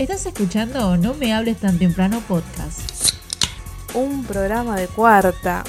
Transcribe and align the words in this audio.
Estás 0.00 0.24
escuchando 0.24 0.96
No 0.96 1.12
me 1.12 1.34
hables 1.34 1.58
tan 1.58 1.78
temprano 1.78 2.22
podcast. 2.26 3.14
Un 3.92 4.24
programa 4.24 4.74
de 4.76 4.88
cuarta. 4.88 5.62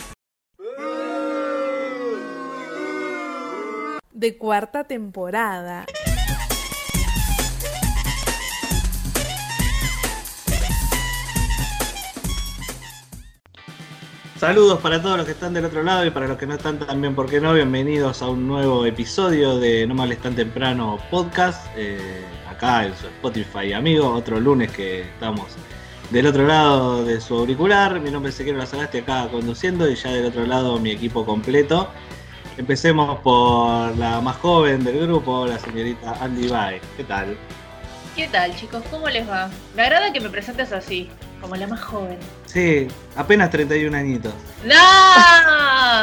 De 4.14 4.38
cuarta 4.38 4.86
temporada. 4.86 5.86
Saludos 14.40 14.80
para 14.80 15.02
todos 15.02 15.18
los 15.18 15.26
que 15.26 15.34
están 15.34 15.54
del 15.54 15.66
otro 15.66 15.84
lado 15.84 16.06
y 16.06 16.10
para 16.10 16.30
los 16.30 16.38
que 16.38 16.48
no 16.48 16.54
están 16.54 16.80
también, 16.80 17.16
¿por 17.16 17.30
qué 17.30 17.42
no? 17.42 17.54
Bienvenidos 17.54 18.22
a 18.22 18.30
un 18.30 18.48
nuevo 18.48 18.86
episodio 18.86 19.60
de 19.60 19.86
No 19.86 19.94
Males 19.94 20.20
Tan 20.20 20.36
Temprano 20.36 21.00
podcast, 21.12 21.68
eh, 21.76 22.24
acá 22.62 22.86
en 22.86 22.96
su 22.96 23.08
Spotify 23.08 23.74
amigo, 23.74 24.14
otro 24.14 24.40
lunes 24.40 24.72
que 24.72 25.02
estamos 25.02 25.48
del 26.12 26.28
otro 26.28 26.46
lado 26.46 27.04
de 27.04 27.20
su 27.20 27.36
auricular. 27.40 28.00
Mi 28.00 28.12
nombre 28.12 28.30
es 28.30 28.36
Ezequiel 28.36 28.60
Lazagasti 28.60 29.00
acá 29.00 29.28
conduciendo 29.32 29.90
y 29.90 29.96
ya 29.96 30.12
del 30.12 30.26
otro 30.26 30.46
lado 30.46 30.78
mi 30.80 30.92
equipo 30.92 31.26
completo. 31.26 31.90
Empecemos 32.58 33.20
por 33.22 33.98
la 33.98 34.22
más 34.22 34.38
joven 34.38 34.84
del 34.84 35.08
grupo, 35.08 35.48
la 35.48 35.58
señorita 35.58 36.18
Andy 36.22 36.50
Bay. 36.50 36.80
¿Qué 36.98 37.04
tal? 37.04 37.36
¿Qué 38.16 38.28
tal, 38.28 38.56
chicos? 38.56 38.84
¿Cómo 38.92 39.10
les 39.10 39.28
va? 39.28 39.50
Me 39.76 39.82
agrada 39.82 40.14
que 40.14 40.20
me 40.20 40.30
presentes 40.30 40.72
así, 40.72 41.10
como 41.40 41.56
la 41.56 41.66
más 41.66 41.82
joven. 41.82 42.20
Sí, 42.46 42.88
apenas 43.16 43.50
31 43.50 43.98
añitos. 43.98 44.34
¡No! 44.66 44.76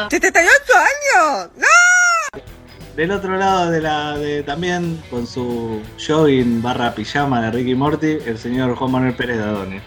¡78 0.08 0.34
años! 0.74 1.50
¡No! 1.56 1.66
Del 2.98 3.12
otro 3.12 3.36
lado 3.36 3.70
de 3.70 3.80
la 3.80 4.18
de 4.18 4.42
también 4.42 5.00
con 5.08 5.24
su 5.24 5.80
jogging 6.04 6.60
barra 6.60 6.96
pijama 6.96 7.40
de 7.42 7.52
Ricky 7.52 7.76
Morty, 7.76 8.18
el 8.26 8.36
señor 8.36 8.74
Juan 8.74 8.90
Manuel 8.90 9.14
Pérez 9.14 9.38
Dadone. 9.38 9.80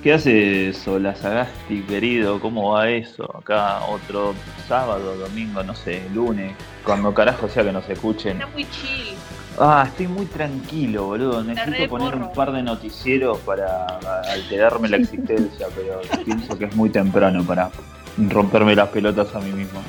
¿Qué 0.00 0.12
hace 0.12 0.68
eso, 0.68 1.00
la 1.00 1.16
Sagasti, 1.16 1.82
querido? 1.82 2.38
¿Cómo 2.38 2.74
va 2.74 2.88
eso? 2.88 3.36
Acá 3.36 3.80
otro 3.86 4.34
sábado, 4.68 5.16
domingo, 5.16 5.64
no 5.64 5.74
sé, 5.74 6.04
lunes, 6.14 6.54
cuando 6.84 7.12
carajo 7.12 7.48
sea 7.48 7.64
que 7.64 7.72
nos 7.72 7.88
escuchen. 7.88 8.40
Está 8.40 8.46
muy 8.46 8.64
chill. 8.70 9.16
Ah, 9.58 9.84
estoy 9.88 10.06
muy 10.06 10.26
tranquilo, 10.26 11.06
boludo. 11.06 11.42
Necesito 11.42 11.88
poner 11.88 12.14
un 12.14 12.32
par 12.32 12.52
de 12.52 12.62
noticieros 12.62 13.38
para 13.38 13.86
alterarme 14.30 14.88
la 14.88 14.96
existencia, 14.98 15.66
pero 15.74 16.00
pienso 16.24 16.56
que 16.56 16.66
es 16.66 16.76
muy 16.76 16.90
temprano 16.90 17.42
para 17.42 17.72
romperme 18.16 18.76
las 18.76 18.88
pelotas 18.90 19.34
a 19.34 19.40
mí 19.40 19.50
mismo. 19.50 19.80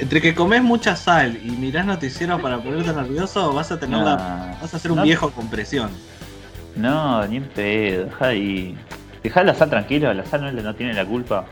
Entre 0.00 0.20
que 0.22 0.34
comes 0.34 0.62
mucha 0.62 0.96
sal 0.96 1.38
y 1.42 1.50
mirás 1.50 1.84
noticieros 1.84 2.40
para 2.40 2.58
ponerte 2.58 2.92
nervioso, 2.92 3.52
vas 3.52 3.70
a 3.70 3.78
tener 3.78 3.98
la, 3.98 4.56
vas 4.60 4.72
a 4.74 4.78
ser 4.78 4.92
un 4.92 4.98
no. 4.98 5.02
viejo 5.04 5.30
con 5.30 5.48
presión. 5.48 5.90
No, 6.76 7.26
ni 7.26 7.36
en 7.36 7.44
pedo, 7.44 8.06
deja 8.06 8.26
ahí. 8.28 8.78
Dejá 9.22 9.42
la 9.44 9.54
sal 9.54 9.68
tranquilo, 9.68 10.12
la 10.14 10.24
sal 10.24 10.40
no, 10.42 10.50
le- 10.50 10.62
no 10.62 10.74
tiene 10.74 10.94
la 10.94 11.04
culpa. 11.04 11.44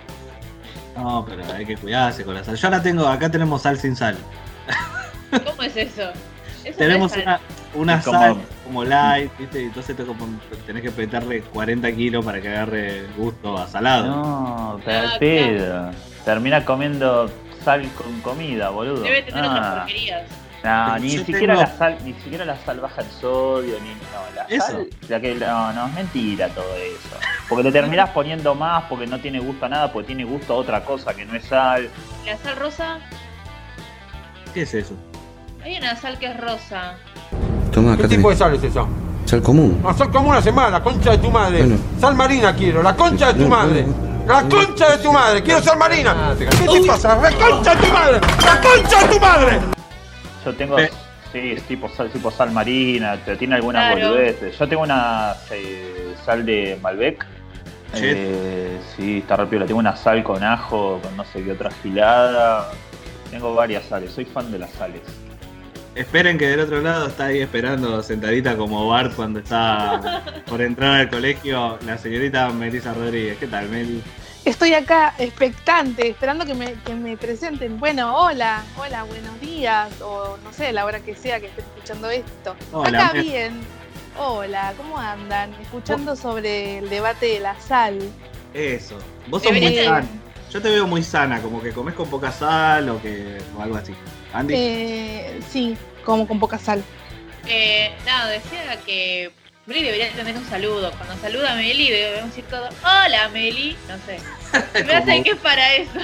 No, 0.97 1.25
pero 1.29 1.43
hay 1.53 1.67
que 1.67 1.77
cuidarse 1.77 2.25
con 2.25 2.35
la 2.35 2.43
sal. 2.45 2.57
Yo 2.57 2.71
la 2.71 2.83
tengo, 2.83 3.07
acá 3.07 3.31
tenemos 3.31 3.63
sal 3.63 3.79
sin 3.79 3.95
sal. 3.95 4.17
¿Cómo 5.31 5.63
es 5.63 5.77
eso? 5.77 6.11
Eso 6.65 6.79
Tenemos 6.79 7.13
no 7.13 7.19
es 7.19 7.23
una, 7.27 7.41
una 7.75 8.01
como- 8.03 8.19
sal 8.19 8.37
como 8.65 8.85
light, 8.85 9.31
¿viste? 9.39 9.63
Y 9.63 9.65
entonces 9.67 9.97
te 9.97 10.05
como- 10.05 10.27
tenés 10.67 10.83
que 10.83 10.91
petarle 10.91 11.43
40 11.43 11.93
kilos 11.93 12.25
para 12.25 12.41
que 12.41 12.49
agarre 12.49 13.07
gusto 13.17 13.59
a 13.59 13.67
salado. 13.69 14.07
No, 14.07 14.81
pero 14.85 14.99
Ah, 15.07 15.13
al 15.13 15.19
pedo. 15.19 15.91
Termina 16.25 16.65
comiendo 16.65 17.31
sal 17.64 17.89
con 17.97 18.20
comida, 18.20 18.70
boludo. 18.70 19.03
Debe 19.03 19.23
tener 19.23 19.45
Ah. 19.45 19.51
otras 19.51 19.77
porquerías. 19.78 20.23
No, 20.64 20.98
ni 20.98 21.11
siquiera 21.11 21.55
tengo- 21.55 21.61
la 21.70 21.77
sal, 21.78 21.98
ni 22.05 22.12
siquiera 22.14 22.45
la 22.45 22.56
sal 22.64 22.81
baja 22.81 23.01
el 23.03 23.06
sodio, 23.20 23.77
ni 23.81 23.91
no, 23.91 24.34
la 24.34 24.42
Eso. 24.48 24.67
sal, 24.67 24.87
la 25.09 25.20
que 25.20 25.34
no, 25.37 25.73
no, 25.73 25.86
es 25.86 25.95
mentira 25.95 26.48
todo 26.48 26.67
eso. 26.75 27.17
Porque 27.48 27.63
le 27.63 27.70
terminás 27.73 28.11
poniendo 28.11 28.55
más 28.57 28.83
porque 28.89 29.07
no 29.07 29.20
tiene 29.20 29.39
gusto 29.39 29.67
a 29.67 29.69
nada, 29.69 29.92
porque 29.92 30.08
tiene 30.08 30.24
gusto 30.24 30.55
a 30.55 30.57
otra 30.57 30.85
cosa 30.85 31.14
que 31.14 31.24
no 31.24 31.35
es 31.36 31.45
sal. 31.45 31.89
La 32.27 32.36
sal 32.39 32.57
rosa, 32.57 32.98
¿Qué 34.52 34.63
es 34.63 34.75
eso? 34.75 34.95
hay 35.63 35.77
una 35.79 35.95
sal 35.96 36.19
que 36.19 36.27
es 36.27 36.36
rosa. 36.40 36.95
Toma, 37.73 37.96
¿Qué 37.96 38.08
tipo 38.08 38.30
de 38.30 38.36
sal 38.36 38.55
es 38.55 38.64
esa? 38.64 38.85
Sal 39.27 39.42
común. 39.42 39.79
No, 39.83 39.95
sal 39.96 40.11
como 40.11 40.30
una 40.30 40.40
semana, 40.42 40.70
la 40.70 40.83
concha 40.83 41.11
de 41.13 41.19
tu 41.19 41.30
madre. 41.30 41.58
Bueno. 41.58 41.77
Sal 42.01 42.14
marina 42.17 42.55
quiero, 42.57 42.83
la 42.83 42.96
concha 42.96 43.29
de 43.29 43.35
tu 43.35 43.42
No, 43.48 43.48
madre. 43.51 43.83
no, 43.86 43.95
La 44.28 44.42
concha 44.42 44.90
de 44.96 45.02
tu 45.02 45.11
madre, 45.11 45.42
quiero 45.42 45.62
sal 45.62 45.78
marina. 45.78 46.34
¿Qué 46.39 46.44
te 46.46 46.86
pasa? 46.86 47.16
¡La 47.16 47.30
concha 47.33 47.74
de 47.74 47.86
tu 47.86 47.92
madre! 47.92 48.20
¡La 48.44 48.61
concha 48.61 49.02
de 49.02 49.08
tu 49.14 49.20
madre! 49.20 49.58
Yo 50.44 50.55
tengo, 50.55 50.77
sí, 51.33 51.52
es 51.56 51.62
tipo 51.62 51.89
sal, 51.89 52.11
tipo 52.11 52.30
sal 52.30 52.50
marina, 52.50 53.18
tiene 53.39 53.55
algunas 53.55 53.94
Claro. 53.94 54.11
boludeces. 54.11 54.58
Yo 54.58 54.68
tengo 54.68 54.83
una 54.83 55.34
eh, 55.50 56.14
sal 56.27 56.44
de 56.44 56.78
Malbec. 56.83 57.24
Sí. 57.94 58.00
Eh, 58.05 58.78
sí, 58.94 59.18
está 59.18 59.36
re 59.36 59.46
piola. 59.46 59.64
Tengo 59.64 59.80
una 59.80 59.96
sal 59.96 60.22
con 60.22 60.45
ajo, 60.45 61.00
con 61.02 61.16
no 61.16 61.24
sé 61.24 61.42
qué 61.42 61.52
otra 61.52 61.70
gilada. 61.83 62.70
Tengo 63.30 63.55
varias 63.55 63.86
sales, 63.86 64.12
soy 64.12 64.27
fan 64.27 64.52
de 64.52 64.58
las 64.58 64.70
sales. 64.72 65.00
Esperen 65.98 66.39
que 66.39 66.47
del 66.47 66.61
otro 66.61 66.81
lado 66.81 67.09
está 67.09 67.25
ahí 67.25 67.41
esperando 67.41 68.01
sentadita 68.05 68.57
como 68.57 68.86
Bart 68.86 69.17
cuando 69.17 69.41
está 69.41 70.23
por 70.47 70.63
entrar 70.63 71.01
al 71.01 71.11
colegio 71.11 71.77
la 71.85 71.98
señorita 71.98 72.51
Melissa 72.51 72.95
Rodríguez. 72.95 73.36
¿Qué 73.39 73.48
tal, 73.48 73.69
Mel? 73.69 74.01
Estoy 74.45 74.75
acá 74.75 75.17
expectante, 75.19 76.07
esperando 76.07 76.47
que 76.47 76.55
me, 76.55 76.75
que 76.87 76.95
me 76.95 77.17
presenten. 77.17 77.81
Bueno, 77.81 78.17
hola, 78.17 78.63
hola, 78.77 79.03
buenos 79.03 79.41
días, 79.41 79.91
o 80.01 80.37
no 80.45 80.53
sé, 80.53 80.73
la 80.73 80.85
hora 80.85 81.01
que 81.01 81.17
sea 81.17 81.41
que 81.41 81.47
estén 81.48 81.64
escuchando 81.64 82.08
esto. 82.11 82.55
Hola, 82.70 83.08
acá 83.08 83.20
bien. 83.20 83.61
Hola, 84.17 84.75
¿cómo 84.77 84.98
andan? 84.98 85.53
Escuchando 85.55 86.14
sobre 86.14 86.79
el 86.79 86.91
debate 86.91 87.27
de 87.27 87.41
la 87.41 87.61
sal. 87.61 87.98
Eso. 88.55 88.97
Vos 89.27 89.42
sos 89.42 89.51
muy 89.51 89.77
sana. 89.77 90.07
Yo 90.48 90.63
te 90.63 90.70
veo 90.70 90.87
muy 90.87 91.03
sana, 91.03 91.42
como 91.42 91.61
que 91.61 91.73
comes 91.73 91.95
con 91.95 92.08
poca 92.08 92.31
sal 92.31 92.89
o 92.89 93.03
que 93.03 93.39
o 93.58 93.63
algo 93.63 93.77
así. 93.77 93.95
Andy. 94.33 94.55
Eh, 94.57 95.41
sí, 95.48 95.77
como 96.05 96.27
con 96.27 96.39
poca 96.41 96.59
sal. 96.59 96.83
Eh, 97.47 97.92
nada, 98.05 98.27
decía 98.31 98.79
que 98.85 99.31
Meli 99.67 99.83
debería 99.83 100.11
tener 100.13 100.36
un 100.36 100.45
saludo. 100.48 100.91
Cuando 100.92 101.17
saluda 101.23 101.53
a 101.53 101.57
Meli 101.57 101.91
debemos 101.91 102.31
decir 102.31 102.45
todo, 102.51 102.69
hola 102.83 103.29
Meli, 103.33 103.77
no 103.89 103.97
sé. 104.07 104.20
Me 104.85 104.95
hace 104.95 105.11
Como 105.13 105.25
que 105.25 105.31
es 105.31 105.37
para 105.37 105.75
eso. 105.75 106.01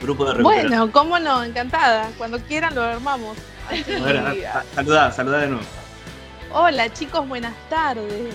grupo 0.00 0.32
de. 0.32 0.42
Bueno, 0.42 0.90
cómo 0.92 1.18
no, 1.18 1.42
encantada. 1.44 2.10
Cuando 2.18 2.38
quieran 2.40 2.74
lo 2.74 2.82
armamos. 2.82 3.36
Así, 3.70 3.84
A 3.94 3.98
ver, 4.04 4.18
a- 4.18 4.58
a- 4.60 4.64
saludá, 4.74 5.10
saludá 5.12 5.38
de 5.38 5.46
nuevo. 5.48 5.64
Hola 6.52 6.92
chicos, 6.92 7.26
buenas 7.26 7.54
tardes. 7.68 8.34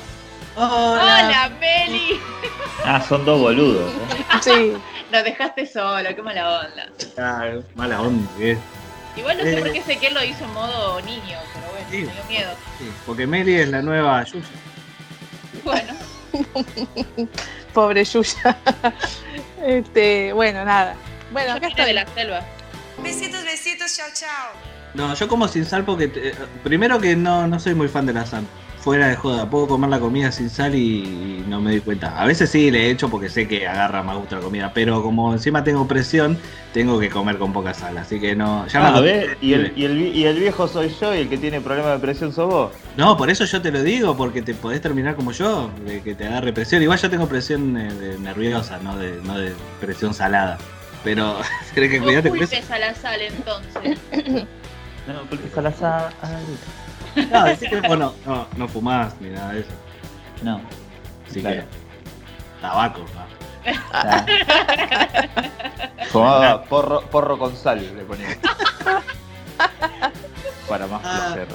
Hola 0.55 1.51
Meli. 1.59 2.19
Ah, 2.83 3.01
son 3.07 3.23
dos 3.25 3.39
boludos. 3.39 3.91
¿eh? 3.93 4.23
Sí, 4.41 4.73
Nos 5.11 5.23
dejaste 5.23 5.65
solo, 5.65 6.09
qué 6.15 6.21
mala 6.21 6.59
onda. 6.61 6.89
Ah, 7.17 7.45
mala 7.75 8.01
onda, 8.01 8.29
¿qué? 8.37 8.57
Igual 9.15 9.37
no 9.37 9.43
sé 9.43 9.53
Eh. 9.57 9.61
por 9.61 9.71
qué 9.71 9.79
Ezequiel 9.79 10.13
lo 10.13 10.23
hizo 10.23 10.45
en 10.45 10.53
modo 10.53 11.01
niño, 11.01 11.37
pero 11.53 11.71
bueno, 11.71 11.87
Sí. 11.89 11.97
me 11.97 12.13
dio 12.13 12.23
miedo. 12.29 12.51
Sí, 12.77 12.91
porque 13.05 13.27
Meli 13.27 13.55
es 13.55 13.69
la 13.69 13.81
nueva 13.81 14.23
Yuya. 14.23 14.45
Bueno, 15.63 15.93
pobre 17.73 18.03
Yuya. 18.05 18.57
Este, 19.65 20.31
bueno, 20.33 20.63
nada. 20.63 20.95
Bueno, 21.33 21.49
yo 21.49 21.55
acá 21.57 21.67
vine 21.67 21.75
de 21.75 21.81
estoy. 21.91 21.93
la 21.93 22.13
selva. 22.13 22.45
Besitos, 23.03 23.43
besitos, 23.43 23.95
chao, 23.95 24.07
chao. 24.13 24.51
No, 24.93 25.13
yo 25.13 25.27
como 25.27 25.47
sin 25.49 25.65
sal 25.65 25.83
porque 25.83 26.07
te- 26.07 26.33
primero 26.63 26.99
que 26.99 27.15
no, 27.15 27.45
no 27.45 27.59
soy 27.59 27.75
muy 27.75 27.87
fan 27.89 28.05
de 28.05 28.13
la 28.13 28.25
sal. 28.25 28.45
Fuera 28.81 29.09
de 29.09 29.15
joda, 29.17 29.49
puedo 29.49 29.67
comer 29.67 29.89
la 29.89 29.99
comida 29.99 30.31
sin 30.31 30.49
sal 30.49 30.73
y, 30.73 30.99
y 31.03 31.45
no 31.49 31.59
me 31.59 31.71
doy 31.71 31.81
cuenta. 31.81 32.17
A 32.17 32.25
veces 32.25 32.49
sí 32.49 32.71
le 32.71 32.85
he 32.87 32.89
hecho 32.91 33.09
porque 33.09 33.27
sé 33.29 33.45
que 33.45 33.67
agarra 33.67 34.03
más 34.03 34.15
gusto 34.15 34.37
la 34.37 34.41
comida, 34.41 34.71
pero 34.73 35.03
como 35.03 35.33
encima 35.33 35.65
tengo 35.65 35.85
presión, 35.85 36.37
tengo 36.73 36.97
que 36.97 37.09
comer 37.09 37.37
con 37.37 37.51
poca 37.51 37.73
sal, 37.73 37.97
así 37.97 38.21
que 38.21 38.37
no. 38.37 38.65
Ya 38.67 38.87
Ah, 38.87 38.91
me 38.93 39.01
¿ves? 39.01 39.37
¿Y 39.41 39.51
el, 39.53 39.73
y, 39.75 39.83
el, 39.83 39.97
vi- 39.97 40.11
y 40.11 40.23
el 40.23 40.39
viejo 40.39 40.65
soy 40.69 40.95
yo 41.01 41.13
y 41.13 41.19
el 41.19 41.29
que 41.29 41.37
tiene 41.37 41.59
problema 41.59 41.89
de 41.89 41.99
presión 41.99 42.31
sos 42.31 42.47
vos. 42.49 42.71
No, 42.95 43.17
por 43.17 43.29
eso 43.29 43.43
yo 43.43 43.61
te 43.61 43.69
lo 43.69 43.83
digo, 43.83 44.15
porque 44.15 44.41
te 44.41 44.53
podés 44.53 44.79
terminar 44.79 45.15
como 45.15 45.33
yo, 45.33 45.69
de 45.85 46.01
que 46.01 46.15
te 46.15 46.25
agarre 46.27 46.53
presión. 46.53 46.81
Igual 46.81 46.99
yo 46.99 47.09
tengo 47.09 47.27
presión 47.27 47.75
eh, 47.77 48.15
nerviosa, 48.21 48.79
no 48.81 48.95
de, 48.97 49.19
no 49.25 49.37
de 49.37 49.53
presión 49.81 50.13
salada. 50.13 50.57
Pero 51.03 51.35
tenés 51.73 51.91
que 51.91 51.99
No 51.99 52.05
cuidarte 52.05 52.29
con 52.29 52.37
eso. 52.41 52.47
culpes 52.55 52.71
a 52.71 52.79
la 52.79 52.95
sal 52.95 53.19
entonces. 53.21 53.99
No, 55.05 55.23
porque 55.29 55.47
es 55.47 55.57
a 55.57 55.61
la 55.61 55.73
sal. 55.73 56.13
No, 57.31 57.43
decís 57.45 57.69
que 57.69 57.81
vos 57.81 57.97
no, 57.97 58.13
no, 58.25 58.47
no 58.57 58.67
fumás 58.67 59.13
ni 59.19 59.29
nada 59.29 59.53
de 59.53 59.59
eso. 59.61 59.69
No. 60.43 60.61
Así 61.29 61.41
Claro. 61.41 61.61
que. 61.61 61.65
Tabaco, 62.61 62.99
¿no? 62.99 63.73
Ah. 63.93 64.25
Fumaba 66.11 66.63
porro, 66.63 67.01
porro 67.09 67.37
con 67.37 67.55
sal, 67.55 67.79
le 67.95 68.03
ponía. 68.03 68.27
Para 70.67 70.87
más 70.87 71.01
Ah. 71.03 71.31
placer. 71.33 71.47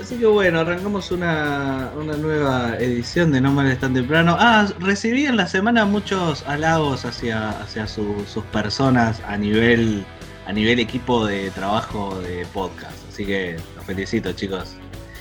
Así 0.00 0.16
que 0.18 0.26
bueno, 0.26 0.60
arrancamos 0.60 1.10
una, 1.12 1.90
una 1.96 2.14
nueva 2.16 2.76
edición 2.78 3.30
de 3.30 3.40
No 3.40 3.52
Males 3.52 3.78
Tan 3.78 3.94
Temprano. 3.94 4.36
Ah, 4.38 4.66
recibí 4.80 5.26
en 5.26 5.36
la 5.36 5.46
semana 5.46 5.84
muchos 5.84 6.42
halagos 6.48 7.04
hacia, 7.04 7.50
hacia 7.50 7.86
su- 7.86 8.24
sus 8.26 8.42
personas 8.46 9.20
a 9.28 9.36
nivel, 9.36 10.04
a 10.46 10.52
nivel 10.52 10.80
equipo 10.80 11.24
de 11.26 11.50
trabajo 11.52 12.18
de 12.20 12.44
podcast. 12.46 12.96
Así 13.10 13.24
que 13.26 13.56
los 13.76 13.84
felicito, 13.84 14.32
chicos. 14.32 14.74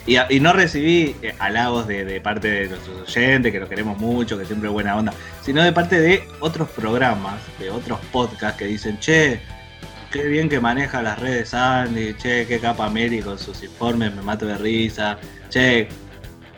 Y, 0.07 0.39
no 0.39 0.51
recibí 0.53 1.15
eh, 1.21 1.36
halagos 1.39 1.88
de, 1.88 2.06
de 2.06 2.19
parte 2.21 2.50
de 2.50 2.69
nuestros 2.69 3.01
oyentes, 3.01 3.51
que 3.51 3.59
los 3.59 3.69
queremos 3.69 3.98
mucho, 4.00 4.38
que 4.38 4.45
siempre 4.45 4.68
es 4.68 4.74
buena 4.74 4.98
onda, 4.98 5.13
sino 5.42 5.63
de 5.63 5.71
parte 5.71 6.00
de 6.00 6.24
otros 6.39 6.69
programas, 6.69 7.36
de 7.59 7.69
otros 7.69 8.00
podcasts 8.12 8.57
que 8.57 8.65
dicen, 8.65 8.98
che, 9.00 9.42
qué 10.12 10.24
bien 10.24 10.50
que 10.50 10.59
maneja 10.59 11.01
las 11.03 11.19
redes 11.19 11.53
Andy, 11.53 12.15
che, 12.15 12.48
qué 12.48 12.59
capa 12.59 12.89
Mary 12.89 13.21
con 13.21 13.38
sus 13.38 13.62
informes, 13.63 14.15
me 14.15 14.21
mato 14.24 14.45
de 14.48 14.57
risa, 14.57 15.18
che, 15.50 15.88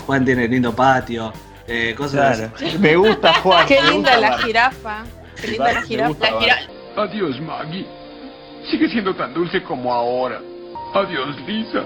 Juan 0.05 0.23
tiene 0.23 0.47
lindo 0.47 0.73
patio, 0.73 1.33
eh, 1.67 1.93
cosas 1.97 2.37
Claro. 2.37 2.53
así. 2.55 2.77
Me 2.79 2.95
gusta 2.95 3.33
Juan. 3.35 3.67
Qué 3.67 3.81
linda 3.81 4.17
la 4.17 4.37
jirafa. 4.39 5.03
Qué 5.39 5.47
linda 5.47 5.73
la 5.73 5.81
jirafa. 5.81 6.31
La 6.41 7.03
Adiós, 7.03 7.39
Maggie. 7.41 7.87
Sigue 8.69 8.89
siendo 8.89 9.15
tan 9.15 9.33
dulce 9.33 9.63
como 9.63 9.91
ahora. 9.93 10.39
Adiós, 10.93 11.35
Lisa. 11.47 11.83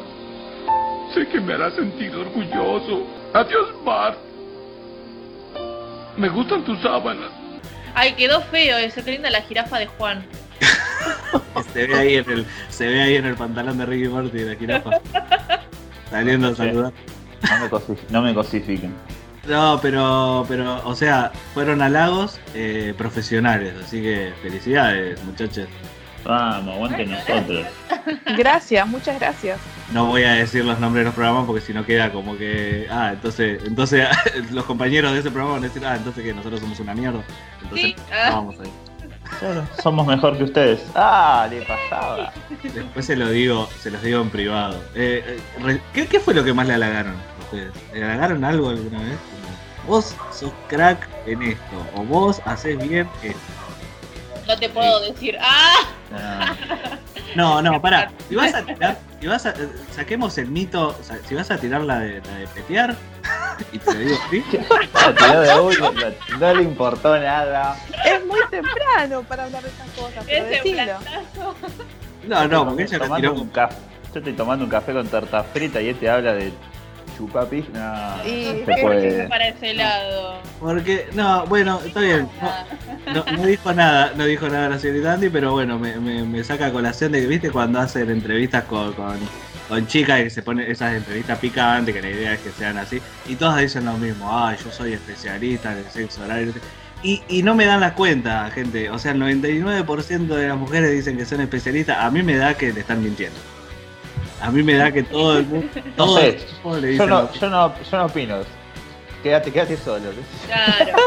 Sé 1.13 1.27
que 1.27 1.39
me 1.39 1.53
hará 1.53 1.71
sentir 1.71 2.13
orgulloso. 2.15 3.05
Adiós, 3.33 3.67
Bart. 3.85 4.17
Me 6.17 6.29
gustan 6.29 6.63
tus 6.65 6.79
sábanas. 6.81 7.29
Ay, 7.93 8.13
quedó 8.13 8.41
feo 8.41 8.77
eso, 8.77 9.03
qué 9.03 9.11
linda 9.11 9.29
la 9.29 9.41
jirafa 9.41 9.79
de 9.79 9.87
Juan. 9.87 10.25
Se 11.73 11.87
ve 11.87 11.95
ahí 11.95 12.15
en 12.15 12.29
el, 12.29 12.45
se 12.69 12.87
ve 12.87 13.01
ahí 13.01 13.15
en 13.15 13.25
el 13.25 13.35
pantalón 13.35 13.77
de 13.77 13.85
Ricky 13.85 14.07
Morty 14.07 14.39
la 14.39 14.55
jirafa. 14.55 14.89
Saliendo 16.09 16.49
a 16.49 16.55
saludar. 16.55 16.93
No 17.49 17.59
me, 17.59 17.69
cosi- 17.69 17.97
no 18.09 18.21
me 18.21 18.33
cosifiquen. 18.33 18.93
No, 19.47 19.79
pero, 19.81 20.45
pero, 20.47 20.81
o 20.85 20.95
sea, 20.95 21.31
fueron 21.53 21.81
halagos 21.81 22.39
eh, 22.53 22.93
profesionales, 22.97 23.73
así 23.83 24.01
que 24.01 24.33
felicidades, 24.41 25.23
muchachos. 25.23 25.67
Vamos, 26.23 26.75
aguante 26.75 27.05
nosotros. 27.05 27.65
Gracias, 28.37 28.87
muchas 28.87 29.19
gracias. 29.19 29.59
No 29.91 30.05
voy 30.07 30.23
a 30.23 30.33
decir 30.33 30.65
los 30.65 30.79
nombres 30.79 31.01
de 31.01 31.05
los 31.05 31.15
programas 31.15 31.45
porque 31.45 31.61
si 31.61 31.73
no 31.73 31.85
queda 31.85 32.11
como 32.11 32.37
que, 32.37 32.87
ah, 32.91 33.11
entonces, 33.13 33.61
entonces 33.65 34.07
los 34.51 34.65
compañeros 34.65 35.13
de 35.13 35.19
ese 35.19 35.31
programa 35.31 35.53
van 35.53 35.63
a 35.63 35.67
decir, 35.67 35.85
ah, 35.85 35.95
entonces 35.95 36.23
que 36.23 36.33
nosotros 36.33 36.59
somos 36.59 36.79
una 36.79 36.93
mierda. 36.93 37.21
Entonces, 37.63 37.87
Sí, 37.87 37.95
no 38.09 38.31
vamos 38.33 38.59
ahí. 38.59 38.69
Claro, 39.39 39.67
somos 39.81 40.07
mejor 40.07 40.37
que 40.37 40.43
ustedes. 40.45 40.81
Ah, 40.95 41.47
le 41.49 41.61
pasaba. 41.63 42.31
Después 42.63 43.05
se 43.05 43.15
lo 43.15 43.29
digo, 43.29 43.69
se 43.79 43.91
los 43.91 44.01
digo 44.01 44.21
en 44.21 44.29
privado. 44.29 44.81
Eh, 44.95 45.39
eh, 45.65 45.81
¿qué, 45.93 46.07
qué 46.07 46.19
fue 46.19 46.33
lo 46.33 46.43
que 46.43 46.53
más 46.53 46.67
le 46.67 46.73
halagaron 46.75 47.13
a 47.13 47.43
ustedes? 47.43 47.73
¿Le 47.93 48.03
halagaron 48.03 48.43
algo 48.43 48.69
alguna 48.69 48.99
vez? 48.99 49.17
Vos 49.85 50.15
sos 50.31 50.51
crack 50.67 51.07
en 51.25 51.41
esto, 51.43 51.87
o 51.95 52.03
vos 52.03 52.41
haces 52.45 52.77
bien 52.77 53.07
esto. 53.21 53.39
No 54.47 54.57
te 54.57 54.69
puedo 54.69 55.01
decir, 55.01 55.37
¡ah! 55.41 56.55
No, 57.35 57.61
no, 57.61 57.81
pará. 57.81 58.11
Si 58.29 58.35
vas 58.35 58.53
a 58.53 58.61
tirar, 58.61 58.97
si 59.21 59.27
vas 59.27 59.45
a, 59.45 59.53
saquemos 59.91 60.37
el 60.37 60.49
mito, 60.49 60.89
o 60.99 61.03
sea, 61.03 61.17
si 61.25 61.33
vas 61.33 61.49
a 61.49 61.57
tirar 61.57 61.81
la 61.81 61.99
de, 61.99 62.21
la 62.21 62.35
de 62.39 62.47
petear, 62.47 62.95
y 63.71 63.79
te 63.79 63.93
lo 63.93 63.99
digo 63.99 64.15
así, 64.27 64.43
la 64.93 65.15
tiró 65.15 65.41
de 65.41 65.59
uno, 65.59 65.91
no, 65.91 66.37
no 66.39 66.53
le 66.53 66.63
importó 66.63 67.17
nada. 67.17 67.77
Es 68.05 68.25
muy 68.25 68.41
temprano 68.49 69.21
para 69.23 69.45
hablar 69.45 69.63
de 69.63 69.69
estas 69.69 69.89
cosas, 69.91 70.25
pero 70.25 70.45
decilo. 70.45 70.93
no, 72.27 72.47
no, 72.47 72.65
porque 72.67 72.83
ella 72.83 72.99
tomando 72.99 73.15
tiró 73.15 73.35
con 73.35 73.49
café. 73.49 73.75
Yo 74.13 74.19
estoy 74.19 74.33
tomando 74.33 74.65
un 74.65 74.71
café 74.71 74.93
con 74.93 75.07
tarta 75.07 75.43
frita 75.43 75.81
y 75.81 75.89
este 75.89 76.09
habla 76.09 76.33
de 76.33 76.51
chupapis. 77.17 77.65
No, 77.69 77.79
Y 78.25 78.45
no 78.45 78.53
qué 78.53 78.73
se 78.75 78.81
puede. 78.81 79.27
Para 79.27 79.47
ese 79.47 79.73
lado. 79.73 80.39
Porque, 80.59 81.07
no, 81.13 81.45
bueno, 81.47 81.81
está 81.85 81.99
bien. 82.01 82.29
No, 83.07 83.13
no, 83.25 83.37
no 83.37 83.45
dijo 83.45 83.73
nada, 83.73 84.13
no 84.15 84.25
dijo 84.25 84.47
nada 84.47 84.69
la 84.69 84.79
señorita 84.79 85.13
Andy, 85.13 85.29
pero 85.29 85.51
bueno, 85.51 85.79
me, 85.79 85.95
me, 85.99 86.23
me 86.23 86.43
saca 86.43 86.67
a 86.67 86.71
colación 86.71 87.11
de 87.11 87.21
que, 87.21 87.27
viste, 87.27 87.51
cuando 87.51 87.79
hacen 87.79 88.09
entrevistas 88.09 88.63
con, 88.65 88.93
con, 88.93 89.17
con 89.67 89.87
chicas 89.87 90.21
que 90.21 90.29
se 90.29 90.41
ponen 90.41 90.69
esas 90.69 90.93
entrevistas 90.93 91.39
picantes, 91.39 91.93
que 91.93 92.01
la 92.01 92.09
idea 92.09 92.33
es 92.33 92.39
que 92.39 92.51
sean 92.51 92.77
así, 92.77 93.01
y 93.27 93.35
todas 93.35 93.59
dicen 93.59 93.85
lo 93.85 93.93
mismo, 93.93 94.29
ay, 94.31 94.57
yo 94.63 94.71
soy 94.71 94.93
especialista 94.93 95.73
en 95.73 95.79
el 95.79 95.85
sexo 95.89 96.23
oral. 96.23 96.53
Y, 97.03 97.21
y 97.27 97.43
no 97.43 97.53
me 97.53 97.65
dan 97.65 97.81
la 97.81 97.93
cuenta, 97.93 98.49
gente. 98.49 98.89
O 98.89 98.97
sea, 98.97 99.11
el 99.11 99.21
99% 99.21 100.27
de 100.27 100.47
las 100.47 100.57
mujeres 100.57 100.91
dicen 100.91 101.15
que 101.15 101.25
son 101.25 101.41
especialistas. 101.41 101.97
A 101.99 102.09
mí 102.09 102.23
me 102.23 102.37
da 102.37 102.55
que 102.55 102.73
le 102.73 102.79
están 102.79 103.03
mintiendo. 103.03 103.37
A 104.41 104.51
mí 104.51 104.63
me 104.63 104.75
da 104.75 104.91
que 104.91 105.03
todo 105.03 105.39
el 105.39 105.45
mundo, 105.45 105.67
todo 105.95 106.17
sé, 106.17 106.29
el 106.29 106.39
mundo 106.63 106.79
le 106.79 106.95
Yo 106.95 107.07
no, 107.07 107.21
lo 107.23 107.33
yo 107.33 107.49
no, 107.49 107.83
yo 107.83 107.97
no 107.97 108.05
opino. 108.05 108.37
Quédate, 109.23 109.51
quédate 109.51 109.77
solo. 109.77 110.11
Claro. 110.45 110.97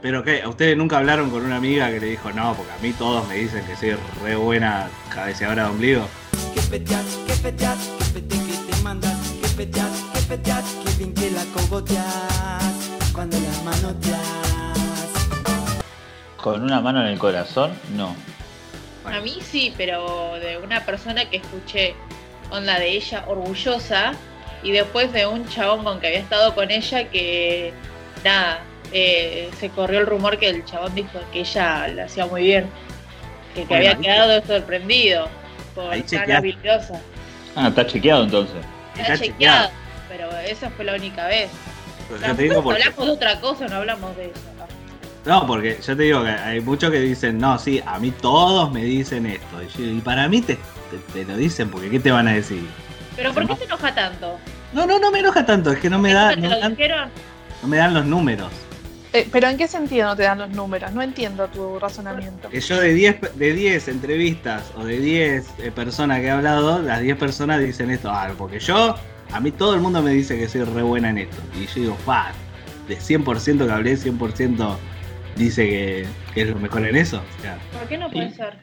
Pero 0.00 0.24
qué, 0.24 0.42
¿a 0.42 0.48
ustedes 0.48 0.76
nunca 0.76 0.98
hablaron 0.98 1.30
con 1.30 1.44
una 1.44 1.56
amiga 1.56 1.90
que 1.90 2.00
le 2.00 2.06
dijo, 2.06 2.32
no, 2.32 2.54
porque 2.54 2.72
a 2.72 2.78
mí 2.78 2.92
todos 2.92 3.26
me 3.28 3.34
dicen 3.34 3.64
que 3.66 3.76
soy 3.76 3.96
re 4.22 4.34
buena 4.34 4.88
cabeceadora 5.10 5.64
de 5.64 5.70
ombligo? 5.70 6.08
Con 16.40 16.62
una 16.62 16.80
mano 16.80 17.02
en 17.02 17.08
el 17.08 17.18
corazón, 17.18 17.72
no. 17.94 18.16
A 19.04 19.20
mí 19.20 19.38
sí, 19.42 19.72
pero 19.76 20.34
de 20.40 20.58
una 20.58 20.84
persona 20.84 21.28
que 21.28 21.36
escuché 21.38 21.94
onda 22.50 22.78
de 22.78 22.88
ella 22.88 23.24
orgullosa 23.26 24.14
y 24.62 24.72
después 24.72 25.12
de 25.12 25.26
un 25.26 25.46
chabón 25.48 25.84
con 25.84 26.00
que 26.00 26.06
había 26.06 26.20
estado 26.20 26.54
con 26.54 26.70
ella 26.70 27.10
que 27.10 27.72
nada, 28.24 28.62
eh, 28.92 29.50
se 29.58 29.68
corrió 29.70 30.00
el 30.00 30.06
rumor 30.06 30.38
que 30.38 30.48
el 30.48 30.64
chabón 30.64 30.94
dijo 30.94 31.20
que 31.32 31.40
ella 31.40 31.88
lo 31.88 32.04
hacía 32.04 32.26
muy 32.26 32.42
bien, 32.42 32.66
que, 33.54 33.62
que 33.62 33.66
Bueno, 33.66 33.90
había 33.90 33.98
quedado 33.98 34.46
sorprendido 34.46 35.28
por 35.74 35.92
Ahí 35.92 36.02
tan 36.02 36.30
habilidosa. 36.30 37.00
Ah, 37.56 37.68
está 37.68 37.86
chequeado 37.86 38.24
entonces. 38.24 38.56
Está 38.96 39.14
Está 39.14 39.26
chequeado, 39.26 39.70
pero 40.08 40.30
esa 40.38 40.70
fue 40.70 40.84
la 40.84 40.94
única 40.94 41.26
vez. 41.26 41.50
Porque, 42.08 42.24
Hablamos 42.26 43.06
de 43.06 43.12
otra 43.12 43.40
cosa, 43.40 43.66
no 43.66 43.76
hablamos 43.76 44.16
de 44.16 44.26
eso. 44.26 44.53
No, 45.26 45.46
porque 45.46 45.78
yo 45.86 45.96
te 45.96 46.02
digo 46.02 46.22
que 46.22 46.28
hay 46.30 46.60
muchos 46.60 46.90
que 46.90 47.00
dicen, 47.00 47.38
no, 47.38 47.58
sí, 47.58 47.80
a 47.86 47.98
mí 47.98 48.10
todos 48.10 48.70
me 48.72 48.84
dicen 48.84 49.26
esto. 49.26 49.56
Y, 49.62 49.82
yo- 49.82 49.90
y 49.90 50.00
para 50.00 50.28
mí 50.28 50.40
te, 50.42 50.56
te- 50.56 51.12
te 51.12 51.24
lo 51.24 51.36
dicen 51.36 51.70
porque 51.70 51.88
¿qué 51.90 51.98
te 52.00 52.10
van 52.10 52.28
a 52.28 52.34
decir? 52.34 52.64
Pero 53.16 53.32
¿por 53.32 53.46
qué 53.46 53.56
se 53.56 53.64
enoja 53.64 53.94
tanto? 53.94 54.38
No, 54.72 54.86
no, 54.86 54.98
no 54.98 55.10
me 55.10 55.20
enoja 55.20 55.46
tanto, 55.46 55.70
es 55.72 55.78
que 55.78 55.88
no 55.88 55.98
me, 55.98 56.12
da, 56.12 56.34
¿Nunca 56.34 56.48
no, 56.48 56.54
te 56.56 56.60
dan, 56.60 56.70
dijeron? 56.72 57.08
no 57.62 57.68
me 57.68 57.76
dan 57.76 57.94
los 57.94 58.04
números. 58.06 58.48
Eh, 59.12 59.28
pero 59.30 59.46
¿en 59.48 59.56
qué 59.56 59.68
sentido 59.68 60.06
no 60.08 60.16
te 60.16 60.24
dan 60.24 60.38
los 60.40 60.50
números? 60.50 60.92
No 60.92 61.00
entiendo 61.00 61.46
tu 61.46 61.78
razonamiento. 61.78 62.48
Que 62.48 62.60
yo 62.60 62.80
de 62.80 62.92
10 62.92 63.14
pe- 63.14 63.30
de 63.36 63.52
10 63.52 63.86
entrevistas 63.86 64.64
o 64.76 64.84
de 64.84 64.98
10 64.98 65.46
eh, 65.58 65.70
personas 65.70 66.18
que 66.18 66.26
he 66.26 66.30
hablado, 66.30 66.82
las 66.82 67.00
10 67.00 67.16
personas 67.16 67.60
dicen 67.60 67.90
esto. 67.90 68.10
Ah, 68.10 68.28
porque 68.36 68.58
yo, 68.58 68.96
a 69.32 69.38
mí 69.40 69.52
todo 69.52 69.74
el 69.74 69.80
mundo 69.80 70.02
me 70.02 70.10
dice 70.10 70.36
que 70.36 70.48
soy 70.48 70.64
re 70.64 70.82
buena 70.82 71.10
en 71.10 71.18
esto. 71.18 71.36
Y 71.56 71.66
yo 71.66 71.74
digo, 71.76 71.96
pa, 72.04 72.32
de 72.88 72.98
100% 72.98 73.64
que 73.66 73.72
hablé, 73.72 73.96
100% 73.96 74.76
dice 75.36 75.68
que, 75.68 76.06
que 76.34 76.42
es 76.42 76.48
lo 76.48 76.56
mejor 76.56 76.86
en 76.86 76.96
eso. 76.96 77.22
O 77.38 77.42
sea, 77.42 77.58
¿Por 77.72 77.88
qué 77.88 77.98
no 77.98 78.10
puede 78.10 78.30
Sí. 78.30 78.36
ser? 78.36 78.54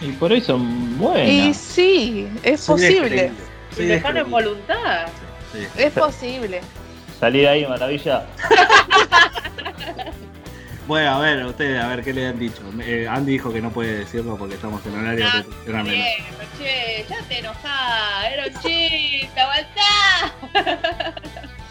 Y 0.00 0.12
por 0.12 0.30
ahí 0.32 0.40
son 0.40 0.96
buenas. 0.98 1.28
Y 1.28 1.54
sí, 1.54 2.28
es 2.42 2.60
soy 2.60 2.76
posible. 2.80 3.30
Si 3.74 3.82
le 3.84 3.98
ponen 3.98 4.30
voluntad. 4.30 5.06
Sí. 5.52 5.66
Es 5.76 5.92
posible. 5.92 6.60
Salir 7.18 7.48
ahí, 7.48 7.66
maravilla. 7.66 8.26
Bueno, 10.86 11.16
a 11.16 11.18
ver, 11.20 11.44
ustedes, 11.44 11.82
a 11.82 11.88
ver 11.88 12.02
qué 12.02 12.14
le 12.14 12.26
han 12.28 12.38
dicho. 12.38 12.62
Eh, 12.80 13.06
Andy 13.06 13.32
dijo 13.32 13.52
que 13.52 13.60
no 13.60 13.70
puede 13.70 13.98
decirlo 13.98 14.36
porque 14.38 14.54
estamos 14.54 14.80
en 14.86 14.94
horario 14.98 15.26
Ah, 15.30 15.42
de. 15.66 15.82
Bien, 15.82 16.24
che, 16.56 17.04
ya 17.10 17.18
te 17.28 17.40
enojás, 17.40 18.32
era 18.32 18.46
un 18.46 18.54
chiste, 18.62 19.28
aguantá. 19.38 20.88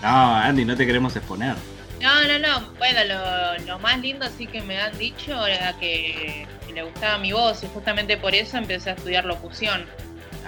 No, 0.03 0.35
Andy, 0.35 0.65
no 0.65 0.75
te 0.77 0.85
queremos 0.85 1.15
exponer. 1.15 1.55
No, 2.01 2.27
no, 2.27 2.37
no, 2.39 2.67
bueno, 2.77 2.99
lo, 3.05 3.65
lo 3.65 3.79
más 3.79 3.97
lindo 3.99 4.27
sí 4.37 4.45
que 4.47 4.61
me 4.61 4.79
han 4.79 4.95
dicho 4.97 5.45
era 5.47 5.73
que, 5.79 6.45
que 6.67 6.73
le 6.73 6.83
gustaba 6.83 7.17
mi 7.17 7.31
voz 7.31 7.63
y 7.63 7.67
justamente 7.73 8.17
por 8.17 8.35
eso 8.35 8.57
empecé 8.57 8.91
a 8.91 8.93
estudiar 8.93 9.25
locución. 9.25 9.85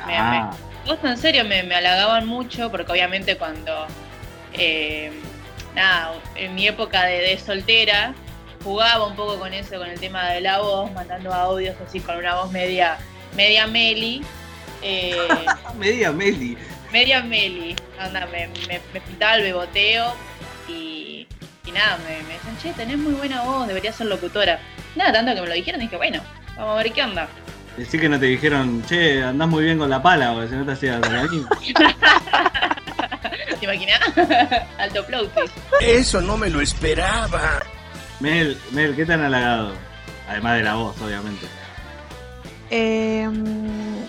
Me- 0.06 0.18
Ah, 0.18 0.51
Vos 0.86 0.98
en 1.03 1.18
serio 1.18 1.44
me, 1.44 1.62
me 1.63 1.75
halagaban 1.75 2.25
mucho 2.25 2.72
porque 2.72 2.91
obviamente 2.91 3.36
cuando, 3.38 3.86
eh, 4.53 5.12
nada, 5.75 6.13
en 6.36 6.56
mi 6.56 6.68
época 6.68 7.03
de, 7.06 7.20
de 7.20 7.38
soltera, 7.38 8.13
jugaba 8.63 9.06
un 9.08 9.15
poco 9.15 9.38
con 9.39 9.53
eso, 9.53 9.77
con 9.77 9.89
el 9.89 10.00
tema 10.00 10.29
de 10.29 10.41
la 10.41 10.60
voz, 10.60 10.91
mandando 10.94 11.34
audios 11.34 11.75
así 11.86 12.00
con 12.00 12.18
una 12.18 12.36
voz 12.36 12.51
media, 12.51 12.98
media 13.36 13.68
meli. 13.68 14.22
eh, 14.82 15.27
media 15.77 16.12
Meli. 16.12 16.58
media 16.91 17.22
meli, 17.22 17.75
anda, 18.00 18.25
me, 18.27 18.48
me, 18.68 18.79
me 18.94 19.01
pintaba 19.01 19.36
el 19.36 19.44
beboteo 19.44 20.13
y, 20.68 20.99
y 21.70 21.72
nada, 21.72 21.98
me, 22.00 22.24
me 22.24 22.34
decían, 22.34 22.58
che, 22.58 22.74
tenés 22.74 22.98
muy 22.98 23.14
buena 23.14 23.44
voz, 23.44 23.68
deberías 23.68 23.96
ser 23.96 24.08
locutora. 24.08 24.60
Nada, 24.96 25.14
tanto 25.14 25.36
que 25.36 25.42
me 25.42 25.48
lo 25.48 25.54
dijeron, 25.54 25.80
dije, 25.80 25.98
bueno, 25.98 26.20
vamos 26.58 26.74
a 26.74 26.84
ver 26.84 26.92
qué 26.92 27.04
onda. 27.04 27.28
Decí 27.78 28.00
que 28.00 28.10
no 28.10 28.20
te 28.20 28.26
dijeron, 28.26 28.84
che, 28.88 29.24
andás 29.24 29.48
muy 29.48 29.64
bien 29.64 29.78
con 29.78 29.90
la 29.90 30.02
pala, 30.02 30.34
porque 30.34 30.50
si 30.50 30.56
no 30.56 30.66
te 30.66 30.72
hacías 30.72 31.00
la. 31.00 31.28
¿Te 33.60 33.66
imaginas? 33.66 34.00
Alto. 34.78 35.06
Eso 35.80 36.22
no 36.22 36.38
me 36.38 36.50
lo 36.50 36.62
esperaba. 36.62 37.62
Mel, 38.20 38.60
Mel, 38.72 38.96
¿qué 38.96 39.06
te 39.06 39.14
han 39.14 39.22
halagado? 39.22 39.74
Además 40.28 40.58
de 40.58 40.64
la 40.64 40.74
voz, 40.76 41.00
obviamente. 41.02 41.46
Eh, 42.72 43.28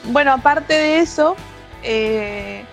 bueno, 0.05 0.33
aparte 0.33 0.75
de 0.75 1.01
eso, 1.01 1.37
eh, 1.83 2.65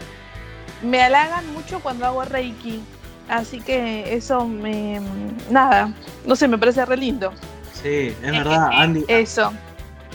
me 0.81 1.03
halagan 1.03 1.51
mucho 1.53 1.79
cuando 1.79 2.05
hago 2.05 2.25
Reiki. 2.25 2.81
Así 3.29 3.59
que 3.61 4.13
eso 4.13 4.45
me. 4.47 5.01
Nada, 5.49 5.91
no 6.25 6.35
sé, 6.35 6.47
me 6.47 6.57
parece 6.57 6.85
re 6.85 6.97
lindo. 6.97 7.33
Sí, 7.73 8.13
es 8.23 8.31
verdad, 8.31 8.69
Andy. 8.71 9.03
Eso. 9.07 9.53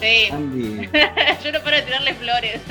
Sí. 0.01 0.29
Andy. 0.33 0.89
Yo 1.45 1.53
no 1.53 1.61
paro 1.61 1.77
de 1.77 1.83
tirarle 1.83 2.15
flores. 2.15 2.61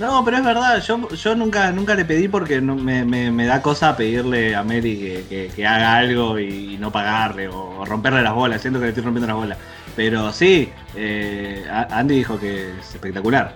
No, 0.00 0.24
pero 0.24 0.38
es 0.38 0.44
verdad, 0.44 0.82
yo, 0.82 1.08
yo 1.10 1.36
nunca, 1.36 1.70
nunca 1.70 1.94
le 1.94 2.04
pedí 2.04 2.26
porque 2.26 2.60
no, 2.60 2.74
me, 2.74 3.04
me- 3.04 3.30
me 3.30 3.46
da 3.46 3.62
cosa 3.62 3.96
pedirle 3.96 4.56
a 4.56 4.64
Mary 4.64 4.98
que, 4.98 5.24
que- 5.28 5.52
que 5.54 5.64
haga 5.64 5.94
algo 5.98 6.36
y, 6.36 6.76
no 6.78 6.90
pagarle 6.90 7.46
o, 7.46 7.84
romperle 7.84 8.20
las 8.20 8.34
bolas, 8.34 8.60
siento 8.60 8.80
que 8.80 8.86
le 8.86 8.88
estoy 8.88 9.04
rompiendo 9.04 9.28
las 9.28 9.36
bolas. 9.36 9.58
Pero 9.94 10.32
sí, 10.32 10.68
eh, 10.96 11.64
Andy 11.90 12.16
dijo 12.16 12.40
que 12.40 12.70
es 12.80 12.90
espectacular. 12.92 13.54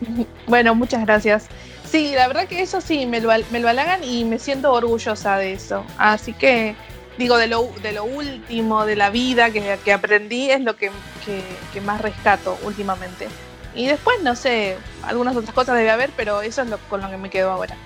Bueno, 0.46 0.74
muchas 0.74 1.02
gracias. 1.04 1.48
Sí, 1.94 2.12
la 2.12 2.26
verdad 2.26 2.48
que 2.48 2.60
eso 2.60 2.80
sí, 2.80 3.06
me 3.06 3.20
lo, 3.20 3.30
me 3.52 3.60
lo 3.60 3.68
halagan 3.68 4.02
y 4.02 4.24
me 4.24 4.40
siento 4.40 4.72
orgullosa 4.72 5.36
de 5.38 5.52
eso. 5.52 5.84
Así 5.96 6.32
que, 6.32 6.74
digo, 7.18 7.36
de 7.38 7.46
lo, 7.46 7.70
de 7.82 7.92
lo 7.92 8.02
último 8.02 8.84
de 8.84 8.96
la 8.96 9.10
vida 9.10 9.50
que, 9.52 9.78
que 9.84 9.92
aprendí 9.92 10.50
es 10.50 10.60
lo 10.60 10.74
que, 10.74 10.90
que- 11.24 11.44
que 11.72 11.80
más 11.80 12.00
rescato 12.00 12.58
últimamente. 12.64 13.28
Y 13.76 13.86
después, 13.86 14.16
no 14.24 14.34
sé, 14.34 14.76
algunas 15.04 15.36
otras 15.36 15.54
cosas 15.54 15.76
debe 15.76 15.92
haber, 15.92 16.10
pero 16.16 16.42
eso 16.42 16.62
es 16.62 16.68
lo, 16.68 16.78
con 16.78 17.00
lo 17.00 17.08
que 17.10 17.16
me 17.16 17.30
quedo 17.30 17.52
ahora. 17.52 17.76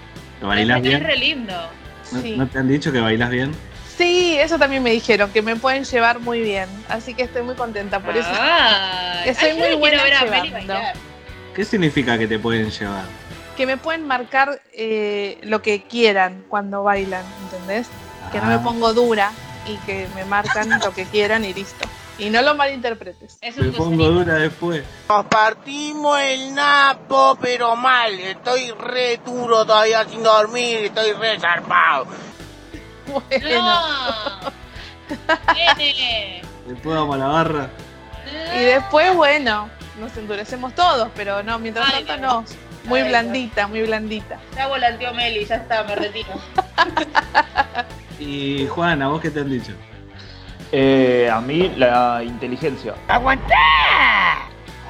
¿Lo 0.40 0.48
bailás 0.48 0.78
Es 0.78 0.82
bien? 0.84 1.04
re 1.04 1.16
lindo. 1.18 1.52
¿No, 2.12 2.22
Sí. 2.22 2.34
no 2.34 2.46
te 2.48 2.58
han 2.60 2.68
dicho 2.68 2.90
que 2.90 3.00
bailás 3.00 3.28
bien? 3.28 3.52
Sí, 3.98 4.38
eso 4.40 4.58
también 4.58 4.82
me 4.82 4.90
dijeron, 4.90 5.30
que 5.32 5.42
me 5.42 5.54
pueden 5.56 5.84
llevar 5.84 6.18
muy 6.20 6.40
bien. 6.40 6.66
Así 6.88 7.12
que 7.12 7.24
estoy 7.24 7.42
muy 7.42 7.56
contenta 7.56 8.00
por 8.00 8.16
eso. 8.16 8.30
Ay, 8.32 9.24
Que 9.24 9.34
soy 9.34 9.48
ay, 9.50 9.58
yo 9.58 9.66
muy 9.68 9.74
buena 9.76 10.02
quiero 10.02 10.04
ver 10.04 10.14
a 10.14 10.30
Meli 10.30 10.48
llevando. 10.48 10.72
bailar. 10.74 10.94
¿Qué 11.54 11.64
significa 11.66 12.16
que 12.16 12.26
te 12.26 12.38
pueden 12.38 12.70
llevar? 12.70 13.04
Que 13.58 13.66
me 13.66 13.76
pueden 13.76 14.06
marcar 14.06 14.62
eh, 14.72 15.38
lo 15.42 15.60
que 15.62 15.82
quieran 15.82 16.44
cuando 16.48 16.84
bailan, 16.84 17.24
¿entendés? 17.42 17.88
Que 18.30 18.38
no 18.40 18.46
me 18.46 18.54
Ah, 18.54 18.62
pongo 18.62 18.94
dura 18.94 19.32
y 19.66 19.76
que 19.78 20.06
me 20.14 20.24
marcan 20.24 20.78
lo 20.78 20.94
que 20.94 21.04
quieran 21.06 21.44
y 21.44 21.52
listo. 21.52 21.86
Y 22.18 22.30
no 22.30 22.40
lo 22.42 22.54
malinterpretes. 22.54 23.36
Es 23.40 23.56
Me 23.56 23.72
pongo 23.72 24.04
dura 24.10 24.34
después. 24.34 24.84
Nos 25.08 25.26
partimos 25.26 26.20
el 26.20 26.54
napo, 26.54 27.36
pero 27.40 27.74
mal. 27.74 28.12
Estoy 28.20 28.70
re 28.70 29.20
duro 29.26 29.66
todavía 29.66 30.04
sin 30.08 30.22
dormir. 30.22 30.84
Estoy 30.86 31.12
re 31.12 31.38
zarpado. 31.40 32.06
Bueno. 33.08 33.62
No. 33.62 34.52
Después 36.66 36.94
vamos 36.96 37.14
a 37.16 37.18
la 37.18 37.26
barra. 37.26 37.70
Y 38.56 38.60
después, 38.60 39.16
bueno, 39.16 39.68
nos 39.98 40.16
endurecemos 40.16 40.74
todos, 40.74 41.08
pero 41.16 41.42
no, 41.42 41.58
mientras 41.58 41.88
Ay, 41.92 42.04
tanto 42.04 42.26
no. 42.26 42.44
Muy 42.88 43.00
Ay, 43.00 43.08
blandita, 43.08 43.66
muy 43.68 43.82
blandita. 43.82 44.38
Ya 44.56 44.66
volanteó 44.66 45.12
Meli, 45.14 45.44
ya 45.44 45.56
está, 45.56 45.84
me 45.84 45.94
retiro. 45.94 46.28
Y 48.20 48.66
Juan, 48.66 49.00
¿a 49.02 49.08
vos 49.08 49.20
qué 49.20 49.30
te 49.30 49.40
han 49.40 49.48
dicho? 49.50 49.72
Eh, 50.72 51.30
a 51.32 51.40
mí 51.40 51.72
la 51.76 52.20
inteligencia. 52.24 52.94
Ah, 53.08 53.20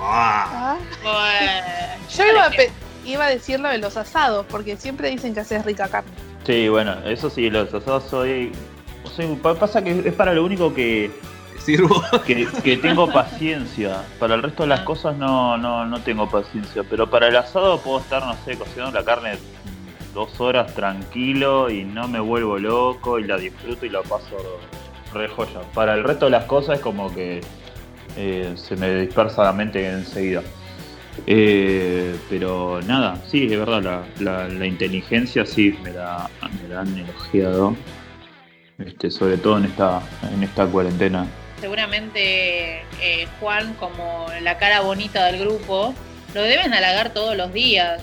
Ah, 0.01 0.77
Bueno. 1.03 1.53
Yo 2.17 2.25
iba 2.27 2.47
a, 2.47 2.51
iba 3.05 3.25
a 3.27 3.29
decir 3.29 3.61
lo 3.61 3.69
de 3.69 3.79
los 3.79 3.97
asados, 3.99 4.47
porque 4.49 4.77
siempre 4.79 5.11
dicen 5.11 5.35
que 5.35 5.41
haces 5.41 5.65
rica 5.67 5.89
carne. 5.89 6.11
Sí, 6.47 6.69
bueno, 6.69 6.95
eso 7.05 7.29
sí, 7.29 7.51
los 7.51 7.73
asados 7.75 8.05
soy... 8.05 8.53
soy 9.15 9.37
pa- 9.37 9.55
pasa 9.57 9.83
que 9.85 10.03
es 10.07 10.15
para 10.15 10.33
lo 10.33 10.45
único 10.45 10.73
que, 10.73 11.11
que 12.63 12.77
tengo 12.77 13.11
paciencia. 13.13 14.03
Para 14.19 14.35
el 14.35 14.43
resto 14.43 14.63
de 14.65 14.69
las 14.71 14.81
cosas 14.81 15.17
no, 15.17 15.57
no, 15.59 15.85
no 15.87 16.01
tengo 16.01 16.29
paciencia. 16.29 16.83
Pero 16.89 17.09
para 17.11 17.29
el 17.29 17.37
asado 17.37 17.79
puedo 17.81 17.99
estar, 18.01 18.25
no 18.25 18.35
sé, 18.45 18.57
cocinando 18.57 18.99
la 18.99 19.05
carne 19.05 19.39
dos 20.15 20.41
horas 20.41 20.75
tranquilo 20.75 21.71
y 21.71 21.85
no 21.85 22.09
me 22.09 22.19
vuelvo 22.21 22.59
loco 22.59 23.19
y 23.19 23.25
la 23.25 23.37
disfruto 23.37 23.87
y 23.87 23.91
la 23.91 24.03
paso 24.03 24.37
re 25.13 25.29
joya. 25.29 25.61
Para 25.75 25.95
el 25.95 26.05
resto 26.05 26.25
de 26.27 26.33
las 26.33 26.45
cosas 26.45 26.77
es 26.77 26.81
como 26.83 27.15
que 27.15 27.41
eh, 28.17 28.53
se 28.57 28.77
me 28.77 28.95
dispersa 29.03 29.45
la 29.45 29.53
mente 29.53 29.87
enseguida. 29.89 30.43
Eh, 31.27 32.17
pero 32.31 32.81
nada, 32.87 33.17
sí, 33.27 33.45
es 33.51 33.59
verdad, 33.59 33.83
la, 33.83 34.05
la- 34.21 34.49
la 34.49 34.67
inteligencia 34.67 35.45
sí 35.45 35.77
me 35.83 35.91
la, 35.93 36.29
me 36.63 36.69
la 36.69 36.81
han 36.81 36.97
elogiado. 36.97 37.75
Este, 38.79 39.11
sobre 39.11 39.37
todo 39.39 39.59
en 39.59 39.65
esta, 39.65 40.01
en 40.33 40.43
esta 40.45 40.65
cuarentena. 40.67 41.27
Seguramente 41.61 42.81
eh, 43.01 43.27
Juan, 43.41 43.75
como 43.75 44.27
la 44.43 44.59
cara 44.59 44.81
bonita 44.81 45.25
del 45.27 45.41
grupo, 45.41 45.95
lo 46.35 46.43
deben 46.43 46.73
halagar 46.75 47.11
todos 47.13 47.37
los 47.37 47.53
días. 47.53 48.01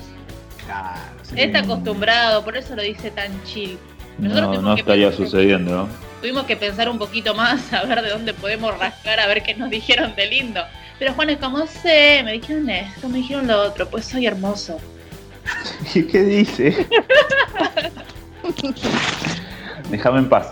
Claro, 0.65 0.99
sí. 1.23 1.35
Está 1.37 1.59
acostumbrado, 1.59 2.43
por 2.43 2.57
eso 2.57 2.75
lo 2.75 2.81
dice 2.81 3.11
tan 3.11 3.43
chill. 3.43 3.77
Nosotros 4.17 4.41
No, 4.47 4.51
tuvimos 4.53 4.63
no 4.69 4.75
que 4.75 4.81
estaría 4.81 5.09
pensar- 5.09 5.25
sucediendo, 5.25 5.75
¿no? 5.75 5.89
Tuvimos 6.21 6.45
que 6.45 6.55
pensar 6.55 6.89
un 6.89 6.97
poquito 6.97 7.33
más, 7.35 7.71
a 7.73 7.83
ver 7.83 8.01
de 8.01 8.09
dónde 8.09 8.33
podemos 8.33 8.77
rascar, 8.77 9.19
a 9.19 9.27
ver 9.27 9.43
qué 9.43 9.53
nos 9.55 9.69
dijeron 9.69 10.15
de 10.15 10.25
lindo. 10.27 10.61
Pero 10.97 11.13
Juan 11.13 11.29
es 11.29 11.37
como, 11.37 11.65
sé, 11.67 12.21
me 12.23 12.31
dijeron 12.33 12.69
esto, 12.69 13.09
me 13.09 13.17
dijeron 13.19 13.47
lo 13.47 13.61
otro, 13.61 13.87
pues 13.89 14.05
soy 14.05 14.25
hermoso. 14.25 14.79
¿Qué 15.93 16.21
dice? 16.23 16.87
Déjame 19.89 20.19
en 20.19 20.29
paz. 20.29 20.49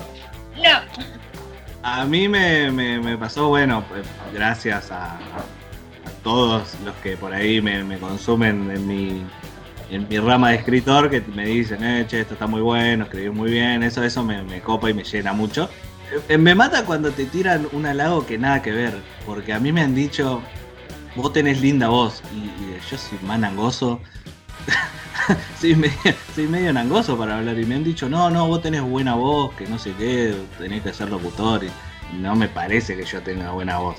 No, 0.58 0.80
A 1.84 2.06
mí 2.06 2.28
me, 2.28 2.72
me- 2.72 3.18
pasó, 3.18 3.50
bueno, 3.50 3.84
pues, 3.90 4.06
gracias 4.34 4.90
a, 4.92 5.18
todos 6.24 6.76
los 6.86 6.96
que 6.98 7.18
por 7.18 7.34
ahí 7.34 7.62
me, 7.62 7.84
me 7.84 8.00
consumen 8.00 8.72
en 8.72 8.88
mi, 8.88 9.24
en 9.90 10.08
mi 10.08 10.18
rama 10.20 10.52
de 10.52 10.56
escritor, 10.58 11.10
que 11.10 11.22
me 11.22 11.46
dicen, 11.46 11.84
eh, 11.84 12.06
che, 12.08 12.22
esto 12.22 12.34
está 12.36 12.48
muy 12.48 12.62
bueno, 12.62 13.04
escribís 13.06 13.34
muy 13.34 13.52
bien, 13.52 13.84
eso, 13.84 14.04
eso 14.04 14.24
me, 14.24 14.42
me 14.44 14.62
copa 14.62 14.90
y 14.90 14.94
me 14.94 15.04
llena 15.04 15.34
mucho. 15.34 15.70
Eh, 16.30 16.38
Me 16.38 16.56
mata 16.56 16.86
cuando 16.86 17.12
te 17.12 17.26
tiran 17.26 17.68
un 17.74 17.86
halago 17.86 18.26
que 18.26 18.38
nada 18.38 18.62
que 18.62 18.72
ver, 18.72 18.94
porque 19.26 19.54
a 19.54 19.60
mí 19.60 19.72
me 19.74 19.82
han 19.82 19.94
dicho, 19.96 20.42
vos 21.16 21.34
tenés 21.34 21.60
linda 21.62 21.90
voz, 21.90 22.24
y, 22.34 22.38
y 22.46 22.80
yo 22.90 22.98
soy 22.98 23.20
más 23.24 23.40
nangoso. 23.40 24.00
soy, 25.60 25.76
medio, 25.76 25.96
soy 26.36 26.48
medio 26.48 26.74
nangoso 26.74 27.18
para 27.18 27.38
hablar 27.38 27.58
y 27.60 27.66
me 27.66 27.76
han 27.76 27.84
dicho, 27.84 28.10
no, 28.10 28.30
no, 28.30 28.48
vos 28.48 28.62
tenés 28.62 28.82
buena 28.82 29.16
voz, 29.16 29.54
que 29.56 29.66
no 29.68 29.78
sé 29.80 29.94
qué, 29.98 30.36
tenés 30.58 30.84
que 30.84 30.94
ser 30.94 31.10
locutor. 31.10 31.64
Y 31.64 32.16
no 32.18 32.36
me 32.36 32.48
parece 32.48 32.96
que 32.96 33.04
yo 33.06 33.22
tenga 33.22 33.52
buena 33.52 33.78
voz. 33.80 33.98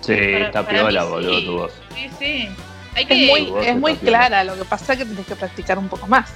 Sí, 0.00 0.12
Para- 0.14 0.46
está 0.46 0.66
para 0.66 0.78
piola, 0.80 1.04
mí 1.04 1.10
boludo, 1.10 1.38
sí. 1.38 1.46
tu 1.46 1.52
voz. 1.52 1.72
sí, 1.94 2.10
sí. 2.18 2.48
Hay 2.94 3.06
que... 3.06 3.24
Es 3.68 3.76
muy, 3.76 3.92
es 3.92 3.98
clara, 3.98 4.44
lo 4.44 4.54
que 4.56 4.64
pasa 4.64 4.92
es 4.92 4.98
que 5.00 5.04
tenés 5.04 5.26
que 5.26 5.34
practicar 5.34 5.78
un 5.78 5.88
poco 5.88 6.06
más. 6.06 6.32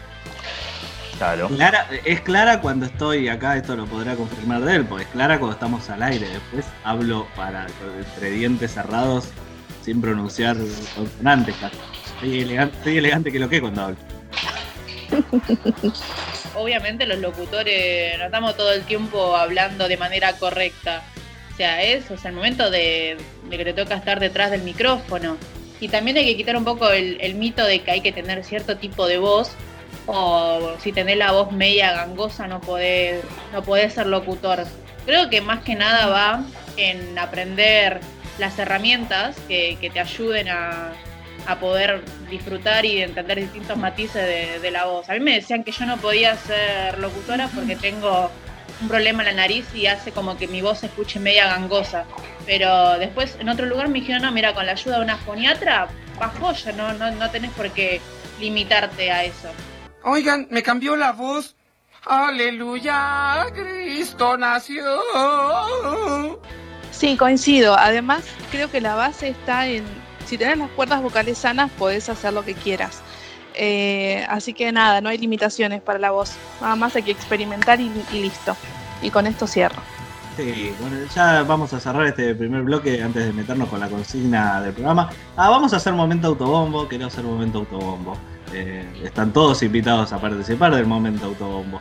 Claro. 1.18 1.48
Clara, 1.48 1.88
es 2.04 2.20
clara 2.20 2.60
cuando 2.60 2.86
estoy 2.86 3.28
acá, 3.28 3.56
esto 3.56 3.76
lo 3.76 3.86
podrá 3.86 4.14
confirmar 4.14 4.62
de 4.62 4.76
él, 4.76 4.84
porque 4.84 5.04
es 5.04 5.10
clara 5.10 5.38
cuando 5.38 5.54
estamos 5.54 5.90
al 5.90 6.02
aire. 6.02 6.28
Después 6.28 6.66
hablo 6.84 7.26
para 7.36 7.66
entre 7.98 8.30
dientes 8.30 8.74
cerrados 8.74 9.28
sin 9.84 10.00
pronunciar 10.00 10.56
consonantes. 10.96 11.56
casi. 11.56 11.76
Soy 12.20 12.40
elegante, 12.40 12.76
soy 12.82 12.98
elegante 12.98 13.32
que 13.32 13.38
lo 13.38 13.48
que 13.48 13.60
cuando 13.60 13.82
hablo. 13.82 13.96
obviamente 16.58 17.06
los 17.06 17.18
locutores 17.18 18.18
no 18.18 18.26
estamos 18.26 18.56
todo 18.56 18.72
el 18.72 18.82
tiempo 18.82 19.36
hablando 19.36 19.88
de 19.88 19.96
manera 19.96 20.34
correcta. 20.34 21.02
O 21.52 21.56
sea, 21.56 21.82
es, 21.82 22.10
o 22.10 22.16
sea, 22.16 22.30
el 22.30 22.36
momento 22.36 22.70
de, 22.70 23.16
que 23.50 23.64
te 23.64 23.72
toca 23.72 23.96
estar 23.96 24.20
detrás 24.20 24.50
del 24.50 24.62
micrófono. 24.62 25.36
Y 25.80 25.88
también 25.88 26.16
hay 26.16 26.24
que 26.24 26.36
quitar 26.36 26.56
un 26.56 26.64
poco 26.64 26.90
el, 26.90 27.34
mito 27.34 27.64
de 27.64 27.80
que 27.80 27.90
hay 27.90 28.00
que 28.00 28.12
tener 28.12 28.44
cierto 28.44 28.76
tipo 28.76 29.06
de 29.06 29.18
voz. 29.18 29.52
O 30.06 30.72
si 30.80 30.92
tenés 30.92 31.18
la 31.18 31.32
voz 31.32 31.52
media 31.52 31.92
gangosa 31.92 32.46
no 32.46 32.60
podés, 32.60 33.22
no 33.52 33.62
podés 33.62 33.94
ser 33.94 34.06
locutor. 34.06 34.64
Creo 35.04 35.30
que 35.30 35.40
más 35.40 35.62
que 35.62 35.74
nada 35.74 36.06
va 36.06 36.44
en 36.76 37.18
aprender 37.18 38.00
las 38.38 38.58
herramientas 38.58 39.36
que 39.48 39.90
te 39.92 40.00
ayuden 40.00 40.48
a, 40.48 40.92
a 41.48 41.58
poder 41.58 42.04
disfrutar 42.30 42.84
y 42.84 43.00
entender 43.00 43.40
distintos 43.40 43.78
matices 43.78 44.22
de, 44.26 44.60
de 44.60 44.70
la 44.70 44.84
voz. 44.84 45.08
A 45.08 45.14
mí 45.14 45.20
me 45.20 45.34
decían 45.34 45.64
que 45.64 45.72
yo 45.72 45.86
no 45.86 45.96
podía 45.96 46.36
ser 46.36 46.98
locutora 46.98 47.48
porque 47.48 47.74
tengo 47.74 48.30
un 48.82 48.88
problema 48.88 49.22
en 49.22 49.36
la 49.36 49.42
nariz 49.42 49.66
y 49.74 49.86
hace 49.86 50.12
como 50.12 50.36
que 50.36 50.46
mi 50.46 50.60
voz 50.60 50.80
se 50.80 50.86
escuche 50.86 51.18
media 51.18 51.46
gangosa. 51.46 52.04
Pero 52.44 52.98
después 52.98 53.36
en 53.40 53.48
otro 53.48 53.64
lugar 53.64 53.88
me 53.88 54.00
dijeron, 54.00 54.22
no, 54.22 54.30
mira, 54.30 54.52
con 54.52 54.66
la 54.66 54.72
ayuda 54.72 54.98
de 54.98 55.04
una 55.04 55.16
foniatra, 55.16 55.88
va 56.20 56.28
joya, 56.38 56.72
no, 56.72 56.92
no, 56.92 57.10
no 57.12 57.30
tenés 57.30 57.50
por 57.52 57.70
qué 57.70 58.00
limitarte 58.38 59.10
a 59.10 59.24
eso. 59.24 59.48
Oigan, 60.04 60.48
me 60.50 60.62
cambió 60.62 60.96
la 60.96 61.12
voz. 61.12 61.56
Aleluya, 62.04 63.46
Cristo 63.54 64.36
nació. 64.36 64.84
Sí, 66.90 67.16
coincido. 67.16 67.74
Además, 67.76 68.24
creo 68.50 68.70
que 68.70 68.80
la 68.80 68.94
base 68.94 69.28
está 69.28 69.66
en, 69.66 69.84
si 70.28 70.36
tenés 70.36 70.58
las 70.58 70.70
cuerdas 70.70 71.00
vocales 71.00 71.38
sanas, 71.38 71.70
podés 71.78 72.08
hacer 72.10 72.34
lo 72.34 72.44
que 72.44 72.52
quieras. 72.54 73.00
Eh, 73.54 74.26
así 74.28 74.52
que 74.52 74.70
nada, 74.72 75.00
no 75.00 75.08
hay 75.08 75.16
limitaciones 75.16 75.80
para 75.80 75.98
la 75.98 76.10
voz. 76.10 76.32
Nada 76.60 76.76
más 76.76 76.94
hay 76.96 77.02
que 77.02 77.12
experimentar 77.12 77.80
y, 77.80 77.90
listo. 78.12 78.54
Y 79.00 79.10
con 79.10 79.26
esto 79.26 79.46
cierro. 79.46 79.80
Sí, 80.36 80.72
bueno, 80.80 80.96
ya 81.14 81.42
vamos 81.42 81.72
a 81.72 81.80
cerrar 81.80 82.06
este 82.06 82.34
primer 82.34 82.62
bloque 82.62 83.02
antes 83.02 83.24
de 83.24 83.32
meternos 83.32 83.68
con 83.70 83.80
la 83.80 83.88
consigna 83.88 84.60
del 84.60 84.74
programa. 84.74 85.08
Ah, 85.36 85.48
vamos 85.48 85.72
a 85.72 85.76
hacer 85.76 85.94
momento 85.94 86.28
autobombo, 86.28 86.86
quiero 86.86 87.06
hacer 87.06 87.24
momento 87.24 87.58
autobombo. 87.60 88.16
Eh, 88.52 88.86
están 89.02 89.32
todos 89.32 89.62
invitados 89.62 90.12
a 90.12 90.20
participar 90.20 90.74
del 90.74 90.86
momento 90.86 91.26
autobombo. 91.26 91.80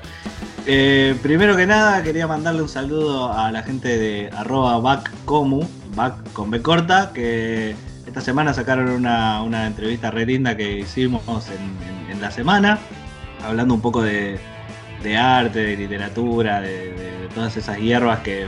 Eh, 0.66 1.18
primero 1.22 1.56
que 1.56 1.68
nada, 1.68 2.02
quería 2.02 2.28
mandarle 2.28 2.62
un 2.62 2.70
saludo 2.70 3.32
a 3.32 3.52
la 3.52 3.62
gente 3.62 3.98
de 3.98 4.30
arroba 4.36 4.80
backcomu, 4.80 5.68
back 5.96 6.32
con 6.34 6.50
B 6.50 6.62
corta, 6.62 7.12
que 7.14 7.76
esta 8.18 8.32
semana 8.32 8.52
sacaron 8.52 8.90
una, 8.90 9.68
entrevista 9.68 10.10
re 10.10 10.26
linda 10.26 10.58
que 10.58 10.80
hicimos 10.80 11.22
en, 12.10 12.20
la 12.20 12.32
semana, 12.32 12.80
hablando 13.46 13.76
un 13.76 13.82
poco 13.82 14.02
de, 14.02 14.40
arte, 15.16 15.60
de 15.60 15.78
literatura, 15.78 16.60
de, 16.60 17.30
todas 17.36 17.56
esas 17.58 17.78
hierbas 17.78 18.22
que 18.22 18.48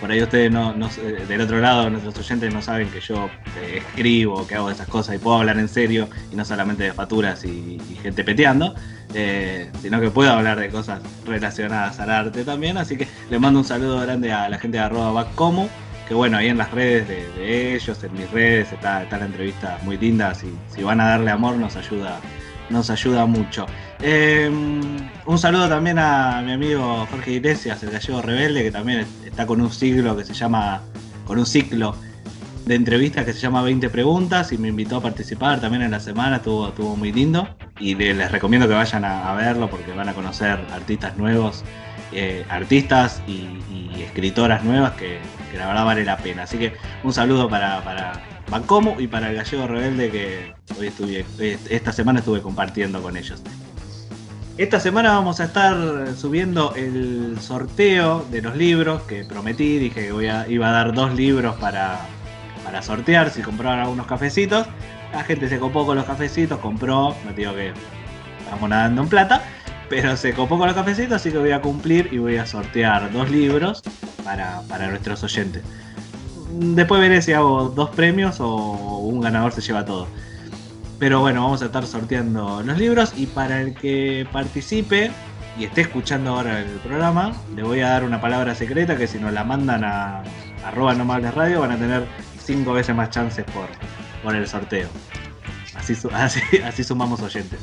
por 0.00 0.10
ahí 0.10 0.20
ustedes 0.20 0.50
no, 0.50 0.74
no- 0.74 0.88
eh, 0.88 1.26
del 1.28 1.40
otro 1.42 1.60
lado, 1.60 1.88
nuestros 1.90 2.18
oyentes 2.18 2.52
no 2.52 2.60
saben 2.60 2.88
que 2.88 3.00
yo 3.00 3.30
eh, 3.62 3.78
escribo, 3.86 4.48
que 4.48 4.56
hago 4.56 4.68
esas 4.68 4.88
cosas 4.88 5.14
y 5.14 5.18
puedo 5.18 5.36
hablar 5.36 5.60
en 5.60 5.68
serio 5.68 6.08
y 6.32 6.34
no 6.34 6.44
solamente 6.44 6.82
de 6.82 6.92
facturas 6.92 7.44
y, 7.44 7.78
y 7.88 7.94
gente 8.02 8.24
peteando, 8.24 8.74
eh, 9.14 9.70
sino 9.80 10.00
que 10.00 10.10
puedo 10.10 10.32
hablar 10.32 10.58
de 10.58 10.70
cosas 10.70 11.00
relacionadas 11.24 12.00
al 12.00 12.10
arte 12.10 12.44
también. 12.44 12.78
Así 12.78 12.96
que 12.96 13.06
le 13.30 13.38
mando 13.38 13.60
un 13.60 13.64
saludo 13.64 14.00
grande 14.00 14.32
a 14.32 14.48
la 14.48 14.58
gente 14.58 14.78
de 14.78 14.82
arroba 14.82 15.12
backcomu, 15.12 15.68
que 16.06 16.14
bueno, 16.14 16.36
ahí 16.36 16.48
en 16.48 16.58
las 16.58 16.70
redes 16.70 17.08
de, 17.08 17.74
ellos, 17.74 18.02
en 18.04 18.12
mis 18.12 18.30
redes, 18.30 18.72
está, 18.72 19.02
está 19.02 19.18
la 19.18 19.26
entrevista 19.26 19.78
muy 19.84 19.96
linda. 19.96 20.34
Si, 20.34 20.52
si 20.74 20.82
van 20.82 21.00
a 21.00 21.08
darle 21.10 21.30
amor, 21.30 21.56
nos 21.56 21.76
ayuda, 21.76 22.20
nos 22.70 22.90
ayuda 22.90 23.26
mucho. 23.26 23.66
Eh, 24.00 24.50
un 25.26 25.38
saludo 25.38 25.68
también 25.68 25.98
a 25.98 26.42
mi 26.44 26.52
amigo 26.52 27.06
Jorge 27.10 27.32
Iglesias, 27.32 27.82
el 27.82 27.90
gallego 27.90 28.20
rebelde, 28.20 28.62
que 28.62 28.70
también 28.70 29.06
está 29.24 29.46
con 29.46 29.60
un 29.60 29.70
siglo 29.72 30.16
que 30.16 30.24
se 30.24 30.34
llama, 30.34 30.82
con 31.26 31.38
un 31.38 31.46
ciclo 31.46 31.96
de 32.66 32.74
entrevistas 32.74 33.24
que 33.24 33.32
se 33.32 33.40
llama 33.40 33.62
20 33.62 33.88
preguntas 33.90 34.52
y 34.52 34.58
me 34.58 34.68
invitó 34.68 34.96
a 34.96 35.02
participar 35.02 35.60
también 35.60 35.82
en 35.82 35.90
la 35.90 36.00
semana, 36.00 36.36
estuvo, 36.36 36.68
estuvo 36.68 36.96
muy 36.96 37.12
lindo 37.12 37.46
y 37.78 37.94
le- 37.94 38.14
les 38.14 38.30
recomiendo 38.32 38.66
que 38.66 38.72
vayan 38.74 39.04
a, 39.04 39.34
verlo 39.34 39.68
porque 39.68 39.92
van 39.92 40.08
a 40.08 40.14
conocer 40.14 40.58
artistas 40.72 41.16
nuevos, 41.18 41.62
eh, 42.12 42.44
artistas 42.48 43.22
y 43.26 44.00
escritoras 44.02 44.64
nuevas 44.64 44.92
que, 44.92 45.18
que 45.54 45.60
la 45.60 45.68
verdad 45.68 45.84
vale 45.84 46.04
la 46.04 46.16
pena. 46.16 46.42
Así 46.42 46.58
que 46.58 46.72
un 47.04 47.12
saludo 47.12 47.48
para, 47.48 47.82
para 47.84 48.12
Bancomo 48.50 48.96
y 48.98 49.06
para 49.06 49.30
el 49.30 49.36
gallego 49.36 49.68
rebelde 49.68 50.10
que 50.10 50.52
hoy 50.78 50.88
estuve, 50.88 51.24
hoy- 51.38 51.56
esta 51.70 51.92
semana 51.92 52.18
estuve 52.18 52.42
compartiendo 52.42 53.00
con 53.00 53.16
ellos. 53.16 53.40
Esta 54.58 54.80
semana 54.80 55.12
vamos 55.12 55.38
a 55.40 55.44
estar 55.44 55.76
subiendo 56.16 56.74
el 56.74 57.36
sorteo 57.40 58.24
de 58.30 58.42
los 58.42 58.56
libros 58.56 59.02
que 59.02 59.24
prometí, 59.24 59.78
dije 59.78 60.06
que 60.06 60.12
voy 60.12 60.26
a- 60.26 60.48
iba 60.48 60.68
a 60.68 60.72
dar 60.72 60.92
dos 60.92 61.14
libros 61.14 61.54
para, 61.56 62.00
para 62.64 62.82
sortear 62.82 63.30
si 63.30 63.40
compraban 63.42 63.78
algunos 63.78 64.06
cafecitos. 64.06 64.66
La 65.12 65.22
gente 65.22 65.48
se 65.48 65.60
copó 65.60 65.86
con 65.86 65.96
los 65.96 66.04
cafecitos, 66.04 66.58
compró, 66.58 67.14
no 67.24 67.32
digo 67.32 67.54
que 67.54 67.72
estamos 68.44 68.68
nadando 68.68 69.02
en 69.02 69.08
plata, 69.08 69.42
pero 69.88 70.16
se 70.16 70.32
copó 70.32 70.58
con 70.58 70.66
los 70.66 70.74
cafecitos, 70.76 71.12
así 71.12 71.30
que 71.30 71.38
voy 71.38 71.52
a 71.52 71.60
cumplir 71.60 72.08
y 72.12 72.18
voy 72.18 72.36
a 72.38 72.46
sortear 72.46 73.12
dos 73.12 73.30
libros 73.30 73.82
para, 74.24 74.88
nuestros 74.88 75.22
oyentes. 75.22 75.62
Después 76.50 77.00
veré 77.00 77.20
si 77.22 77.32
hago 77.32 77.68
dos 77.68 77.90
premios 77.90 78.40
o 78.40 78.98
un 78.98 79.20
ganador 79.20 79.52
se 79.52 79.60
lleva 79.60 79.84
todo. 79.84 80.08
Pero 80.98 81.20
bueno, 81.20 81.42
vamos 81.42 81.62
a 81.62 81.66
estar 81.66 81.86
sorteando 81.86 82.62
los 82.62 82.78
libros 82.78 83.12
y 83.16 83.26
para 83.26 83.60
el 83.60 83.74
que 83.74 84.26
participe 84.32 85.10
y 85.58 85.64
esté 85.64 85.82
escuchando 85.82 86.34
ahora 86.34 86.60
el 86.60 86.68
programa, 86.80 87.32
le 87.54 87.62
voy 87.62 87.80
a 87.80 87.88
dar 87.88 88.04
una 88.04 88.20
palabra 88.20 88.54
secreta 88.54 88.96
que 88.96 89.06
si 89.06 89.18
nos 89.18 89.32
la 89.32 89.44
mandan 89.44 89.84
a 89.84 90.22
arroba 90.64 90.94
no 90.94 91.04
me 91.04 91.14
hables 91.14 91.34
radio 91.34 91.60
van 91.60 91.72
a 91.72 91.76
tener 91.76 92.06
cinco 92.42 92.72
veces 92.72 92.94
más 92.94 93.10
chances 93.10 93.44
por, 93.44 93.68
por 94.22 94.34
el 94.34 94.46
sorteo. 94.46 94.88
Así 95.74 95.94
sumamos 96.84 97.20
oyentes. 97.20 97.58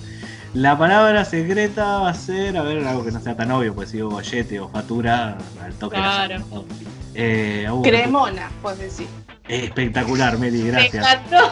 La 0.54 0.78
palabra 0.78 1.24
secreta 1.24 2.00
va 2.00 2.10
a 2.10 2.14
ser, 2.14 2.58
a 2.58 2.64
ver, 2.64 2.86
algo 2.86 3.06
que 3.06 3.12
no 3.12 3.22
sea 3.22 3.36
tan 3.38 3.52
obvio, 3.52 3.74
pues 3.74 3.90
si 3.90 3.98
digo 3.98 4.10
gollete 4.10 4.60
o 4.60 4.68
fatura, 4.68 5.38
al 5.64 5.74
toque 5.76 5.98
la 5.98 6.26
Claro. 6.26 6.44
todo. 6.50 6.66
Eh, 7.14 7.68
Hugo, 7.72 7.84
Cremona, 7.84 8.50
puedes 8.62 8.80
decir. 8.80 9.08
Espectacular, 9.48 10.38
Meli, 10.38 10.64
Me 10.64 10.72
gracias. 10.72 11.06
encantó. 11.06 11.52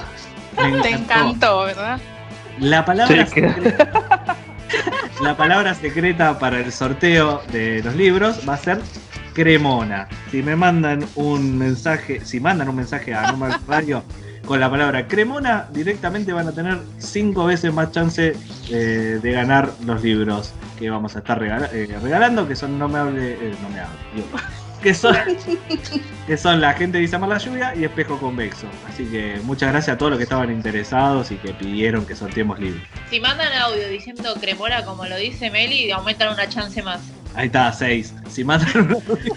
Me 0.61 0.81
Te 0.81 0.89
encantó. 0.89 1.59
¿verdad? 1.63 1.99
La 2.59 2.83
palabra, 2.83 3.25
Sí, 3.25 3.33
que- 3.35 3.49
secreta, 3.53 4.35
la 5.21 5.37
palabra 5.37 5.73
secreta 5.75 6.37
para 6.37 6.59
el 6.59 6.71
sorteo 6.73 7.41
de 7.53 7.81
los 7.83 7.95
libros 7.95 8.41
va 8.47 8.55
a 8.55 8.57
ser 8.57 8.81
cremona. 9.33 10.09
Si 10.31 10.43
me 10.43 10.57
mandan 10.57 11.05
un 11.15 11.57
mensaje, 11.57 12.25
si 12.25 12.41
mandan 12.41 12.67
un 12.67 12.75
mensaje 12.75 13.13
a 13.13 13.31
Número 13.31 13.55
Radio 13.65 14.03
con 14.49 14.59
la 14.59 14.67
palabra 14.67 15.07
cremona, 15.07 15.67
directamente 15.71 16.33
van 16.33 16.47
a 16.47 16.51
tener 16.51 16.79
cinco 16.97 17.45
veces 17.45 17.71
más 17.71 17.91
chance 17.91 18.35
eh, 18.71 19.19
de 19.21 19.31
ganar 19.31 19.71
los 19.85 20.01
libros 20.01 20.53
que 20.79 20.89
vamos 20.89 21.15
a 21.15 21.19
estar 21.19 21.39
regala- 21.39 21.69
eh, 21.71 21.87
regalando, 22.01 22.47
que 22.47 22.55
son 22.55 22.79
No 22.79 22.87
me 22.87 22.97
hable, 22.97 23.33
eh, 23.33 23.55
no 23.61 23.69
me 23.69 23.79
hable, 23.79 23.95
digo, 24.15 24.27
que 24.81 24.95
son, 24.95 25.15
que 26.25 26.35
son 26.35 26.59
La 26.61 26.73
gente 26.73 26.97
dice 26.97 27.15
amar 27.17 27.29
la 27.29 27.37
lluvia 27.37 27.75
y 27.75 27.83
Espejo 27.83 28.17
convexo. 28.17 28.65
Así 28.87 29.05
que 29.05 29.39
muchas 29.43 29.71
gracias 29.71 29.93
a 29.93 29.97
todos 29.99 30.09
los 30.13 30.17
que 30.17 30.23
estaban 30.23 30.51
interesados 30.51 31.29
y 31.29 31.35
que 31.35 31.53
pidieron 31.53 32.07
que 32.07 32.15
sorteemos 32.15 32.59
libros. 32.59 32.81
Si 33.11 33.19
mandan 33.19 33.53
audio 33.53 33.87
diciendo 33.87 34.33
cremora 34.41 34.83
como 34.83 35.05
lo 35.05 35.15
dice 35.17 35.51
Meli, 35.51 35.91
aumentan 35.91 36.33
una 36.33 36.49
chance 36.49 36.81
más. 36.81 37.01
Ahí 37.35 37.45
está, 37.47 37.71
6. 37.71 38.13
Si 38.29 38.43
mandan 38.43 38.77
un 38.81 38.91
audio, 38.93 39.33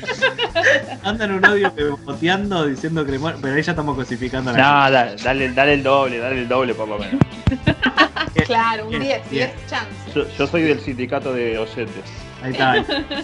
mandan 1.04 1.32
un 1.32 1.44
audio 1.44 1.72
boteando 2.04 2.66
diciendo 2.66 3.04
cremona, 3.06 3.36
pero 3.40 3.54
ahí 3.54 3.62
ya 3.62 3.72
estamos 3.72 3.94
cosificando 3.96 4.50
a 4.50 4.54
la 4.54 4.58
No, 4.58 4.90
da- 4.90 5.14
dale, 5.16 5.52
dale 5.52 5.74
el 5.74 5.82
doble, 5.82 6.18
dale 6.18 6.40
el 6.40 6.48
doble 6.48 6.74
por 6.74 6.88
lo 6.88 6.98
menos. 6.98 7.20
Claro, 8.46 8.84
un 8.86 8.90
Bien, 8.90 9.02
10, 9.02 9.30
bien. 9.30 9.50
10 9.54 9.66
chances. 9.70 10.14
Yo, 10.14 10.26
yo 10.36 10.46
soy 10.46 10.62
del 10.62 10.80
sindicato 10.80 11.32
de 11.32 11.58
oyentes. 11.58 12.02
Ahí 12.42 12.52
está. 12.52 12.84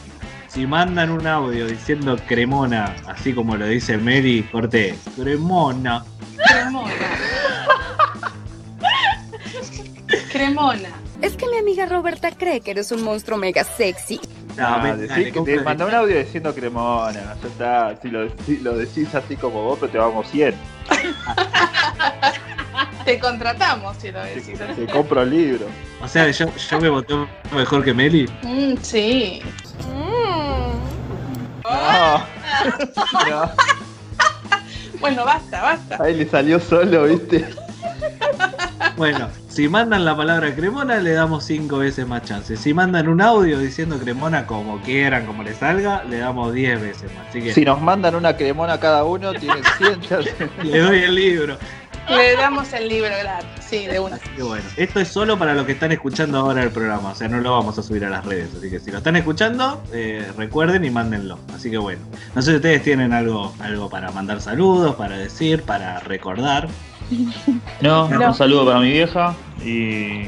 Si 0.49 0.67
mandan 0.67 1.11
un 1.11 1.27
audio 1.27 1.67
diciendo 1.67 2.17
cremona, 2.27 2.97
así 3.07 3.35
como 3.35 3.55
lo 3.57 3.67
dice 3.67 3.99
Mary, 3.99 4.49
corté. 4.51 4.95
Cremona. 5.17 6.03
Cremona. 6.47 6.93
Cremona. 10.33 10.89
Es 11.21 11.37
que 11.37 11.47
mi 11.49 11.59
amiga 11.59 11.85
Roberta 11.87 12.31
cree 12.31 12.61
que 12.61 12.71
eres 12.71 12.91
un 12.93 13.03
monstruo 13.03 13.37
mega 13.39 13.63
sexy. 13.65 14.21
No, 14.59 14.67
Ah, 14.67 14.79
ven, 14.83 15.01
decí- 15.01 15.09
dale, 15.09 15.33
te 15.33 15.61
mandá 15.63 15.87
un 15.87 15.95
audio 15.95 16.19
diciendo 16.19 16.55
cremona, 16.55 17.37
ya 17.41 17.49
está. 17.49 17.97
Si 18.03 18.09
lo, 18.09 18.29
si 18.45 18.59
lo 18.59 18.77
decís 18.77 19.15
así 19.15 19.37
como 19.37 19.63
vos, 19.63 19.79
pero 19.81 19.93
te 19.93 19.99
vamos 19.99 20.29
100. 20.31 20.55
Te 23.05 23.19
contratamos 23.19 23.97
si 23.99 24.13
lo 24.13 24.23
decís 24.23 24.61
así. 24.61 24.85
Te 24.85 24.93
compro 24.93 25.23
el 25.23 25.31
libro. 25.31 25.67
O 26.03 26.09
sea, 26.09 26.29
yo, 26.31 26.47
yo 26.55 26.81
me 26.81 26.89
voté 26.91 27.15
mejor 27.55 27.83
que 27.85 27.95
Meli. 27.95 28.29
Mm, 28.43 28.75
sí. 28.83 29.43
No. 31.65 31.65
No, 33.29 33.51
Bueno, 35.01 35.25
basta, 35.25 35.63
basta. 35.63 35.99
ahí 36.03 36.15
le 36.15 36.29
salió 36.29 36.59
solo, 36.59 37.05
¿viste? 37.05 37.49
Bueno, 38.99 39.29
si 39.49 39.69
mandan 39.69 40.05
la 40.05 40.17
palabra 40.17 40.53
cremona, 40.57 40.97
le 40.97 41.13
damos 41.13 41.45
cinco 41.45 41.79
veces 41.79 42.05
más 42.07 42.23
chances. 42.25 42.59
Si 42.59 42.75
mandan 42.75 43.07
un 43.09 43.21
audio 43.21 43.61
diciendo 43.61 43.97
cremona 43.97 44.45
como 44.45 44.81
quieran, 44.83 45.25
como 45.25 45.45
les 45.45 45.57
salga, 45.57 46.03
le 46.03 46.19
damos 46.19 46.53
10 46.53 46.81
veces 46.81 47.15
más. 47.15 47.29
Así 47.29 47.41
que 47.41 47.55
Si 47.55 47.65
nos 47.65 47.81
mandan 47.81 48.17
una 48.17 48.37
cremona 48.37 48.81
cada 48.81 49.05
uno, 49.05 49.33
tienen 49.35 49.63
100 49.79 50.01
chances. 50.09 50.35
le 50.65 50.79
doy 50.81 50.99
el 50.99 51.15
libro. 51.15 51.57
Le 52.11 52.37
damos 52.37 52.73
el 52.73 52.89
libro 52.89 53.11
gratis. 53.23 53.49
Sí, 53.69 53.87
de 53.87 54.01
una. 54.01 54.17
Así 54.17 54.29
que 54.37 54.43
bueno, 54.43 54.65
esto 54.77 54.99
es 55.01 55.09
solo 55.09 55.39
para 55.39 55.53
los 55.55 55.67
que 55.67 55.73
están 55.73 55.93
escuchando 55.93 56.39
ahora 56.39 56.63
el 56.63 56.71
programa, 56.71 57.11
o 57.11 57.15
sea, 57.15 57.29
no 57.29 57.39
lo 57.39 57.53
vamos 57.53 57.79
a 57.79 57.83
subir 57.83 58.05
a 58.05 58.09
las 58.11 58.25
redes. 58.25 58.49
Así 58.57 58.71
que 58.71 58.81
si 58.81 58.91
lo 58.91 58.99
están 58.99 59.17
escuchando, 59.17 59.83
eh, 59.93 60.27
recuerden 60.37 60.85
y 60.85 60.91
mándenlo. 60.91 61.39
Así 61.55 61.71
que 61.71 61.77
bueno, 61.79 62.01
no 62.35 62.41
sé 62.43 62.51
si 62.53 62.57
ustedes 62.57 62.83
tienen 62.83 63.13
algo, 63.13 63.55
algo 63.61 63.91
para 63.91 64.11
mandar 64.11 64.41
saludos, 64.41 64.95
para 64.97 65.19
decir, 65.19 65.63
para 65.65 66.01
recordar. 66.01 66.69
No, 67.81 68.09
No. 68.09 68.29
un 68.29 68.35
saludo 68.35 68.65
para 68.67 68.81
mi 68.81 68.91
vieja 68.91 69.35
y 69.65 70.25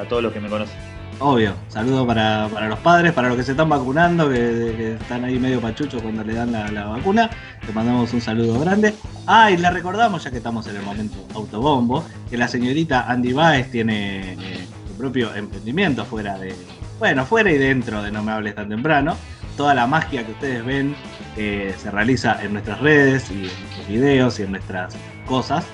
a 0.00 0.04
todos 0.08 0.22
los 0.22 0.32
que 0.32 0.40
me 0.40 0.48
conocen. 0.48 0.76
Obvio, 1.20 1.54
saludos 1.68 2.06
para, 2.06 2.48
para 2.52 2.68
los 2.68 2.78
padres, 2.80 3.12
para 3.12 3.28
los 3.28 3.36
que 3.36 3.44
se 3.44 3.52
están 3.52 3.68
vacunando, 3.68 4.28
que, 4.28 4.94
están 5.00 5.24
ahí 5.24 5.38
medio 5.38 5.60
pachuchos 5.60 6.02
cuando 6.02 6.24
le 6.24 6.34
dan 6.34 6.50
la, 6.50 6.68
la 6.70 6.86
vacuna. 6.86 7.30
Les 7.64 7.74
mandamos 7.74 8.12
un 8.12 8.20
saludo 8.20 8.58
grande. 8.58 8.94
Ah, 9.26 9.50
y 9.50 9.56
le 9.56 9.70
recordamos, 9.70 10.24
ya 10.24 10.30
que 10.30 10.38
estamos 10.38 10.66
en 10.66 10.76
el 10.76 10.82
momento 10.82 11.24
autobombo, 11.34 12.04
que 12.28 12.36
la 12.36 12.48
señorita 12.48 13.08
Andy 13.08 13.32
Baez 13.32 13.70
tiene 13.70 14.32
eh, 14.32 14.66
su 14.88 14.94
propio 14.94 15.34
emprendimiento 15.34 16.04
fuera 16.04 16.36
de. 16.36 16.54
Bueno, 16.98 17.24
fuera 17.24 17.50
y 17.50 17.58
dentro 17.58 18.02
de 18.02 18.10
No 18.10 18.22
Me 18.22 18.32
Hables 18.32 18.56
Tan 18.56 18.68
Temprano. 18.68 19.16
Toda 19.56 19.72
la 19.72 19.86
magia 19.86 20.26
que 20.26 20.32
ustedes 20.32 20.64
ven 20.64 20.96
eh, 21.36 21.74
se 21.78 21.90
realiza 21.92 22.42
en 22.42 22.54
nuestras 22.54 22.80
redes 22.80 23.30
y 23.30 23.34
en 23.34 23.40
nuestros 23.42 23.88
videos 23.88 24.40
y 24.40 24.42
en 24.42 24.50
nuestras 24.50 24.96
cosas. 25.26 25.64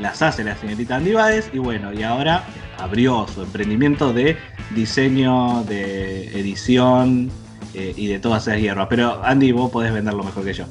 Las 0.00 0.22
hace 0.22 0.42
la 0.44 0.56
señorita 0.56 0.96
Andy 0.96 1.12
Baez 1.12 1.50
y 1.52 1.58
bueno, 1.58 1.92
y 1.92 2.02
ahora 2.02 2.44
abrió 2.78 3.26
su 3.32 3.42
emprendimiento 3.42 4.12
de 4.12 4.36
diseño, 4.70 5.62
de 5.64 6.28
edición 6.38 7.30
eh, 7.74 7.92
y 7.96 8.08
de 8.08 8.18
todas 8.18 8.46
esas 8.46 8.60
hierbas. 8.60 8.88
Pero 8.90 9.22
Andy, 9.24 9.52
vos 9.52 9.70
podés 9.70 9.92
venderlo 9.92 10.24
mejor 10.24 10.44
que 10.44 10.52
yo. 10.52 10.64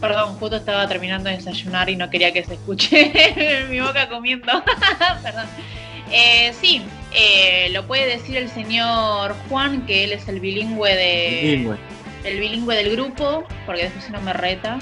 Perdón, 0.00 0.34
justo 0.36 0.56
estaba 0.56 0.86
terminando 0.88 1.30
de 1.30 1.36
desayunar 1.36 1.88
y 1.88 1.96
no 1.96 2.10
quería 2.10 2.32
que 2.32 2.44
se 2.44 2.54
escuche 2.54 3.66
mi 3.70 3.80
boca 3.80 4.08
comiendo. 4.08 4.52
Perdón. 5.22 5.46
Eh, 6.10 6.52
sí, 6.60 6.82
Eh, 7.16 7.68
lo 7.70 7.86
puede 7.86 8.06
decir 8.06 8.36
el 8.36 8.48
señor 8.48 9.36
Juan, 9.48 9.86
que 9.86 10.04
él 10.04 10.12
es 10.12 10.26
el 10.26 10.40
bilingüe 10.40 10.94
de. 10.96 11.40
Bilingüe. 11.42 11.76
El 12.24 12.40
bilingüe 12.40 12.74
del 12.74 12.90
grupo, 12.90 13.44
porque 13.66 13.82
después 13.84 14.04
si 14.04 14.12
no 14.12 14.20
me 14.20 14.32
reta. 14.32 14.78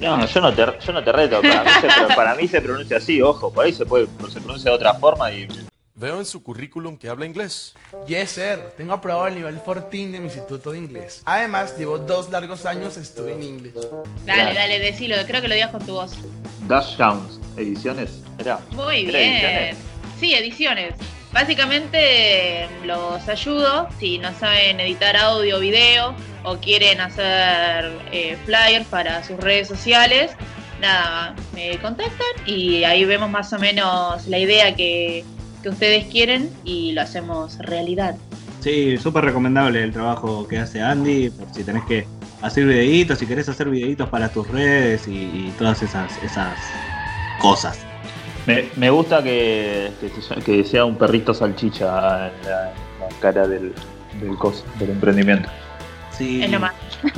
No, 0.00 0.26
yo 0.26 0.40
no 0.40 0.52
te, 0.52 0.66
yo 0.84 0.92
no 0.92 1.02
te 1.02 1.12
reto. 1.12 1.40
Para 1.40 1.64
mí, 1.64 1.70
se, 1.80 2.14
para 2.14 2.34
mí 2.34 2.48
se 2.48 2.60
pronuncia 2.60 2.96
así, 2.98 3.22
ojo. 3.22 3.52
Por 3.52 3.64
ahí 3.64 3.72
se, 3.72 3.86
puede, 3.86 4.06
se 4.30 4.40
pronuncia 4.40 4.70
de 4.70 4.76
otra 4.76 4.94
forma 4.94 5.32
y. 5.32 5.48
Veo 5.98 6.18
en 6.18 6.26
su 6.26 6.42
currículum 6.42 6.98
que 6.98 7.08
habla 7.08 7.24
inglés. 7.24 7.72
Yes, 8.06 8.32
sir. 8.32 8.58
Tengo 8.76 8.92
aprobado 8.92 9.28
el 9.28 9.34
nivel 9.34 9.54
14 9.54 9.88
de 10.08 10.18
mi 10.18 10.26
instituto 10.26 10.72
de 10.72 10.78
inglés. 10.78 11.22
Además, 11.24 11.74
llevo 11.78 11.96
dos 11.96 12.28
largos 12.28 12.66
años 12.66 12.98
estudiando 12.98 13.46
inglés. 13.46 13.72
Dale, 14.26 14.52
dale, 14.52 14.78
decilo. 14.78 15.16
Creo 15.26 15.40
que 15.40 15.48
lo 15.48 15.54
digas 15.54 15.70
con 15.70 15.86
tu 15.86 15.94
voz. 15.94 16.12
Dash 16.68 16.96
Downs, 16.98 17.40
ediciones. 17.56 18.20
Era. 18.38 18.60
Muy 18.72 19.08
¿Era 19.08 19.18
bien. 19.18 19.32
ediciones? 19.32 19.76
Sí, 20.20 20.34
ediciones. 20.34 20.94
Básicamente 21.36 22.66
los 22.86 23.28
ayudo 23.28 23.90
si 24.00 24.16
no 24.16 24.32
saben 24.32 24.80
editar 24.80 25.14
audio 25.18 25.58
o 25.58 25.60
video 25.60 26.14
o 26.44 26.56
quieren 26.56 26.98
hacer 26.98 27.92
eh, 28.10 28.38
flyers 28.46 28.86
para 28.86 29.22
sus 29.22 29.36
redes 29.36 29.68
sociales. 29.68 30.30
Nada, 30.80 31.36
me 31.54 31.76
contactan 31.76 32.26
y 32.46 32.84
ahí 32.84 33.04
vemos 33.04 33.28
más 33.28 33.52
o 33.52 33.58
menos 33.58 34.26
la 34.28 34.38
idea 34.38 34.74
que, 34.74 35.26
que 35.62 35.68
ustedes 35.68 36.06
quieren 36.06 36.50
y 36.64 36.92
lo 36.92 37.02
hacemos 37.02 37.58
realidad. 37.58 38.16
Sí, 38.60 38.96
súper 38.96 39.26
recomendable 39.26 39.82
el 39.82 39.92
trabajo 39.92 40.48
que 40.48 40.56
hace 40.56 40.80
Andy, 40.80 41.28
por 41.28 41.52
si 41.52 41.64
tenés 41.64 41.84
que 41.84 42.06
hacer 42.40 42.64
videitos, 42.64 43.18
si 43.18 43.26
querés 43.26 43.46
hacer 43.50 43.68
videitos 43.68 44.08
para 44.08 44.30
tus 44.30 44.48
redes 44.48 45.06
y, 45.06 45.10
y 45.10 45.54
todas 45.58 45.82
esas, 45.82 46.10
esas 46.22 46.56
cosas. 47.38 47.78
Me, 48.46 48.68
me 48.76 48.90
gusta 48.90 49.22
que, 49.22 49.90
que, 50.00 50.22
se- 50.22 50.34
que 50.36 50.64
sea 50.64 50.84
un 50.84 50.96
perrito 50.96 51.34
salchicha 51.34 51.86
en 51.86 52.48
la, 52.48 52.70
en 52.70 53.00
la 53.00 53.08
cara 53.20 53.46
del, 53.48 53.72
del 54.20 54.36
coso, 54.36 54.64
del 54.78 54.90
emprendimiento. 54.90 55.48
Sí. 56.16 56.42
Es 56.42 56.50
lo 56.50 56.60
más. 56.60 56.72
Sí, 57.02 57.10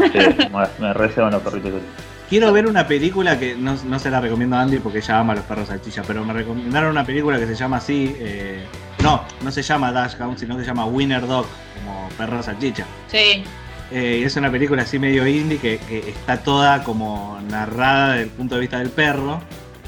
me, 0.80 0.92
receban 0.94 1.32
los 1.32 1.42
perritos 1.42 1.70
salchicha. 1.72 2.02
Quiero 2.28 2.52
ver 2.52 2.66
una 2.66 2.86
película 2.86 3.38
que 3.38 3.54
no, 3.56 3.74
no 3.86 3.98
se 3.98 4.10
la 4.10 4.20
recomiendo 4.20 4.56
a 4.56 4.60
Andy 4.62 4.78
porque 4.80 4.98
ella 4.98 5.18
ama 5.20 5.32
a 5.32 5.36
los 5.36 5.44
perros 5.46 5.68
salchicha, 5.68 6.02
pero 6.06 6.24
me 6.24 6.32
recomendaron 6.34 6.90
una 6.90 7.04
película 7.04 7.38
que 7.38 7.46
se 7.46 7.54
llama 7.54 7.78
así. 7.78 8.14
eh, 8.18 8.64
no, 9.02 9.22
no 9.42 9.50
se 9.50 9.62
llama 9.62 9.92
Dash 9.92 10.14
Hound, 10.20 10.38
sino 10.38 10.54
que 10.56 10.62
se 10.62 10.68
llama 10.68 10.84
Winner 10.86 11.26
Dog, 11.26 11.46
como 11.74 12.08
perro 12.18 12.42
salchicha. 12.42 12.84
Sí. 13.06 13.44
Eh, 13.90 14.18
y 14.20 14.24
es 14.24 14.36
una 14.36 14.50
película 14.50 14.82
así 14.82 14.98
medio 14.98 15.26
indie 15.26 15.56
que, 15.58 15.78
que 15.78 16.10
está 16.10 16.42
toda 16.42 16.84
como 16.84 17.38
narrada 17.48 18.10
desde 18.12 18.24
el 18.24 18.30
punto 18.30 18.56
de 18.56 18.60
vista 18.62 18.78
del 18.78 18.90
perro. 18.90 19.40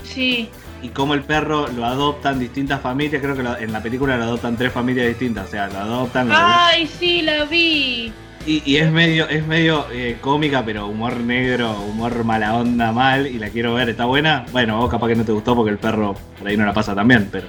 Sí. 0.02 0.48
Y 0.82 0.88
cómo 0.88 1.14
el 1.14 1.22
perro 1.22 1.68
lo 1.68 1.84
adoptan 1.84 2.38
distintas 2.38 2.80
familias, 2.80 3.20
creo 3.22 3.36
que 3.36 3.42
lo- 3.42 3.56
en 3.58 3.72
la 3.72 3.82
película 3.82 4.16
lo 4.16 4.24
adoptan 4.24 4.56
tres 4.56 4.72
familias 4.72 5.08
distintas, 5.08 5.48
o 5.48 5.50
sea, 5.50 5.66
lo 5.68 5.78
adoptan, 5.78 6.28
lo 6.28 6.34
Ay, 6.36 6.86
sí, 6.86 7.20
la 7.22 7.44
vi. 7.44 8.12
y, 8.46 8.62
y 8.64 8.76
es 8.78 8.90
medio, 8.90 9.28
es 9.28 9.46
medio 9.46 9.86
eh, 9.92 10.16
cómica, 10.22 10.64
pero 10.64 10.86
humor 10.86 11.18
negro, 11.18 11.72
humor 11.82 12.24
mala 12.24 12.54
onda 12.54 12.92
mal, 12.92 13.26
y 13.26 13.38
la 13.38 13.50
quiero 13.50 13.74
ver, 13.74 13.90
¿está 13.90 14.06
buena? 14.06 14.46
Bueno, 14.52 14.78
vos 14.78 14.90
capaz 14.90 15.08
que 15.08 15.16
no 15.16 15.24
te 15.24 15.32
gustó 15.32 15.54
porque 15.54 15.70
el 15.72 15.78
perro 15.78 16.14
por 16.38 16.48
ahí 16.48 16.56
no 16.56 16.64
la 16.64 16.72
pasa 16.72 16.94
tan 16.94 17.06
bien, 17.06 17.28
pero. 17.30 17.46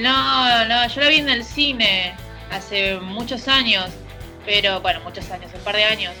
No, 0.00 0.64
no, 0.66 0.86
yo 0.88 1.00
la 1.00 1.08
vi 1.08 1.16
en 1.16 1.28
el 1.30 1.42
cine 1.42 2.14
hace 2.52 3.00
muchos 3.00 3.48
años, 3.48 3.86
pero 4.46 4.80
bueno, 4.80 5.00
muchos 5.04 5.28
años, 5.32 5.50
un 5.52 5.60
par 5.62 5.74
de 5.74 5.82
años. 5.84 6.12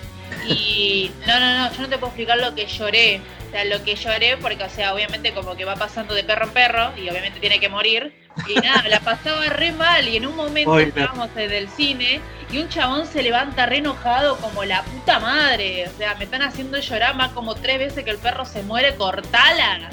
Y 0.46 1.10
no, 1.26 1.38
no, 1.40 1.58
no, 1.58 1.72
yo 1.72 1.82
no 1.82 1.88
te 1.88 1.98
puedo 1.98 2.08
explicar 2.08 2.38
lo 2.38 2.54
que 2.54 2.66
lloré. 2.66 3.20
O 3.46 3.50
sea, 3.50 3.64
lo 3.64 3.82
que 3.82 3.94
lloré, 3.94 4.36
porque, 4.36 4.62
o 4.62 4.68
sea, 4.68 4.94
obviamente 4.94 5.32
como 5.32 5.56
que 5.56 5.64
va 5.64 5.74
pasando 5.74 6.14
de 6.14 6.22
perro 6.22 6.44
en 6.44 6.50
perro 6.50 6.92
y 6.96 7.08
obviamente 7.08 7.40
tiene 7.40 7.58
que 7.58 7.68
morir. 7.68 8.14
Y 8.46 8.54
nada, 8.60 8.86
la 8.88 9.00
pasaba 9.00 9.46
re 9.46 9.72
mal 9.72 10.06
y 10.06 10.16
en 10.16 10.26
un 10.26 10.36
momento 10.36 10.78
estábamos 10.78 11.30
en 11.36 11.50
el 11.50 11.68
cine 11.68 12.20
y 12.50 12.58
un 12.58 12.68
chabón 12.68 13.06
se 13.06 13.22
levanta 13.22 13.66
re 13.66 13.78
enojado 13.78 14.36
como 14.36 14.64
la 14.64 14.82
puta 14.82 15.18
madre. 15.18 15.88
O 15.88 15.98
sea, 15.98 16.14
me 16.16 16.24
están 16.24 16.42
haciendo 16.42 16.78
llorar 16.78 17.16
más 17.16 17.32
como 17.32 17.54
tres 17.54 17.78
veces 17.78 18.04
que 18.04 18.10
el 18.10 18.18
perro 18.18 18.44
se 18.44 18.62
muere, 18.62 18.94
cortala. 18.96 19.90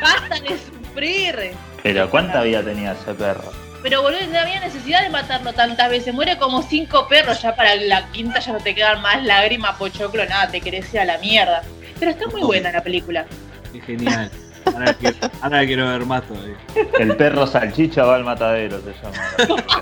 Basta 0.00 0.40
de 0.40 0.58
sufrir. 0.58 1.52
Pero 1.82 2.10
¿cuánta 2.10 2.42
vida 2.42 2.62
tenía 2.62 2.92
ese 2.92 3.14
perro? 3.14 3.61
Pero 3.82 4.02
boludo, 4.02 4.20
no 4.30 4.38
había 4.38 4.60
necesidad 4.60 5.02
de 5.02 5.10
matarlo 5.10 5.52
tantas 5.52 5.90
veces. 5.90 6.14
Muere 6.14 6.38
como 6.38 6.62
cinco 6.62 7.08
perros, 7.08 7.42
ya 7.42 7.56
para 7.56 7.74
la 7.74 8.06
quinta 8.12 8.38
ya 8.38 8.52
no 8.52 8.60
te 8.60 8.74
quedan 8.74 9.02
más 9.02 9.22
lágrimas, 9.24 9.76
pochoclo, 9.76 10.24
nada, 10.26 10.48
te 10.48 10.60
crece 10.60 11.00
a 11.00 11.04
la 11.04 11.18
mierda. 11.18 11.62
Pero 11.98 12.12
está 12.12 12.26
muy 12.28 12.42
buena 12.42 12.70
la 12.70 12.82
película. 12.82 13.26
Qué 13.72 13.80
genial. 13.80 14.30
Ahora 14.66 14.94
quiero, 14.94 15.16
ahora 15.40 15.66
quiero 15.66 15.88
ver 15.88 16.06
más 16.06 16.22
todavía. 16.22 16.56
El 16.98 17.16
perro 17.16 17.46
salchicha 17.46 18.04
va 18.04 18.14
al 18.16 18.24
matadero, 18.24 18.80
se 18.80 18.92
llama. 19.02 19.72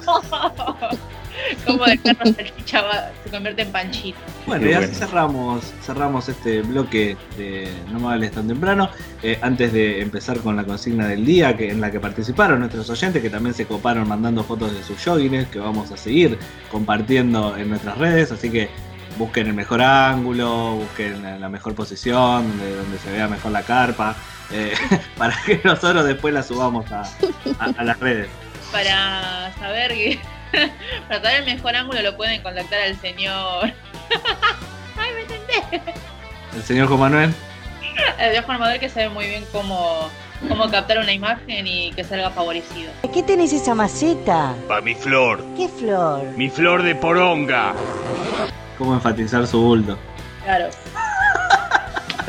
como 1.67 1.85
de 1.85 1.97
perro 1.99 2.25
salchicha 2.33 2.83
va- 2.83 3.11
se 3.25 3.31
convierte 3.31 3.63
en 3.63 3.73
panchito. 3.73 4.19
Bueno, 4.47 4.67
y 4.69 4.73
así 4.73 4.87
bueno. 4.87 4.99
cerramos, 4.99 5.65
cerramos 5.83 6.29
este 6.29 6.63
bloque 6.63 7.17
de 7.37 7.71
No 7.93 8.01
me 8.01 8.13
hables 8.13 8.33
tan 8.33 8.49
temprano. 8.49 8.89
Eh, 9.23 9.39
antes 9.43 9.73
de 9.73 10.01
empezar 10.01 10.39
con 10.41 10.57
la 10.57 10.65
consigna 10.65 11.07
del 11.07 11.25
día, 11.25 11.57
que 11.57 11.71
en 11.71 11.81
la 11.81 11.91
que 11.91 12.01
participaron 12.01 12.61
nuestros 12.61 12.89
oyentes, 12.91 13.23
que 13.23 13.31
también 13.31 13.55
se 13.55 13.67
coparon 13.67 14.09
mandando 14.09 14.43
fotos 14.45 14.73
de 14.73 14.83
sus 14.83 15.03
joggings, 15.05 15.49
que 15.49 15.59
vamos 15.59 15.91
a 15.91 15.97
seguir 15.97 16.39
compartiendo 16.71 17.57
en 17.57 17.69
nuestras 17.71 17.99
redes. 17.99 18.33
Así 18.33 18.51
que 18.51 18.69
busquen 19.19 19.49
el 19.49 19.55
mejor 19.55 19.83
ángulo, 19.83 20.77
busquen 20.77 21.23
la, 21.23 21.39
la 21.39 21.49
mejor 21.49 21.75
posición, 21.75 22.49
donde, 22.49 22.77
donde 22.77 22.99
se 22.99 23.11
vea 23.13 23.29
mejor 23.29 23.53
la 23.53 23.63
carpa, 23.63 24.17
eh, 24.53 24.73
para 25.19 25.37
que 25.45 25.61
nosotros 25.65 26.05
después 26.07 26.33
la 26.33 26.43
subamos 26.43 26.91
a, 26.91 27.03
a- 27.03 27.75
a 27.77 27.85
las 27.85 28.01
redes. 28.01 28.29
Para 28.73 29.53
saber 29.59 29.93
que. 29.93 30.19
para 31.09 31.23
saber 31.23 31.41
el 31.41 31.45
mejor 31.47 31.77
ángulo 31.77 32.03
lo 32.03 32.17
pueden 32.17 32.43
contactar 32.43 32.81
al 32.81 32.97
señor. 33.01 33.65
Ay, 34.97 35.13
me 35.15 35.21
entendé. 35.23 35.93
El 36.55 36.63
señor 36.63 36.89
Juan 36.89 37.01
Manuel. 37.01 37.35
El 38.19 38.33
de 38.33 38.43
Juan 38.43 38.59
Manuel 38.59 38.81
que 38.81 38.89
sabe 38.89 39.09
muy 39.09 39.27
bien 39.27 39.45
cómo, 39.53 40.11
cómo 40.49 40.71
captar 40.71 40.99
una 40.99 41.13
imagen 41.13 41.67
y 41.67 41.93
que 41.93 42.05
salga 42.05 42.31
favorecido. 42.31 42.93
¿Qué 43.13 43.23
tenés 43.23 43.53
esa 43.53 43.75
maceta? 43.75 44.55
Pa' 44.69 44.81
mi 44.81 44.95
flor. 44.95 45.45
¿Qué 45.57 45.69
flor? 45.69 46.25
Mi 46.37 46.49
flor 46.49 46.83
de 46.83 46.95
poronga. 46.95 47.75
Cómo 48.79 48.95
enfatizar 48.95 49.47
su 49.47 49.61
bulto. 49.61 49.99
Claro. 50.45 50.71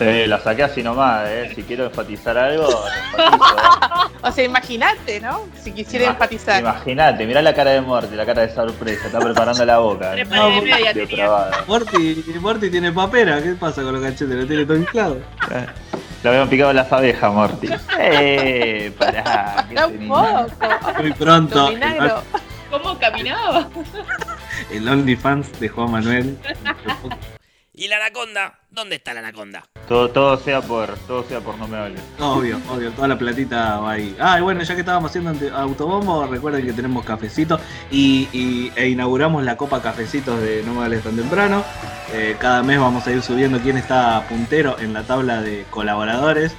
Eh, 0.02 0.26
la 0.28 0.40
saqué 0.40 0.64
así 0.64 0.82
nomás, 0.84 1.28
eh. 1.30 1.52
Si 1.56 1.64
quiero 1.64 1.86
enfatizar 1.86 2.38
algo, 2.38 2.64
lo 2.64 3.24
enfatizo, 3.24 4.12
O 4.24 4.32
sea, 4.32 4.44
imagínate, 4.44 5.20
¿no? 5.20 5.48
Si 5.62 5.72
quisiera 5.72 6.06
Ima- 6.06 6.12
enfatizar. 6.14 6.60
Imagínate, 6.62 7.26
mirá 7.26 7.42
la 7.42 7.54
cara 7.54 7.72
de 7.72 7.82
Morty, 7.82 8.16
la 8.16 8.26
cara 8.26 8.42
de 8.44 8.54
sorpresa, 8.54 9.08
está 9.08 9.20
preparando 9.20 9.66
la 9.66 9.78
boca. 9.80 10.16
No, 10.30 10.50
Morty. 11.68 12.24
Morty, 12.40 12.70
tiene 12.70 12.92
papera, 12.92 13.42
¿qué 13.42 13.54
pasa 13.54 13.84
con 13.84 13.94
los 13.94 14.02
cachetes? 14.02 14.30
¿Lo 14.36 14.46
tiene 14.48 14.66
todo 14.66 14.78
inflado? 14.78 15.18
Lo 16.24 16.30
habían 16.30 16.50
picado 16.50 16.72
las 16.74 16.92
abejas, 16.92 17.34
Morty. 17.34 17.68
Eh, 18.00 18.92
pará. 18.98 19.66
¿qué 19.70 19.86
un 19.86 20.08
poco. 20.08 20.48
Muy 21.00 21.14
pronto. 21.14 21.72
¿Cómo 22.70 22.98
caminaba? 23.00 23.68
el 24.72 24.88
OnlyFans 24.88 25.60
de 25.60 25.68
Juan 25.70 25.92
Manuel. 25.92 26.38
¿Y 27.74 27.88
la 27.88 27.98
anaconda? 27.98 28.60
¿Dónde 28.70 28.96
está 28.98 29.14
la 29.14 29.20
anaconda? 29.22 29.64
Todo, 29.92 30.10
todo 30.10 30.38
sea 30.38 30.62
por, 30.62 30.96
todo 31.06 31.22
sea 31.26 31.42
por 31.42 31.58
no 31.58 31.68
me 31.68 31.76
hables. 31.76 32.00
Obvio, 32.18 32.62
obvio, 32.70 32.92
toda 32.92 33.10
la 33.10 33.18
platita 33.18 33.78
va 33.82 33.92
ahí. 33.92 34.16
Ah, 34.22 34.40
y 34.40 34.42
bueno, 34.42 34.64
ya 34.64 34.74
que 34.74 34.80
estábamos 34.80 35.12
haciendo 35.12 35.34
autobombo, 35.54 36.26
recuerden 36.28 36.66
que 36.66 36.72
tenemos 36.72 37.04
cafecito 37.04 37.60
y- 37.92 38.72
e 38.78 38.88
inauguramos 38.88 39.44
la 39.44 39.58
Copa 39.58 39.82
Cafecitos 39.82 40.40
de 40.42 40.64
No 40.66 40.76
Me 40.76 40.86
Hables 40.86 41.04
Tan 41.04 41.18
Temprano. 41.18 41.62
Eh, 42.14 42.38
cada 42.40 42.64
mes 42.64 42.80
vamos 42.80 43.06
a 43.06 43.12
ir 43.12 43.22
subiendo 43.22 43.60
quién 43.60 43.76
está 43.76 44.24
puntero 44.30 44.80
en 44.80 44.94
la 44.94 45.04
tabla 45.04 45.42
de 45.42 45.66
colaboradores. 45.70 46.56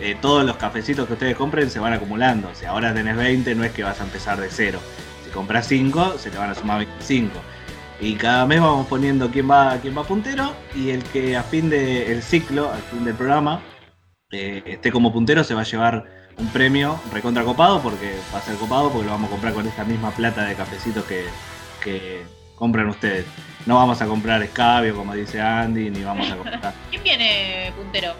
Eh, 0.00 0.16
todos 0.22 0.44
los 0.44 0.56
cafecitos 0.56 1.08
que 1.08 1.14
ustedes 1.14 1.36
compren 1.36 1.70
se 1.70 1.80
van 1.80 1.92
acumulando. 1.92 2.50
Si 2.54 2.66
ahora 2.66 2.94
tenés 2.94 3.16
20, 3.16 3.52
no 3.56 3.64
es 3.64 3.72
que 3.72 3.82
vas 3.82 4.00
a 4.00 4.04
empezar 4.04 4.40
de 4.40 4.48
cero. 4.48 4.78
Si 5.24 5.30
compras 5.32 5.66
5, 5.66 6.18
se 6.18 6.30
te 6.30 6.38
van 6.38 6.50
a 6.50 6.54
sumar 6.54 6.78
25. 6.78 7.32
Y 8.00 8.14
cada 8.14 8.46
mes 8.46 8.60
vamos 8.60 8.86
poniendo 8.86 9.30
quién 9.30 9.50
va, 9.50 9.76
quién 9.82 9.96
va 9.96 10.04
puntero 10.04 10.54
y 10.74 10.90
el 10.90 11.02
que 11.04 11.36
a 11.36 11.42
fin 11.42 11.68
del 11.68 12.22
ciclo, 12.22 12.72
al 12.72 12.80
fin 12.82 13.04
del 13.04 13.14
programa, 13.14 13.60
eh, 14.32 14.62
esté 14.66 14.90
como 14.90 15.12
puntero 15.12 15.44
se 15.44 15.52
va 15.54 15.60
a 15.60 15.64
llevar 15.64 16.06
un 16.38 16.46
premio 16.48 16.98
recontra 17.12 17.42
copado 17.44 17.82
porque 17.82 18.14
va 18.34 18.38
a 18.38 18.42
ser 18.42 18.54
copado 18.56 18.90
porque 18.90 19.04
lo 19.06 19.12
vamos 19.12 19.28
a 19.28 19.32
comprar 19.32 19.52
con 19.52 19.66
esta 19.66 19.84
misma 19.84 20.10
plata 20.12 20.44
de 20.44 20.54
cafecitos 20.54 21.04
que, 21.04 21.26
que 21.84 22.22
compran 22.56 22.88
ustedes. 22.88 23.26
No 23.66 23.74
vamos 23.74 24.00
a 24.00 24.06
comprar 24.06 24.42
escabio 24.42 24.96
como 24.96 25.12
dice 25.14 25.38
Andy, 25.40 25.90
ni 25.90 26.02
vamos 26.02 26.30
a 26.30 26.36
comprar. 26.36 26.72
¿Quién 26.90 27.02
viene 27.02 27.70
puntero? 27.76 28.14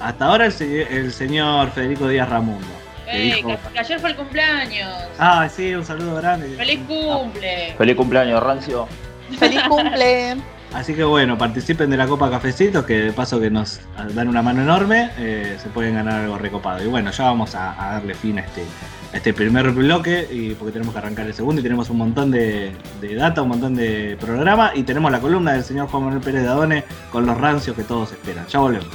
Hasta 0.00 0.24
ahora 0.24 0.46
el, 0.46 0.52
se- 0.52 0.82
el 0.96 1.12
señor 1.12 1.70
Federico 1.72 2.08
Díaz 2.08 2.30
Ramundo. 2.30 2.66
que 3.04 3.28
Eh, 3.30 3.34
dijo- 3.34 3.48
que, 3.48 3.72
que 3.74 3.78
ayer 3.78 4.00
fue 4.00 4.10
el 4.10 4.16
cumpleaños. 4.16 4.88
Ah, 5.18 5.46
sí, 5.54 5.74
un 5.74 5.84
saludo 5.84 6.14
grande. 6.14 6.56
¡Feliz 6.56 6.80
cumple! 6.86 7.74
Feliz 7.76 7.94
cumpleaños, 7.96 8.42
Rancio. 8.42 8.88
Feliz 9.36 9.62
cumple. 9.68 10.36
Así 10.72 10.94
que 10.94 11.04
bueno, 11.04 11.38
participen 11.38 11.88
de 11.88 11.96
la 11.96 12.06
Copa 12.06 12.30
Cafecitos, 12.30 12.84
que 12.84 13.00
de 13.00 13.12
paso 13.12 13.40
que 13.40 13.50
nos 13.50 13.80
dan 14.14 14.28
una 14.28 14.42
mano 14.42 14.62
enorme, 14.62 15.10
eh, 15.18 15.56
se 15.60 15.68
pueden 15.70 15.94
ganar 15.94 16.24
algo 16.24 16.36
recopado. 16.36 16.84
Y 16.84 16.88
bueno, 16.88 17.10
ya 17.10 17.24
vamos 17.24 17.54
a, 17.54 17.72
a 17.82 17.92
darle 17.94 18.14
fin 18.14 18.38
a 18.38 18.42
este, 18.42 18.64
este 19.12 19.32
primer 19.32 19.70
bloque 19.70 20.28
y 20.30 20.50
porque 20.54 20.72
tenemos 20.72 20.92
que 20.92 20.98
arrancar 20.98 21.26
el 21.26 21.32
segundo 21.32 21.60
y 21.60 21.62
tenemos 21.62 21.88
un 21.88 21.96
montón 21.96 22.30
de, 22.30 22.72
de 23.00 23.14
data, 23.14 23.40
un 23.42 23.48
montón 23.48 23.74
de 23.74 24.18
programa 24.20 24.72
y 24.74 24.82
tenemos 24.82 25.10
la 25.10 25.20
columna 25.20 25.52
del 25.52 25.64
señor 25.64 25.88
Juan 25.88 26.04
Manuel 26.04 26.22
Pérez 26.22 26.42
de 26.42 26.48
Adone 26.48 26.84
con 27.10 27.24
los 27.24 27.38
rancios 27.38 27.74
que 27.74 27.84
todos 27.84 28.12
esperan. 28.12 28.46
Ya 28.48 28.58
volvemos. 28.58 28.88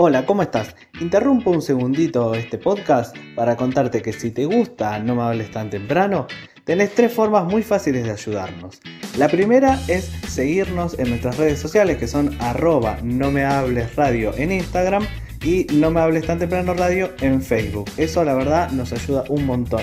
Hola, 0.00 0.24
¿cómo 0.26 0.42
estás? 0.42 0.76
Interrumpo 1.00 1.50
un 1.50 1.60
segundito 1.60 2.34
este 2.34 2.56
podcast 2.56 3.16
para 3.34 3.56
contarte 3.56 4.00
que 4.00 4.12
si 4.12 4.30
te 4.30 4.44
gusta 4.44 4.96
No 5.00 5.16
me 5.16 5.22
hables 5.22 5.50
tan 5.50 5.70
temprano, 5.70 6.28
tenés 6.68 6.94
tres 6.94 7.10
formas 7.10 7.46
muy 7.46 7.62
fáciles 7.62 8.04
de 8.04 8.10
ayudarnos. 8.10 8.82
La 9.16 9.28
primera 9.28 9.80
es 9.88 10.04
seguirnos 10.28 10.98
en 10.98 11.08
nuestras 11.08 11.38
redes 11.38 11.58
sociales 11.58 11.96
que 11.96 12.06
son 12.06 12.36
arroba 12.40 12.98
no 13.02 13.30
me 13.30 13.46
hables 13.46 13.96
radio 13.96 14.34
en 14.36 14.52
Instagram 14.52 15.06
y 15.42 15.66
no 15.72 15.90
me 15.90 16.00
hables 16.00 16.26
tan 16.26 16.38
temprano 16.38 16.74
radio 16.74 17.08
en 17.22 17.40
Facebook. 17.40 17.88
Eso 17.96 18.22
la 18.22 18.34
verdad 18.34 18.70
nos 18.72 18.92
ayuda 18.92 19.24
un 19.30 19.46
montón. 19.46 19.80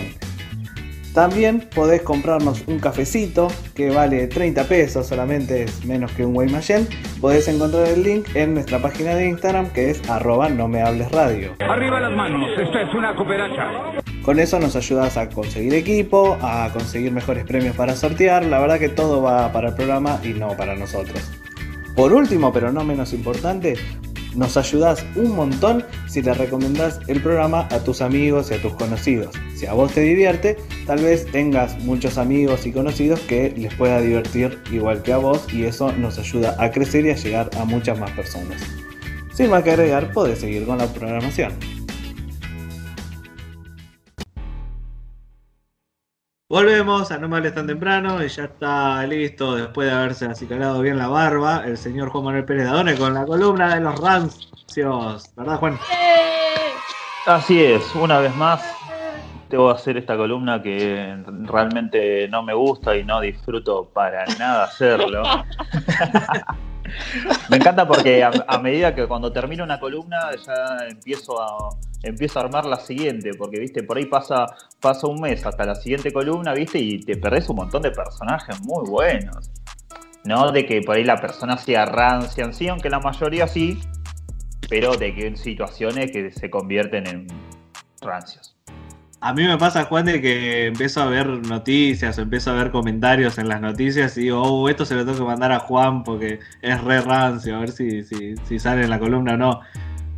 También 1.15 1.67
podés 1.73 2.03
comprarnos 2.03 2.63
un 2.67 2.77
cafecito 2.77 3.47
que 3.73 3.89
vale 3.89 4.27
30 4.27 4.65
pesos, 4.65 5.07
solamente 5.07 5.63
es 5.63 5.85
menos 5.85 6.11
que 6.11 6.23
un 6.23 6.35
Guaymallén. 6.35 6.87
Podés 7.19 7.47
encontrar 7.47 7.87
el 7.87 8.03
link 8.03 8.27
en 8.35 8.53
nuestra 8.53 8.79
página 8.79 9.15
de 9.15 9.29
Instagram 9.29 9.73
que 9.73 9.89
es 9.89 10.07
arroba 10.07 10.49
no 10.49 10.67
me 10.67 10.83
hables 10.83 11.11
radio. 11.11 11.55
Arriba 11.67 11.99
las 11.99 12.11
manos, 12.11 12.47
esta 12.59 12.81
es 12.83 12.93
una 12.93 13.15
cooperacha. 13.15 14.03
Con 14.25 14.39
eso 14.39 14.59
nos 14.59 14.75
ayudas 14.75 15.17
a 15.17 15.29
conseguir 15.29 15.75
equipo, 15.75 16.35
a 16.41 16.71
conseguir 16.73 17.11
mejores 17.11 17.45
premios 17.45 17.75
para 17.75 17.95
sortear. 17.95 18.43
La 18.43 18.57
verdad 18.57 18.79
que 18.79 18.89
todo 18.89 19.21
va 19.21 19.53
para 19.53 19.69
el 19.69 19.75
programa 19.75 20.19
y 20.23 20.29
no 20.29 20.57
para 20.57 20.75
nosotros. 20.75 21.21
Por 21.95 22.11
último, 22.11 22.51
pero 22.51 22.71
no 22.71 22.83
menos 22.83 23.13
importante, 23.13 23.75
nos 24.33 24.57
ayudas 24.57 25.05
un 25.15 25.35
montón 25.35 25.85
si 26.07 26.23
le 26.23 26.33
recomendás 26.33 27.01
el 27.07 27.21
programa 27.21 27.67
a 27.71 27.83
tus 27.83 28.01
amigos 28.01 28.49
y 28.49 28.55
a 28.55 28.61
tus 28.63 28.73
conocidos. 28.73 29.35
Si 29.55 29.67
a 29.67 29.73
vos 29.73 29.93
te 29.93 30.01
divierte, 30.01 30.57
tal 30.87 31.03
vez 31.03 31.27
tengas 31.27 31.77
muchos 31.83 32.17
amigos 32.17 32.65
y 32.65 32.71
conocidos 32.71 33.19
que 33.21 33.53
les 33.55 33.75
pueda 33.75 34.01
divertir 34.01 34.59
igual 34.71 35.03
que 35.03 35.13
a 35.13 35.17
vos 35.17 35.45
y 35.53 35.65
eso 35.65 35.91
nos 35.91 36.17
ayuda 36.17 36.55
a 36.57 36.71
crecer 36.71 37.05
y 37.05 37.11
a 37.11 37.15
llegar 37.15 37.51
a 37.59 37.63
muchas 37.63 37.99
más 37.99 38.09
personas. 38.11 38.59
Sin 39.35 39.51
más 39.51 39.61
que 39.61 39.69
agregar, 39.69 40.11
podés 40.13 40.39
seguir 40.39 40.65
con 40.65 40.79
la 40.79 40.87
programación. 40.87 41.74
Volvemos 46.47 47.11
a 47.11 47.17
No 47.17 47.27
me 47.27 47.37
hables 47.37 47.55
tan 47.55 47.65
temprano 47.65 48.23
y 48.23 48.27
ya 48.27 48.43
está 48.43 49.03
listo 49.07 49.55
después 49.55 49.89
de 49.89 49.95
haberse 49.95 50.25
acicalado 50.25 50.79
bien 50.79 50.99
la 50.99 51.07
barba 51.07 51.63
el 51.65 51.75
señor 51.75 52.09
Juan 52.09 52.25
Manuel 52.25 52.45
Pérez 52.45 52.65
Dadone 52.65 52.95
con 52.95 53.15
la 53.15 53.25
columna 53.25 53.73
de 53.73 53.81
los 53.81 53.99
rancios. 53.99 55.33
¿Verdad, 55.35 55.57
Juan? 55.57 55.79
Así 57.25 57.63
es, 57.63 57.95
una 57.95 58.19
vez 58.19 58.35
más 58.35 58.63
debo 59.49 59.71
hacer 59.71 59.97
esta 59.97 60.15
columna 60.15 60.61
que 60.61 61.17
realmente 61.45 62.27
no 62.27 62.43
me 62.43 62.53
gusta 62.53 62.95
y 62.95 63.03
no 63.03 63.21
disfruto 63.21 63.89
para 63.91 64.25
nada 64.37 64.65
hacerlo. 64.65 65.23
me 67.49 67.57
encanta 67.57 67.87
porque 67.87 68.23
a, 68.23 68.29
a 68.47 68.59
medida 68.59 68.93
que 68.93 69.07
cuando 69.07 69.31
termino 69.31 69.63
una 69.63 69.79
columna 69.79 70.29
ya 70.45 70.85
empiezo 70.87 71.41
a, 71.41 71.69
empiezo 72.07 72.39
a 72.39 72.43
armar 72.43 72.65
la 72.65 72.77
siguiente, 72.77 73.31
porque 73.37 73.59
viste, 73.59 73.83
por 73.83 73.97
ahí 73.97 74.05
pasa, 74.05 74.45
pasa 74.79 75.07
un 75.07 75.21
mes 75.21 75.45
hasta 75.45 75.65
la 75.65 75.75
siguiente 75.75 76.11
columna, 76.11 76.53
viste, 76.53 76.79
y 76.79 76.99
te 76.99 77.17
perdés 77.17 77.49
un 77.49 77.57
montón 77.57 77.81
de 77.81 77.91
personajes 77.91 78.61
muy 78.61 78.89
buenos. 78.89 79.51
No 80.23 80.51
de 80.51 80.65
que 80.65 80.81
por 80.81 80.95
ahí 80.95 81.03
la 81.03 81.21
persona 81.21 81.57
sea 81.57 81.85
rancia 81.85 82.43
en 82.43 82.53
sí, 82.53 82.67
aunque 82.67 82.89
la 82.89 82.99
mayoría 82.99 83.47
sí, 83.47 83.79
pero 84.69 84.95
de 84.95 85.13
que 85.13 85.27
en 85.27 85.37
situaciones 85.37 86.11
que 86.11 86.31
se 86.31 86.49
convierten 86.49 87.07
en 87.07 87.27
rancios. 88.01 88.55
A 89.21 89.33
mí 89.33 89.43
me 89.43 89.57
pasa, 89.57 89.85
Juan, 89.85 90.05
de 90.05 90.21
que 90.21 90.67
empiezo 90.67 91.01
a 91.01 91.05
ver 91.07 91.27
noticias 91.27 92.17
empiezo 92.19 92.51
a 92.51 92.53
ver 92.53 92.69
comentarios 92.69 93.37
en 93.37 93.47
las 93.47 93.59
noticias 93.61 94.17
y 94.17 94.23
digo, 94.23 94.41
oh, 94.41 94.69
esto 94.69 94.85
se 94.85 94.93
lo 94.93 95.05
tengo 95.05 95.17
que 95.17 95.23
mandar 95.23 95.51
a 95.51 95.59
Juan 95.59 96.03
porque 96.03 96.39
es 96.61 96.83
re 96.83 97.01
rancio, 97.01 97.55
a 97.55 97.59
ver 97.59 97.71
si, 97.71 98.03
si, 98.03 98.35
si 98.43 98.59
sale 98.59 98.83
en 98.83 98.89
la 98.89 98.99
columna 98.99 99.33
o 99.33 99.37
no. 99.37 99.61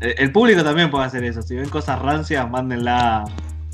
Eh, 0.02 0.16
El 0.18 0.32
público 0.32 0.64
también 0.64 0.90
puede 0.90 1.06
hacer 1.06 1.24
eso. 1.24 1.42
Si 1.42 1.56
ven 1.56 1.70
cosas 1.70 2.00
rancias, 2.02 2.50
mándenla 2.50 3.20
a 3.20 3.26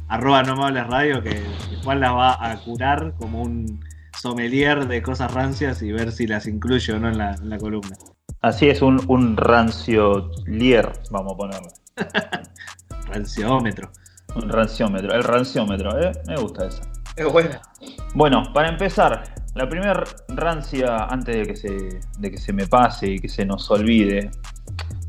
arroba 0.07 0.43
no 0.43 0.55
me 0.55 0.65
hables 0.65 0.87
radio, 0.87 1.23
que 1.23 1.41
Juan 1.83 1.99
las 1.99 2.13
va 2.13 2.51
a 2.51 2.57
curar 2.63 3.13
como 3.17 3.41
un 3.41 3.83
sommelier 4.19 4.87
de 4.87 5.01
cosas 5.01 5.33
rancias 5.33 5.81
y 5.81 5.91
ver 5.91 6.11
si 6.11 6.27
las 6.27 6.45
incluye 6.45 6.93
o 6.93 6.99
no 6.99 7.09
en 7.09 7.17
la, 7.17 7.33
en 7.33 7.49
la 7.49 7.57
columna. 7.57 7.95
Así 8.41 8.67
es, 8.67 8.81
un, 8.81 9.01
un 9.07 9.37
rancio 9.37 10.29
lier, 10.45 10.91
vamos 11.09 11.33
a 11.33 11.37
ponerle. 11.37 11.69
Ranciómetro. 13.07 13.91
Un 14.35 14.49
ranciómetro, 14.49 15.13
el 15.13 15.23
ranciómetro, 15.23 15.99
¿eh? 16.01 16.11
Me 16.27 16.35
gusta 16.35 16.67
eso. 16.67 16.81
Es 17.15 17.31
buena. 17.31 17.61
Bueno, 18.15 18.43
para 18.53 18.69
empezar, 18.69 19.23
la 19.55 19.69
primera 19.69 20.03
rancia, 20.29 21.05
antes 21.05 21.35
de 21.35 21.43
que, 21.43 21.55
se, 21.55 21.99
de 22.19 22.31
que 22.31 22.37
se 22.37 22.53
me 22.53 22.67
pase 22.67 23.07
y 23.11 23.19
que 23.19 23.29
se 23.29 23.45
nos 23.45 23.69
olvide, 23.69 24.31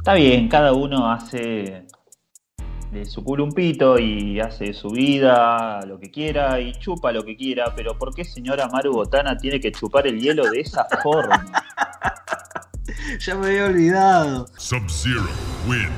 está 0.05 0.12
bien, 0.12 0.49
cada 0.49 0.75
uno 0.75 1.11
hace 1.11 1.87
de 2.93 3.07
su 3.07 3.25
culo 3.25 3.43
un 3.43 3.53
pito 3.53 3.99
y 3.99 4.38
hace 4.38 4.67
de 4.67 4.75
su 4.75 4.90
vida 4.90 5.81
lo 5.87 5.99
que 5.99 6.11
quiera 6.11 6.61
y 6.61 6.73
chupa 6.75 7.11
lo 7.11 7.25
que 7.25 7.35
quiera, 7.35 7.75
pero 7.75 7.97
¿por 7.97 8.14
qué 8.14 8.23
señora 8.23 8.69
Maru 8.69 8.93
Botana 8.93 9.35
tiene 9.38 9.59
que 9.61 9.73
chupar 9.73 10.07
el 10.07 10.21
hielo 10.21 10.51
de 10.51 10.61
esa 10.61 10.87
forma? 11.03 11.47
Ya 13.19 13.35
me 13.35 13.47
había 13.47 13.64
olvidado. 13.64 14.47
Sub-Zero 14.59 15.27
wins. 15.67 15.97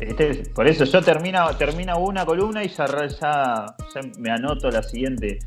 Este, 0.00 0.50
por 0.52 0.66
eso 0.66 0.84
yo 0.84 1.00
termino, 1.00 1.48
termina 1.56 1.94
una 1.94 2.26
columna 2.26 2.64
y 2.64 2.68
ya, 2.68 2.86
ya, 2.86 3.76
ya 3.94 4.00
me 4.18 4.32
anoto 4.32 4.72
la 4.72 4.82
siguiente. 4.82 5.38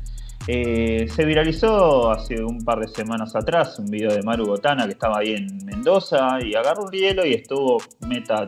Eh, 0.46 1.06
se 1.14 1.24
viralizó 1.24 2.10
hace 2.10 2.42
un 2.42 2.64
par 2.64 2.80
de 2.80 2.88
semanas 2.88 3.36
atrás 3.36 3.78
un 3.78 3.86
video 3.86 4.10
de 4.12 4.22
Maru 4.22 4.46
Botana 4.46 4.86
que 4.86 4.92
estaba 4.92 5.18
ahí 5.18 5.34
en 5.34 5.64
Mendoza 5.66 6.38
y 6.42 6.54
agarró 6.54 6.84
un 6.84 6.90
hielo 6.90 7.24
y 7.26 7.34
estuvo 7.34 7.78
meta 8.08 8.46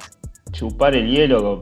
chupar 0.52 0.94
el 0.96 1.06
hielo, 1.10 1.60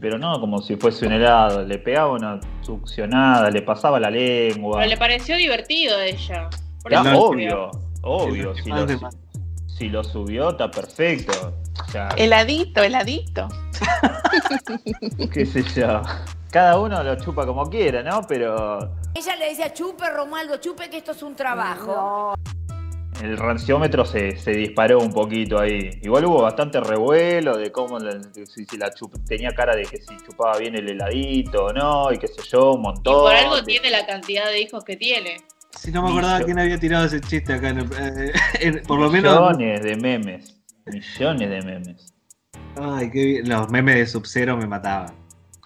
pero 0.00 0.18
no 0.18 0.38
como 0.40 0.60
si 0.60 0.76
fuese 0.76 1.06
un 1.06 1.12
helado, 1.12 1.64
le 1.64 1.78
pegaba 1.78 2.12
una 2.12 2.38
succionada, 2.60 3.50
le 3.50 3.62
pasaba 3.62 3.98
la 3.98 4.10
lengua. 4.10 4.78
Pero 4.78 4.90
le 4.90 4.96
pareció 4.98 5.36
divertido 5.36 5.96
a 5.96 6.04
ella. 6.04 6.50
Por 6.82 6.92
Ya, 6.92 7.00
eso 7.00 7.20
obvio, 7.20 7.70
obvio, 8.02 8.54
Sí, 8.56 8.62
si 8.64 8.68
lo, 8.70 8.86
más. 9.00 9.16
si 9.66 9.88
lo 9.88 10.04
subió 10.04 10.50
está 10.50 10.70
perfecto. 10.70 11.54
O 11.86 11.90
sea, 11.90 12.08
Heladito, 12.16 12.82
heladito. 12.82 13.48
qué 15.32 15.46
sé 15.46 15.62
yo. 15.74 16.02
Cada 16.52 16.78
uno 16.78 17.02
lo 17.02 17.16
chupa 17.16 17.46
como 17.46 17.68
quiera, 17.70 18.02
¿no? 18.02 18.22
Pero 18.28 18.94
Ella 19.14 19.36
le 19.36 19.48
decía, 19.48 19.72
chupe, 19.72 20.08
Romualdo, 20.10 20.58
chupe 20.58 20.90
que 20.90 20.98
esto 20.98 21.12
es 21.12 21.22
un 21.22 21.34
trabajo. 21.34 22.34
el 23.22 23.38
ranciómetro 23.38 24.04
se, 24.04 24.36
se 24.36 24.50
disparó 24.50 24.98
un 24.98 25.12
poquito 25.12 25.58
ahí. 25.58 25.90
Igual 26.02 26.26
hubo 26.26 26.42
bastante 26.42 26.78
revuelo 26.80 27.56
de 27.56 27.70
cómo 27.72 27.98
la- 27.98 28.20
si, 28.46 28.64
si 28.66 28.76
la 28.76 28.90
chup- 28.92 29.24
tenía 29.26 29.50
cara 29.54 29.74
de 29.76 29.84
que 29.84 29.96
si 29.98 30.14
chupaba 30.26 30.58
bien 30.58 30.74
el 30.74 30.88
heladito 30.90 31.66
o 31.66 31.72
no, 31.72 32.12
y 32.12 32.18
qué 32.18 32.26
sé 32.28 32.42
yo, 32.50 32.72
un 32.74 32.80
Y 32.80 32.82
montón. 32.82 33.14
por 33.22 33.32
algo 33.34 33.56
de- 33.56 33.62
tiene 33.62 33.90
la 33.90 34.04
cantidad 34.04 34.46
de 34.46 34.60
hijos 34.60 34.84
que 34.84 34.96
tiene. 34.96 35.36
Si 35.70 35.90
no 35.90 36.02
me 36.02 36.10
acordaba 36.10 36.40
quién 36.44 36.58
había 36.58 36.78
tirado 36.78 37.06
ese 37.06 37.20
chiste 37.20 37.54
acá. 37.54 37.70
En 37.70 37.78
el- 37.78 37.92
eh, 37.98 38.32
en- 38.60 38.82
por 38.82 38.98
lo 39.00 39.08
menos. 39.10 39.32
Millones 39.56 39.82
de 39.82 39.96
memes. 39.96 40.60
Millones 40.86 41.48
de 41.48 41.62
memes. 41.62 42.12
Ay, 42.76 43.10
qué 43.10 43.24
bien. 43.24 43.48
Los 43.48 43.70
memes 43.70 43.94
de 43.96 44.06
Sub-Zero 44.06 44.56
me 44.56 44.66
mataban. 44.66 45.21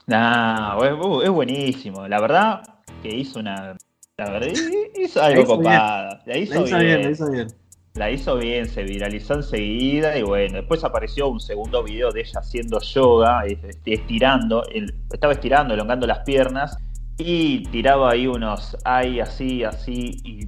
Nah, 0.06 0.76
es, 0.84 0.92
bu- 0.92 1.22
es 1.24 1.30
buenísimo. 1.30 2.06
La 2.08 2.20
verdad 2.20 2.62
que 3.02 3.08
hizo 3.14 3.40
una. 3.40 3.76
La 4.18 4.30
verdad, 4.30 4.48
hizo 4.96 5.20
algo 5.22 5.34
La 5.36 5.42
hizo 5.42 5.58
bien. 5.58 5.70
copada. 5.72 6.22
La 6.26 6.38
hizo, 6.38 6.54
La 6.54 6.60
hizo 6.66 6.78
bien. 6.78 6.86
bien, 6.86 7.02
la 7.02 7.10
hizo 7.10 7.30
bien. 7.30 7.48
La 7.94 8.10
hizo 8.10 8.36
bien, 8.36 8.68
se 8.68 8.82
viralizó 8.82 9.34
enseguida 9.34 10.18
y 10.18 10.22
bueno, 10.22 10.58
después 10.58 10.84
apareció 10.84 11.28
un 11.28 11.40
segundo 11.40 11.82
video 11.82 12.10
de 12.12 12.20
ella 12.20 12.40
haciendo 12.40 12.78
yoga, 12.80 13.44
es- 13.46 13.58
estirando, 13.86 14.62
estaba 15.10 15.32
estirando, 15.32 15.72
elongando 15.74 16.06
las 16.06 16.18
piernas 16.20 16.76
y 17.16 17.64
tiraba 17.68 18.10
ahí 18.12 18.26
unos 18.26 18.76
ay 18.84 19.20
así, 19.20 19.64
así 19.64 20.20
y 20.24 20.46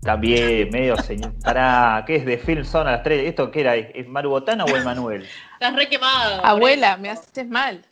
también 0.00 0.70
medio 0.70 0.96
señor. 0.96 1.34
Pará, 1.44 2.04
¿qué 2.06 2.16
es 2.16 2.24
de 2.24 2.38
Film 2.38 2.64
Zone 2.64 2.88
a 2.88 2.92
las 2.94 3.02
3? 3.02 3.28
¿Esto 3.28 3.50
qué 3.50 3.60
era? 3.60 3.76
¿Es 3.76 3.88
es 3.94 4.08
Maru 4.08 4.30
Botana 4.30 4.64
o 4.64 4.74
Emanuel? 4.74 5.26
Estás 5.54 5.76
re 5.76 5.88
quemado. 5.90 6.42
Abuela, 6.44 6.96
me 6.96 7.10
haces 7.10 7.46
mal. 7.48 7.84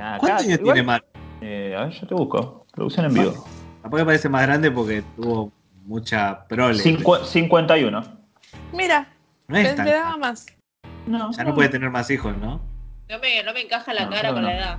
Acá, 0.00 0.18
¿Cuántos 0.18 0.46
años 0.46 0.58
igual- 0.60 0.74
tiene 0.74 0.86
Mar? 0.86 1.04
Eh, 1.40 1.74
a 1.78 1.84
ver, 1.84 1.92
yo 1.92 2.06
te 2.06 2.14
busco. 2.14 2.66
Producción 2.72 3.06
en 3.06 3.14
vivo. 3.14 3.44
Que 3.82 4.04
parece 4.04 4.28
más 4.28 4.42
grande 4.42 4.70
porque 4.70 5.02
tuvo 5.16 5.52
mucha 5.86 6.46
prole. 6.46 6.78
Cincu- 6.82 7.24
51. 7.24 8.02
Mira, 8.72 9.08
no 9.48 9.56
es 9.56 9.74
tan- 9.74 9.86
esperaba 9.86 10.16
más. 10.16 10.46
No, 11.06 11.32
Ya 11.32 11.44
no 11.44 11.54
puede 11.54 11.68
tener 11.70 11.90
más 11.90 12.10
hijos, 12.10 12.36
¿no? 12.36 12.60
No 13.08 13.18
me, 13.18 13.42
no 13.42 13.52
me 13.52 13.62
encaja 13.62 13.92
la 13.94 14.04
No, 14.04 14.10
cara 14.10 14.32
con 14.32 14.42
no. 14.42 14.48
la 14.48 14.56
edad. 14.56 14.78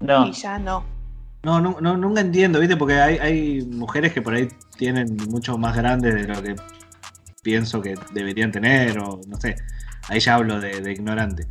No. 0.00 0.26
Y 0.28 0.32
ya 0.32 0.58
no. 0.58 0.84
No, 1.42 1.60
no, 1.60 1.76
no, 1.80 1.96
nunca 1.96 2.20
entiendo, 2.22 2.58
¿viste? 2.60 2.76
Porque 2.76 2.94
hay, 2.94 3.18
hay 3.18 3.62
mujeres 3.66 4.12
que 4.12 4.22
por 4.22 4.34
ahí 4.34 4.48
tienen 4.76 5.16
mucho 5.28 5.58
más 5.58 5.76
grandes 5.76 6.14
de 6.14 6.24
lo 6.26 6.42
que 6.42 6.56
pienso 7.42 7.80
que 7.82 7.94
deberían 8.12 8.50
tener, 8.50 8.98
o 8.98 9.20
no 9.28 9.36
sé. 9.36 9.56
Ahí 10.08 10.18
ya 10.20 10.34
hablo 10.36 10.58
de, 10.60 10.80
de 10.80 10.92
ignorante. 10.92 11.46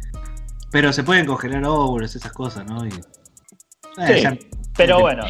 Pero 0.76 0.92
se 0.92 1.04
pueden 1.06 1.26
congelar 1.26 1.64
óvulos, 1.64 2.14
esas 2.18 2.34
cosas, 2.34 2.66
¿no? 2.66 2.86
Y- 2.86 2.90
Eh, 2.90 4.16
Sí, 4.18 4.22
ya- 4.24 4.38
pero 4.76 5.00
bueno, 5.00 5.24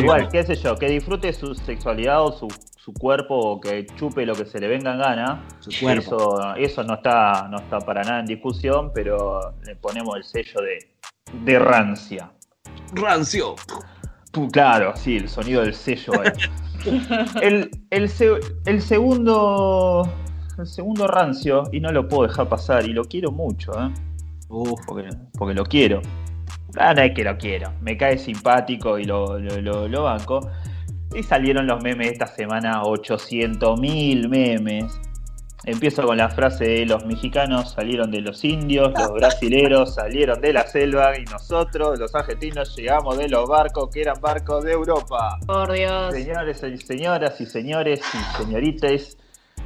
igual, 0.00 0.30
qué 0.30 0.42
sé 0.42 0.56
yo, 0.56 0.74
que 0.74 0.88
disfrute 0.88 1.34
su 1.34 1.54
sexualidad 1.54 2.24
o 2.24 2.32
su, 2.32 2.48
su 2.78 2.94
cuerpo 2.94 3.34
o 3.38 3.60
que 3.60 3.84
chupe 3.96 4.24
lo 4.24 4.34
que 4.34 4.46
se 4.46 4.58
le 4.58 4.68
venga 4.68 4.92
en 4.94 4.98
gana. 5.00 5.44
Su 5.58 5.70
cuerpo. 5.78 6.00
Eso, 6.16 6.54
eso 6.56 6.82
no 6.84 6.94
está, 6.94 7.46
no 7.50 7.58
está 7.58 7.78
para 7.80 8.02
nada 8.04 8.20
en 8.20 8.24
discusión, 8.24 8.90
pero 8.94 9.52
le 9.66 9.76
ponemos 9.76 10.16
el 10.16 10.24
sello 10.24 10.62
de, 10.62 10.94
de 11.44 11.58
rancia. 11.58 12.30
Rancio. 12.94 13.56
Claro, 14.50 14.94
sí, 14.96 15.18
el 15.18 15.28
sonido 15.28 15.60
del 15.60 15.74
sello 15.74 16.12
ahí. 16.22 16.32
El, 17.42 17.70
el, 17.90 18.08
se- 18.08 18.40
el 18.64 18.80
segundo. 18.80 20.10
El 20.58 20.66
segundo 20.66 21.06
rancio, 21.06 21.64
y 21.70 21.80
no 21.80 21.92
lo 21.92 22.08
puedo 22.08 22.26
dejar 22.26 22.48
pasar, 22.48 22.86
y 22.86 22.94
lo 22.94 23.04
quiero 23.04 23.30
mucho, 23.30 23.72
¿eh? 23.78 23.90
Porque, 24.86 25.08
porque 25.38 25.54
lo 25.54 25.64
quiero. 25.64 26.02
Ah, 26.76 26.92
no 26.94 27.02
es 27.02 27.14
que 27.14 27.24
lo 27.24 27.36
quiero. 27.38 27.72
Me 27.80 27.96
cae 27.96 28.18
simpático 28.18 28.98
y 28.98 29.04
lo, 29.04 29.38
lo, 29.38 29.60
lo- 29.60 29.88
lo 29.88 30.02
banco. 30.04 30.40
Y 31.14 31.22
salieron 31.22 31.66
los 31.66 31.82
memes 31.82 32.12
esta 32.12 32.26
semana, 32.26 32.82
800.000 32.82 34.28
memes. 34.28 35.00
Empiezo 35.64 36.04
con 36.04 36.16
la 36.16 36.30
frase 36.30 36.64
de 36.64 36.86
los 36.86 37.04
mexicanos 37.04 37.72
salieron 37.72 38.10
de 38.10 38.22
los 38.22 38.42
indios, 38.44 38.92
los 38.98 39.12
brasileros 39.12 39.94
salieron 39.96 40.40
de 40.40 40.54
la 40.54 40.66
selva 40.66 41.18
y 41.18 41.24
nosotros, 41.24 41.98
los 41.98 42.14
argentinos, 42.14 42.74
llegamos 42.76 43.18
de 43.18 43.28
los 43.28 43.46
barcos 43.46 43.90
que 43.92 44.00
eran 44.00 44.18
barcos 44.22 44.64
de 44.64 44.72
Europa. 44.72 45.38
Por 45.46 45.70
Dios. 45.72 46.14
Señores 46.14 46.62
y 46.62 46.76
señoras 46.78 47.38
y 47.42 47.46
señores 47.46 48.00
y 48.14 48.42
señoritas, 48.42 49.18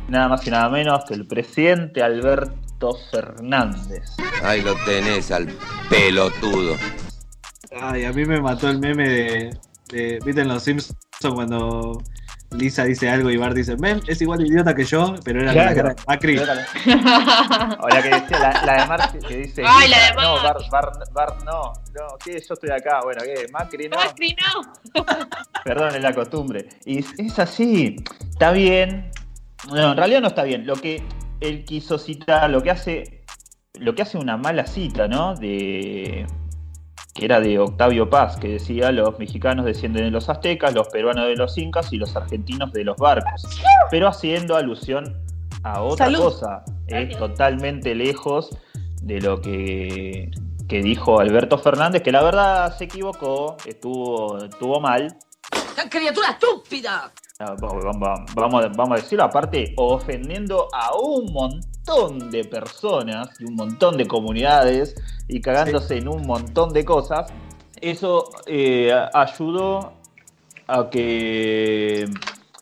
nada 0.09 0.29
más 0.31 0.44
y 0.47 0.51
nada 0.51 0.68
menos 0.68 1.05
que 1.05 1.14
el 1.14 1.29
presidente 1.29 2.03
Alberto 2.03 2.53
Fernández. 3.11 4.03
Ahí 4.42 4.61
lo 4.62 4.75
tenés 4.85 5.31
al 5.31 5.49
pelotudo. 5.88 6.77
Ay, 7.81 8.05
a 8.05 8.12
mí 8.12 8.25
me 8.25 8.40
mató 8.40 8.68
el 8.68 8.79
meme 8.79 9.09
de, 9.09 9.59
de- 9.88 10.18
¿Viste 10.25 10.42
en 10.42 10.49
Los 10.49 10.62
Simpsons 10.62 10.97
cuando 11.35 12.01
Lisa 12.53 12.85
dice 12.85 13.11
algo 13.11 13.31
y 13.31 13.37
Bart 13.37 13.57
dice, 13.57 13.77
Mem, 13.77 14.01
es 14.07 14.20
igual 14.23 14.38
de 14.38 14.47
idiota 14.47 14.75
que 14.75 14.85
yo, 14.85 15.14
pero 15.25 15.40
era 15.42 15.53
la 15.53 15.75
cara 15.75 15.88
de 15.90 15.97
Macri. 16.07 16.38
O 16.38 17.88
la 17.88 18.03
que 18.03 18.09
decía, 18.11 18.38
la, 18.38 18.62
la 18.64 18.81
de 18.83 18.87
Marx 18.87 19.27
que 19.27 19.37
dice. 19.38 19.62
Ay, 19.66 19.88
la 19.88 19.99
de 20.11 20.14
No. 20.14 20.42
Bart, 20.42 20.61
Bart, 20.70 21.12
Bart, 21.12 21.42
no, 21.44 21.73
no, 21.94 22.18
¿qué? 22.25 22.40
Yo 22.47 22.55
estoy 22.55 22.70
acá. 22.70 23.01
Bueno, 23.03 23.23
¿qué? 23.25 23.47
Macri, 23.51 23.88
no. 23.88 23.97
Macri, 23.97 24.37
no. 24.94 25.05
Perdón, 25.64 25.97
es 25.97 26.03
la 26.03 26.12
costumbre. 26.14 26.68
Y 26.85 27.01
es- 27.01 27.14
es 27.18 27.38
así, 27.40 27.97
está 28.31 28.53
bien. 28.53 29.11
No, 29.68 29.90
en 29.92 29.97
realidad 29.97 30.20
no 30.20 30.29
está 30.29 30.44
bien. 30.44 30.64
Lo 30.66 30.77
que 30.77 31.03
él 31.49 31.65
quiso 31.65 31.99
citar, 31.99 32.51
lo 32.51 32.63
que 32.63 32.71
hace, 32.71 33.25
lo 33.75 33.95
que 33.95 34.03
hace 34.03 34.19
una 34.19 34.37
mala 34.37 34.67
cita, 34.67 35.09
¿no? 35.09 35.35
De 35.35 36.27
que 37.15 37.25
era 37.25 37.41
de 37.41 37.59
Octavio 37.61 38.11
Paz, 38.11 38.37
que 38.37 38.49
decía 38.49 38.91
los 38.91 39.19
mexicanos 39.21 39.65
descienden 39.65 40.05
de 40.05 40.11
los 40.11 40.29
aztecas, 40.29 40.75
los 40.75 40.89
peruanos 40.89 41.27
de 41.27 41.37
los 41.37 41.57
incas 41.57 41.93
y 41.93 41.97
los 41.97 42.17
argentinos 42.17 42.73
de 42.73 42.85
los 42.85 42.97
barcos. 42.97 43.47
Pero 43.91 44.09
haciendo 44.09 44.57
alusión 44.57 45.23
a 45.63 45.83
otra 45.83 46.07
Salud. 46.07 46.25
cosa, 46.25 46.65
es 46.89 47.17
totalmente 47.17 47.95
lejos 47.95 48.51
de 49.01 49.21
lo 49.21 49.41
que, 49.41 50.31
que 50.69 50.83
dijo 50.83 51.21
Alberto 51.21 51.57
Fernández, 51.57 52.03
que 52.03 52.11
la 52.11 52.23
verdad 52.23 52.77
se 52.77 52.85
equivocó, 52.85 53.57
estuvo, 53.65 54.39
estuvo 54.39 54.81
mal, 54.81 55.17
¡Criatura 55.91 56.31
estúpida! 56.31 57.13
Ah, 57.40 57.57
Vamos, 57.61 57.85
vamos- 58.77 58.92
a- 58.92 59.03
decirlo, 59.03 59.25
aparte, 59.25 59.75
ofendiendo 59.77 60.68
a 60.73 60.97
un 60.97 61.33
montón 61.33 62.31
de 62.31 62.44
personas 62.44 63.29
y 63.40 63.44
un 63.44 63.57
montón 63.57 63.97
de 63.97 64.07
comunidades 64.07 64.94
y 65.27 65.40
cagándose 65.40 65.97
en 65.99 66.07
un 66.07 66.25
montón 66.27 66.73
de 66.73 66.85
cosas, 66.85 67.33
eso 67.81 68.29
eh, 68.47 68.92
ayudó 69.12 69.94
a 70.68 70.88
que 70.88 72.09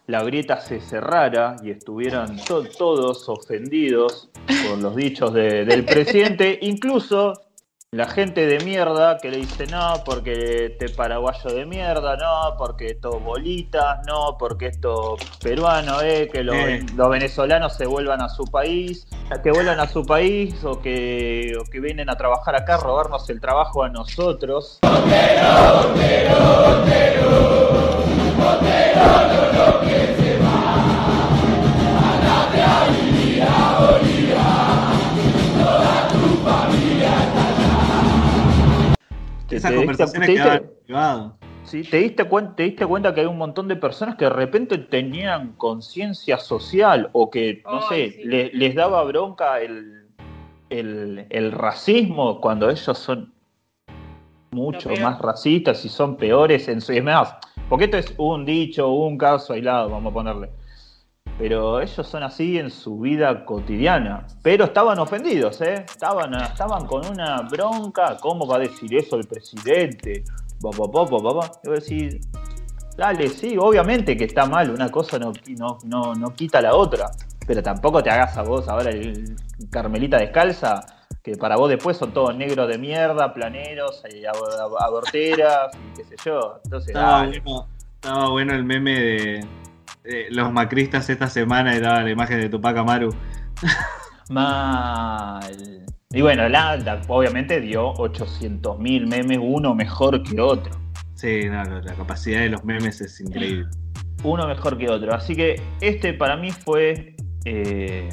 la 0.07 0.23
grieta 0.25 0.59
se 0.63 0.81
cerrara 0.81 1.57
y 1.63 1.71
estuvieran 1.71 2.37
to- 2.43 2.65
todos 2.65 3.29
ofendidos 3.29 4.31
por 4.69 4.79
los 4.79 4.97
dichos 4.97 5.35
de- 5.35 5.67
del 5.67 5.85
presidente, 5.85 6.59
incluso 6.63 7.35
la 7.95 8.09
gente 8.09 8.47
de 8.47 8.65
mierda 8.65 9.19
que 9.19 9.31
le 9.31 9.37
dice 9.37 9.67
no, 9.67 10.03
porque 10.07 10.65
este 10.71 10.89
paraguayo 10.89 11.51
de 11.53 11.67
mierda, 11.67 12.17
no, 12.17 12.57
porque 12.57 12.87
esto 12.87 13.21
bolitas, 13.21 13.99
no, 14.07 14.39
porque 14.39 14.69
esto 14.69 15.19
peruano, 15.43 16.01
eh, 16.01 16.31
que 16.33 16.43
los, 16.43 16.57
Eh. 16.57 16.87
los 16.97 17.11
venezolanos 17.11 17.75
se 17.75 17.85
vuelvan 17.85 18.23
a 18.23 18.31
su 18.31 18.45
país, 18.45 19.07
que 19.43 19.51
vuelvan 19.51 19.79
a 19.79 19.87
su 19.89 20.07
país 20.07 20.65
o 20.65 20.81
que, 20.81 21.53
o 21.61 21.71
que 21.71 21.81
vienen 21.81 22.09
a 22.09 22.17
trabajar 22.17 22.57
acá 22.57 22.77
a 22.77 22.79
robarnos 22.79 23.29
el 23.29 23.43
trabajo 23.43 23.85
a 23.85 23.91
nosotros. 23.91 24.79
Te- 39.53 39.57
Esas 39.59 39.71
te 39.71 39.77
diste- 39.77 39.87
conversaciones 39.87 40.27
te 40.29 40.35
quedaban 40.35 40.59
diste- 40.63 40.85
privado. 40.87 41.37
Sí, 41.65 41.83
¿te 41.85 41.97
diste, 41.99 42.29
cuen- 42.29 42.55
te 42.57 42.63
diste 42.65 42.87
cuenta 42.87 43.15
que 43.15 43.21
hay 43.21 43.27
un 43.27 43.37
montón 43.39 43.69
de 43.69 43.77
personas 43.77 44.17
que 44.17 44.25
de 44.25 44.31
repente 44.31 44.79
tenían 44.79 45.53
conciencia 45.53 46.39
social 46.39 47.11
o 47.13 47.31
que, 47.31 47.63
no 47.71 47.83
sé, 47.83 48.21
le- 48.25 48.51
les 48.53 48.75
daba 48.75 49.05
bronca 49.05 49.61
el, 49.61 50.07
el, 50.71 51.27
el 51.31 51.53
racismo 51.53 52.41
cuando 52.41 52.69
ellos 52.71 52.99
son 52.99 53.33
mucho 54.51 54.89
más 55.03 55.19
racistas 55.21 55.85
y 55.85 55.89
son 55.89 56.17
peores 56.17 56.67
en 56.69 56.81
su... 56.81 56.93
Es 56.93 57.05
más, 57.05 57.35
porque 57.69 57.85
esto 57.85 57.97
es 57.99 58.15
un 58.19 58.45
dicho, 58.45 58.89
un 58.91 59.17
caso 59.17 59.53
aislado, 59.53 59.89
vamos 59.91 60.11
a 60.11 60.15
ponerle. 60.15 60.51
Pero 61.39 61.81
ellos 61.81 62.07
son 62.07 62.23
así 62.23 62.59
en 62.59 62.71
su 62.71 63.01
vida 63.01 63.45
cotidiana. 63.45 64.27
Pero 64.43 64.67
estaban 64.67 64.99
ofendidos, 64.99 65.61
¿eh? 65.63 65.85
Estaban, 65.89 66.35
estaban 66.35 66.87
con 66.87 67.05
una 67.07 67.41
bronca. 67.43 68.17
¿Cómo 68.21 68.47
va 68.47 68.57
a 68.57 68.61
decir 68.61 68.95
eso 68.95 69.17
el 69.17 69.27
presidente? 69.27 70.25
Pa, 70.61 70.71
pa, 70.71 70.91
pa, 70.91 71.07
pa, 71.07 71.19
pa, 71.19 71.41
pa. 71.41 71.51
Y 71.65 71.69
vos 71.69 71.81
decís, 71.89 72.21
dale, 72.97 73.29
sí, 73.29 73.57
obviamente 73.59 74.17
que 74.17 74.25
está 74.25 74.47
mal. 74.47 74.71
Una 74.71 74.89
cosa 74.91 75.19
no, 75.19 75.33
no, 75.59 75.79
no, 75.85 76.15
no 76.15 76.35
quita 76.35 76.61
la 76.61 76.75
otra. 76.77 77.11
Pero 77.47 77.63
tampoco 77.63 78.03
te 78.03 78.11
hagas 78.11 78.37
a 78.37 78.43
vos 78.43 78.69
ahora 78.69 78.91
el 78.91 79.35
Carmelita 79.69 80.19
descalza, 80.19 80.81
que 81.25 81.37
para 81.37 81.57
vos 81.57 81.69
después 81.71 81.97
son 81.97 82.13
todos 82.13 82.37
negros 82.37 82.69
de 82.69 82.79
mierda, 82.79 83.35
planeros, 83.35 84.05
eh, 84.05 84.23
ab- 84.23 84.61
ab- 84.61 84.81
aborteras 84.81 85.75
y 85.75 85.97
qué 85.97 86.05
sé 86.05 86.15
yo. 86.25 86.61
Entonces, 86.65 86.91
Estaba 86.91 87.19
dale. 87.25 87.41
bueno, 87.41 87.67
estaba 87.95 88.29
bueno 88.29 88.55
el 88.55 88.63
meme 88.65 88.93
de, 88.93 89.47
de 90.05 90.27
los 90.31 90.53
macristas 90.53 91.09
esta 91.11 91.29
semana 91.29 91.77
y 91.77 91.81
daba 91.81 92.03
la 92.03 92.11
imagen 92.11 92.41
de 92.41 92.49
Tupac 92.49 92.77
Amaru. 92.77 93.15
Mal. 94.29 95.85
Y 96.11 96.21
bueno, 96.21 96.49
la, 96.49 96.77
la- 96.77 97.01
obviamente 97.09 97.61
dio 97.61 97.93
800.000 97.95 99.07
memes, 99.07 99.39
uno 99.41 99.75
mejor 99.75 100.23
que 100.23 100.41
otro. 100.41 100.73
Sí, 101.15 101.43
no, 101.49 101.65
no, 101.65 101.81
la 101.81 101.95
capacidad 101.95 102.41
de 102.41 102.49
los 102.51 102.65
memes 102.65 103.01
es 103.01 103.21
increíble. 103.21 103.67
Uno 104.25 104.47
mejor 104.47 104.77
que 104.79 104.89
otro. 104.91 105.15
Así 105.15 105.35
que 105.35 105.61
este 105.81 106.13
para 106.15 106.37
mí 106.37 106.51
fue 106.51 107.17
eh, 107.45 108.09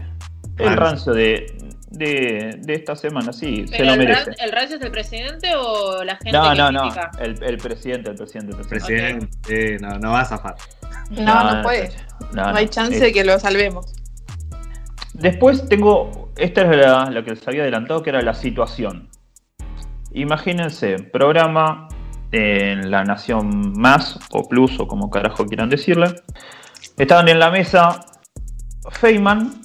el 0.57 0.77
Rancio. 0.77 1.13
de, 1.13 1.45
de, 1.91 2.59
de 2.61 2.73
esta 2.73 2.95
semana. 2.95 3.33
Sí, 3.33 3.65
se 3.67 3.77
¿Pero 3.77 3.85
lo 3.85 3.93
el, 3.93 3.99
merece. 3.99 4.25
ran- 4.31 4.35
el 4.43 4.51
rancio 4.51 4.77
es 4.77 4.81
el 4.83 4.91
presidente 4.91 5.51
o 5.55 6.03
la 6.03 6.15
gente 6.17 6.31
No, 6.31 6.51
que 6.51 6.57
no, 6.57 6.71
no. 6.71 6.81
critica? 6.81 7.11
El, 7.19 7.43
el 7.43 7.57
presidente, 7.57 8.09
el 8.11 8.15
presidente. 8.15 8.55
El 8.61 8.67
presidente. 8.67 9.27
Presidente, 9.41 9.75
eh, 9.75 9.77
no, 9.81 9.99
no 9.99 10.11
va 10.11 10.21
a 10.21 10.25
zafar. 10.25 10.55
No, 11.11 11.53
no, 11.55 11.63
puede. 11.63 11.91
no, 12.33 12.43
No, 12.51 12.55
hay 12.55 12.67
chance 12.67 12.95
Es- 12.95 13.01
de 13.01 13.11
que 13.13 13.23
lo 13.23 13.39
salvemos. 13.39 13.93
Después 15.13 15.67
tengo, 15.67 16.31
esta 16.37 16.61
es 16.61 16.77
la, 16.77 17.09
la 17.09 17.23
que 17.23 17.31
les 17.31 17.47
había 17.47 17.63
adelantado, 17.63 18.01
que 18.03 18.09
era 18.11 18.21
la 18.21 18.33
situación. 18.33 19.09
Imagínense, 20.13 20.97
programa 20.99 21.87
en 22.31 22.89
La 22.89 23.03
Nación 23.03 23.73
Más, 23.79 24.17
o 24.31 24.47
Plus, 24.47 24.79
o 24.79 24.87
como 24.87 25.09
carajo 25.09 25.45
quieran 25.45 25.69
decirle. 25.69 26.15
Estaban 26.97 27.27
en 27.27 27.39
la 27.39 27.49
mesa 27.51 27.99
Feynman, 28.91 29.61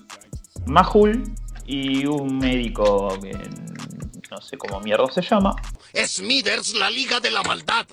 Majul 0.66 1.22
y 1.66 2.06
un 2.06 2.38
médico 2.38 3.16
que 3.20 3.32
no 4.30 4.40
sé 4.40 4.56
cómo 4.58 4.80
mierda 4.80 5.06
se 5.10 5.22
llama. 5.22 5.54
Smithers, 5.94 6.74
la 6.74 6.90
Liga 6.90 7.20
de 7.20 7.30
la 7.30 7.42
Maldad. 7.42 7.86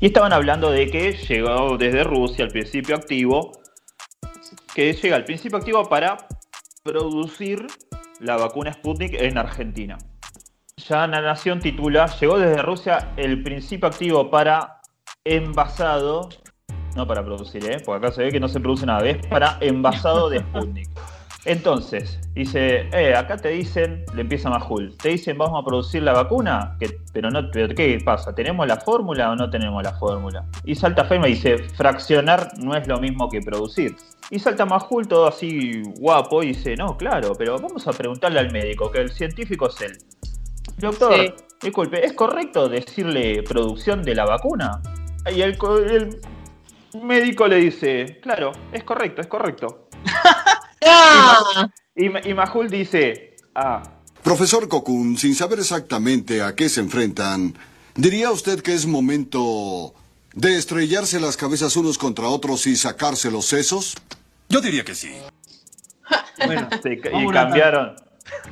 Y 0.00 0.06
estaban 0.06 0.32
hablando 0.32 0.70
de 0.70 0.88
que 0.90 1.12
llegó 1.12 1.76
desde 1.76 2.04
Rusia 2.04 2.44
el 2.44 2.52
principio 2.52 2.94
activo, 2.94 3.50
que 4.72 4.92
llega 4.92 5.16
el 5.16 5.24
principio 5.24 5.58
activo 5.58 5.88
para 5.88 6.18
producir 6.84 7.66
la 8.20 8.36
vacuna 8.36 8.72
Sputnik 8.72 9.14
en 9.14 9.38
Argentina. 9.38 9.98
Ya 10.76 11.08
la 11.08 11.20
Nación 11.20 11.58
titula, 11.58 12.06
llegó 12.20 12.38
desde 12.38 12.62
Rusia 12.62 13.12
el 13.16 13.42
principio 13.42 13.88
activo 13.88 14.30
para 14.30 14.80
envasado, 15.24 16.28
no 16.94 17.04
para 17.04 17.24
producir, 17.24 17.68
¿eh? 17.68 17.82
porque 17.84 18.06
acá 18.06 18.14
se 18.14 18.22
ve 18.22 18.30
que 18.30 18.38
no 18.38 18.46
se 18.46 18.60
produce 18.60 18.86
nada, 18.86 19.04
es 19.08 19.26
para 19.26 19.58
envasado 19.60 20.30
de 20.30 20.38
Sputnik. 20.38 20.88
Entonces, 21.44 22.18
dice, 22.34 22.88
eh, 22.92 23.14
acá 23.14 23.36
te 23.36 23.50
dicen, 23.50 24.04
le 24.14 24.22
empieza 24.22 24.50
Majul, 24.50 24.96
te 24.98 25.10
dicen 25.10 25.38
vamos 25.38 25.62
a 25.62 25.64
producir 25.64 26.02
la 26.02 26.12
vacuna, 26.12 26.76
que, 26.80 26.98
pero 27.12 27.30
no, 27.30 27.48
pero 27.52 27.74
¿qué 27.74 27.98
pasa? 28.04 28.34
¿Tenemos 28.34 28.66
la 28.66 28.76
fórmula 28.78 29.30
o 29.30 29.36
no 29.36 29.48
tenemos 29.48 29.82
la 29.82 29.92
fórmula? 29.94 30.44
Y 30.64 30.74
salta 30.74 31.04
Feynman 31.04 31.30
y 31.30 31.34
dice, 31.34 31.58
fraccionar 31.58 32.50
no 32.58 32.76
es 32.76 32.86
lo 32.88 32.98
mismo 33.00 33.28
que 33.30 33.40
producir. 33.40 33.96
Y 34.30 34.38
salta 34.40 34.66
Majul 34.66 35.06
todo 35.08 35.26
así 35.28 35.82
guapo 36.00 36.42
y 36.42 36.48
dice, 36.48 36.76
no, 36.76 36.96
claro, 36.96 37.32
pero 37.38 37.58
vamos 37.58 37.86
a 37.86 37.92
preguntarle 37.92 38.40
al 38.40 38.52
médico, 38.52 38.90
que 38.90 39.00
el 39.00 39.10
científico 39.10 39.68
es 39.68 39.80
él. 39.80 39.98
Doctor, 40.76 41.14
Sí. 41.14 41.32
disculpe, 41.62 42.04
¿es 42.04 42.12
correcto 42.12 42.68
decirle 42.68 43.42
producción 43.44 44.02
de 44.02 44.14
la 44.14 44.26
vacuna? 44.26 44.82
Y 45.34 45.40
el, 45.40 45.56
el 45.90 46.20
médico 47.02 47.46
le 47.46 47.56
dice, 47.56 48.18
claro, 48.22 48.52
es 48.72 48.84
correcto, 48.84 49.20
es 49.22 49.28
correcto. 49.28 49.87
Y, 51.96 52.08
Ma- 52.08 52.20
y 52.24 52.34
Majul 52.34 52.68
dice, 52.70 53.36
ah, 53.54 53.82
Profesor 54.22 54.68
Kokun, 54.68 55.16
sin 55.16 55.34
saber 55.34 55.58
exactamente 55.60 56.42
a 56.42 56.54
qué 56.54 56.68
se 56.68 56.80
enfrentan, 56.80 57.54
¿diría 57.94 58.30
usted 58.30 58.60
que 58.60 58.74
es 58.74 58.86
momento 58.86 59.94
de 60.34 60.56
estrellarse 60.56 61.18
las 61.20 61.36
cabezas 61.36 61.76
unos 61.76 61.98
contra 61.98 62.28
otros 62.28 62.66
y 62.66 62.76
sacarse 62.76 63.30
los 63.30 63.46
sesos? 63.46 63.94
Yo 64.48 64.60
diría 64.60 64.84
que 64.84 64.94
sí. 64.94 65.12
Bueno, 66.46 66.68
y 66.84 67.26
cambiaron, 67.32 67.96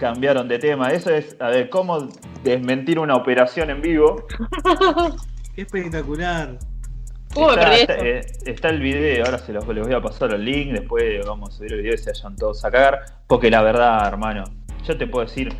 cambiaron 0.00 0.48
de 0.48 0.58
tema. 0.58 0.88
Eso 0.90 1.10
es, 1.10 1.36
a 1.38 1.48
ver, 1.50 1.70
cómo 1.70 2.08
desmentir 2.42 2.98
una 2.98 3.14
operación 3.14 3.70
en 3.70 3.80
vivo. 3.80 4.26
Qué 5.54 5.62
espectacular. 5.62 6.58
Está, 7.36 7.76
está- 7.76 8.06
eh, 8.06 8.20
está 8.46 8.68
el 8.70 8.80
video, 8.80 9.24
ahora 9.24 9.38
se 9.38 9.52
los, 9.52 9.66
les 9.68 9.84
voy 9.86 9.94
a 9.94 10.00
pasar 10.00 10.32
el 10.32 10.44
link, 10.44 10.72
después 10.72 11.24
vamos 11.26 11.50
a 11.50 11.52
subir 11.52 11.72
el 11.74 11.82
video 11.82 11.94
y 11.94 11.98
se 11.98 12.10
vayan 12.12 12.36
todos 12.36 12.64
a 12.64 12.70
cagar. 12.70 13.00
Porque 13.26 13.50
la 13.50 13.62
verdad, 13.62 14.06
hermano, 14.06 14.44
yo 14.86 14.96
te 14.96 15.06
puedo 15.06 15.24
decir, 15.26 15.52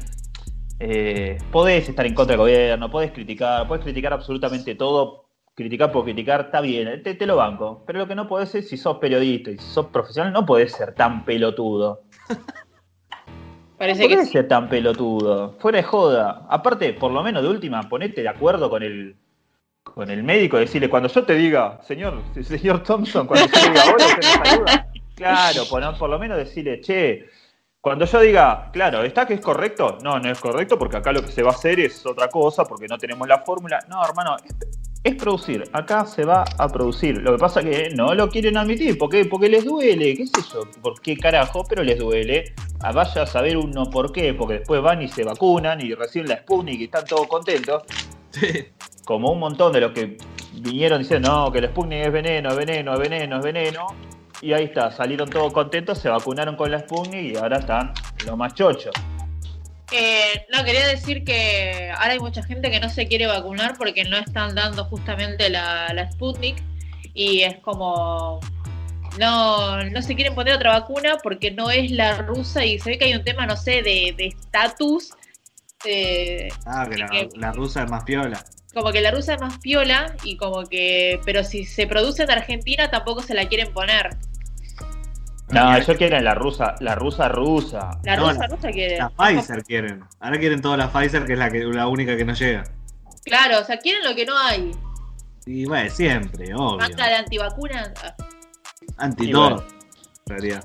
eh, 0.81 1.39
podés 1.53 1.89
estar 1.89 2.07
en 2.07 2.15
contra 2.15 2.33
del 2.33 2.41
gobierno, 2.41 2.91
podés 2.91 3.13
criticar, 3.13 3.67
podés 3.67 3.85
criticar 3.85 4.13
absolutamente 4.13 4.75
todo, 4.75 5.27
criticar 5.55 5.91
por 5.93 6.05
criticar, 6.05 6.43
está 6.43 6.61
bien, 6.61 7.03
te, 7.03 7.15
te 7.15 7.27
lo 7.27 7.37
banco. 7.37 7.83
Pero 7.87 7.99
lo 8.01 8.07
que 8.09 8.15
no 8.15 8.29
podés 8.29 8.55
es, 8.55 8.69
si 8.69 8.77
sos 8.77 8.99
periodista 8.99 9.51
y 9.51 9.59
si 9.59 9.65
sos 9.71 9.87
profesional, 9.87 10.33
no 10.33 10.45
podés 10.47 10.73
ser 10.73 10.95
tan 10.95 11.25
pelotudo. 11.25 12.03
Parece 13.79 14.03
no 14.05 14.09
que 14.09 14.15
podés 14.15 14.29
sí. 14.29 14.33
ser 14.33 14.49
tan 14.49 14.69
pelotudo. 14.69 15.55
Fuera 15.59 15.77
de 15.79 15.85
joda. 15.85 16.47
Aparte, 16.49 16.95
por 16.95 17.13
lo 17.13 17.23
menos 17.23 17.43
de 17.43 17.49
última, 17.51 17.83
ponete 17.89 18.23
de 18.23 18.29
acuerdo 18.29 18.71
con 18.71 18.83
el 18.83 19.17
con 19.95 20.11
el 20.11 20.23
médico, 20.23 20.59
decirle, 20.59 20.91
cuando 20.91 21.09
yo 21.09 21.25
te 21.25 21.35
diga, 21.35 21.81
señor, 21.83 22.21
señor 22.43 22.83
Thompson, 22.83 23.27
cuando 23.27 23.47
yo 23.47 23.53
te 23.53 23.69
diga 23.71 23.85
hola, 23.85 24.07
usted 24.07 24.61
me. 24.65 25.05
Claro, 25.15 25.63
por, 25.71 25.99
por 25.99 26.11
lo 26.11 26.19
menos 26.19 26.37
decirle, 26.37 26.81
che, 26.81 27.27
cuando 27.81 28.05
yo 28.05 28.21
diga, 28.21 28.69
claro, 28.73 29.03
¿está 29.05 29.27
que 29.27 29.35
es 29.35 29.41
correcto? 29.41 29.97
No, 30.03 30.19
no 30.19 30.31
es 30.31 30.39
correcto 30.41 30.79
porque 30.79 30.97
acá 30.97 31.13
lo 31.13 31.23
que 31.23 31.31
se 31.31 31.43
va 31.43 31.53
a 31.53 31.55
hacer 31.55 31.81
es 31.81 32.05
otra 32.05 32.29
cosa 32.29 32.65
porque 32.65 32.87
no 32.89 32.99
tenemos 32.99 33.27
la 33.29 33.39
fórmula. 33.39 33.79
No, 33.89 34.05
hermano, 34.05 34.37
es, 34.45 34.55
es 35.05 35.15
producir. 35.15 35.63
Acá 35.73 36.05
se 36.05 36.25
va 36.25 36.45
a 36.59 36.69
producir. 36.69 37.19
Lo 37.19 37.33
que 37.33 37.39
pasa 37.39 37.63
que 37.63 37.91
no 37.91 38.13
lo 38.13 38.29
quieren 38.29 38.57
admitir. 38.57 38.99
¿Por 38.99 39.09
qué? 39.09 39.25
Porque 39.25 39.49
les 39.49 39.65
duele. 39.65 40.17
¿Qué 40.17 40.27
sé 40.27 40.43
yo? 40.53 40.69
¿Por 40.83 41.01
qué 41.01 41.17
carajo? 41.17 41.65
Pero 41.69 41.85
les 41.85 41.99
duele. 41.99 42.55
Ah, 42.81 42.91
vaya 42.91 43.23
a 43.23 43.27
saber 43.27 43.57
uno 43.57 43.89
por 43.89 44.11
qué. 44.11 44.35
Porque 44.35 44.55
después 44.55 44.83
van 44.83 45.03
y 45.03 45.09
se 45.09 45.23
vacunan 45.23 45.81
y 45.81 45.95
reciben 45.95 46.29
la 46.29 46.39
Sputnik 46.39 46.81
y 46.81 46.85
están 46.85 47.05
todos 47.05 47.29
contentos. 47.29 47.85
Como 49.07 49.31
un 49.31 49.39
montón 49.39 49.73
de 49.73 49.81
los 49.81 49.93
que 49.93 50.19
vinieron 50.53 50.99
diciendo, 51.01 51.31
no, 51.31 51.51
que 51.53 51.61
el 51.61 51.69
Sputnik 51.69 52.07
es 52.07 52.13
veneno, 52.13 52.51
es 52.51 52.57
veneno, 52.57 52.93
es 52.93 52.99
veneno, 52.99 53.37
es 53.39 53.45
veneno. 53.45 53.87
Y 54.43 54.53
ahí 54.53 54.65
está, 54.65 54.91
salieron 54.91 55.31
todos 55.31 55.53
contentos, 55.53 55.97
se 55.99 56.11
vacunaron 56.11 56.57
con 56.57 56.71
la 56.71 56.81
Sputnik 56.81 57.33
y 57.33 57.37
ahora 57.37 57.59
están 57.59 57.95
lo 58.27 58.37
más 58.37 58.53
chocho. 58.53 58.91
Eh, 59.93 60.45
no, 60.53 60.65
quería 60.65 60.87
decir 60.89 61.23
que 61.25 61.91
ahora 61.97 62.13
hay 62.15 62.19
mucha 62.19 62.43
gente 62.43 62.69
que 62.71 62.81
no 62.81 62.91
se 62.91 63.07
quiere 63.07 63.29
vacunar 63.29 63.77
porque 63.79 64.03
no 64.05 64.17
están 64.19 64.55
dando 64.57 64.85
justamente 64.87 65.49
la, 65.49 65.93
la 65.95 66.11
Sputnik 66.11 66.57
y 67.15 67.43
es 67.43 67.59
como 67.61 68.41
no, 69.19 69.83
no 69.85 70.03
se 70.03 70.17
quieren 70.17 70.35
poner 70.35 70.55
otra 70.57 70.73
vacuna 70.81 71.19
porque 71.23 71.53
no 71.53 71.71
es 71.71 71.93
la 71.93 72.19
rusa 72.23 72.65
y 72.65 72.81
se 72.81 72.91
ve 72.91 72.99
que 72.99 73.05
hay 73.07 73.15
un 73.15 73.23
tema, 73.25 73.47
no 73.47 73.57
sé, 73.57 73.83
de 73.83 74.13
de 74.19 74.27
estatus. 74.27 75.13
eh, 75.85 76.49
Ah, 76.67 76.87
que 76.91 76.99
la, 76.99 77.09
la 77.37 77.53
rusa 77.53 77.85
es 77.85 77.91
más 77.91 78.03
piola. 78.03 78.45
Como 78.77 78.93
que 78.93 79.01
la 79.01 79.11
rusa 79.11 79.33
es 79.35 79.41
más 79.41 79.59
piola 79.59 80.15
y 80.23 80.37
como 80.37 80.65
que, 80.67 81.19
pero 81.25 81.43
si 81.43 81.65
se 81.65 81.87
produce 81.87 82.25
en 82.25 82.31
Argentina 82.31 82.91
tampoco 82.91 83.23
se 83.23 83.33
la 83.33 83.49
quieren 83.49 83.73
poner. 83.73 84.11
No, 85.49 85.79
yo 85.79 85.97
quiero 85.97 86.21
la 86.21 86.35
rusa, 86.35 86.75
la 86.81 86.95
rusa 86.95 87.27
rusa. 87.29 87.99
La 88.05 88.17
No, 88.17 88.29
rusa, 88.29 88.47
rusa 88.49 88.71
quiere. 88.71 88.99
La 88.99 89.09
Pfizer 89.09 89.65
quieren. 89.65 90.05
Ahora 90.21 90.39
quieren 90.39 90.61
toda 90.61 90.77
la 90.77 90.93
Pfizer, 90.93 91.25
que 91.25 91.33
es 91.33 91.39
la, 91.39 91.51
que, 91.51 91.61
la 91.61 91.87
única 91.87 92.19
que 92.19 92.27
no 92.27 92.35
llega. 92.35 92.65
Claro, 93.25 93.61
o 93.61 93.65
sea, 93.65 93.79
quieren 93.79 94.05
lo 94.05 94.15
que 94.15 94.27
no 94.27 94.37
hay. 94.37 94.73
Y 95.47 95.65
bueno, 95.65 95.89
siempre, 95.89 96.53
obvio. 96.55 96.77
Manda 96.77 97.09
de 97.09 97.15
antivacuna. 97.15 97.95
ah, 98.05 98.15
Anti 98.99 99.31
todo, 99.31 99.43
bueno. 99.57 99.65
en 100.27 100.31
realidad. 100.37 100.65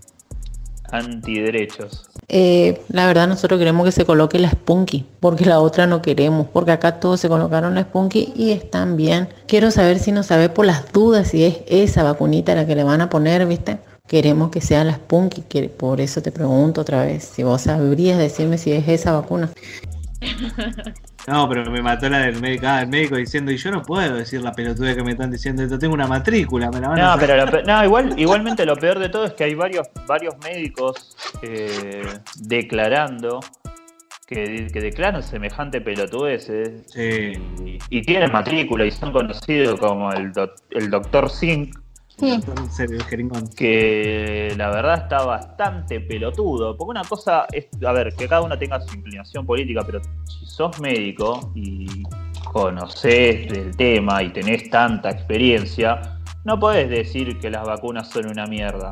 Antiderechos. 0.91 2.09
Eh, 2.27 2.81
la 2.89 3.07
verdad 3.07 3.27
nosotros 3.27 3.57
queremos 3.57 3.85
que 3.85 3.91
se 3.91 4.05
coloque 4.05 4.39
la 4.39 4.49
Spunky, 4.49 5.05
porque 5.19 5.45
la 5.45 5.59
otra 5.59 5.87
no 5.87 6.01
queremos, 6.01 6.47
porque 6.47 6.71
acá 6.71 6.99
todos 6.99 7.19
se 7.19 7.29
colocaron 7.29 7.75
la 7.75 7.83
Spunky 7.83 8.33
y 8.35 8.51
están 8.51 8.97
bien. 8.97 9.29
Quiero 9.47 9.71
saber 9.71 9.99
si 9.99 10.11
no 10.11 10.23
sabe 10.23 10.49
por 10.49 10.65
las 10.65 10.91
dudas 10.91 11.29
si 11.29 11.45
es 11.45 11.57
esa 11.67 12.03
vacunita 12.03 12.55
la 12.55 12.65
que 12.65 12.75
le 12.75 12.83
van 12.83 13.01
a 13.01 13.09
poner, 13.09 13.45
¿viste? 13.45 13.79
Queremos 14.07 14.51
que 14.51 14.61
sea 14.61 14.83
la 14.83 14.95
Spunky, 14.95 15.41
que 15.41 15.69
por 15.69 16.01
eso 16.01 16.21
te 16.21 16.31
pregunto 16.31 16.81
otra 16.81 17.05
vez, 17.05 17.23
si 17.23 17.43
vos 17.43 17.61
sabrías 17.61 18.17
decirme 18.17 18.57
si 18.57 18.71
es 18.71 18.87
esa 18.87 19.13
vacuna. 19.13 19.49
No, 21.27 21.47
pero 21.47 21.69
me 21.69 21.81
mató 21.81 22.09
la 22.09 22.19
del 22.19 22.39
médico, 22.41 22.65
ah, 22.67 22.81
el 22.81 22.87
médico 22.87 23.15
diciendo, 23.15 23.51
y 23.51 23.57
yo 23.57 23.69
no 23.71 23.83
puedo 23.83 24.15
decir 24.15 24.41
la 24.41 24.51
pelotuda 24.53 24.95
que 24.95 25.03
me 25.03 25.11
están 25.11 25.29
diciendo. 25.31 25.61
Esto, 25.63 25.77
tengo 25.77 25.93
una 25.93 26.07
matrícula, 26.07 26.71
me 26.71 26.79
la 26.79 26.89
van 26.89 26.99
a 26.99 27.03
No, 27.03 27.11
hacer". 27.13 27.27
pero 27.27 27.45
lo 27.45 27.61
no, 27.63 27.85
igual, 27.85 28.13
igualmente 28.19 28.65
lo 28.65 28.75
peor 28.75 28.97
de 28.99 29.09
todo 29.09 29.25
es 29.25 29.33
que 29.33 29.43
hay 29.43 29.53
varios, 29.53 29.87
varios 30.07 30.35
médicos 30.43 31.15
eh, 31.43 32.01
declarando 32.37 33.39
que, 34.25 34.67
que 34.71 34.79
declaran 34.81 35.21
semejante 35.21 35.81
pelotudez 35.81 36.49
y, 36.95 37.77
y 37.89 38.01
tienen 38.01 38.31
matrícula 38.31 38.85
y 38.85 38.91
son 38.91 39.11
conocidos 39.11 39.79
como 39.79 40.11
el, 40.13 40.31
doc- 40.33 40.55
el 40.71 40.89
doctor 40.89 41.29
Zinc, 41.29 41.75
El 42.21 43.03
jeringón. 43.03 43.47
que 43.49 44.53
la 44.55 44.69
verdad 44.69 45.03
está 45.03 45.25
bastante 45.25 45.99
pelotudo. 46.01 46.77
Porque 46.77 46.91
una 46.91 47.03
cosa 47.03 47.47
es, 47.51 47.67
a 47.83 47.91
ver, 47.91 48.13
que 48.15 48.27
cada 48.27 48.41
uno 48.41 48.57
tenga 48.57 48.79
su 48.81 48.95
inclinación 48.95 49.45
política, 49.45 49.81
pero 49.85 50.01
si 50.25 50.45
sos 50.45 50.79
médico 50.79 51.51
y 51.55 52.03
conocés 52.51 53.49
del 53.49 53.75
tema 53.75 54.21
y 54.21 54.31
tenés 54.31 54.69
tanta 54.69 55.09
experiencia, 55.09 56.19
no 56.43 56.59
podés 56.59 56.89
decir 56.89 57.39
que 57.39 57.49
las 57.49 57.65
vacunas 57.65 58.09
son 58.09 58.29
una 58.29 58.45
mierda. 58.45 58.91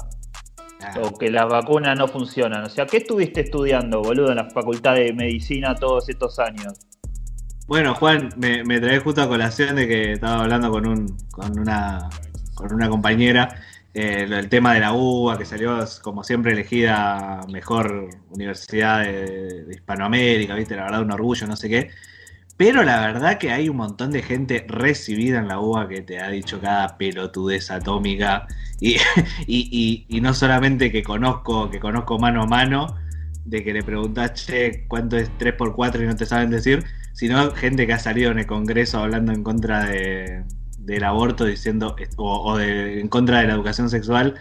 O 1.04 1.18
que 1.18 1.30
las 1.30 1.48
vacunas 1.48 1.98
no 1.98 2.08
funcionan. 2.08 2.64
O 2.64 2.70
sea, 2.70 2.86
¿qué 2.86 2.98
estuviste 2.98 3.42
estudiando, 3.42 4.02
boludo, 4.02 4.30
en 4.30 4.38
la 4.38 4.50
facultad 4.50 4.96
de 4.96 5.12
medicina 5.14 5.76
todos 5.76 6.08
estos 6.08 6.40
años? 6.40 6.80
Bueno, 7.68 7.94
Juan, 7.94 8.30
me, 8.38 8.64
me 8.64 8.80
trae 8.80 9.00
justo 9.00 9.22
a 9.22 9.28
colación 9.28 9.76
de 9.76 9.88
que 9.88 10.14
estaba 10.14 10.42
hablando 10.42 10.72
con 10.72 10.88
un 10.88 11.18
con 11.32 11.60
una 11.60 12.10
con 12.60 12.74
una 12.74 12.90
compañera 12.90 13.56
eh, 13.94 14.28
del 14.28 14.50
tema 14.50 14.74
de 14.74 14.82
la 14.82 14.94
UBA, 14.94 15.38
que 15.38 15.46
salió 15.46 15.80
como 16.02 16.24
siempre 16.24 16.52
elegida 16.54 17.42
mejor 17.52 18.10
universidad 18.32 19.04
de, 19.04 19.66
Hispanoamérica, 19.72 20.56
viste, 20.56 20.76
la 20.76 20.84
verdad 20.84 21.02
un 21.02 21.12
orgullo, 21.12 21.48
no 21.48 21.56
sé 21.56 21.70
qué. 21.70 21.90
Pero 22.58 22.84
la 22.84 23.00
verdad 23.02 23.38
que 23.38 23.52
hay 23.52 23.70
un 23.70 23.78
montón 23.78 24.12
de 24.12 24.22
gente 24.22 24.66
recibida 24.68 25.40
en 25.40 25.48
la 25.48 25.60
UBA 25.60 25.88
que 25.88 26.02
te 26.02 26.20
ha 26.20 26.30
dicho 26.30 26.60
cada 26.62 26.98
pelotudez 26.98 27.72
atómica. 27.72 28.48
Y- 29.48 30.06
y 30.08 30.22
no 30.22 30.34
solamente 30.34 30.92
que 30.92 31.04
conozco, 31.04 31.70
que 31.70 31.80
conozco 31.80 32.18
mano 32.20 32.44
a 32.44 32.46
mano, 32.48 32.96
de 33.46 33.64
que 33.64 33.74
le 33.74 33.84
preguntás, 33.84 34.34
che, 34.46 34.86
¿cuánto 34.88 35.18
es 35.18 35.32
3x4 35.38 36.04
y 36.04 36.08
no 36.08 36.16
te 36.16 36.26
saben 36.26 36.50
decir? 36.52 36.86
Sino 37.14 37.52
gente 37.52 37.88
que 37.88 37.94
ha 37.94 38.00
salido 38.00 38.32
en 38.32 38.40
el 38.40 38.46
Congreso 38.48 39.00
hablando 39.00 39.32
en 39.34 39.44
contra 39.44 39.86
de, 39.86 40.44
del 40.94 41.04
aborto, 41.04 41.46
diciendo, 41.46 41.96
o, 42.18 42.58
de- 42.58 43.00
en 43.00 43.08
contra 43.08 43.40
de 43.42 43.48
la 43.48 43.54
educación 43.54 43.90
sexual, 43.90 44.36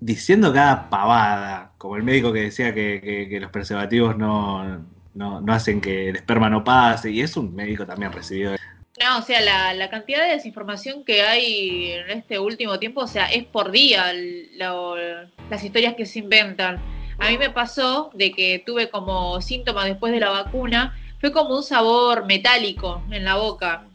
diciendo 0.00 0.52
cada 0.52 0.88
pavada, 0.90 1.72
como 1.78 1.96
el 1.96 2.02
médico 2.02 2.32
que 2.32 2.40
decía 2.42 2.72
que, 2.74 3.38
los 3.40 3.50
preservativos 3.50 4.16
no, 4.16 4.84
no, 5.14 5.40
no 5.40 5.52
hacen 5.52 5.80
que 5.80 6.08
el 6.08 6.16
esperma 6.16 6.48
no 6.50 6.64
pase, 6.64 7.10
y 7.10 7.20
es 7.20 7.36
un 7.36 7.54
médico 7.54 7.86
también 7.86 8.12
recibido. 8.12 8.54
No, 9.00 9.18
o 9.18 9.22
sea, 9.22 9.40
la, 9.40 9.74
la 9.74 9.88
cantidad 9.90 10.22
de 10.22 10.32
desinformación 10.34 11.04
que 11.04 11.22
hay 11.22 11.92
en 11.92 12.10
este 12.10 12.38
último 12.38 12.78
tiempo, 12.78 13.00
o 13.02 13.06
sea, 13.06 13.26
es 13.26 13.44
por 13.44 13.70
día 13.70 14.12
lo- 14.56 14.96
las 15.50 15.64
historias 15.64 15.94
que 15.94 16.06
se 16.06 16.20
inventan. 16.20 16.80
A 17.18 17.30
mí 17.30 17.38
me 17.38 17.50
pasó 17.50 18.10
de 18.14 18.32
que 18.32 18.62
tuve 18.64 18.90
como 18.90 19.40
síntoma 19.40 19.84
después 19.84 20.12
de 20.12 20.20
la 20.20 20.30
vacuna, 20.30 20.94
fue 21.20 21.30
como 21.32 21.56
un 21.56 21.62
sabor 21.62 22.26
metálico 22.26 23.02
en 23.10 23.24
la 23.24 23.36
boca. 23.36 23.86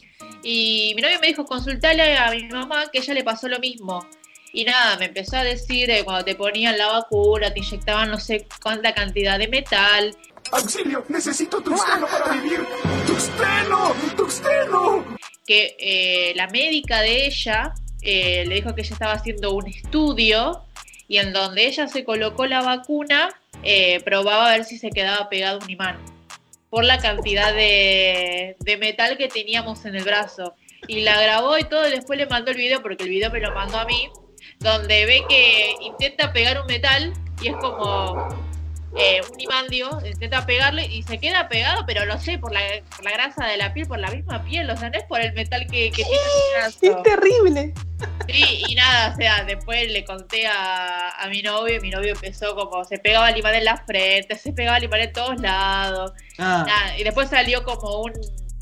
Y 0.50 0.94
mi 0.96 1.02
novio 1.02 1.20
me 1.20 1.28
dijo, 1.28 1.44
consultale 1.46 2.16
a 2.16 2.32
mi 2.32 2.48
mamá 2.48 2.90
que 2.90 3.00
ella 3.00 3.14
le 3.14 3.22
pasó 3.26 3.50
lo 3.50 3.60
mismo. 3.60 4.08
Y 4.54 4.64
nada, 4.64 4.96
me 4.96 5.08
empezó 5.08 5.36
a 5.36 5.44
decir 5.44 5.90
eh, 5.90 6.06
cuando 6.06 6.24
te 6.24 6.36
ponían 6.36 6.78
la 6.78 6.88
vacuna, 6.88 7.54
te 7.54 7.60
inyectaban 7.60 8.10
no 8.10 8.18
sé 8.18 8.48
cuánta 8.64 8.94
cantidad 8.94 9.38
de 9.38 9.50
metal. 9.50 10.16
¡Auxilio! 10.54 11.04
¡Necesito 11.10 11.60
tuxteno 11.60 12.08
para 12.08 12.32
vivir! 12.32 12.66
¡Tuxteno! 13.06 13.94
¡Tuxteno! 14.16 15.18
Que 15.46 15.76
eh, 15.78 16.32
la 16.38 16.48
médica 16.48 17.02
de 17.02 17.26
ella 17.26 17.74
eh, 18.02 18.46
le 18.48 18.56
dijo 18.56 18.74
que 18.74 18.84
ella 18.84 18.94
estaba 18.94 19.12
haciendo 19.16 19.54
un 19.54 19.68
estudio 19.68 20.64
y 21.10 21.18
en 21.18 21.34
donde 21.34 21.68
ella 21.68 21.90
se 21.90 22.06
colocó 22.06 22.46
la 22.46 22.62
vacuna, 22.62 23.38
eh, 23.64 24.00
probaba 24.06 24.48
a 24.48 24.52
ver 24.56 24.64
si 24.64 24.78
se 24.78 24.92
quedaba 24.92 25.28
pegado 25.28 25.60
un 25.62 25.70
imán 25.70 26.17
por 26.70 26.84
la 26.84 26.98
cantidad 27.00 27.54
de, 27.54 28.56
de 28.60 28.78
metal 28.78 29.18
que 29.18 29.28
teníamos 29.28 29.86
en 29.86 29.96
el 29.96 30.04
brazo. 30.04 30.56
Y 30.88 31.02
la 31.02 31.20
grabó 31.22 31.58
y 31.58 31.64
todo, 31.64 31.84
después 31.84 32.20
le 32.20 32.28
mandó 32.28 32.52
el 32.52 32.58
video, 32.58 32.82
porque 32.82 33.04
el 33.04 33.10
video 33.10 33.32
me 33.32 33.40
lo 33.40 33.54
mandó 33.54 33.78
a 33.78 33.86
mí, 33.86 34.10
donde 34.60 35.06
ve 35.06 35.24
que 35.28 35.76
intenta 35.82 36.32
pegar 36.34 36.62
un 36.62 36.68
metal 36.68 37.14
y 37.42 37.50
es 37.50 37.56
como 37.58 38.47
eh, 38.98 39.22
un 39.32 39.40
imán, 39.40 39.68
digo, 39.68 39.90
intenta 40.06 40.46
pegarle 40.46 40.86
y 40.86 41.04
se 41.04 41.20
queda 41.20 41.48
pegado, 41.48 41.86
pero 41.86 42.06
lo 42.06 42.20
sé, 42.20 42.38
por 42.38 42.52
la, 42.52 42.60
por 42.96 43.04
la 43.04 43.12
grasa 43.12 43.46
de 43.46 43.58
la 43.58 43.74
piel, 43.74 43.88
por 43.88 44.00
la 44.00 44.10
misma 44.10 44.44
piel, 44.44 44.70
o 44.70 44.78
sea, 44.78 44.90
no 44.90 44.98
es 44.98 45.04
por 45.06 45.22
el 45.22 45.34
metal 45.34 45.68
que, 45.68 45.92
que 45.92 46.04
tiene 46.04 46.12
el 46.12 46.62
brazo. 46.62 46.80
Es 46.82 47.04
terrible. 47.04 47.74
Sí, 48.28 48.64
y 48.68 48.76
nada, 48.76 49.14
o 49.14 49.16
sea, 49.16 49.44
después 49.44 49.92
le 49.92 50.04
conté 50.04 50.48
a, 50.48 51.12
a 51.12 51.28
mi 51.30 51.42
novio 51.42 51.76
y 51.76 51.80
mi 51.80 51.90
novio 51.90 52.14
empezó 52.14 52.56
como, 52.56 52.84
se 52.84 52.98
pegaba 52.98 53.30
el 53.30 53.38
imán 53.38 53.56
en 53.56 53.66
la 53.66 53.78
frente, 53.78 54.36
se 54.36 54.52
pegaba 54.52 54.78
el 54.78 54.84
imán 54.84 55.02
en 55.02 55.14
todos 55.14 55.40
lados. 55.40 56.12
Ah. 56.38 56.64
Nada, 56.68 56.98
y 56.98 57.04
después 57.04 57.30
salió 57.30 57.64
como 57.64 58.02
un, 58.02 58.14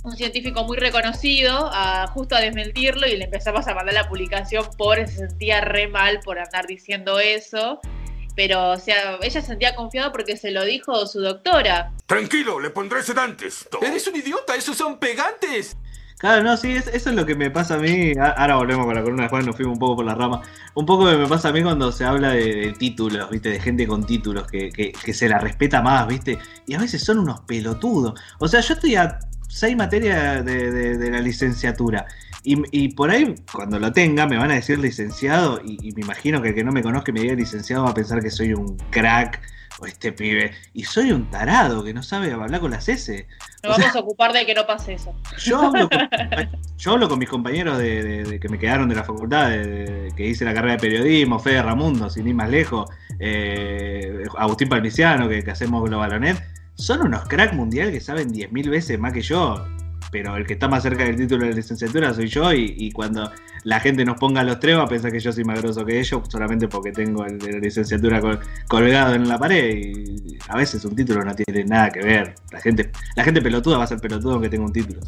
un 0.03 0.15
científico 0.15 0.63
muy 0.63 0.77
reconocido 0.77 1.69
a, 1.73 2.07
justo 2.07 2.35
a 2.35 2.41
desmentirlo 2.41 3.07
y 3.07 3.17
le 3.17 3.25
empezamos 3.25 3.67
a 3.67 3.73
mandar 3.73 3.95
la 3.95 4.07
publicación, 4.07 4.65
pobre, 4.77 5.07
se 5.07 5.17
sentía 5.17 5.61
re 5.61 5.87
mal 5.87 6.19
por 6.19 6.37
andar 6.37 6.67
diciendo 6.67 7.19
eso. 7.19 7.79
Pero, 8.35 8.71
o 8.71 8.77
sea, 8.77 9.17
ella 9.21 9.41
se 9.41 9.47
sentía 9.47 9.75
confiada 9.75 10.11
porque 10.11 10.35
se 10.37 10.51
lo 10.51 10.63
dijo 10.65 11.05
su 11.07 11.21
doctora. 11.21 11.91
Tranquilo, 12.05 12.59
le 12.59 12.69
pondré 12.69 13.01
sedantes. 13.03 13.67
¡Eres 13.81 14.07
un 14.07 14.15
idiota! 14.15 14.55
¡Esos 14.55 14.75
son 14.77 14.99
pegantes! 14.99 15.77
Claro, 16.17 16.43
no, 16.43 16.55
sí, 16.55 16.71
es- 16.75 16.87
eso 16.87 17.09
es 17.09 17.15
lo 17.15 17.25
que 17.25 17.35
me 17.35 17.51
pasa 17.51 17.75
a 17.75 17.77
mí. 17.77 18.13
Ahora 18.37 18.55
volvemos 18.55 18.85
con 18.85 18.95
la 18.95 19.01
columna 19.03 19.23
de 19.23 19.29
Juan, 19.29 19.45
nos 19.45 19.55
fuimos 19.55 19.73
un 19.73 19.79
poco 19.79 19.97
por 19.97 20.05
la 20.05 20.15
rama. 20.15 20.41
Un 20.73 20.85
poco 20.85 21.05
que 21.09 21.17
me 21.17 21.27
pasa 21.27 21.49
a 21.49 21.51
mí 21.51 21.61
cuando 21.61 21.91
se 21.91 22.05
habla 22.05 22.29
de, 22.31 22.55
de 22.55 22.73
títulos, 22.73 23.29
¿viste? 23.29 23.49
De 23.49 23.59
gente 23.59 23.85
con 23.85 24.05
títulos 24.05 24.47
que, 24.47 24.69
que- 24.69 24.91
que 24.93 25.13
se 25.13 25.27
la 25.27 25.39
respeta 25.39 25.81
más, 25.81 26.07
¿viste? 26.07 26.37
Y 26.67 26.73
a 26.73 26.79
veces 26.79 27.03
son 27.03 27.19
unos 27.19 27.41
pelotudos. 27.41 28.19
O 28.39 28.47
sea, 28.47 28.61
yo 28.61 28.73
estoy 28.75 28.95
a 28.95 29.19
seis 29.49 29.75
materias 29.75 30.43
de, 30.45 30.71
de- 30.71 30.97
de 30.97 31.11
la 31.11 31.19
licenciatura. 31.19 32.05
Y, 32.45 32.61
y 32.71 32.89
por 32.93 33.09
ahí, 33.09 33.33
cuando 33.51 33.79
lo 33.79 33.91
tenga, 33.91 34.27
me 34.27 34.37
van 34.37 34.51
a 34.51 34.55
decir 34.55 34.77
licenciado. 34.79 35.59
Y, 35.65 35.77
y 35.81 35.91
me 35.93 36.01
imagino 36.01 36.41
que 36.41 36.49
el 36.49 36.55
que 36.55 36.63
no 36.63 36.71
me 36.71 36.83
conozca 36.83 37.11
y 37.11 37.13
me 37.15 37.21
diga 37.21 37.33
licenciado 37.33 37.83
va 37.85 37.89
a 37.89 37.93
pensar 37.93 38.21
que 38.21 38.29
soy 38.29 38.53
un 38.53 38.77
crack 38.91 39.41
o 39.79 39.85
este 39.87 40.11
pibe. 40.13 40.51
Y 40.73 40.83
soy 40.83 41.11
un 41.11 41.29
tarado 41.31 41.83
que 41.83 41.93
no 41.93 42.01
sabe 42.03 42.31
hablar 42.31 42.61
con 42.61 42.71
las 42.71 42.87
S. 42.87 43.27
Nos 43.63 43.77
vamos 43.77 43.95
a 43.95 43.99
ocupar 43.99 44.31
de 44.31 44.45
que 44.45 44.53
no 44.53 44.65
pase 44.67 44.93
eso. 44.93 45.13
Yo 45.43 45.59
hablo 45.59 45.89
con, 45.89 45.99
yo 46.77 46.91
hablo 46.91 47.09
con 47.09 47.17
mis 47.19 47.27
compañeros 47.29 47.77
de, 47.79 48.03
de- 48.03 48.23
de 48.23 48.39
que 48.39 48.47
me 48.47 48.59
quedaron 48.59 48.87
de 48.87 48.95
la 48.95 49.03
facultad, 49.03 49.49
de, 49.49 49.65
de- 49.67 50.11
que 50.15 50.27
hice 50.27 50.45
la 50.45 50.53
carrera 50.53 50.73
de 50.75 50.79
periodismo, 50.79 51.39
Fede 51.39 51.61
Ramundo, 51.63 52.09
sin 52.11 52.27
ir 52.27 52.35
más 52.35 52.49
lejos, 52.49 52.89
eh, 53.19 54.23
Agustín 54.37 54.69
Palmiciano, 54.69 55.27
que, 55.27 55.43
que 55.43 55.51
hacemos 55.51 55.83
Globalonet. 55.83 56.37
Son 56.75 57.01
unos 57.01 57.27
crack 57.27 57.53
mundial 57.53 57.91
que 57.91 58.01
saben 58.01 58.31
10.000 58.31 58.69
veces 58.69 58.99
más 58.99 59.13
que 59.13 59.21
yo. 59.21 59.65
Pero 60.15 60.37
el 60.37 60.47
que 60.47 60.53
está 60.53 60.69
más 60.69 60.81
cerca 60.81 61.03
del 61.03 61.17
título 61.17 61.45
de 61.45 61.53
licenciatura 61.53 62.13
soy 62.13 62.27
yo. 62.27 62.53
Y, 62.53 62.73
y 62.77 62.91
cuando 62.93 63.29
la 63.65 63.81
gente 63.81 64.05
nos 64.05 64.17
ponga 64.17 64.43
los 64.45 64.61
tres 64.61 64.77
va 64.77 64.83
a 64.83 64.87
pensar 64.87 65.11
que 65.11 65.19
yo 65.19 65.33
soy 65.33 65.43
más 65.43 65.61
grosso 65.61 65.85
que 65.85 65.99
ellos, 65.99 66.21
solamente 66.29 66.69
porque 66.69 66.93
tengo 66.93 67.25
el 67.25 67.37
de 67.37 67.51
la 67.51 67.59
licenciatura 67.59 68.21
col- 68.21 68.39
colgado 68.69 69.13
en 69.13 69.27
la 69.27 69.37
pared. 69.37 69.75
Y 69.75 70.37
a 70.47 70.55
veces 70.55 70.85
un 70.85 70.95
título 70.95 71.21
no 71.25 71.35
tiene 71.35 71.65
nada 71.65 71.89
que 71.89 71.99
ver. 72.01 72.33
La 72.51 72.61
gente, 72.61 72.91
la 73.17 73.25
gente 73.25 73.41
pelotuda 73.41 73.77
va 73.77 73.83
a 73.83 73.87
ser 73.87 73.99
pelotuda 73.99 74.35
aunque 74.35 74.47
tenga 74.47 74.63
un 74.65 74.71
título. 74.71 75.01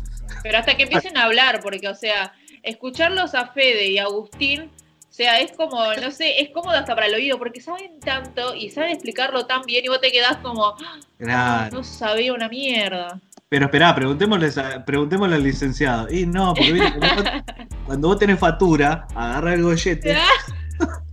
Pero 0.43 0.57
hasta 0.57 0.75
que 0.75 0.83
empiecen 0.83 1.15
a 1.15 1.23
hablar, 1.23 1.61
porque, 1.63 1.87
o 1.87 1.95
sea, 1.95 2.33
escucharlos 2.63 3.33
a 3.33 3.47
Fede 3.47 3.87
y 3.87 3.97
a 3.99 4.03
Agustín, 4.03 4.63
o 5.09 5.13
sea, 5.17 5.39
es 5.39 5.53
como, 5.53 5.81
no 6.01 6.11
sé, 6.11 6.41
es 6.41 6.49
cómodo 6.49 6.75
hasta 6.75 6.93
para 6.95 7.07
el 7.07 7.13
oído, 7.15 7.39
porque 7.39 7.61
saben 7.61 7.99
tanto 8.01 8.53
y 8.53 8.69
saben 8.71 8.91
explicarlo 8.91 9.45
tan 9.45 9.61
bien 9.61 9.85
y 9.85 9.87
vos 9.87 10.01
te 10.01 10.11
quedás 10.11 10.35
como, 10.43 10.65
"Ah, 10.67 10.99
Claro. 11.17 11.77
no 11.77 11.83
sabía 11.85 12.33
una 12.33 12.49
mierda. 12.49 13.19
Pero 13.49 13.65
esperá, 13.65 13.95
preguntémosle, 13.95 14.49
a- 14.61 14.83
preguntémosle 14.83 15.35
al 15.35 15.43
licenciado. 15.43 16.11
Y 16.11 16.25
no, 16.25 16.53
porque 16.53 16.73
viste, 16.73 16.99
cuando, 16.99 17.15
vos, 17.15 17.31
cuando 17.85 18.07
vos 18.09 18.19
tenés 18.19 18.39
factura, 18.39 19.07
agarra 19.15 19.53
el 19.53 19.63
gollete. 19.63 20.17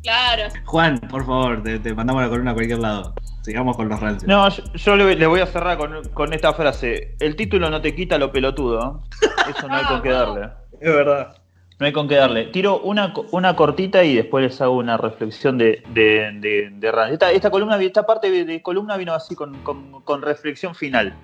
Claro. 0.02 0.42
Juan, 0.66 1.00
por 1.00 1.24
favor, 1.24 1.62
te, 1.62 1.78
te 1.78 1.94
mandamos 1.94 2.22
la 2.22 2.28
columna 2.28 2.50
a 2.50 2.54
cualquier 2.54 2.78
lado. 2.78 3.14
Sigamos 3.40 3.74
con 3.74 3.88
los 3.88 3.98
rancios. 3.98 4.28
No, 4.28 4.46
yo, 4.50 4.62
yo 4.74 4.96
le, 4.96 5.16
le 5.16 5.26
voy 5.26 5.40
a 5.40 5.46
cerrar 5.46 5.78
con, 5.78 6.06
con 6.12 6.34
esta 6.34 6.52
frase. 6.52 7.16
El 7.20 7.36
título 7.36 7.70
no 7.70 7.80
te 7.80 7.94
quita 7.94 8.18
lo 8.18 8.30
pelotudo. 8.30 9.02
Eso 9.48 9.66
no 9.66 9.74
hay 9.74 9.84
con 9.88 10.02
qué 10.02 10.10
darle. 10.10 10.50
Es 10.78 10.94
verdad. 10.94 11.38
No 11.80 11.86
hay 11.86 11.92
con 11.94 12.06
qué 12.06 12.16
darle. 12.16 12.48
Tiro 12.48 12.80
una, 12.80 13.14
co- 13.14 13.24
una 13.30 13.56
cortita 13.56 14.04
y 14.04 14.14
después 14.16 14.44
les 14.44 14.60
hago 14.60 14.76
una 14.76 14.98
reflexión 14.98 15.56
de, 15.56 15.82
de, 15.94 16.30
de, 16.34 16.68
de. 16.74 16.92
Esta, 17.10 17.30
esta 17.32 17.50
columna, 17.50 17.80
esta 17.82 18.04
parte 18.04 18.30
de, 18.30 18.44
de 18.44 18.60
columna 18.60 18.98
vino 18.98 19.14
así 19.14 19.34
con, 19.34 19.62
con- 19.62 20.02
con 20.02 20.20
reflexión 20.20 20.74
final. 20.74 21.14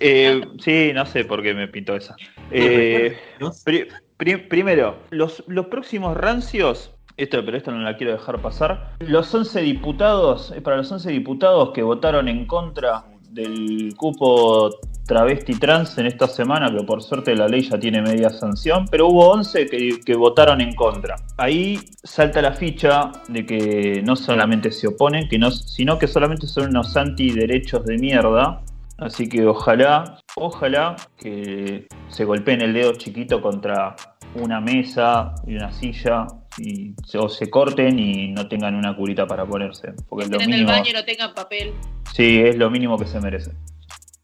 Eh, 0.00 0.40
sí, 0.60 0.92
no 0.94 1.06
sé 1.06 1.24
por 1.24 1.42
qué 1.42 1.54
me 1.54 1.68
pintó 1.68 1.96
esa. 1.96 2.14
Eh, 2.50 3.16
pri- 3.64 3.88
pri- 4.16 4.36
primero, 4.48 4.96
los, 5.10 5.42
los 5.46 5.66
próximos 5.66 6.16
rancios, 6.16 6.92
esto, 7.16 7.44
pero 7.44 7.56
esto 7.56 7.70
no 7.70 7.78
la 7.80 7.96
quiero 7.96 8.12
dejar 8.12 8.40
pasar. 8.40 8.92
Los 9.00 9.34
11 9.34 9.60
diputados, 9.62 10.52
es 10.54 10.62
para 10.62 10.76
los 10.76 10.90
11 10.90 11.10
diputados 11.10 11.70
que 11.72 11.82
votaron 11.82 12.28
en 12.28 12.46
contra 12.46 13.04
del 13.30 13.94
cupo 13.96 14.70
travesti 15.06 15.54
trans 15.54 15.98
en 15.98 16.06
esta 16.06 16.26
semana, 16.28 16.70
que 16.70 16.84
por 16.84 17.02
suerte 17.02 17.34
la 17.34 17.48
ley 17.48 17.62
ya 17.62 17.78
tiene 17.78 18.00
media 18.00 18.30
sanción, 18.30 18.86
pero 18.90 19.08
hubo 19.08 19.28
11 19.30 19.66
que, 19.66 20.00
que 20.04 20.14
votaron 20.14 20.60
en 20.60 20.74
contra. 20.74 21.16
Ahí 21.36 21.78
salta 22.02 22.40
la 22.42 22.52
ficha 22.52 23.10
de 23.28 23.44
que 23.44 24.02
no 24.04 24.14
solamente 24.16 24.70
se 24.70 24.86
oponen, 24.88 25.28
que 25.28 25.38
no, 25.38 25.50
sino 25.50 25.98
que 25.98 26.06
solamente 26.06 26.46
son 26.46 26.68
unos 26.70 26.96
antiderechos 26.96 27.84
de 27.86 27.98
mierda. 27.98 28.60
Así 29.00 29.28
que 29.28 29.46
ojalá, 29.46 30.20
ojalá 30.36 30.94
que 31.16 31.88
se 32.08 32.24
golpeen 32.24 32.60
el 32.60 32.74
dedo 32.74 32.92
chiquito 32.92 33.40
contra 33.40 33.96
una 34.34 34.60
mesa 34.60 35.34
y 35.46 35.56
una 35.56 35.72
silla 35.72 36.26
y 36.58 36.94
se, 37.06 37.18
o 37.18 37.28
se 37.28 37.48
corten 37.48 37.98
y 37.98 38.32
no 38.32 38.46
tengan 38.46 38.74
una 38.74 38.94
curita 38.94 39.26
para 39.26 39.46
ponerse. 39.46 39.94
Porque 40.08 40.26
es 40.26 40.30
lo 40.30 40.40
en 40.40 40.52
el 40.52 40.66
baño 40.66 40.90
y 40.90 40.92
no 40.92 41.04
tengan 41.04 41.34
papel. 41.34 41.72
Sí, 42.12 42.40
es 42.40 42.56
lo 42.56 42.70
mínimo 42.70 42.98
que 42.98 43.06
se 43.06 43.20
merece. 43.20 43.52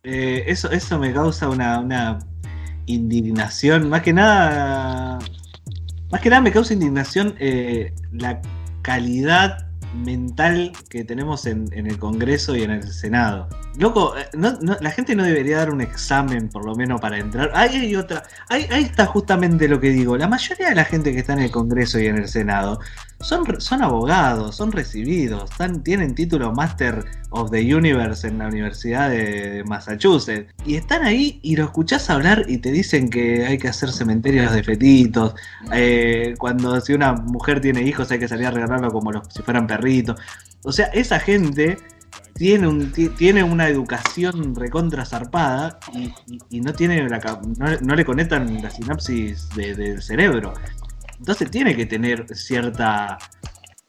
Eh, 0.02 0.44
eso, 0.46 0.70
eso 0.70 0.98
me 0.98 1.12
causa 1.12 1.48
una, 1.48 1.80
una 1.80 2.18
indignación. 2.84 3.88
Más 3.88 4.02
que 4.02 4.12
nada. 4.12 5.18
Más 6.10 6.20
que 6.20 6.28
nada 6.28 6.42
me 6.42 6.52
causa 6.52 6.74
indignación 6.74 7.34
eh, 7.40 7.94
la 8.12 8.40
calidad 8.82 9.65
mental 9.96 10.72
que 10.88 11.04
tenemos 11.04 11.46
en, 11.46 11.68
el 11.72 11.98
Congreso 11.98 12.54
y 12.56 12.62
en 12.62 12.70
el 12.70 12.92
Senado. 12.92 13.48
Loco, 13.78 14.14
eh, 14.16 14.28
la 14.32 14.90
gente 14.90 15.14
no 15.14 15.24
debería 15.24 15.58
dar 15.58 15.70
un 15.70 15.80
examen 15.80 16.48
por 16.48 16.64
lo 16.64 16.74
menos 16.74 17.00
para 17.00 17.18
entrar. 17.18 17.50
Ahí 17.54 17.76
hay 17.76 17.96
otra. 17.96 18.22
Ahí 18.48 18.66
está 18.70 19.06
justamente 19.06 19.68
lo 19.68 19.80
que 19.80 19.90
digo. 19.90 20.16
La 20.16 20.28
mayoría 20.28 20.68
de 20.68 20.74
la 20.74 20.84
gente 20.84 21.12
que 21.12 21.20
está 21.20 21.32
en 21.32 21.40
el 21.40 21.50
Congreso 21.50 21.98
y 21.98 22.06
en 22.06 22.16
el 22.16 22.28
Senado 22.28 22.80
son, 23.26 23.60
son 23.60 23.82
abogados, 23.82 24.54
son 24.56 24.70
recibidos, 24.70 25.50
tienen 25.82 26.14
título 26.14 26.52
Master 26.52 27.04
of 27.30 27.50
the 27.50 27.74
Universe 27.74 28.26
en 28.28 28.38
la 28.38 28.46
Universidad 28.46 29.10
de 29.10 29.64
Massachusetts. 29.66 30.54
Y 30.64 30.76
están 30.76 31.02
ahí 31.04 31.40
y 31.42 31.56
lo 31.56 31.64
escuchás 31.64 32.08
hablar 32.08 32.44
y 32.46 32.58
te 32.58 32.70
dicen 32.70 33.10
que 33.10 33.44
hay 33.44 33.58
que 33.58 33.68
hacer 33.68 33.90
cementerios 33.90 34.52
de 34.52 34.62
fetitos. 34.62 35.34
eh, 35.72 36.34
cuando 36.38 36.80
si 36.80 36.92
una 36.92 37.14
mujer 37.14 37.60
tiene 37.60 37.82
hijos 37.82 38.10
hay 38.12 38.18
que 38.20 38.28
salir 38.28 38.46
a 38.46 38.52
regalarlo 38.52 38.90
como 38.92 39.10
si 39.28 39.42
fueran 39.42 39.66
perritos. 39.66 40.20
O 40.62 40.70
sea, 40.70 40.86
esa 40.86 41.18
gente 41.18 41.78
tiene, 42.34 42.86
tiene 43.18 43.42
una 43.42 43.68
educación 43.68 44.54
recontra 44.54 45.04
zarpada 45.04 45.80
y, 46.50 46.60
no, 46.60 46.72
tiene 46.74 47.08
la 47.08 47.18
no, 47.58 47.66
no 47.80 47.94
le 47.96 48.04
conectan 48.04 48.62
la 48.62 48.70
sinapsis 48.70 49.48
de- 49.56 49.74
del 49.74 50.00
cerebro. 50.02 50.54
Entonces 51.18 51.50
tiene 51.50 51.74
que 51.74 51.86
tener 51.86 52.26
cierta 52.34 53.18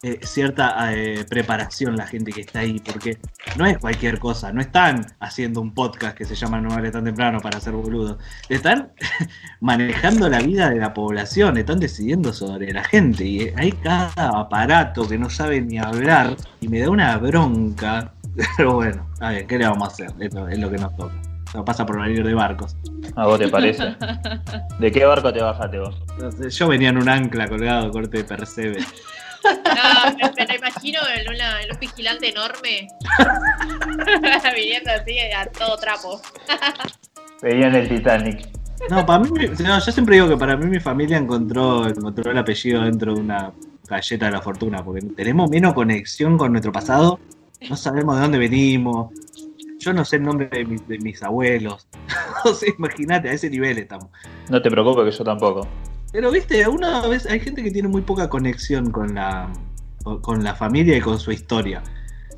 eh, 0.03 0.19
cierta 0.21 0.93
eh, 0.93 1.25
preparación 1.27 1.97
la 1.97 2.05
gente 2.05 2.31
que 2.31 2.41
está 2.41 2.59
ahí, 2.59 2.79
porque 2.79 3.17
no 3.57 3.65
es 3.65 3.79
cualquier 3.79 4.19
cosa, 4.19 4.53
no 4.53 4.61
están 4.61 5.03
haciendo 5.19 5.59
un 5.59 5.73
podcast 5.73 6.15
que 6.15 6.23
se 6.23 6.35
llama 6.35 6.61
No 6.61 6.69
vale 6.69 6.91
tan 6.91 7.03
temprano 7.03 7.39
para 7.39 7.59
ser 7.59 7.73
boludos, 7.73 8.19
están 8.47 8.91
manejando 9.59 10.29
la 10.29 10.39
vida 10.39 10.69
de 10.69 10.75
la 10.75 10.93
población, 10.93 11.57
están 11.57 11.79
decidiendo 11.79 12.31
sobre 12.31 12.71
la 12.73 12.83
gente 12.83 13.25
y 13.25 13.51
hay 13.55 13.71
cada 13.71 14.39
aparato 14.39 15.07
que 15.07 15.17
no 15.17 15.31
sabe 15.31 15.61
ni 15.61 15.79
hablar 15.79 16.37
y 16.61 16.67
me 16.67 16.79
da 16.79 16.91
una 16.91 17.17
bronca, 17.17 18.13
pero 18.55 18.75
bueno, 18.75 19.07
a 19.19 19.31
ver, 19.31 19.47
¿qué 19.47 19.57
le 19.57 19.67
vamos 19.67 19.89
a 19.89 19.91
hacer? 19.91 20.11
Es 20.19 20.31
lo, 20.31 20.47
es 20.47 20.59
lo 20.59 20.69
que 20.69 20.77
nos 20.77 20.95
toca. 20.95 21.26
Eso 21.47 21.63
pasa 21.63 21.85
por 21.85 22.01
venir 22.01 22.23
de 22.23 22.33
barcos. 22.33 22.75
¿A 23.15 23.25
vos 23.25 23.39
te 23.39 23.47
parece? 23.47 23.95
¿De 24.79 24.91
qué 24.91 25.05
barco 25.05 25.31
te 25.31 25.41
bajaste 25.41 25.79
vos? 25.79 25.95
No 26.19 26.49
Yo 26.49 26.67
venía 26.67 26.89
en 26.89 26.97
un 26.97 27.09
ancla 27.09 27.47
colgado, 27.47 27.91
corte 27.91 28.17
de 28.17 28.23
percebe. 28.23 28.79
No, 29.43 30.45
lo 30.45 30.55
imagino 30.55 30.99
en, 31.15 31.33
una, 31.33 31.61
en 31.61 31.71
un 31.71 31.79
vigilante 31.79 32.29
enorme. 32.29 32.87
Viniendo 34.55 34.91
así 34.91 35.19
a 35.19 35.45
todo 35.45 35.77
trapo. 35.77 36.21
Veían 37.41 37.75
el 37.75 37.87
Titanic. 37.87 38.49
No, 38.89 39.05
para 39.05 39.19
mí, 39.19 39.29
no, 39.59 39.79
yo 39.79 39.91
siempre 39.91 40.15
digo 40.15 40.27
que 40.27 40.37
para 40.37 40.55
mí 40.55 40.65
mi 40.67 40.79
familia 40.79 41.17
encontró, 41.17 41.87
encontró 41.87 42.31
el 42.31 42.37
apellido 42.37 42.83
dentro 42.83 43.13
de 43.13 43.21
una 43.21 43.51
galleta 43.87 44.25
de 44.25 44.31
la 44.31 44.41
fortuna, 44.41 44.83
porque 44.83 45.01
tenemos 45.15 45.49
menos 45.49 45.73
conexión 45.73 46.37
con 46.37 46.51
nuestro 46.51 46.71
pasado, 46.71 47.19
no 47.69 47.75
sabemos 47.75 48.15
de 48.15 48.21
dónde 48.21 48.37
venimos, 48.37 49.11
yo 49.87 49.93
no 49.93 50.03
sé 50.05 50.17
el 50.17 50.23
nombre 50.23 50.49
de, 50.51 50.65
mis- 50.65 50.87
de 50.87 50.99
mis 50.99 51.23
abuelos, 51.23 51.87
o 52.45 52.53
sea, 52.53 52.69
imagínate, 52.77 53.29
a 53.29 53.31
ese 53.33 53.49
nivel 53.49 53.77
estamos. 53.77 54.07
No 54.49 54.61
te 54.61 54.69
preocupes 54.69 55.05
que 55.05 55.17
yo 55.17 55.23
tampoco. 55.23 55.67
Pero 56.11 56.29
viste, 56.31 56.67
una 56.67 57.05
vez 57.07 57.25
hay 57.25 57.39
gente 57.39 57.63
que 57.63 57.71
tiene 57.71 57.87
muy 57.87 58.01
poca 58.01 58.29
conexión 58.29 58.91
con 58.91 59.15
la, 59.15 59.51
con 60.21 60.43
la 60.43 60.55
familia 60.55 60.97
y 60.97 61.01
con 61.01 61.19
su 61.19 61.31
historia. 61.31 61.81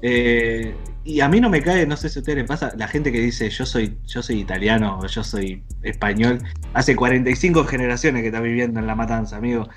Eh, 0.02 0.76
y 1.04 1.20
a 1.22 1.28
mí 1.28 1.42
no 1.42 1.50
me 1.50 1.62
cae, 1.62 1.86
no 1.86 1.98
sé 1.98 2.08
si 2.10 2.20
a 2.20 2.22
ustedes 2.22 2.38
les 2.40 2.48
pasa, 2.48 2.72
la 2.78 2.88
gente 2.88 3.12
que 3.12 3.20
dice 3.20 3.50
yo 3.50 3.66
soy, 3.66 3.98
yo 4.06 4.22
soy 4.24 4.40
italiano 4.40 5.00
o 5.02 5.08
yo 5.08 5.24
soy 5.24 5.64
español, 5.82 6.40
hace 6.74 6.96
45 6.96 7.66
generaciones 7.66 8.22
que 8.22 8.28
está 8.28 8.40
viviendo 8.42 8.80
en 8.80 8.88
la 8.88 8.96
matanza, 8.96 9.38
amigo. 9.38 9.68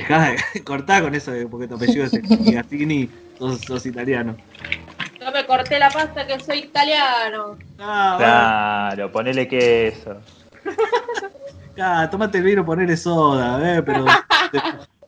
Dejá, 0.00 0.30
de- 0.54 0.62
cortá 0.64 1.00
con 1.00 1.14
eso 1.14 1.32
porque 1.50 1.68
tu 1.68 1.76
apellido 1.76 2.04
es 2.04 2.12
Gatini, 2.52 3.08
sos, 3.38 3.60
sos 3.60 3.86
italiano. 3.86 4.36
No 5.20 5.30
me 5.32 5.44
corté 5.46 5.78
la 5.78 5.90
pasta 5.90 6.26
que 6.26 6.38
soy 6.40 6.58
italiano. 6.60 7.56
Ah, 7.78 8.88
Claro, 8.94 9.12
ponele 9.12 9.46
queso. 9.48 10.16
Ah, 11.80 12.08
tómate 12.10 12.38
el 12.38 12.44
vino, 12.44 12.64
ponele 12.66 12.96
soda, 12.96 13.76
eh, 13.76 13.82
pero 13.84 14.04
de- 14.04 14.60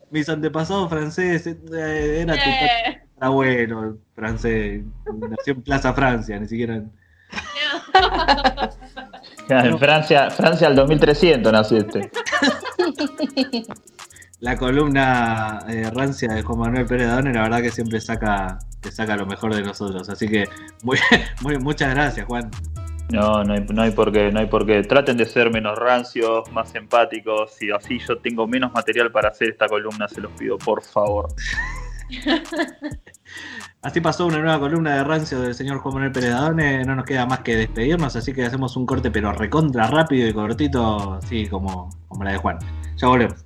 mis 0.09 0.29
antepasados 0.29 0.89
franceses 0.89 1.57
eh, 1.73 2.21
era 2.21 2.33
tu 2.33 2.39
Eh. 2.49 3.01
abuelo 3.19 3.97
francés, 4.15 4.81
nació 5.29 5.53
en 5.53 5.61
Plaza 5.63 5.93
Francia, 5.93 6.39
ni 6.39 6.47
siquiera 6.47 6.75
en- 6.75 6.91
En 9.49 9.77
Francia, 9.79 10.29
Francia 10.29 10.67
al 10.67 10.75
2300 10.77 11.51
naciste. 11.51 12.09
La 14.41 14.57
columna 14.57 15.59
eh, 15.69 15.89
rancia 15.93 16.33
de 16.33 16.41
Juan 16.41 16.59
Manuel 16.59 16.87
Pérez 16.87 17.09
Done, 17.09 17.31
la 17.31 17.43
verdad 17.43 17.61
que 17.61 17.69
siempre 17.69 18.01
saca, 18.01 18.57
que 18.81 18.91
saca 18.91 19.15
lo 19.15 19.27
mejor 19.27 19.53
de 19.53 19.61
nosotros. 19.61 20.09
Así 20.09 20.27
que 20.27 20.45
muy, 20.81 20.97
muy, 21.41 21.59
muchas 21.59 21.93
gracias, 21.93 22.25
Juan. 22.25 22.49
No, 23.11 23.43
no 23.43 23.53
hay, 23.53 23.65
no 23.71 23.83
hay 23.83 23.91
por 23.91 24.11
qué, 24.11 24.31
no 24.31 24.39
hay 24.39 24.47
por 24.47 24.65
qué. 24.65 24.81
Traten 24.81 25.15
de 25.17 25.25
ser 25.25 25.51
menos 25.51 25.77
rancios, 25.77 26.51
más 26.51 26.73
empáticos 26.73 27.61
y 27.61 27.69
así 27.69 27.99
yo 27.99 28.17
tengo 28.17 28.47
menos 28.47 28.73
material 28.73 29.11
para 29.11 29.29
hacer 29.29 29.49
esta 29.49 29.67
columna, 29.67 30.07
se 30.07 30.21
los 30.21 30.31
pido, 30.31 30.57
por 30.57 30.81
favor. 30.81 31.27
Así 33.83 34.01
pasó 34.01 34.25
una 34.27 34.39
nueva 34.39 34.59
columna 34.59 34.95
de 34.95 35.03
rancio 35.03 35.39
del 35.39 35.55
señor 35.55 35.79
Juan 35.79 35.93
Manuel 35.93 36.11
Pérez 36.11 36.31
Done. 36.31 36.83
No 36.83 36.95
nos 36.95 37.05
queda 37.05 37.25
más 37.25 37.39
que 37.39 37.55
despedirnos, 37.55 38.15
así 38.15 38.33
que 38.33 38.43
hacemos 38.43 38.75
un 38.75 38.85
corte, 38.85 39.09
pero 39.09 39.31
recontra 39.31 39.87
rápido 39.87 40.27
y 40.27 40.33
cortito, 40.33 41.13
así 41.13 41.47
como, 41.47 41.89
como 42.07 42.23
la 42.23 42.33
de 42.33 42.37
Juan. 42.37 42.59
Ya 42.97 43.07
volvemos. 43.07 43.45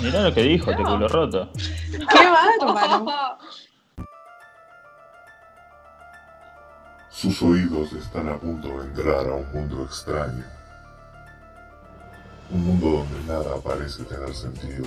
Mirá 0.00 0.22
lo 0.22 0.34
que 0.34 0.42
dijo, 0.42 0.70
te 0.70 0.82
culo 0.82 1.08
roto. 1.08 1.50
¡Qué 1.90 2.28
bárbaro! 2.28 3.38
Sus 7.10 7.40
oídos 7.42 7.92
están 7.92 8.28
a 8.28 8.36
punto 8.38 8.68
de 8.68 8.86
entrar 8.86 9.28
a 9.28 9.34
un 9.34 9.52
mundo 9.52 9.84
extraño. 9.84 10.44
Un 12.50 12.66
mundo 12.66 12.90
donde 12.90 13.32
nada 13.32 13.56
parece 13.62 14.02
tener 14.04 14.34
sentido. 14.34 14.86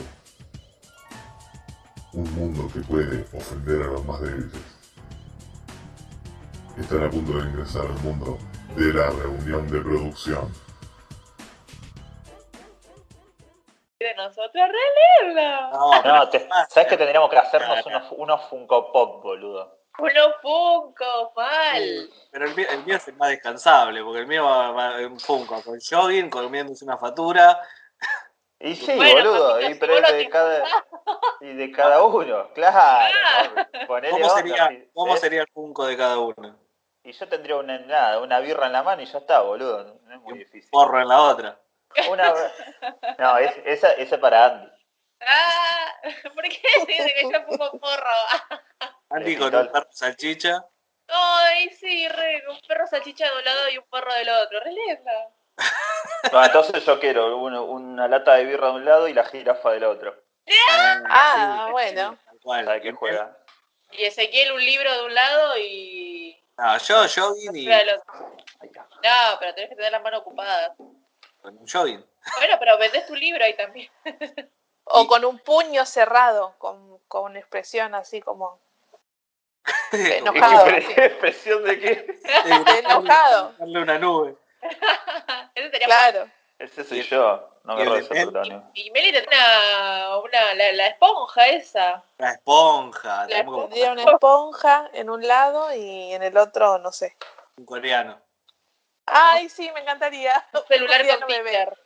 Un 2.13 2.35
mundo 2.35 2.69
que 2.73 2.81
puede 2.81 3.25
ofender 3.33 3.83
a 3.83 3.87
los 3.87 4.05
más 4.05 4.19
débiles. 4.21 4.51
Están 6.77 7.03
a 7.03 7.09
punto 7.09 7.39
de 7.39 7.49
ingresar 7.49 7.85
al 7.85 7.99
mundo 8.03 8.37
de 8.75 8.93
la 8.93 9.09
reunión 9.11 9.67
de 9.69 9.79
producción. 9.79 10.64
De 13.99 14.13
nosotros, 14.15 14.53
re 14.53 15.25
lindo. 15.27 15.41
No, 16.03 16.29
te- 16.29 16.49
¿sabes 16.69 16.89
que 16.89 16.97
tendríamos 16.97 17.29
que 17.29 17.37
hacernos 17.37 17.85
unos, 17.85 18.11
unos 18.11 18.41
Funko 18.49 18.91
Pop, 18.91 19.23
boludo? 19.23 19.79
Unos 19.97 20.35
Funko, 20.41 21.31
mal. 21.33 22.09
Pero 22.29 22.45
el 22.45 22.55
mío, 22.55 22.67
el 22.69 22.83
mío 22.83 22.97
es 22.97 23.07
el 23.07 23.15
más 23.15 23.29
descansable, 23.29 24.03
porque 24.03 24.19
el 24.19 24.27
mío 24.27 24.43
va, 24.43 24.71
va 24.71 25.01
en 25.01 25.17
Funko, 25.17 25.63
con 25.63 25.79
jogging, 25.79 26.29
comiéndose 26.29 26.83
una 26.83 26.97
factura. 26.97 27.57
Y 28.59 28.75
sí, 28.75 28.97
Bueno, 28.97 29.31
boludo, 29.31 29.61
y, 29.61 29.75
pero 29.75 29.97
es 29.97 30.11
de 30.11 30.29
cada, 30.29 30.65
y 31.39 31.53
de 31.53 31.71
cada 31.71 32.03
uno, 32.03 32.49
claro. 32.53 33.15
¿no? 33.55 33.87
Ponele 33.87 34.11
¿Cómo 34.11 34.29
sería, 34.29 34.69
¿Cómo 34.93 35.15
sería 35.15 35.41
el 35.43 35.47
Funko 35.53 35.85
de 35.85 35.95
cada 35.95 36.19
uno? 36.19 36.59
Y 37.01 37.13
yo 37.13 37.29
tendría 37.29 37.55
una, 37.55 37.79
nada, 37.79 38.19
una 38.19 38.39
birra 38.39 38.65
en 38.65 38.73
la 38.73 38.83
mano 38.83 39.01
y 39.01 39.05
ya 39.05 39.19
está, 39.19 39.39
boludo. 39.39 39.99
No 40.03 40.15
es 40.15 40.21
muy 40.21 40.39
difícil. 40.39 40.69
Porro 40.71 40.99
en 40.99 41.07
la 41.07 41.21
otra. 41.21 41.57
Una... 42.09 42.33
No, 43.17 43.37
es- 43.37 43.57
esa, 43.65 43.91
esa 43.93 44.19
para 44.19 44.45
Andy. 44.45 44.71
Ah, 45.21 45.93
¿por 46.35 46.43
qué 46.43 46.61
dice 46.87 47.13
que 47.15 47.23
yo 47.31 47.45
pongo 47.45 47.71
porro? 47.79 48.09
Andy 49.09 49.37
con 49.37 49.55
un 49.55 49.67
perro 49.71 49.87
salchicha. 49.91 50.63
Ay, 51.07 51.69
sí, 51.69 52.07
re, 52.09 52.43
un 52.49 52.59
perro 52.67 52.85
salchicha 52.87 53.29
de 53.31 53.37
un 53.37 53.45
lado 53.45 53.69
y 53.69 53.77
un 53.77 53.85
porro 53.85 54.13
del 54.13 54.29
otro. 54.29 54.59
Re 54.59 54.71
linda. 54.71 55.29
No, 56.31 56.43
entonces 56.45 56.83
yo 56.85 56.99
quiero 56.99 57.37
uno- 57.37 57.63
una 57.65 58.07
lata 58.07 58.33
de 58.35 58.45
birra 58.45 58.67
de 58.67 58.73
un 58.73 58.85
lado 58.85 59.07
y 59.07 59.13
la 59.13 59.23
jirafa 59.25 59.71
del 59.71 59.85
otro. 59.85 60.15
Ah, 61.07 61.69
bueno. 61.71 62.17
¿Sabes 62.43 62.81
qué 62.81 62.91
juega? 62.91 63.37
Y 63.91 64.03
Ezequiel 64.05 64.51
un 64.51 64.63
libro 64.63 64.91
de 64.93 65.05
un 65.05 65.13
lado 65.15 65.57
y. 65.57 66.37
No, 66.57 66.77
yo 66.77 66.95
jogging 67.07 67.55
y 67.55 67.67
otra 67.67 67.77
del 67.79 67.89
otro. 67.95 68.13
No, 69.03 69.37
pero 69.39 69.53
tenés 69.55 69.69
que 69.69 69.75
tener 69.75 69.91
las 69.91 70.01
manos 70.01 70.21
ocupadas. 70.21 70.71
Con 71.45 71.57
un 71.57 71.67
jogging. 71.67 72.03
Bueno, 72.37 72.55
pero 72.59 72.77
vendés 72.77 73.05
tu 73.05 73.15
libro 73.15 73.43
ahí 73.43 73.55
también. 73.55 73.89
O 74.87 75.07
con 75.07 75.25
un 75.25 75.39
puño 75.39 75.83
cerrado, 75.83 76.53
con, 76.59 76.99
con 77.07 77.35
expresión 77.35 77.95
así 77.95 78.21
como 78.21 78.59
enojado. 79.91 80.65
¿Qué 80.93 81.05
expresión 81.05 81.63
de 81.63 81.79
qué? 81.79 82.19
enojado. 82.79 83.53
Darle 83.57 83.81
una 83.81 83.97
nube. 83.97 84.35
Ese 85.55 85.71
sería 85.71 85.87
Claro. 85.87 86.29
Ese 86.59 86.83
soy 86.83 87.01
yo. 87.01 87.49
No 87.63 87.81
Y 87.81 87.89
me 87.89 87.97
el 87.97 88.05
protagonista. 88.05 88.69
Y 88.75 88.91
Meli 88.91 89.11
tendrá 89.11 90.19
una, 90.19 90.19
una 90.19 90.53
la, 90.53 90.71
la 90.73 90.85
esponja 90.85 91.47
esa. 91.47 92.03
La 92.19 92.33
esponja. 92.33 93.25
La 93.27 93.43
como 93.43 93.65
una 93.65 94.03
esponja 94.03 94.87
en 94.93 95.09
un 95.09 95.27
lado 95.27 95.73
y 95.73 96.13
en 96.13 96.21
el 96.21 96.37
otro, 96.37 96.77
no 96.77 96.91
sé. 96.91 97.17
un 97.57 97.65
coreano. 97.65 98.21
Ay, 99.07 99.49
sí, 99.49 99.69
me 99.73 99.81
encantaría. 99.81 100.45
Un 100.53 100.61
celular 100.67 101.07
con 101.07 101.19
no. 101.21 101.27
Tinder. 101.27 101.77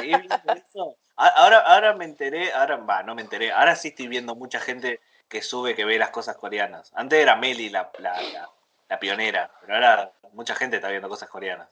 ¿Sí, 0.00 0.16
viste 0.16 0.52
eso? 0.68 0.96
Ahora, 1.16 1.58
ahora 1.60 1.94
me 1.94 2.04
enteré, 2.04 2.52
ahora 2.52 2.76
va, 2.76 3.02
no 3.02 3.14
me 3.14 3.22
enteré. 3.22 3.52
Ahora 3.52 3.76
sí 3.76 3.88
estoy 3.88 4.08
viendo 4.08 4.34
mucha 4.34 4.58
gente 4.60 5.00
que 5.28 5.42
sube, 5.42 5.74
que 5.74 5.84
ve 5.84 5.98
las 5.98 6.10
cosas 6.10 6.36
coreanas. 6.36 6.90
Antes 6.94 7.20
era 7.20 7.36
Meli 7.36 7.68
la, 7.70 7.90
la, 7.98 8.20
la- 8.20 8.50
la 8.88 8.98
pionera, 8.98 9.50
pero 9.60 9.74
ahora 9.74 10.12
mucha 10.32 10.54
gente 10.54 10.76
está 10.76 10.88
viendo 10.88 11.08
cosas 11.08 11.28
coreanas. 11.28 11.68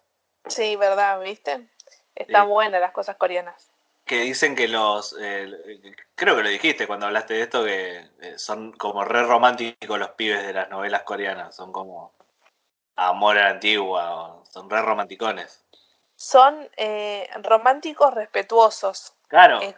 Sí, 0.47 0.77
¿verdad? 0.77 1.21
¿Viste? 1.21 1.69
Están 2.15 2.45
Sí. 2.47 2.49
buenas 2.49 2.81
las 2.81 2.93
cosas 2.93 3.17
coreanas. 3.17 3.71
Que 4.07 4.21
dicen 4.21 4.57
que 4.57 4.69
los. 4.69 5.15
eh, 5.21 5.95
creo 6.15 6.37
que 6.37 6.43
lo 6.43 6.49
dijiste 6.49 6.87
cuando 6.87 7.07
hablaste 7.07 7.35
de 7.35 7.43
esto, 7.43 7.65
que 7.65 8.09
eh, 8.23 8.39
son 8.39 8.73
como 8.73 9.05
re 9.05 9.23
románticos 9.25 9.99
los 9.99 10.11
pibes 10.13 10.47
de 10.47 10.53
las 10.55 10.71
novelas 10.71 11.03
coreanas. 11.03 11.55
Son 11.55 11.73
como. 11.73 12.13
Amor 13.03 13.39
a 13.39 13.45
la 13.45 13.51
antigua, 13.51 14.13
o 14.35 14.45
son 14.45 14.69
re 14.69 14.83
romanticones. 14.83 15.65
Son 16.17 16.69
eh, 16.77 17.29
románticos 17.43 18.13
respetuosos. 18.13 19.15
Claro, 19.29 19.63
Eh. 19.63 19.75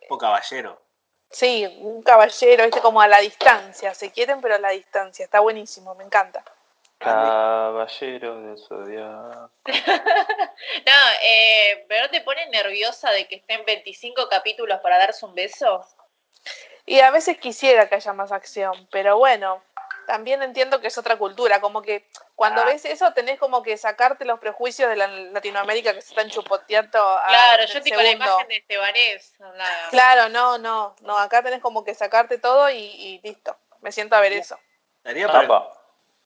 tipo 0.00 0.16
caballero. 0.16 0.80
Sí, 1.30 1.66
un 1.80 2.02
caballero, 2.02 2.64
¿viste? 2.64 2.80
Como 2.80 3.00
a 3.00 3.08
la 3.08 3.18
distancia. 3.18 3.92
Se 3.94 4.12
quieren, 4.12 4.40
pero 4.40 4.54
a 4.54 4.58
la 4.58 4.70
distancia. 4.70 5.24
Está 5.24 5.40
buenísimo, 5.40 5.96
me 5.96 6.04
encanta. 6.04 6.44
Caballero 6.98 8.40
del 8.42 8.58
Zodiaco. 8.58 9.50
No, 10.86 10.92
eh, 11.22 11.84
pero 11.88 12.04
¿no 12.04 12.10
te 12.10 12.20
pone 12.20 12.46
nerviosa 12.50 13.10
de 13.10 13.26
que 13.26 13.36
estén 13.36 13.64
25 13.64 14.28
capítulos 14.28 14.78
para 14.80 14.98
darse 14.98 15.24
un 15.26 15.34
beso? 15.34 15.84
Y 16.86 17.00
a 17.00 17.10
veces 17.10 17.38
quisiera 17.38 17.88
que 17.88 17.96
haya 17.96 18.12
más 18.12 18.30
acción, 18.30 18.86
pero 18.92 19.16
bueno, 19.18 19.62
también 20.06 20.42
entiendo 20.42 20.80
que 20.80 20.88
es 20.88 20.98
otra 20.98 21.16
cultura, 21.16 21.60
como 21.60 21.82
que 21.82 22.06
cuando 22.40 22.62
Ah. 22.62 22.64
ves 22.64 22.86
eso 22.86 23.12
tenés 23.12 23.38
como 23.38 23.62
que 23.62 23.76
sacarte 23.76 24.24
los 24.24 24.40
prejuicios 24.40 24.88
de 24.88 24.96
la 24.96 25.08
Latinoamérica 25.08 25.92
que 25.92 26.00
se 26.00 26.08
están 26.08 26.30
chupoteando. 26.30 26.98
a- 26.98 27.26
Claro, 27.28 27.66
yo 27.66 27.78
estoy 27.78 27.92
con 27.92 28.02
la 28.02 28.10
imagen 28.12 28.48
de 28.48 28.56
Estebanés. 28.56 29.34
la- 29.38 29.88
Claro, 29.90 30.30
no, 30.30 30.56
no, 30.56 30.96
no, 31.02 31.18
acá 31.18 31.42
tenés 31.42 31.60
como 31.60 31.84
que 31.84 31.94
sacarte 31.94 32.38
todo 32.38 32.70
y, 32.70 32.78
y 32.78 33.20
listo, 33.22 33.58
me 33.82 33.92
siento 33.92 34.16
a 34.16 34.20
ver 34.20 34.32
eso. 34.32 34.58
Estaría 34.96 35.26
para, 35.26 35.44
Apa. 35.44 35.70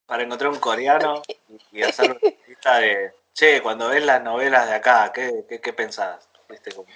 para 0.07 0.23
encontrar 0.23 0.53
un 0.53 0.61
coreano 0.61 1.21
y, 1.49 1.61
y 1.73 1.83
hacer 1.83 2.13
una 2.13 2.21
lista 2.47 2.79
de. 2.79 3.13
Che, 3.33 3.61
cuando 3.61 3.89
ves 3.89 4.05
las 4.05 4.23
novelas 4.23 4.69
de 4.69 4.75
acá, 4.77 5.11
¿qué, 5.13 5.45
qué, 5.49 5.61
qué 5.61 5.73
pensás? 5.73 6.29
Como- 6.77 6.87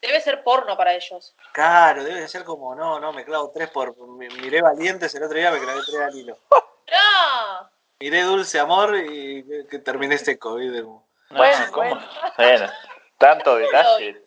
Debe 0.00 0.20
ser 0.20 0.44
porno 0.44 0.76
para 0.76 0.92
ellos. 0.94 1.34
Claro, 1.52 2.04
debe 2.04 2.28
ser 2.28 2.44
como, 2.44 2.76
no, 2.76 3.00
no, 3.00 3.12
me 3.12 3.24
clavo 3.24 3.50
tres 3.52 3.68
por. 3.70 3.96
mi- 4.06 4.28
Miré 4.28 4.62
Valientes 4.62 5.12
el 5.16 5.24
otro 5.24 5.36
día, 5.36 5.50
me 5.50 5.58
clavé 5.58 5.80
tres 5.84 5.98
al 6.00 6.14
hilo. 6.16 6.38
¡No! 6.92 7.77
Miré 8.00 8.22
Dulce 8.22 8.60
Amor 8.60 8.96
y 8.96 9.44
que, 9.68 9.78
terminé 9.80 10.18
seco, 10.18 10.54
¿viste? 10.54 10.82
Como 10.82 11.08
No, 11.30 11.44
¿cómo? 11.72 12.00
Bueno, 12.36 12.70
tanto 13.18 13.56
detalle. 13.56 14.22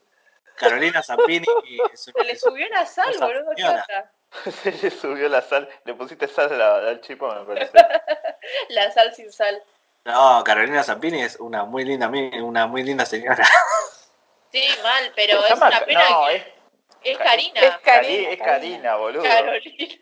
Carolina 0.55 1.01
Zampini 1.01 1.45
Se 1.93 2.11
le 2.24 2.36
subió 2.36 2.67
la 2.69 2.86
sal, 2.86 3.15
boludo. 3.19 3.51
Se 4.61 4.72
le 4.74 4.91
subió 4.91 5.30
la 5.30 5.41
sal. 5.41 5.69
Le 5.86 5.93
pusiste 5.93 6.28
sal 6.28 6.61
al, 6.61 6.99
chipo, 7.01 7.34
me 7.34 7.45
parece. 7.45 7.72
La 8.69 8.91
sal 8.91 9.13
sin 9.13 9.32
sal. 9.32 9.61
No, 10.05 10.43
Carolina 10.43 10.84
Zampini 10.84 11.22
es 11.22 11.38
una 11.39 11.63
muy 11.63 11.86
linda, 11.86 12.09
una 12.41 12.65
muy 12.67 12.84
linda 12.84 13.05
señora. 13.05 13.45
Sí, 14.51 14.67
mal, 14.84 15.11
pero 15.15 15.43
es 15.43 15.49
llama- 15.49 15.67
una 15.67 15.86
pena 15.86 16.09
no, 16.09 16.26
que 16.28 16.36
es, 16.36 16.43
es 17.03 17.17
Karina. 17.17 17.61
Es 17.61 17.78
Karina. 17.78 18.30
es 18.32 18.39
Karina, 18.41 18.95
boludo. 18.95 19.24
Carolina. 19.24 19.95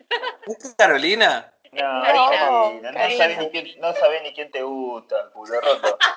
¿Es 0.46 0.74
Carolina? 0.76 1.52
No, 1.72 2.02
Karina. 2.02 2.28
Karina, 2.30 2.90
no, 2.92 2.98
Karina. 2.98 3.16
sabés 3.24 3.38
ni 3.38 3.50
quién, 3.50 3.80
no 3.80 3.92
sabés 3.94 4.22
ni 4.22 4.34
quién 4.34 4.50
te 4.50 4.62
gusta, 4.62 5.30
culo 5.32 5.60
roto. 5.60 5.98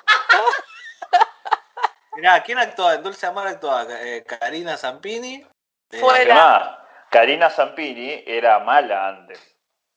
Mirá, 2.16 2.42
¿quién 2.42 2.58
actuaba? 2.58 2.94
En 2.94 3.02
Dulce 3.02 3.26
Amor 3.26 3.46
actuaba 3.46 3.86
eh, 3.88 4.24
Karina 4.24 4.76
Zampini. 4.76 5.46
eh, 5.90 6.00
Fuera. 6.00 6.34
Además, 6.34 6.78
Karina 7.10 7.50
Zampini 7.50 8.22
era 8.26 8.58
mala 8.60 9.08
antes. 9.08 9.40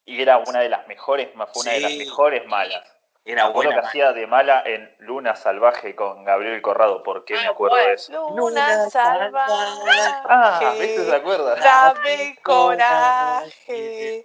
Y 0.06 0.22
era 0.22 0.38
una 0.38 0.60
de 0.62 0.70
las 0.70 0.88
mejores, 0.88 1.30
fue 1.34 1.62
una 1.64 1.72
de 1.74 1.80
las 1.82 1.92
mejores 1.94 2.46
malas. 2.48 2.84
Era 3.26 3.48
buena. 3.50 3.82
que 3.82 3.88
hacía 3.88 4.14
de 4.14 4.26
mala 4.26 4.64
en 4.66 4.96
Luna 5.00 5.36
Salvaje 5.36 5.96
con 5.96 6.24
Gabriel 6.24 6.62
Corrado. 6.62 7.04
¿Por 7.04 7.26
qué 7.26 7.34
me 7.34 7.46
Ah, 7.48 7.50
acuerdo 7.50 7.76
de 7.76 7.92
eso? 7.94 8.30
Luna 8.34 8.90
salvaje. 8.90 9.52
Ah, 10.30 10.74
¿viste? 10.80 11.04
¿Se 11.10 11.14
acuerda? 11.16 11.56
Dame 11.56 12.38
coraje. 12.42 14.24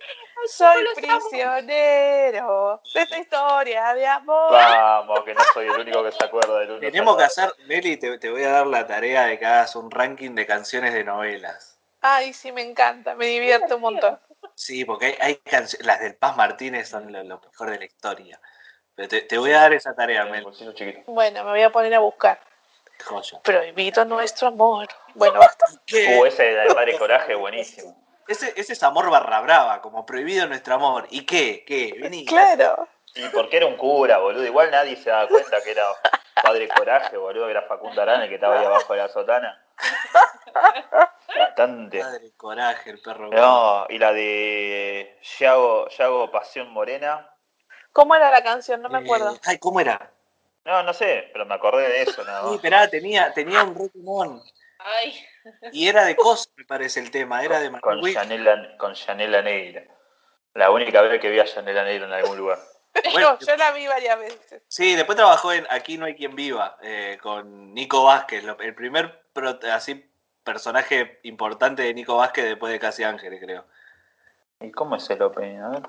Soy 0.49 0.85
prisionero 0.97 2.81
de 2.95 3.03
esta 3.03 3.19
historia 3.19 3.95
de 3.95 4.07
amor. 4.07 4.53
Vamos, 4.53 5.25
que 5.25 5.35
no 5.35 5.41
soy 5.55 5.67
el 5.67 5.81
único 5.81 6.03
que 6.03 6.13
se 6.13 6.25
acuerda 6.25 6.59
de 6.59 6.67
Luna 6.67 6.81
Tenemos 6.81 7.17
que 7.17 7.25
hacer, 7.25 7.53
Meli, 7.67 7.97
te, 7.97 8.19
te 8.19 8.31
voy 8.31 8.43
a 8.45 8.51
dar 8.51 8.67
la 8.67 8.87
tarea 8.87 9.27
de 9.27 9.39
que 9.39 9.47
hagas 9.47 9.77
un 9.77 9.91
ranking 9.91 10.35
de 10.35 10.47
canciones 10.47 10.95
de 10.95 11.05
novelas. 11.05 11.79
Ay, 12.01 12.33
sí, 12.33 12.51
me 12.51 12.63
encanta, 12.63 13.15
me 13.15 13.27
divierte 13.27 13.75
un 13.75 13.81
montón. 13.81 14.19
Sí, 14.55 14.85
porque 14.85 15.07
hay, 15.07 15.17
hay 15.21 15.37
canciones, 15.37 15.87
las 15.87 16.01
del 16.01 16.17
Paz 16.17 16.37
Martínez 16.37 16.89
son 16.89 17.13
lo, 17.13 17.23
lo 17.23 17.41
mejor 17.41 17.71
de 17.71 17.79
la 17.79 17.85
historia. 17.85 18.41
Pero 18.95 19.09
te, 19.09 19.23
te 19.23 19.39
voy 19.39 19.53
a 19.53 19.61
dar 19.61 19.73
esa 19.73 19.95
tarea, 19.95 20.25
Mel. 20.27 20.45
Bolsillo 20.45 20.73
chiquito. 20.73 21.01
Bueno, 21.07 21.45
me 21.45 21.51
voy 21.51 21.63
a 21.63 21.71
poner 21.71 21.95
a 21.95 22.01
buscar. 22.01 22.41
Joya. 23.05 23.41
Prohibido 23.43 24.05
nuestro 24.05 24.49
amor. 24.49 24.89
Bueno, 25.15 25.39
basta. 25.39 25.65
Uh, 25.71 26.25
ese 26.27 26.43
de 26.43 26.75
Padre 26.75 26.99
Coraje, 26.99 27.35
buenísimo. 27.35 28.02
Ese, 28.29 28.53
ese 28.57 28.73
es 28.73 28.83
amor 28.83 29.11
barra 29.11 29.41
brava, 29.41 29.81
como 29.83 30.07
prohibido 30.07 30.47
nuestro 30.47 30.75
amor. 30.75 31.07
¿Y 31.11 31.25
qué? 31.27 31.65
¿Qué? 31.67 31.95
Vení. 32.01 32.25
Claro. 32.25 32.89
Y 33.15 33.29
porque 33.29 33.59
era 33.59 33.67
un 33.67 33.77
cura, 33.77 34.19
boludo. 34.19 34.45
Igual 34.45 34.71
nadie 34.71 34.97
se 34.97 35.11
daba 35.11 35.29
cuenta 35.29 35.61
que 35.63 35.73
era 35.73 35.85
Padre 36.43 36.69
Coraje, 36.69 37.17
boludo, 37.17 37.45
que 37.47 37.51
era 37.51 37.63
Facundo 37.63 38.01
Arana 38.01 38.25
el 38.25 38.29
que 38.29 38.37
estaba 38.37 38.59
ahí 38.59 38.65
abajo 38.65 38.93
de 38.95 38.99
la 39.01 39.09
sotana. 39.09 39.63
Bastante. 41.39 42.01
Padre 42.01 42.31
coraje, 42.37 42.91
el 42.91 43.01
perro. 43.01 43.29
No, 43.29 43.87
y 43.89 43.99
la 43.99 44.13
de 44.13 45.19
Yago, 45.39 45.89
Yago 45.89 46.31
Pasión 46.31 46.71
Morena. 46.71 47.29
¿Cómo 47.93 48.15
era 48.15 48.31
la 48.31 48.43
canción? 48.43 48.81
No 48.83 48.89
me 48.89 48.99
Eh, 48.99 49.03
acuerdo. 49.03 49.37
ay, 49.45 49.59
¿cómo 49.59 49.81
era? 49.81 50.11
No, 50.65 50.83
no 50.83 50.93
sé, 50.93 51.29
pero 51.33 51.45
me 51.45 51.55
acordé 51.55 51.89
de 51.89 52.03
eso 52.03 52.23
nada 52.25 52.41
Sí, 52.41 52.47
más. 52.47 52.55
esperá, 52.55 52.89
tenía, 52.89 53.33
tenía 53.33 53.65
un 53.65 53.75
retumón. 53.75 54.43
Ay, 54.85 55.15
Y 55.73 55.89
era 55.89 56.05
de 56.05 56.17
Cos, 56.17 56.51
me 56.57 56.65
parece 56.65 57.01
el 57.01 57.11
tema. 57.11 57.43
Era 57.45 57.61
de 57.61 57.71
Con 57.71 57.81
Manuel 57.97 58.03
Witt. 58.05 58.15
Yanela, 58.15 58.77
con 58.79 58.95
Yanela 58.95 59.43
Negra. 59.43 59.85
La 60.55 60.71
única 60.71 61.01
vez 61.03 61.21
que 61.21 61.31
vi 61.31 61.41
a 61.41 61.45
Yanela 61.45 61.85
Negra 61.85 62.07
en 62.07 62.13
algún 62.13 62.37
lugar. 62.39 62.59
Bueno, 63.13 63.39
yo 63.39 63.57
la 63.57 63.71
vi 63.73 63.87
varias 63.87 64.19
veces. 64.19 64.63
Sí, 64.69 64.95
después 64.95 65.17
trabajó 65.17 65.53
en 65.53 65.67
Aquí 65.71 65.97
no 65.97 66.05
hay 66.05 66.15
quien 66.15 66.35
viva, 66.37 66.77
eh, 66.83 67.19
con 67.23 67.73
Nico 67.73 68.05
Vázquez, 68.05 68.45
lo- 68.45 68.59
el 68.61 68.75
primer 68.75 69.23
pro- 69.33 69.59
así 69.73 70.09
personaje 70.45 71.19
importante 71.23 71.83
de 71.83 71.95
Nico 71.95 72.17
Vázquez 72.17 72.45
después 72.45 72.71
de 72.71 72.79
Casi 72.79 73.03
Ángeles, 73.05 73.41
creo. 73.43 73.65
¿Y 74.61 74.71
cómo 74.73 74.97
es 74.97 75.09
el 75.09 75.23
opening? 75.23 75.59
A 75.61 75.69
ver. 75.71 75.83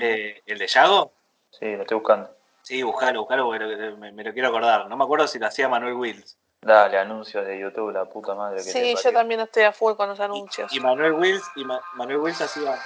Eh, 0.00 0.42
¿El 0.46 0.58
de 0.58 0.66
Yago? 0.66 1.12
Sí, 1.50 1.76
lo 1.76 1.82
estoy 1.82 1.98
buscando. 1.98 2.34
Sí, 2.62 2.82
buscalo, 2.82 3.20
buscalo 3.20 3.44
porque 3.46 3.66
me 4.12 4.24
lo 4.24 4.32
quiero 4.32 4.48
acordar. 4.48 4.88
No 4.88 4.96
me 4.96 5.04
acuerdo 5.04 5.28
si 5.28 5.38
lo 5.38 5.46
hacía 5.46 5.68
Manuel 5.68 5.94
Wills. 5.94 6.38
Dale, 6.62 6.98
anuncios 6.98 7.46
de 7.46 7.58
YouTube, 7.58 7.92
la 7.92 8.04
puta 8.06 8.34
madre 8.34 8.56
que 8.56 8.62
Sí, 8.64 8.94
te 8.94 8.96
yo 8.96 9.12
también 9.12 9.40
estoy 9.40 9.62
a 9.64 9.72
full 9.72 9.94
con 9.94 10.08
los 10.08 10.18
anuncios. 10.18 10.72
Y 10.72 10.80
Manuel 10.80 11.12
Wills, 11.12 11.44
y 11.54 11.64
Ma- 11.64 11.80
Manuel 11.94 12.18
Wills 12.18 12.40
hacía. 12.40 12.78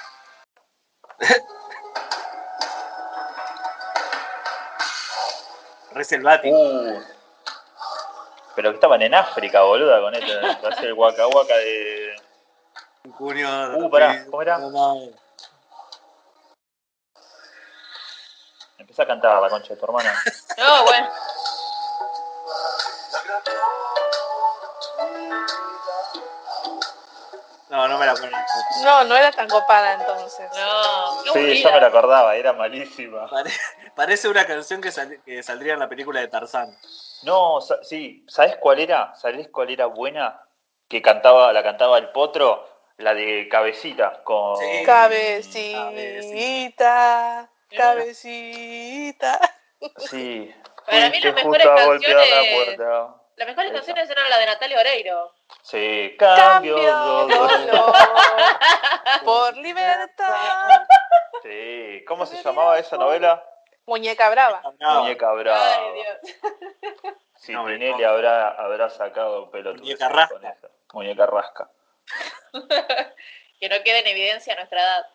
Re 5.93 6.05
selvático. 6.05 6.57
Uh, 6.57 7.03
pero 8.55 8.71
que 8.71 8.75
estaban 8.75 9.01
en 9.03 9.15
África, 9.15 9.63
boluda, 9.63 10.01
con 10.01 10.15
este. 10.15 10.33
Hacer 10.67 10.87
el 10.87 10.95
guaca 10.95 11.25
guaca 11.25 11.57
de. 11.57 12.17
Junio. 13.13 13.49
Uh, 13.77 13.91
pará, 13.91 14.25
¿cómo 14.27 14.43
era? 14.43 14.59
No, 14.59 14.71
no. 14.71 15.11
Empezá 18.79 19.05
a 19.05 19.07
cantar 19.07 19.41
la 19.41 19.49
concha 19.49 19.75
de 19.75 19.81
tu 19.81 19.85
hermana. 19.87 20.13
no, 20.59 20.85
bueno. 20.85 21.09
No, 27.71 27.87
no 27.87 27.99
me 27.99 28.07
la 28.07 28.13
acuerdo. 28.13 28.37
No, 28.85 29.05
no 29.05 29.17
era 29.17 29.31
tan 29.31 29.49
copada 29.49 29.95
entonces. 29.95 30.49
No, 30.55 31.23
qué 31.33 31.55
Sí, 31.55 31.63
yo 31.63 31.71
me 31.73 31.81
la 31.81 31.87
acordaba, 31.87 32.35
era 32.35 32.53
malísima. 32.53 33.29
Pare- 33.29 33.51
Parece 33.95 34.29
una 34.29 34.45
canción 34.47 34.81
que, 34.81 34.91
sal- 34.91 35.21
que 35.25 35.43
saldría 35.43 35.75
en 35.75 35.79
la 35.81 35.89
película 35.89 36.21
de 36.21 36.29
Tarzán. 36.29 36.77
No, 37.23 37.61
sa- 37.61 37.83
sí, 37.85 38.25
¿sabes 38.29 38.57
cuál 38.57 38.81
era? 38.81 39.15
¿Sabés 39.15 39.49
cuál 39.49 39.71
era 39.71 39.87
buena? 39.87 40.41
Que 40.89 41.01
cantaba, 41.01 41.53
la 41.53 41.63
cantaba 41.63 41.99
el 41.99 42.09
potro, 42.09 42.67
la 42.97 43.15
de 43.15 43.49
cabecita, 43.49 44.23
con. 44.25 44.57
Sí. 44.57 44.83
Cabecita, 45.81 47.49
cabecita. 47.77 49.39
Sí. 49.99 50.53
Para 50.87 51.11
mí 51.11 51.21
las 51.21 51.35
mejores 51.35 51.65
la 51.65 51.75
puerta. 52.55 53.20
Las 53.41 53.47
mejores 53.49 53.71
Esa. 53.71 53.79
canciones 53.79 54.11
eran 54.11 54.29
las 54.29 54.39
de 54.39 54.45
Natalia 54.45 54.79
Oreiro. 54.81 55.33
Sí, 55.63 56.15
cambio, 56.19 56.77
Cambio 56.77 56.93
dolor. 56.93 57.67
dolor 57.67 57.95
por 59.25 59.57
libertad. 59.57 60.83
Sí, 61.43 62.05
¿cómo 62.07 62.27
se 62.27 62.43
llamaba 62.43 62.79
esa 62.79 62.99
novela? 62.99 63.43
Muñeca 63.87 64.29
brava. 64.29 64.61
No, 64.79 65.01
Muñeca 65.05 65.33
Brava. 65.33 65.75
Ay, 65.75 65.95
Dios. 65.95 66.37
Si 67.37 67.53
No, 67.53 67.61
habrá, 67.63 68.49
habrá 68.51 68.91
sacado 68.91 69.51
pelo 69.51 69.73
Muñeca 69.75 70.11
rasca. 70.11 70.35
con 70.35 70.45
esa. 70.45 70.69
Muñeca 70.93 71.25
rasca. 71.27 71.71
Que 73.59 73.69
no 73.71 73.83
quede 73.83 74.01
en 74.01 74.07
evidencia 74.07 74.55
nuestra 74.55 74.81
edad. 74.83 75.07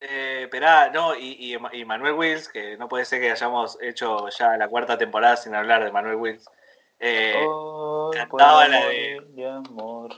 Eh, 0.00 0.40
esperá, 0.42 0.88
no, 0.90 1.14
y, 1.14 1.36
y, 1.38 1.56
y 1.80 1.84
Manuel 1.84 2.14
Wills, 2.14 2.48
que 2.48 2.76
no 2.76 2.88
puede 2.88 3.04
ser 3.04 3.20
que 3.20 3.30
hayamos 3.30 3.80
hecho 3.80 4.28
ya 4.30 4.56
la 4.56 4.66
cuarta 4.68 4.98
temporada 4.98 5.36
sin 5.36 5.54
hablar 5.54 5.84
de 5.84 5.92
Manuel 5.92 6.16
Wills. 6.16 6.48
Eh, 7.00 7.46
cantaba 8.12 8.66
la 8.68 8.86
de- 8.86 9.46
amor. 9.68 10.10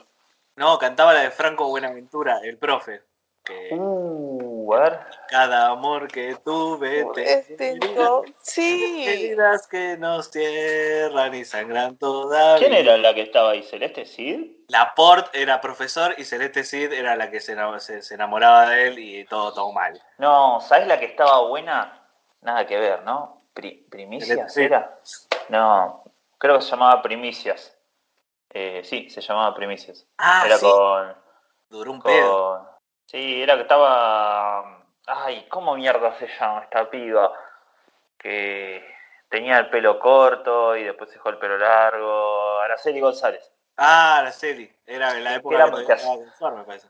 no, 0.57 0.79
cantaba 0.79 1.13
la 1.13 1.21
de 1.21 1.31
Franco 1.31 1.69
Buenaventura, 1.69 2.41
el 2.43 2.57
profe. 2.59 3.03
Que 3.43 3.71
Uh, 3.73 4.75
a 4.75 4.81
ver. 4.81 5.01
cada 5.29 5.69
amor 5.69 6.09
que 6.09 6.37
tuve 6.45 7.07
te 7.15 7.57
Tengo, 7.57 8.23
sí. 8.43 9.05
heridas 9.09 9.67
que 9.67 9.97
nos 9.97 10.31
cierran 10.31 11.35
y 11.35 11.45
sangran 11.47 11.97
todavía. 11.97 12.59
¿Quién 12.69 12.75
era 12.75 12.99
la 12.99 13.15
que 13.15 13.23
estaba 13.23 13.53
ahí? 13.53 13.63
¿Celeste 13.63 14.05
Cid? 14.05 14.45
Laporte 14.69 15.41
era 15.41 15.61
profesor 15.61 16.15
y 16.19 16.25
Celeste 16.25 16.65
Cid 16.65 16.93
era 16.93 17.17
la 17.17 17.31
que 17.31 17.41
se, 17.41 17.57
se- 17.81 18.03
se 18.03 18.15
enamoraba 18.15 18.69
de 18.69 18.89
él 18.89 18.99
y 18.99 19.25
todo, 19.25 19.53
todo 19.55 19.73
mal. 19.73 20.01
No, 20.19 20.61
¿sabes 20.61 20.87
la 20.87 21.01
que 21.01 21.07
estaba 21.07 21.41
buena? 21.49 22.07
Nada 22.43 22.67
que 22.67 22.79
ver, 22.79 23.03
¿no? 23.05 23.43
Pri- 23.55 23.87
¿Primicias 23.91 24.53
Sí. 24.53 24.63
era? 24.65 24.99
No, 25.49 26.05
creo 26.41 26.57
que 26.57 26.65
se 26.65 26.71
llamaba 26.71 27.03
Primicias. 27.03 27.77
Eh, 28.49 28.83
sí, 28.83 29.09
se 29.11 29.21
llamaba 29.21 29.55
Primicias. 29.55 30.09
Ah, 30.19 30.43
era 30.47 30.57
sí. 30.57 30.67
con, 30.67 31.15
Duró 31.69 31.93
un 31.93 32.03
pedo. 32.03 32.57
con... 32.57 32.69
Sí, 33.07 33.43
era 33.43 33.55
que 33.55 33.63
estaba... 33.63 34.85
Ay, 35.07 35.47
¿cómo 35.49 35.77
mierda 35.77 36.17
se 36.19 36.27
llama 36.27 36.63
esta 36.63 36.91
piba? 36.91 37.33
Que 38.19 38.85
tenía 39.29 39.59
el 39.59 39.71
pelo 39.71 39.99
corto 39.99 40.77
y 40.77 40.85
después 40.85 41.11
dejó 41.11 41.29
el 41.29 41.39
pelo 41.39 41.59
largo. 41.59 42.59
Araceli 42.61 43.01
González. 43.01 43.53
Ah, 43.77 44.19
Araceli. 44.19 44.73
Era 44.87 45.17
en 45.17 45.25
la 45.25 45.37
época 45.37 45.57
Era 45.57 45.71
que 45.71 46.57
me 46.57 46.65
parece. 46.65 46.89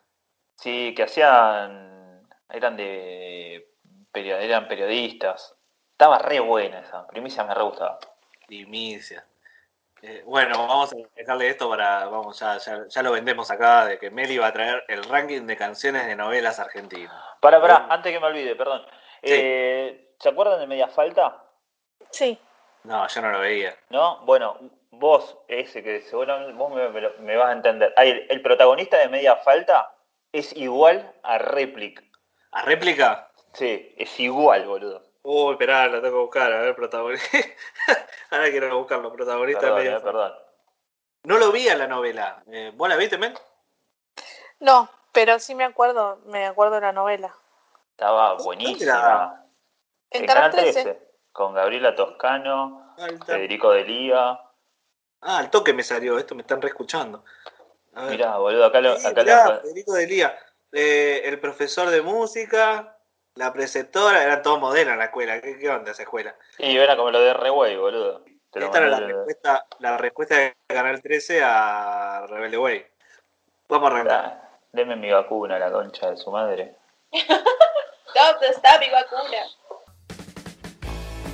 Sí, 0.56 0.94
que 0.94 1.04
hacían. 1.04 2.28
Eran 2.48 2.76
de. 2.76 3.68
eran 4.12 4.68
periodistas. 4.68 5.54
Estaba 5.92 6.18
re 6.18 6.40
buena 6.40 6.80
esa. 6.80 7.06
Primicia 7.06 7.44
me 7.44 7.54
re 7.54 7.62
gustaba. 7.62 7.98
Primicia. 8.46 9.24
Eh, 10.02 10.22
bueno, 10.24 10.66
vamos 10.66 10.92
a 10.92 10.96
dejarle 11.14 11.48
esto 11.48 11.68
para. 11.68 12.06
Vamos, 12.06 12.38
ya, 12.38 12.56
ya, 12.58 12.86
ya 12.88 13.02
lo 13.02 13.12
vendemos 13.12 13.50
acá 13.50 13.84
de 13.84 13.98
que 13.98 14.10
Meli 14.10 14.38
va 14.38 14.46
a 14.48 14.52
traer 14.52 14.82
el 14.88 15.04
ranking 15.04 15.42
de 15.42 15.56
canciones 15.56 16.06
de 16.06 16.16
novelas 16.16 16.58
argentinas. 16.58 17.12
Para, 17.40 17.60
para, 17.60 17.86
antes 17.90 18.10
que 18.12 18.18
me 18.20 18.26
olvide, 18.26 18.56
perdón. 18.56 18.84
Eh, 19.22 20.14
¿Se 20.18 20.28
acuerdan 20.30 20.58
de 20.60 20.66
Media 20.66 20.88
Falta? 20.88 21.44
Sí. 22.10 22.38
No, 22.84 23.06
yo 23.06 23.20
no 23.20 23.30
lo 23.30 23.40
veía. 23.40 23.76
¿No? 23.90 24.20
Bueno, 24.24 24.56
vos, 24.90 25.36
ese 25.48 25.82
que 25.82 26.00
seguramente 26.02 26.52
vos 26.54 26.72
me, 26.74 26.88
me 26.88 27.00
lo- 27.02 27.12
me 27.18 27.36
vas 27.36 27.48
a 27.50 27.52
entender. 27.52 27.92
Ahí, 27.96 28.10
el, 28.10 28.26
el 28.30 28.42
protagonista 28.42 28.96
de 28.96 29.08
Media 29.08 29.36
Falta 29.36 29.94
es 30.32 30.56
igual 30.56 31.12
a 31.22 31.36
Réplica. 31.38 32.02
¿A 32.52 32.62
réplica? 32.62 33.30
Sí, 33.52 33.94
es 33.98 34.18
igual, 34.18 34.66
boludo. 34.66 35.02
Uy, 35.22 35.52
esperá, 35.52 35.86
lo 35.88 36.00
tengo 36.00 36.16
que 36.16 36.20
buscar, 36.22 36.52
a 36.52 36.60
ver, 36.60 36.74
protagonista. 36.74 37.26
Ahora 38.30 38.50
quiero 38.50 38.78
buscarlo, 38.78 39.12
protagonista 39.12 39.60
Perdón, 39.60 39.86
eh, 39.86 40.00
perdón. 40.00 40.32
No 41.24 41.36
lo 41.38 41.52
vi 41.52 41.68
a 41.68 41.76
la 41.76 41.86
novela. 41.86 42.42
Eh, 42.50 42.72
¿Vos 42.74 42.88
la 42.88 42.96
viste, 42.96 43.18
men? 43.18 43.34
No, 44.60 44.88
pero 45.12 45.38
sí 45.38 45.54
me 45.54 45.64
acuerdo, 45.64 46.18
me 46.26 46.46
acuerdo 46.46 46.76
de 46.76 46.80
la 46.82 46.92
novela. 46.92 47.34
Estaba 47.90 48.34
buenísima. 48.34 49.44
En 50.10 50.26
Canal 50.26 50.50
Canal 50.50 50.64
13. 50.72 50.82
13. 50.84 51.08
Con 51.32 51.54
Gabriela 51.54 51.94
Toscano, 51.94 52.94
Ah, 52.98 53.06
está. 53.08 53.24
Federico 53.26 53.70
Delía. 53.70 54.40
Ah, 55.22 55.38
al 55.38 55.50
toque 55.50 55.72
me 55.74 55.82
salió, 55.82 56.18
esto 56.18 56.34
me 56.34 56.42
están 56.42 56.60
reescuchando. 56.62 57.24
Mirá, 58.08 58.36
boludo, 58.38 58.64
acá 58.64 58.80
lo. 58.80 58.96
Sí, 58.96 59.06
Acá 59.06 59.22
mirá, 59.22 59.46
lo- 59.48 59.60
Federico 59.60 59.92
Delía, 59.94 60.38
eh, 60.72 61.22
el 61.24 61.38
profesor 61.40 61.90
de 61.90 62.00
música, 62.02 62.96
la 63.34 63.52
preceptora, 63.52 64.22
eran 64.22 64.42
todos 64.42 64.60
modelos 64.60 64.92
en 64.92 64.98
la 64.98 65.06
escuela. 65.06 65.40
¿Qué, 65.40 65.58
qué 65.58 65.70
onda 65.70 65.92
esa 65.92 66.02
escuela? 66.02 66.34
Y 66.58 66.76
era 66.76 66.96
como 66.96 67.10
lo 67.10 67.20
de 67.20 67.34
Reway, 67.34 67.76
boludo. 67.76 68.24
Esta 68.52 68.78
era 68.78 68.88
la 68.88 69.00
respuesta, 69.00 69.66
la 69.78 69.96
respuesta 69.96 70.36
de 70.36 70.56
Canal 70.66 71.00
13 71.00 71.42
a 71.44 72.26
Rebelde 72.28 72.58
Way. 72.58 72.86
Vamos 73.68 73.90
a 73.90 73.94
arrancar. 73.94 74.50
Deme 74.72 74.96
mi 74.96 75.10
vacuna, 75.10 75.58
la 75.58 75.70
concha 75.70 76.10
de 76.10 76.16
su 76.16 76.30
madre. 76.32 76.74
¿Dónde 77.12 78.48
está 78.48 78.78
mi 78.80 78.90
vacuna? 78.90 79.38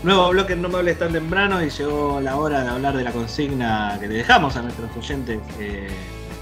Nuevo 0.02 0.28
bloque 0.28 0.52
en 0.52 0.62
No 0.62 0.68
me 0.68 0.78
hables 0.78 0.98
tan 0.98 1.12
temprano 1.12 1.62
y 1.62 1.70
llegó 1.70 2.20
la 2.20 2.36
hora 2.36 2.62
de 2.62 2.68
hablar 2.68 2.96
de 2.96 3.04
la 3.04 3.12
consigna 3.12 3.96
que 3.98 4.08
le 4.08 4.16
dejamos 4.16 4.56
a 4.56 4.62
nuestros 4.62 4.94
oyentes 4.94 5.40
eh, 5.58 5.88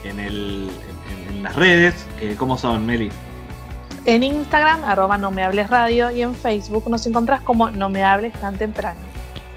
en, 0.03 0.19
el, 0.19 0.71
en, 1.09 1.37
en 1.37 1.43
las 1.45 1.55
redes. 1.55 2.07
Que, 2.19 2.37
¿Cómo 2.37 2.59
son, 2.59 2.85
Meli? 2.85 3.11
En 4.07 4.23
Instagram, 4.23 4.85
arroba 4.85 5.17
no 5.17 5.31
me 5.31 5.43
hables 5.43 5.71
radio, 5.71 6.11
y 6.11 6.23
en 6.23 6.35
Facebook 6.35 6.89
nos 6.91 7.07
encontrás 7.07 7.41
como 7.41 7.71
no 7.71 7.89
me 7.89 8.05
hables 8.05 8.33
tan 8.35 8.57
temprano. 8.57 9.01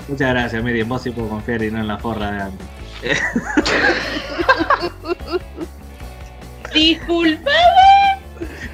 Muchas 0.08 0.30
gracias, 0.30 0.64
Meli. 0.64 0.82
En 0.82 0.90
vos 0.90 1.02
sí 1.02 1.12
puedo 1.12 1.28
confiar 1.28 1.62
y 1.64 1.72
no 1.72 1.80
en 1.80 1.88
la 1.88 1.98
forra 1.98 2.32
de 2.32 2.42
antes. 2.44 2.68
Disculpame, 6.74 8.22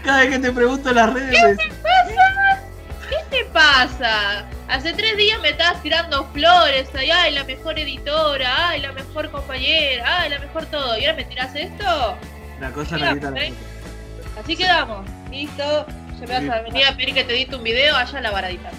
Cada 0.04 0.20
vez 0.20 0.30
que 0.30 0.40
te 0.40 0.52
pregunto 0.52 0.90
en 0.90 0.96
las 0.96 1.14
redes, 1.14 1.32
¿qué 1.32 1.56
te 1.56 1.70
pasa? 1.76 2.62
¿Qué 3.10 3.18
te 3.30 3.46
pasa? 3.46 4.46
Hace 4.68 4.94
tres 4.94 5.18
días 5.18 5.42
me 5.42 5.50
estabas 5.50 5.82
tirando 5.82 6.26
flores, 6.28 6.90
ay, 6.98 7.12
ay, 7.12 7.34
la 7.34 7.44
mejor 7.44 7.78
editora, 7.80 8.70
ay, 8.70 8.82
la 8.82 8.92
mejor 8.92 9.30
compañera, 9.32 10.20
ay, 10.20 10.30
la 10.30 10.40
mejor 10.40 10.66
todo. 10.68 10.98
¿Y 10.98 11.06
ahora 11.06 11.18
me 11.18 11.26
tirás 11.26 11.56
esto? 11.56 12.18
una 12.58 12.72
cosa 12.72 12.96
quita 12.96 13.32
la 13.32 13.44
¿eh? 13.44 13.54
Así 14.42 14.56
quedamos. 14.56 15.06
Listo. 15.34 15.86
Ya 16.22 16.28
me 16.40 16.48
vas 16.48 16.58
a 16.60 16.62
venir 16.62 16.86
a 16.86 16.96
pedir 16.96 17.14
que 17.16 17.24
te 17.24 17.34
edite 17.34 17.56
un 17.56 17.64
video 17.64 17.96
allá 17.96 18.18
en 18.18 18.24
la 18.24 18.32
varadita. 18.32 18.70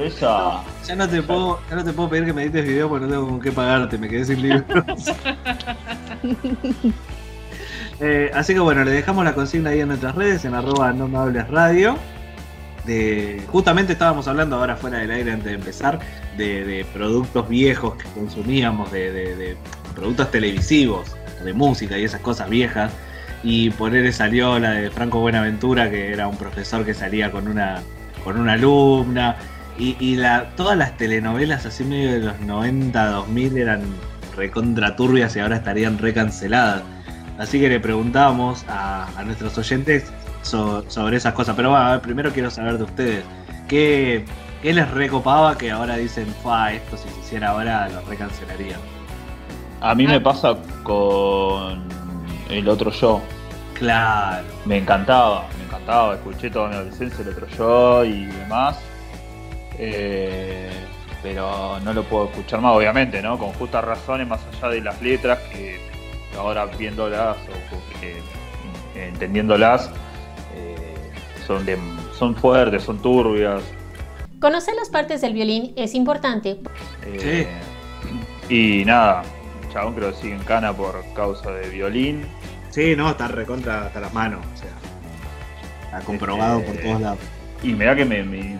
Esa. 0.00 0.62
Ya 0.86 0.96
no 0.96 1.08
te 1.08 1.22
puedo, 1.22 1.60
ya 1.68 1.76
no 1.76 1.84
te 1.84 1.92
puedo 1.92 2.08
pedir 2.08 2.24
que 2.24 2.32
me 2.32 2.42
edites 2.44 2.66
video 2.66 2.88
porque 2.88 3.06
no 3.06 3.12
tengo 3.12 3.28
con 3.28 3.40
qué 3.40 3.52
pagarte, 3.52 3.98
me 3.98 4.08
quedé 4.08 4.24
sin 4.24 4.42
libros. 4.42 4.64
Eh, 8.00 8.30
así 8.32 8.54
que 8.54 8.60
bueno, 8.60 8.84
le 8.84 8.92
dejamos 8.92 9.24
la 9.24 9.34
consigna 9.34 9.70
ahí 9.70 9.80
en 9.80 9.88
nuestras 9.88 10.14
redes, 10.14 10.44
en 10.44 10.54
arroba 10.54 10.92
no 10.92 11.08
me 11.08 11.18
hables 11.18 11.48
radio. 11.48 11.96
De, 12.86 13.42
justamente 13.48 13.92
estábamos 13.94 14.28
hablando 14.28 14.54
ahora 14.54 14.76
fuera 14.76 14.98
del 14.98 15.10
aire 15.10 15.32
antes 15.32 15.46
de 15.46 15.54
empezar 15.54 15.98
de, 16.36 16.64
de 16.64 16.84
productos 16.84 17.48
viejos 17.48 17.96
que 17.96 18.04
consumíamos, 18.10 18.92
de, 18.92 19.10
de- 19.10 19.34
de 19.36 19.56
productos 19.96 20.30
televisivos, 20.30 21.16
de 21.44 21.52
música 21.52 21.98
y 21.98 22.04
esas 22.04 22.20
cosas 22.20 22.48
viejas. 22.48 22.92
Y 23.42 23.70
por 23.70 23.94
él 23.94 24.12
salió 24.12 24.58
la 24.58 24.72
de 24.72 24.90
Franco 24.90 25.20
Buenaventura, 25.20 25.90
que 25.90 26.12
era 26.12 26.26
un 26.28 26.36
profesor 26.36 26.84
que 26.84 26.94
salía 26.94 27.30
con 27.30 27.48
una, 27.48 27.80
con 28.24 28.38
una 28.38 28.54
alumna. 28.54 29.36
Y, 29.78 29.96
y 30.00 30.16
la, 30.16 30.50
todas 30.56 30.76
las 30.76 30.96
telenovelas 30.96 31.64
así 31.64 31.84
medio 31.84 32.12
de 32.12 32.18
los 32.20 32.40
90, 32.40 33.06
2000 33.10 33.56
eran 33.58 33.82
recontra 34.36 34.96
turbias 34.96 35.36
y 35.36 35.40
ahora 35.40 35.56
estarían 35.56 35.98
recanceladas. 35.98 36.82
Así 37.38 37.60
que 37.60 37.68
le 37.68 37.78
preguntábamos 37.78 38.64
a, 38.68 39.06
a 39.16 39.22
nuestros 39.22 39.56
oyentes 39.56 40.12
so- 40.42 40.84
sobre 40.90 41.16
esas 41.18 41.32
cosas. 41.34 41.54
Pero 41.54 41.70
bueno, 41.70 41.84
a 41.84 41.92
ver, 41.92 42.00
primero 42.00 42.32
quiero 42.32 42.50
saber 42.50 42.78
de 42.78 42.84
ustedes. 42.84 43.24
¿Qué, 43.68 44.24
qué 44.62 44.72
les 44.72 44.90
recopaba 44.90 45.56
que 45.56 45.70
ahora 45.70 45.96
dicen, 45.96 46.26
fa, 46.42 46.72
esto 46.72 46.96
si 46.96 47.08
se 47.08 47.20
hiciera 47.20 47.50
ahora 47.50 47.88
lo 47.88 48.00
recancelarían? 48.02 48.80
A 49.80 49.94
mí 49.94 50.08
me 50.08 50.20
pasa 50.20 50.56
con 50.82 51.86
el 52.48 52.68
otro 52.68 52.90
yo. 52.90 53.20
Claro. 53.74 54.44
Me 54.64 54.78
encantaba, 54.78 55.46
me 55.58 55.64
encantaba. 55.64 56.14
Escuché 56.14 56.50
toda 56.50 56.68
mi 56.68 56.74
adolescencia 56.74 57.22
el 57.22 57.28
otro 57.30 57.46
yo 57.48 58.04
y 58.04 58.26
demás. 58.26 58.78
Eh, 59.78 60.70
pero 61.22 61.78
no 61.84 61.92
lo 61.92 62.02
puedo 62.04 62.26
escuchar 62.26 62.60
más, 62.60 62.74
obviamente, 62.76 63.22
¿no? 63.22 63.38
Con 63.38 63.52
justas 63.52 63.84
razones, 63.84 64.26
más 64.26 64.40
allá 64.52 64.68
de 64.70 64.80
las 64.80 65.00
letras, 65.02 65.38
que 65.52 65.80
ahora 66.36 66.66
viéndolas 66.66 67.36
o 67.36 68.04
eh, 68.04 68.20
entendiéndolas, 68.94 69.90
eh, 70.54 70.96
son, 71.46 71.64
de, 71.64 71.78
son 72.16 72.34
fuertes, 72.34 72.82
son 72.82 73.00
turbias. 73.00 73.62
Conocer 74.40 74.74
las 74.76 74.88
partes 74.90 75.20
del 75.20 75.32
violín 75.32 75.72
es 75.76 75.94
importante. 75.94 76.58
Eh, 77.04 77.48
Y 78.48 78.84
nada, 78.84 79.22
chabón 79.68 79.94
creo 79.94 80.10
que 80.12 80.16
sigue 80.16 80.34
en 80.34 80.42
cana 80.44 80.72
por 80.72 81.02
causa 81.14 81.50
de 81.50 81.68
violín. 81.68 82.24
Sí, 82.70 82.94
no, 82.96 83.10
está 83.10 83.28
recontra 83.28 83.86
hasta 83.86 84.00
las 84.00 84.12
manos. 84.12 84.40
O 84.54 84.56
sea, 84.56 84.70
está 85.84 86.00
comprobado 86.06 86.62
por 86.62 86.74
Eh, 86.76 86.80
todos 86.84 87.00
lados. 87.00 87.18
Y 87.62 87.72
mirá 87.72 87.94
que 87.96 88.04
me, 88.04 88.22
me- 88.22 88.58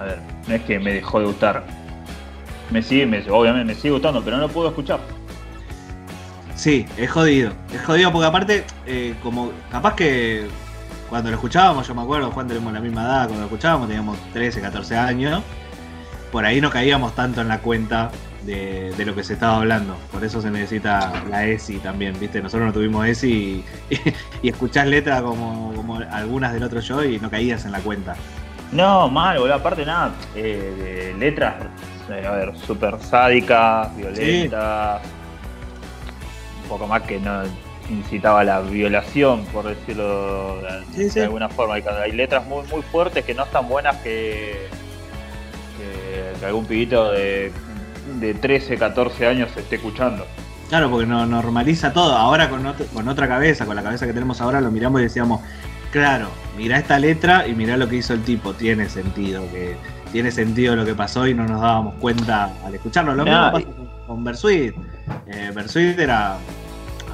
A 0.00 0.04
ver, 0.04 0.18
no 0.48 0.54
es 0.54 0.62
que 0.62 0.78
me 0.80 0.92
dejó 0.94 1.20
de 1.20 1.26
gustar. 1.26 1.64
Me 2.70 2.82
sigue, 2.82 3.06
me- 3.06 3.24
obviamente 3.30 3.64
me 3.72 3.74
sigue 3.80 3.92
gustando, 3.92 4.22
pero 4.24 4.36
no 4.36 4.42
lo 4.42 4.48
puedo 4.48 4.68
escuchar. 4.68 4.98
Sí, 6.56 6.86
es 6.96 7.10
jodido. 7.10 7.52
Es 7.72 7.82
jodido 7.84 8.12
porque 8.12 8.26
aparte, 8.26 8.64
eh, 8.86 9.14
como 9.22 9.50
capaz 9.70 9.94
que 9.94 10.46
cuando 11.10 11.30
lo 11.30 11.36
escuchábamos, 11.36 11.86
yo 11.86 11.94
me 11.94 12.02
acuerdo, 12.02 12.30
Juan 12.30 12.48
tenemos 12.48 12.72
la 12.72 12.80
misma 12.80 13.02
edad, 13.04 13.24
cuando 13.26 13.40
lo 13.40 13.44
escuchábamos 13.46 13.88
teníamos 13.88 14.18
13, 14.32 14.60
14 14.60 14.96
años, 14.96 15.42
por 16.32 16.44
ahí 16.44 16.60
no 16.60 16.70
caíamos 16.70 17.14
tanto 17.14 17.40
en 17.40 17.48
la 17.48 17.58
cuenta 17.58 18.10
de, 18.44 18.92
de 18.96 19.04
lo 19.04 19.14
que 19.14 19.24
se 19.24 19.34
estaba 19.34 19.56
hablando. 19.56 19.96
Por 20.12 20.24
eso 20.24 20.40
se 20.40 20.50
necesita 20.50 21.12
la 21.28 21.46
ESI 21.46 21.78
también, 21.78 22.18
¿viste? 22.18 22.42
Nosotros 22.42 22.66
no 22.68 22.72
tuvimos 22.72 23.06
ESI 23.06 23.32
y, 23.32 23.64
y, 24.42 24.48
escuchás 24.48 24.86
letras 24.86 25.22
como, 25.22 25.72
como 25.74 25.98
algunas 25.98 26.52
del 26.52 26.62
otro 26.62 26.80
yo 26.80 27.04
y 27.04 27.18
no 27.18 27.30
caías 27.30 27.64
en 27.64 27.72
la 27.72 27.80
cuenta. 27.80 28.16
No, 28.72 29.08
mal, 29.08 29.38
boludo. 29.38 29.54
Aparte, 29.54 29.84
nada, 29.86 30.12
eh, 30.34 31.12
de 31.14 31.18
letras, 31.18 31.54
eh, 32.10 32.26
a 32.26 32.32
ver, 32.32 32.56
súper 32.56 32.98
sádicas, 33.00 33.96
violentas. 33.96 35.00
Un 36.62 36.68
poco 36.68 36.86
más 36.86 37.02
que 37.02 37.20
no 37.20 37.42
incitaba 37.88 38.40
a 38.40 38.44
la 38.44 38.60
violación, 38.60 39.44
por 39.46 39.66
decirlo 39.66 40.60
de, 40.62 40.84
Sí, 40.94 41.10
sí. 41.10 41.20
de 41.20 41.26
alguna 41.26 41.48
forma. 41.48 41.74
Hay, 41.74 41.84
hay 42.02 42.12
letras 42.12 42.46
muy, 42.46 42.66
muy 42.68 42.82
fuertes 42.82 43.24
que 43.24 43.34
no 43.34 43.44
están 43.44 43.68
buenas 43.68 43.96
que, 43.98 44.68
que, 45.76 46.40
que 46.40 46.46
algún 46.46 46.64
pibito 46.64 47.12
de, 47.12 47.52
de 48.20 48.34
13, 48.34 48.76
14 48.76 49.26
años 49.26 49.50
esté 49.56 49.76
escuchando. 49.76 50.26
Claro, 50.68 50.90
porque 50.90 51.06
no 51.06 51.24
normaliza 51.26 51.92
todo. 51.92 52.16
Ahora 52.16 52.48
con, 52.50 52.64
otro- 52.66 52.86
con 52.86 53.06
otra 53.08 53.28
cabeza, 53.28 53.66
con 53.66 53.76
la 53.76 53.82
cabeza 53.82 54.06
que 54.06 54.12
tenemos 54.12 54.40
ahora, 54.40 54.60
lo 54.60 54.70
miramos 54.70 55.00
y 55.00 55.04
decíamos, 55.04 55.40
claro, 55.92 56.28
mirá 56.56 56.78
esta 56.78 56.98
letra 56.98 57.46
y 57.46 57.54
mirá 57.54 57.76
lo 57.76 57.88
que 57.88 57.96
hizo 57.96 58.14
el 58.14 58.22
tipo. 58.22 58.54
Tiene 58.54 58.88
sentido, 58.88 59.42
que 59.52 59.76
tiene 60.10 60.30
sentido 60.30 60.74
lo 60.76 60.84
que 60.84 60.94
pasó 60.94 61.26
y 61.26 61.34
no 61.34 61.44
nos 61.46 61.60
dábamos 61.60 61.94
cuenta 61.96 62.50
al 62.64 62.74
escucharlo. 62.74 63.14
Lo 63.14 63.24
Nah, 63.24 63.50
mismo 63.50 63.52
pasa 63.52 63.76
con, 63.76 64.06
con 64.06 64.24
Bersuit. 64.24 64.74
Eh, 65.26 65.52
Bersuit 65.54 65.98
era. 65.98 66.36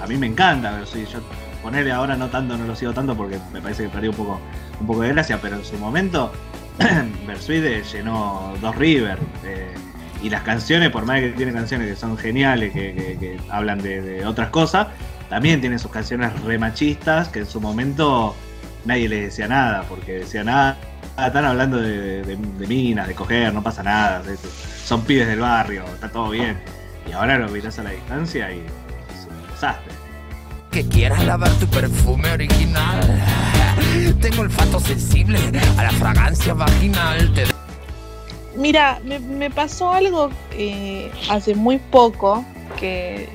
A 0.03 0.07
mí 0.09 0.17
me 0.17 0.27
encanta 0.29 0.71
Bersuit. 0.73 1.09
Yo 1.09 1.19
ponerle 1.63 1.93
ahora 1.93 2.17
no 2.17 2.29
tanto, 2.29 2.57
no 2.57 2.65
lo 2.65 2.75
sigo 2.77 2.93
tanto 2.93 3.15
porque 3.17 3.39
me 3.53 3.61
parece 3.61 3.83
que 3.83 3.89
perdió 3.91 4.11
un 4.11 4.17
poco, 4.17 4.41
un 4.81 4.87
poco 4.87 5.03
de 5.03 5.09
gracia, 5.09 5.39
pero 5.43 5.57
en 5.57 5.65
su 5.65 5.77
momento 5.77 6.33
Bersuit 7.27 7.63
eh, 7.65 7.83
llenó 7.93 8.55
dos 8.61 8.75
River. 8.77 9.19
eh, 9.45 9.75
y 10.23 10.31
las 10.31 10.43
canciones, 10.43 10.91
por 10.91 11.07
más 11.07 11.21
que 11.21 11.31
tiene 11.31 11.53
canciones 11.53 11.89
que 11.89 11.97
son 11.97 12.17
geniales, 12.17 12.73
que, 12.73 13.39
hablan 13.51 13.81
de, 13.83 14.25
otras 14.27 14.51
cosas, 14.51 14.89
también 15.29 15.61
tiene 15.61 15.79
sus 15.79 15.91
canciones 15.91 16.39
remachistas 16.43 17.29
que 17.29 17.41
en 17.41 17.47
su 17.47 17.61
momento 17.61 18.35
nadie 18.85 19.09
le 19.09 19.23
decía 19.23 19.49
nada, 19.49 19.85
porque 19.89 20.21
decía 20.21 20.45
nada, 20.45 20.77
ah, 21.17 21.29
están 21.29 21.45
hablando 21.45 21.79
de, 21.79 22.39
minas, 22.69 23.09
de 23.09 23.15
coger, 23.15 23.53
no 23.55 23.63
pasa 23.63 23.83
nada, 23.83 24.23
son 24.85 25.03
pibes 25.05 25.29
del 25.29 25.41
barrio, 25.41 25.85
está 25.87 26.11
todo 26.11 26.31
bien. 26.31 26.59
Y 27.09 27.13
ahora 27.13 27.39
lo 27.39 27.49
mirás 27.49 27.79
a 27.79 27.83
la 27.83 27.91
distancia 27.91 28.53
y 28.53 28.59
es 28.59 29.27
un 29.27 29.51
desastre. 29.53 29.93
Que 30.71 30.87
quieras 30.87 31.25
lavar 31.25 31.51
tu 31.55 31.67
perfume 31.67 32.31
original. 32.31 33.01
Tengo 34.21 34.43
olfato 34.43 34.79
sensible 34.79 35.39
a 35.77 35.83
la 35.85 35.91
fragancia 35.91 36.55
vaginal. 36.55 37.33
Te 37.33 37.45
Mira, 38.61 39.01
me, 39.05 39.19
me 39.19 39.51
pasó 39.51 39.91
algo 39.91 40.29
eh, 40.53 41.11
hace 41.31 41.55
muy 41.55 41.79
poco 41.79 42.45
que, 42.79 43.29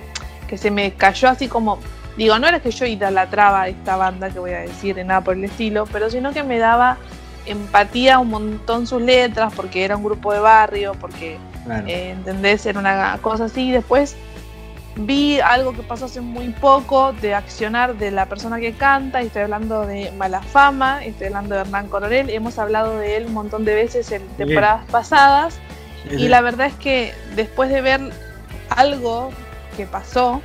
que 0.48 0.58
se 0.58 0.70
me 0.70 0.92
cayó 0.94 1.30
así 1.30 1.48
como. 1.48 1.80
Digo, 2.16 2.38
no 2.40 2.48
era 2.48 2.60
que 2.60 2.70
yo 2.72 2.86
idolatraba 2.86 3.68
esta 3.68 3.98
banda 3.98 4.30
que 4.30 4.38
voy 4.40 4.52
a 4.52 4.60
decir, 4.60 5.04
nada 5.04 5.22
por 5.22 5.36
el 5.36 5.44
estilo, 5.44 5.86
pero 5.92 6.10
sino 6.12 6.32
que 6.32 6.44
me 6.44 6.60
daba 6.60 6.98
empatía 7.48 8.20
un 8.20 8.30
montón 8.30 8.86
sus 8.88 9.02
letras, 9.02 9.52
porque 9.56 9.84
era 9.84 9.98
un 9.98 10.04
grupo 10.04 10.32
de 10.32 10.40
barrio, 10.40 10.94
porque, 11.02 11.38
Claro. 11.66 11.88
eh, 11.88 12.12
¿entendés? 12.12 12.66
Era 12.68 12.80
una 12.80 13.18
cosa 13.22 13.46
así. 13.46 13.72
Después 13.72 14.16
vi 14.96 15.40
algo 15.40 15.74
que 15.74 15.84
pasó 15.84 16.06
hace 16.06 16.22
muy 16.22 16.50
poco 16.50 17.14
de 17.14 17.34
accionar 17.34 17.98
de 17.98 18.12
la 18.12 18.28
persona 18.28 18.60
que 18.60 18.74
canta, 18.74 19.22
y 19.22 19.28
estoy 19.28 19.44
hablando 19.44 19.86
de 19.86 20.12
Malafama, 20.12 21.04
estoy 21.04 21.28
hablando 21.28 21.56
de 21.56 21.62
Hernán 21.62 21.88
Coronel, 21.88 22.30
hemos 22.30 22.58
hablado 22.60 22.98
de 22.98 23.18
él 23.18 23.26
un 23.28 23.34
montón 23.34 23.66
de 23.66 23.76
veces 23.76 24.12
en 24.12 24.26
temporadas 24.38 24.86
pasadas, 24.90 25.60
y 26.10 26.28
la 26.28 26.42
verdad 26.42 26.68
es 26.68 26.76
que 26.76 27.14
después 27.36 27.70
de 27.70 27.82
ver 27.82 28.00
algo 28.70 29.32
que 29.76 29.86
pasó, 29.86 30.42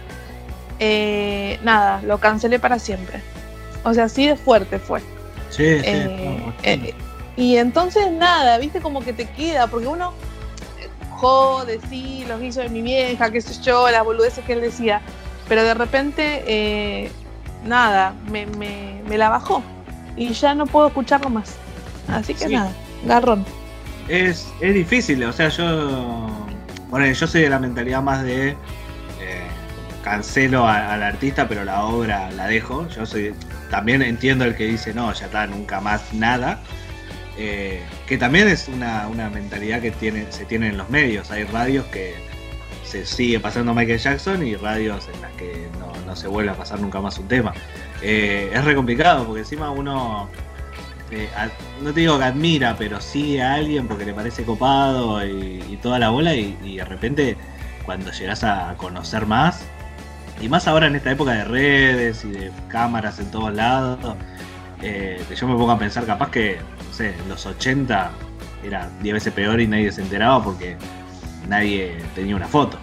eh, 0.79 1.59
nada, 1.63 2.01
lo 2.03 2.19
cancelé 2.19 2.59
para 2.59 2.79
siempre. 2.79 3.21
O 3.85 3.95
sea, 3.95 4.05
así 4.05 4.27
de 4.27 4.37
fuerte 4.37 4.79
fue. 4.79 5.01
Sí, 5.51 5.79
sí. 5.79 5.83
Eh, 5.85 6.43
no, 6.45 6.55
eh, 6.63 6.95
y 7.37 7.57
entonces 7.57 8.11
nada, 8.11 8.59
viste 8.59 8.81
como 8.81 9.03
que 9.03 9.13
te 9.13 9.27
queda, 9.27 9.67
porque 9.67 9.87
uno 9.87 10.13
eh, 11.29 11.29
jode, 11.29 11.81
sí, 11.89 12.25
los 12.27 12.41
guisos 12.41 12.65
de 12.65 12.71
mi 12.71 12.83
vieja, 12.83 13.31
qué 13.31 13.41
sé 13.41 13.61
yo, 13.63 13.91
las 13.91 14.05
boludeces 14.05 14.45
que 14.45 14.55
él 14.55 14.61
decía, 14.61 15.03
pero 15.49 15.63
de 15.65 15.75
repente, 15.75 16.45
eh, 16.47 17.13
nada, 17.65 18.15
me, 18.25 18.47
me, 18.47 19.03
me 19.07 19.19
la 19.19 19.29
bajó 19.31 19.63
y 20.17 20.33
ya 20.33 20.55
no 20.55 20.67
puedo 20.67 20.89
escucharlo 20.89 21.31
más. 21.31 21.61
Así 22.09 22.35
que 22.35 22.49
Sí. 22.49 22.51
nada, 22.51 22.79
garrón. 23.03 23.47
Es, 24.09 24.57
es 24.61 24.75
difícil, 24.75 25.23
o 25.25 25.33
sea, 25.33 25.49
yo. 25.49 26.49
Bueno, 26.89 27.07
yo 27.07 27.27
soy 27.27 27.43
de 27.43 27.51
la 27.51 27.59
mentalidad 27.61 28.03
más 28.03 28.23
de. 28.25 28.59
eh, 29.19 29.53
cancelo 30.03 30.67
al 30.67 31.03
artista, 31.03 31.47
pero 31.49 31.65
la 31.65 31.85
obra 31.85 32.31
la 32.33 32.47
dejo. 32.49 32.89
Yo 32.89 33.07
soy. 33.07 33.35
También 33.71 34.03
entiendo 34.03 34.45
el 34.45 34.57
que 34.57 34.65
dice, 34.67 34.95
no, 34.95 35.13
ya 35.13 35.27
está, 35.27 35.47
nunca 35.47 35.81
más 35.81 36.13
nada. 36.13 36.61
Eh, 37.43 37.83
que 38.07 38.19
también 38.19 38.49
es 38.49 38.69
una, 38.69 39.09
una 39.09 39.31
mentalidad 39.31 39.81
que 39.81 39.91
tiene, 39.91 40.31
se 40.31 40.45
tiene 40.45 40.69
en 40.69 40.77
los 40.77 40.91
medios. 40.91 41.31
Hay 41.31 41.45
radios 41.45 41.87
que 41.87 42.15
se 42.85 43.07
sigue 43.07 43.41
pasando 43.41 43.73
Michael 43.73 43.99
Jackson 43.99 44.47
y 44.47 44.57
radios 44.57 45.09
en 45.13 45.23
las 45.23 45.33
que 45.33 45.69
no, 45.79 45.91
no 46.05 46.17
se 46.17 46.29
vuelve 46.29 46.51
a 46.51 46.55
pasar 46.55 46.81
nunca 46.81 47.01
más 47.01 47.19
un 47.19 47.29
tema. 47.29 47.55
Eh, 48.03 48.51
es 48.53 48.65
re 48.65 48.75
complicado 48.75 49.25
porque 49.25 49.41
encima 49.41 49.71
uno 49.71 50.29
eh, 51.11 51.29
no 51.83 51.95
te 51.95 52.01
digo 52.01 52.19
que 52.19 52.25
admira, 52.25 52.77
pero 52.77 53.01
sigue 53.01 53.43
a 53.43 53.55
alguien 53.55 53.89
porque 53.89 54.05
le 54.05 54.13
parece 54.13 54.45
copado 54.45 55.25
y, 55.27 55.79
toda 55.83 55.99
la 55.99 56.11
bola 56.11 56.35
y 56.35 56.77
de 56.77 56.85
repente 56.85 57.39
cuando 57.87 58.13
llegas 58.13 58.45
a 58.45 58.75
conocer 58.77 59.25
más, 59.25 59.63
y 60.41 60.49
más 60.49 60.67
ahora 60.69 60.87
en 60.87 60.97
esta 60.97 61.11
época 61.11 61.33
de 61.33 61.45
redes 61.45 62.25
y 62.25 62.31
de 62.31 62.53
cámaras 62.69 63.19
en 63.19 63.31
todos 63.31 63.53
lados, 63.53 64.17
eh, 64.83 65.23
yo 65.35 65.47
me 65.47 65.55
pongo 65.55 65.71
a 65.71 65.79
pensar 65.79 66.05
capaz 66.07 66.31
que, 66.31 66.59
no 66.87 66.95
sé, 66.95 67.15
en 67.15 67.29
los 67.29 67.47
80 67.47 68.11
era 68.65 68.89
10 69.03 69.15
veces 69.15 69.33
peor 69.33 69.61
y 69.61 69.67
nadie 69.67 69.91
se 69.93 70.03
enteraba 70.03 70.43
porque 70.43 70.77
nadie 71.49 71.99
tenía 72.15 72.37
una 72.37 72.49
foto. 72.49 72.79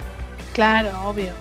Claro, 0.53 0.89
obvio. 1.05 1.31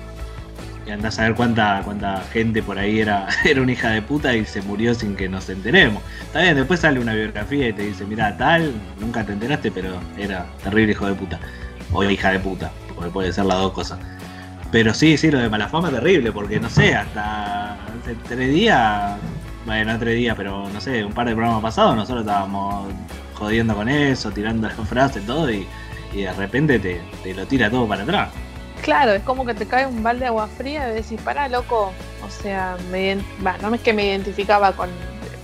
Y 0.86 0.90
andás 0.90 1.18
a 1.18 1.22
ver 1.24 1.34
cuánta, 1.34 1.80
cuánta 1.84 2.22
gente 2.32 2.62
por 2.62 2.78
ahí 2.78 3.00
era, 3.00 3.26
era 3.44 3.60
una 3.60 3.72
hija 3.72 3.90
de 3.90 4.02
puta 4.02 4.34
y 4.34 4.44
se 4.44 4.62
murió 4.62 4.94
sin 4.94 5.16
que 5.16 5.28
nos 5.28 5.48
enteremos. 5.48 6.02
Está 6.22 6.42
bien, 6.42 6.54
después 6.54 6.80
sale 6.80 7.00
una 7.00 7.14
biografía 7.14 7.68
y 7.68 7.72
te 7.72 7.82
dice, 7.82 8.04
mira, 8.04 8.36
tal, 8.36 8.72
nunca 9.00 9.24
te 9.24 9.32
enteraste, 9.32 9.70
pero 9.70 9.98
era 10.16 10.46
terrible 10.62 10.92
hijo 10.92 11.06
de 11.06 11.14
puta. 11.14 11.40
O 11.92 12.04
hija 12.04 12.30
de 12.30 12.40
puta, 12.40 12.70
porque 12.94 13.10
puede 13.10 13.32
ser 13.32 13.46
las 13.46 13.58
dos 13.58 13.72
cosas. 13.72 13.98
Pero 14.70 14.92
sí, 14.94 15.16
sí, 15.16 15.30
lo 15.30 15.38
de 15.38 15.48
Malafama 15.48 15.88
es 15.88 15.94
terrible, 15.94 16.32
porque 16.32 16.60
no 16.60 16.68
sé, 16.68 16.94
hasta 16.94 17.74
hace 17.74 18.14
tres 18.28 18.52
días, 18.52 19.16
bueno, 19.66 19.92
no 19.92 19.98
tres 19.98 20.16
días, 20.16 20.36
pero 20.36 20.68
no 20.70 20.80
sé, 20.80 21.04
un 21.04 21.12
par 21.12 21.26
de 21.28 21.34
programas 21.34 21.62
pasados 21.62 21.96
nosotros 21.96 22.20
estábamos 22.26 22.92
jodiendo 23.34 23.74
con 23.74 23.88
eso, 23.88 24.32
tirando 24.32 24.68
las 24.68 24.76
frases, 24.88 25.26
todo, 25.26 25.50
y, 25.50 25.68
y 26.12 26.22
de 26.22 26.32
repente 26.32 26.78
te, 26.78 27.02
te 27.22 27.34
lo 27.34 27.46
tira 27.46 27.70
todo 27.70 27.86
para 27.88 28.04
atrás. 28.04 28.30
Claro, 28.82 29.12
es 29.12 29.22
como 29.22 29.44
que 29.44 29.54
te 29.54 29.66
cae 29.66 29.86
un 29.86 30.02
balde 30.02 30.20
de 30.20 30.26
agua 30.28 30.48
fría 30.48 30.90
y 30.90 30.94
decís, 30.94 31.20
pará, 31.22 31.48
loco. 31.48 31.92
O 32.20 32.30
sea, 32.30 32.76
me, 32.90 33.18
bah, 33.38 33.56
no 33.60 33.74
es 33.74 33.80
que 33.80 33.92
me 33.92 34.06
identificaba 34.06 34.72
con. 34.72 34.90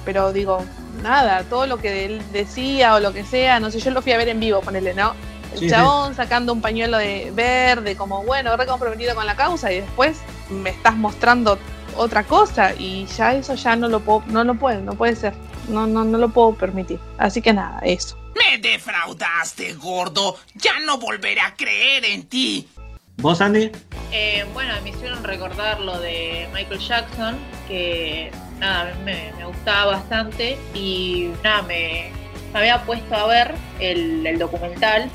Pero 0.05 0.33
digo, 0.33 0.71
nada, 1.03 1.45
todo 1.45 1.67
lo 1.67 1.79
que 1.79 2.05
él 2.05 2.23
decía 2.33 2.95
o 2.95 3.01
lo 3.01 3.13
que 3.13 3.25
sea, 3.25 3.59
no 3.61 3.71
sé, 3.71 3.81
yo 3.81 3.91
lo 3.91 4.03
fui 4.03 4.13
a 4.13 4.19
ver 4.19 4.29
en 4.29 4.41
vivo, 4.41 4.61
ponele, 4.61 4.95
¿no? 4.95 5.15
El 5.51 5.59
Sí, 5.59 5.69
chabón 5.69 6.15
sacando 6.15 6.53
un 6.53 6.61
pañuelo 6.61 6.99
de 6.99 7.31
verde, 7.35 7.97
como 7.97 8.23
bueno, 8.25 8.57
re 8.57 8.67
comprometido 8.67 9.15
con 9.15 9.27
la 9.27 9.37
causa, 9.37 9.73
y 9.73 9.81
después 9.81 10.19
me 10.49 10.71
estás 10.71 10.95
mostrando 10.97 11.59
otra 11.97 12.25
cosa, 12.25 12.75
y 12.75 13.07
ya 13.17 13.35
eso 13.35 13.55
ya 13.55 13.77
no 13.77 13.89
lo 13.89 14.01
puedo, 14.01 14.23
no 14.27 14.45
lo 14.45 14.55
puedo, 14.55 14.81
no 14.81 14.95
puede 14.95 15.17
ser. 15.17 15.35
No, 15.69 15.87
no, 15.87 16.05
no 16.05 16.19
lo 16.19 16.29
puedo 16.29 16.55
permitir. 16.55 16.99
Así 17.19 17.41
que 17.41 17.53
nada, 17.53 17.79
eso. 17.85 18.19
Me 18.35 18.59
defraudaste, 18.59 19.75
gordo. 19.75 20.37
Ya 20.55 20.81
no 20.81 20.99
volveré 20.99 21.41
a 21.41 21.55
creer 21.55 22.05
en 22.05 22.25
ti. 22.25 22.69
¿Vos, 23.19 23.41
Andy? 23.41 23.71
Eh, 24.11 24.45
bueno, 24.53 24.75
me 24.83 24.91
hicieron 24.91 25.23
recordar 25.23 25.81
lo 25.81 26.01
de 26.01 26.49
Michael 26.53 26.81
Jackson, 26.81 27.37
que 27.69 28.33
nada, 28.59 28.93
me, 29.05 29.33
me 29.39 29.45
gustaba 29.47 29.93
bastante 29.93 30.59
y 30.75 31.31
nada, 31.45 31.63
me, 31.63 32.11
me 32.53 32.59
había 32.59 32.83
puesto 32.85 33.15
a 33.15 33.27
ver 33.27 33.55
el, 33.79 34.27
el 34.27 34.39
documental. 34.39 35.11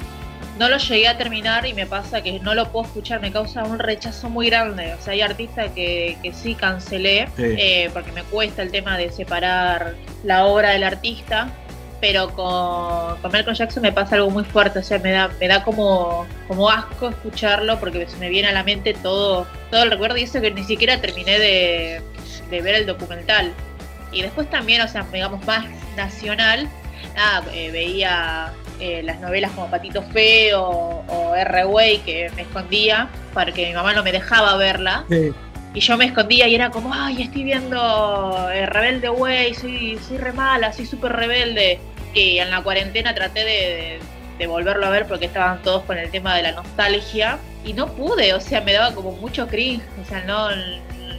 No 0.58 0.70
lo 0.70 0.78
llegué 0.78 1.08
a 1.08 1.18
terminar 1.18 1.66
y 1.66 1.74
me 1.74 1.86
pasa 1.86 2.22
que 2.22 2.40
no 2.40 2.56
lo 2.56 2.72
puedo 2.72 2.86
escuchar, 2.86 3.22
me 3.22 3.32
causa 3.32 3.64
un 3.64 3.80
rechazo 3.80 4.30
muy 4.30 4.50
grande. 4.50 4.94
O 4.94 5.02
sea, 5.02 5.14
hay 5.14 5.22
artistas 5.22 5.70
que, 5.76 6.18
que 6.24 6.34
sí 6.34 6.56
cancelé 6.56 7.28
Sí. 7.36 7.44
eh, 7.44 7.90
porque 7.94 8.12
me 8.12 8.24
cuesta 8.24 8.64
el 8.64 8.72
tema 8.72 8.98
de 8.98 9.12
separar 9.12 9.96
la 10.24 10.46
obra 10.46 10.72
del 10.72 10.84
artista 10.84 11.50
pero 12.00 12.30
con, 12.36 13.20
con 13.24 13.32
Michael 13.32 13.56
Jackson 13.58 13.82
me 13.82 13.92
pasa 13.92 14.14
algo 14.18 14.30
muy 14.30 14.44
fuerte, 14.44 14.78
o 14.78 14.84
sea, 14.84 15.00
me 15.00 15.10
da, 15.10 15.32
me 15.40 15.48
da 15.48 15.64
como, 15.64 16.28
como 16.48 16.70
asco 16.70 17.10
escucharlo 17.10 17.80
porque 17.80 18.06
se 18.08 18.18
me 18.18 18.30
viene 18.30 18.50
a 18.50 18.52
la 18.52 18.62
mente 18.64 18.94
todo, 18.94 19.48
todo 19.72 19.82
el 19.82 19.90
recuerdo 19.90 20.16
y 20.18 20.22
eso 20.24 20.40
que 20.40 20.52
ni 20.52 20.64
siquiera 20.64 21.02
terminé 21.02 21.40
de, 21.40 22.02
de 22.52 22.62
ver 22.62 22.76
el 22.76 22.86
documental. 22.86 23.52
Y 24.12 24.22
después 24.22 24.48
también, 24.48 24.82
o 24.82 24.88
sea, 24.88 25.08
digamos 25.12 25.44
más 25.48 25.66
nacional, 25.96 26.70
nada, 27.16 27.44
eh, 27.52 27.72
veía 27.72 28.54
eh, 28.80 29.02
las 29.04 29.20
novelas 29.20 29.52
como 29.52 29.68
Patito 29.70 30.02
Feo 30.04 31.04
o 31.08 31.36
R-Way 31.36 32.00
que 32.00 32.30
me 32.36 32.44
escondía 32.44 33.10
porque 33.34 33.68
mi 33.68 33.74
mamá 33.74 33.94
no 33.94 34.04
me 34.04 34.12
dejaba 34.12 34.56
verla. 34.58 35.04
Y 35.74 35.80
yo 35.80 35.96
me 35.98 36.06
escondía 36.06 36.48
y 36.48 36.56
era 36.56 36.70
como, 36.72 36.94
ay, 36.94 37.22
estoy 37.24 37.44
viendo 37.44 38.50
eh, 38.52 38.66
Rebelde 38.66 39.10
Way, 39.10 39.54
soy, 39.54 40.00
soy 40.08 40.18
re 40.18 40.32
mala, 40.34 40.74
soy 40.74 40.86
súper 40.86 41.14
rebelde. 41.14 41.80
Y 42.14 42.40
en 42.40 42.50
la 42.50 42.64
cuarentena 42.64 43.14
traté 43.14 43.42
de, 43.42 43.46
de- 43.46 44.00
de 44.40 44.46
volverlo 44.48 44.86
a 44.86 44.92
ver 44.92 45.08
porque 45.08 45.26
estaban 45.26 45.62
todos 45.64 45.84
con 45.84 45.98
el 45.98 46.10
tema 46.12 46.36
de 46.36 46.44
la 46.44 46.52
nostalgia. 46.52 47.38
Y 47.66 47.74
no 47.74 47.88
pude, 47.88 48.34
o 48.34 48.40
sea, 48.40 48.62
me 48.62 48.74
daba 48.74 48.94
como 48.96 49.12
mucho 49.12 49.48
cringe. 49.48 49.84
O 50.02 50.06
sea, 50.08 50.22
no, 50.26 50.50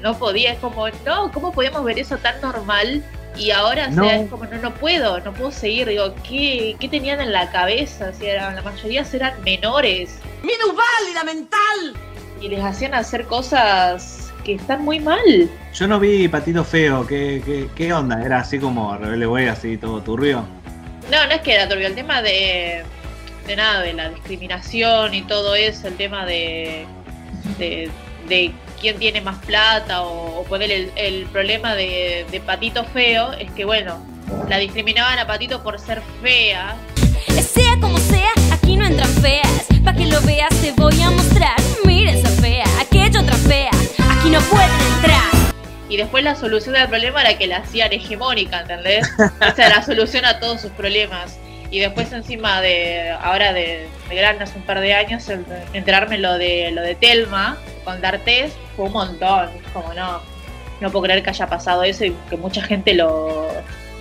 no 0.02 0.18
podía, 0.18 0.52
es 0.52 0.58
como, 0.60 0.88
no, 1.04 1.30
¿cómo 1.32 1.52
podíamos 1.52 1.84
ver 1.84 1.98
eso 1.98 2.16
tan 2.18 2.40
normal? 2.40 3.04
Y 3.36 3.50
ahora, 3.52 3.88
o 3.90 3.92
sea, 3.92 4.02
No. 4.02 4.10
es 4.10 4.28
como, 4.30 4.44
no, 4.46 4.56
no 4.58 4.74
puedo, 4.74 5.20
no 5.20 5.32
puedo 5.32 5.50
seguir. 5.52 5.86
Digo, 5.88 6.14
¿qué, 6.28 6.76
qué 6.80 6.88
tenían 6.88 7.20
en 7.20 7.32
la 7.32 7.50
cabeza? 7.50 8.10
O 8.14 8.18
sea, 8.18 8.50
la 8.52 8.62
mayoría 8.62 9.04
eran 9.12 9.34
menores. 9.44 10.18
¡Minusválida 10.42 11.24
mental! 11.24 11.94
Y 12.40 12.48
les 12.48 12.62
hacían 12.64 12.94
hacer 12.94 13.24
cosas 13.26 14.32
que 14.44 14.54
están 14.54 14.84
muy 14.84 14.98
mal. 15.00 15.20
Yo 15.74 15.86
no 15.86 16.00
vi 16.00 16.26
Patito 16.28 16.64
Feo, 16.64 17.06
¿qué, 17.06 17.42
qué, 17.44 17.68
qué 17.76 17.92
onda? 17.92 18.22
¿Era 18.24 18.38
así 18.40 18.58
como 18.58 18.96
Rebelde 18.96 19.26
Way, 19.26 19.46
así 19.48 19.76
todo 19.76 20.00
turbio? 20.00 20.44
No, 21.10 21.26
no 21.26 21.32
es 21.32 21.40
que 21.42 21.54
era 21.54 21.68
turbio, 21.68 21.86
el 21.86 21.94
tema 21.94 22.22
de, 22.22 22.82
de 23.46 23.56
nada, 23.56 23.80
de 23.82 23.92
la 23.92 24.08
discriminación 24.10 25.14
y 25.14 25.22
todo 25.22 25.54
eso, 25.54 25.88
el 25.88 25.96
tema 25.96 26.24
de, 26.26 26.86
de, 27.58 27.90
de 28.28 28.52
quién 28.80 28.98
tiene 28.98 29.20
más 29.20 29.38
plata 29.44 30.02
o, 30.02 30.40
o 30.40 30.44
poner 30.44 30.70
el, 30.70 30.92
el 30.96 31.26
problema 31.26 31.74
de, 31.74 32.26
de 32.30 32.40
Patito 32.40 32.84
Feo, 32.84 33.32
es 33.32 33.50
que 33.52 33.64
bueno, 33.64 34.02
la 34.48 34.58
discriminaban 34.58 35.18
a 35.18 35.26
Patito 35.26 35.62
por 35.62 35.78
ser 35.78 36.02
fea. 36.22 36.76
Sea 37.28 37.76
como 37.80 37.98
sea, 37.98 38.30
aquí 38.52 38.76
no 38.76 38.86
entran 38.86 39.08
feas. 39.22 39.66
Pa' 39.84 39.92
que 39.94 40.06
lo 40.06 40.20
veas 40.22 40.54
te 40.60 40.72
voy 40.72 41.00
a 41.02 41.10
mostrar. 41.10 41.56
Mira 41.84 42.12
esa 42.12 42.28
fea, 42.40 42.64
aquella 42.80 43.20
otra 43.20 43.36
fea. 43.36 43.70
Aquí 44.18 44.30
no 44.30 44.40
pueden 44.42 44.70
entrar. 44.94 45.22
Y 45.88 45.96
después 45.96 46.22
la 46.22 46.34
solución 46.34 46.74
del 46.74 46.88
problema 46.88 47.22
era 47.22 47.38
que 47.38 47.46
la 47.46 47.58
hacían 47.58 47.92
hegemónica, 47.92 48.60
¿entendés? 48.60 49.08
Esa 49.40 49.66
era 49.66 49.76
la 49.76 49.82
solución 49.82 50.24
a 50.24 50.38
todos 50.38 50.60
sus 50.60 50.70
problemas. 50.72 51.38
Y 51.70 51.80
después 51.80 52.12
encima 52.12 52.60
de, 52.60 53.10
ahora 53.10 53.52
de, 53.52 53.88
de 54.10 54.26
hace 54.26 54.58
un 54.58 54.64
par 54.64 54.80
de 54.80 54.94
años, 54.94 55.24
enterarme 55.72 56.18
lo 56.18 56.36
de 56.38 56.70
lo 56.72 56.82
de 56.82 56.94
Telma 56.94 57.58
con 57.88 58.02
D'Artés 58.02 58.52
fue 58.76 58.84
un 58.84 58.92
montón. 58.92 59.48
Es 59.64 59.72
como 59.72 59.94
no, 59.94 60.20
no 60.80 60.90
puedo 60.90 61.04
creer 61.04 61.22
que 61.22 61.30
haya 61.30 61.46
pasado 61.46 61.82
eso 61.84 62.04
y 62.04 62.14
que 62.28 62.36
mucha 62.36 62.62
gente 62.62 62.92
lo, 62.92 63.48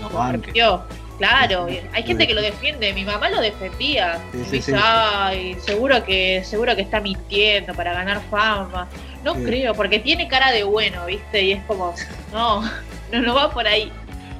No, 0.02 0.10
lo 0.10 0.32
repitió. 0.32 0.84
Claro, 1.18 1.68
hay 1.94 2.04
gente 2.04 2.28
que 2.28 2.34
lo 2.36 2.42
defiende, 2.42 2.94
mi 2.94 3.04
mamá 3.04 3.30
lo 3.30 3.42
defendía. 3.42 4.20
Sí, 4.32 4.44
sí, 4.44 4.52
dice, 4.58 4.72
sí. 4.74 4.78
ay, 4.84 5.58
seguro 5.66 6.04
que, 6.04 6.44
seguro 6.44 6.76
que 6.76 6.84
está 6.84 7.00
mintiendo 7.00 7.74
para 7.74 7.94
ganar 7.94 8.22
fama. 8.30 8.88
No 9.24 9.34
creo, 9.34 9.74
porque 9.74 9.98
tiene 10.00 10.28
cara 10.28 10.52
de 10.52 10.64
bueno, 10.64 11.06
¿viste? 11.08 11.42
Y 11.42 11.54
es 11.54 11.64
como, 11.64 11.96
no, 12.32 12.62
no, 13.12 13.22
no 13.22 13.34
va 13.34 13.50
por 13.50 13.66
ahí. 13.66 13.92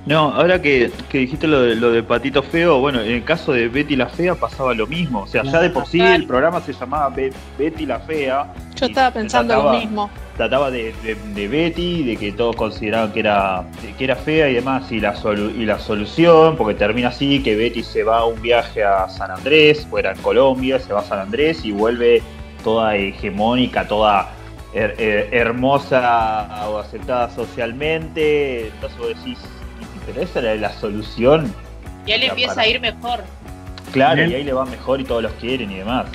No, 0.08 0.34
ahora 0.34 0.62
que, 0.62 0.89
que 1.10 1.18
dijiste 1.20 1.47
lo 1.47 1.62
de, 1.62 1.76
lo 1.76 1.91
de 1.91 2.01
Patito 2.01 2.41
Feo, 2.41 2.80
bueno, 2.80 3.01
en 3.01 3.12
el 3.12 3.24
caso 3.26 3.51
de 3.51 3.68
Betty 3.68 3.95
la 3.97 4.08
Fea 4.08 4.36
pasaba 4.36 4.74
lo 4.74 4.88
mismo. 4.88 5.24
O 5.24 5.28
sea, 5.28 5.43
ya 5.43 5.60
de 5.60 5.70
por 5.70 5.86
sí 5.86 5.99
el 5.99 6.26
programa 6.26 6.62
se 6.62 6.72
llamaba 6.74 7.10
Be- 7.10 7.34
Betty 7.60 7.86
la 7.86 7.99
Fea. 7.99 8.53
Yo 8.76 8.86
estaba 8.86 9.12
pensando 9.12 9.53
trataba- 9.53 9.74
lo 9.74 9.80
mismo. 9.80 10.10
Trataba 10.38 10.72
de, 10.72 10.93
de- 11.03 11.16
de 11.16 11.47
Betty, 11.47 12.03
de 12.03 12.16
que 12.16 12.32
todos 12.32 12.55
consideraban 12.55 13.12
que 13.12 13.20
era, 13.22 13.66
que 13.97 14.03
era 14.03 14.16
fea 14.16 14.49
y 14.49 14.53
demás, 14.53 14.89
y 14.91 14.99
la, 15.01 15.14
solu- 15.16 15.53
y 15.53 15.66
la 15.66 15.78
solución, 15.80 16.55
porque 16.55 16.76
termina 16.76 17.10
así, 17.10 17.41
que 17.43 17.55
Betty 17.55 17.84
se 17.84 18.03
va 18.03 18.20
a 18.20 18.26
un 18.26 18.39
viaje 18.41 18.84
a 18.84 19.10
San 19.10 19.30
Andrés, 19.32 19.86
fuera 19.89 20.12
en 20.14 20.20
Colombia, 20.22 20.80
se 20.80 20.93
va 20.93 20.99
a 21.01 21.03
San 21.03 21.20
Andrés 21.20 21.66
y 21.66 21.72
vuelve 21.72 22.22
toda 22.64 22.95
hegemónica, 22.95 23.88
toda 23.88 24.30
her- 24.74 24.95
her- 24.99 25.28
hermosa 25.32 26.70
o 26.70 26.78
aceptada 26.78 27.30
socialmente. 27.32 28.68
Entonces 28.68 28.97
vos 28.99 29.08
decís, 29.10 29.39
pero 30.08 30.22
esa 30.22 30.39
era 30.39 30.55
la 30.55 30.74
solución. 30.80 31.53
Y 32.08 32.14
él 32.14 32.24
empieza 32.24 32.55
para- 32.55 32.66
a 32.66 32.68
ir 32.70 32.80
mejor. 32.82 33.24
Claro, 33.91 34.16
Bien. 34.16 34.32
y 34.32 34.34
ahí 34.36 34.43
le 34.43 34.53
va 34.53 34.66
mejor 34.66 34.99
y 35.01 35.03
todos 35.03 35.22
los 35.24 35.32
quieren 35.34 35.70
y 35.72 35.76
demás. 35.78 36.08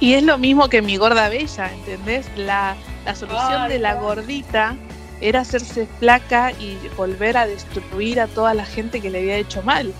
Y 0.00 0.14
es 0.14 0.22
lo 0.24 0.36
mismo 0.38 0.68
que 0.68 0.82
mi 0.82 0.96
gorda 0.96 1.28
bella, 1.28 1.70
¿entendés? 1.72 2.26
La, 2.36 2.74
la 3.04 3.14
solución 3.14 3.62
Ay, 3.62 3.72
de 3.72 3.78
la 3.78 3.94
no. 3.94 4.00
gordita 4.02 4.74
era 5.20 5.40
hacerse 5.40 5.86
flaca 6.00 6.50
y 6.52 6.76
volver 6.96 7.36
a 7.36 7.46
destruir 7.46 8.20
a 8.20 8.26
toda 8.26 8.54
la 8.54 8.64
gente 8.64 9.00
que 9.00 9.10
le 9.10 9.18
había 9.20 9.36
hecho 9.36 9.62
mal. 9.62 9.92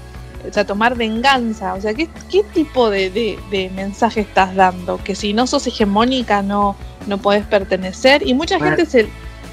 O 0.48 0.53
sea, 0.53 0.66
tomar 0.66 0.96
venganza. 0.96 1.74
O 1.74 1.80
sea, 1.80 1.94
¿qué, 1.94 2.09
qué 2.28 2.42
tipo 2.42 2.90
de, 2.90 3.11
de- 3.11 3.38
de 3.53 3.70
mensaje 3.70 4.20
estás 4.22 4.57
dando? 4.57 4.98
Que 5.05 5.14
si 5.14 5.32
no 5.32 5.46
sos 5.46 5.64
hegemónica 5.68 6.42
no, 6.42 6.74
no 7.07 7.18
podés 7.18 7.46
pertenecer. 7.46 8.26
Y 8.26 8.34
mucha 8.34 8.59
Bueno. 8.59 8.74
gente 8.76 8.90
se, 8.90 9.09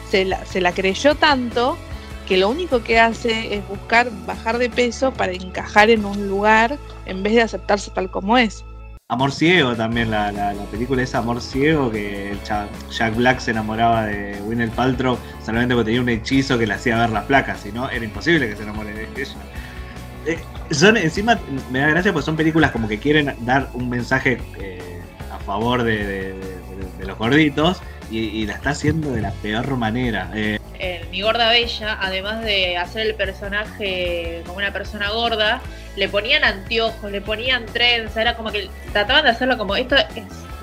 se, 0.10 0.26
la, 0.26 0.44
se 0.46 0.62
la 0.62 0.72
creyó 0.72 1.14
tanto 1.14 1.78
que 2.30 2.38
lo 2.38 2.48
único 2.48 2.82
que 2.84 3.00
hace 3.00 3.56
es 3.56 3.68
buscar 3.68 4.10
bajar 4.26 4.58
de 4.60 4.70
peso 4.70 5.12
para 5.12 5.34
encajar 5.34 5.90
en 5.90 6.06
un 6.06 6.30
lugar 6.30 6.78
en 7.06 7.24
vez 7.24 7.34
de 7.34 7.42
aceptarse 7.42 7.92
tal 7.92 8.10
como 8.10 8.38
es. 8.38 8.64
Amor 9.10 9.32
Ciego 9.32 9.76
también, 9.76 10.12
la, 10.12 10.32
la, 10.32 10.54
la 10.54 10.64
película 10.66 11.02
es 11.02 11.16
Amor 11.16 11.42
Ciego, 11.42 11.90
que 11.92 12.38
Jack 12.92 13.16
Black 13.16 13.40
se 13.40 13.50
enamoraba 13.52 14.06
de 14.06 14.40
Winnet 14.46 14.70
Paltrow 14.72 15.18
solamente 15.44 15.74
porque 15.74 15.86
tenía 15.88 16.02
un 16.02 16.10
hechizo 16.10 16.60
que 16.60 16.68
le 16.68 16.76
hacía 16.76 16.96
ver 17.00 17.10
las 17.10 17.26
placas, 17.26 17.62
si 17.62 17.72
no 17.72 17.90
era 17.90 18.06
imposible 18.06 18.48
que 18.48 18.56
se 18.56 18.62
enamore 18.62 18.94
de 18.94 19.04
ella. 19.16 19.34
Eh, 20.28 20.38
son, 20.70 20.96
encima 20.98 21.40
me 21.72 21.80
da 21.80 21.88
gracia 21.88 22.14
porque 22.14 22.26
son 22.28 22.36
películas 22.36 22.70
como 22.70 22.88
que 22.88 23.00
quieren 23.00 23.34
dar 23.40 23.70
un 23.74 23.90
mensaje 23.90 24.40
eh, 24.60 25.02
a 25.34 25.40
favor 25.40 25.82
de, 25.82 25.98
de- 26.06 26.34
de- 26.34 26.98
de 27.00 27.06
los 27.08 27.18
gorditos 27.18 27.82
y, 28.12 28.20
y 28.20 28.46
la 28.46 28.54
está 28.56 28.72
haciendo 28.72 29.12
de 29.12 29.22
la 29.22 29.32
peor 29.32 29.76
manera. 29.78 30.30
Eh, 30.34 30.60
en 30.80 31.10
Mi 31.12 31.22
Gorda 31.22 31.50
Bella, 31.50 31.98
además 32.00 32.42
de 32.42 32.78
hacer 32.78 33.08
el 33.08 33.16
personaje 33.16 34.44
como 34.46 34.58
una 34.58 34.72
persona 34.72 35.10
gorda, 35.12 35.62
le 35.96 36.08
ponían 36.08 36.44
anteojos, 36.44 37.12
le 37.12 37.22
ponían 37.22 37.66
trenza, 37.66 38.22
era 38.22 38.36
como 38.36 38.52
que 38.52 38.70
trataban 38.94 39.26
de 39.26 39.32
hacerlo 39.32 39.58
como, 39.58 39.76
esto 39.76 39.96
es 39.96 40.06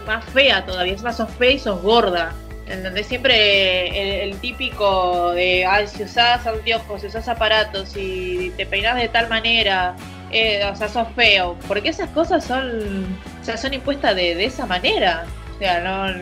más 0.07 0.24
fea 0.24 0.64
todavía, 0.64 0.94
es 0.94 1.03
más 1.03 1.16
sos 1.16 1.30
fea 1.32 1.51
y 1.51 1.59
sos 1.59 1.82
gorda. 1.82 2.32
En 2.68 2.82
donde 2.82 3.05
siempre 3.05 4.22
el, 4.24 4.30
el 4.30 4.40
típico 4.40 5.30
de, 5.32 5.64
ay, 5.64 5.86
si 5.86 6.03
usás 6.03 6.44
anteojos, 6.49 7.01
si 7.01 7.07
usás 7.07 7.28
aparatos, 7.28 7.90
si 7.90 8.53
te 8.57 8.66
peinás 8.66 8.97
de 8.97 9.09
tal 9.09 9.28
manera, 9.28 9.94
eh, 10.32 10.68
o 10.72 10.74
sea, 10.74 10.88
sos 10.88 11.07
feo. 11.14 11.57
Porque 11.68 11.90
esas 11.90 12.11
cosas 12.11 12.44
son, 12.44 13.05
o 13.40 13.44
sea, 13.44 13.57
son 13.57 13.72
impuestas 13.72 14.16
de, 14.16 14.34
de 14.34 14.47
esa 14.47 14.66
manera. 14.66 15.26
O 15.55 15.59
sea, 15.61 15.80
no, 15.80 16.12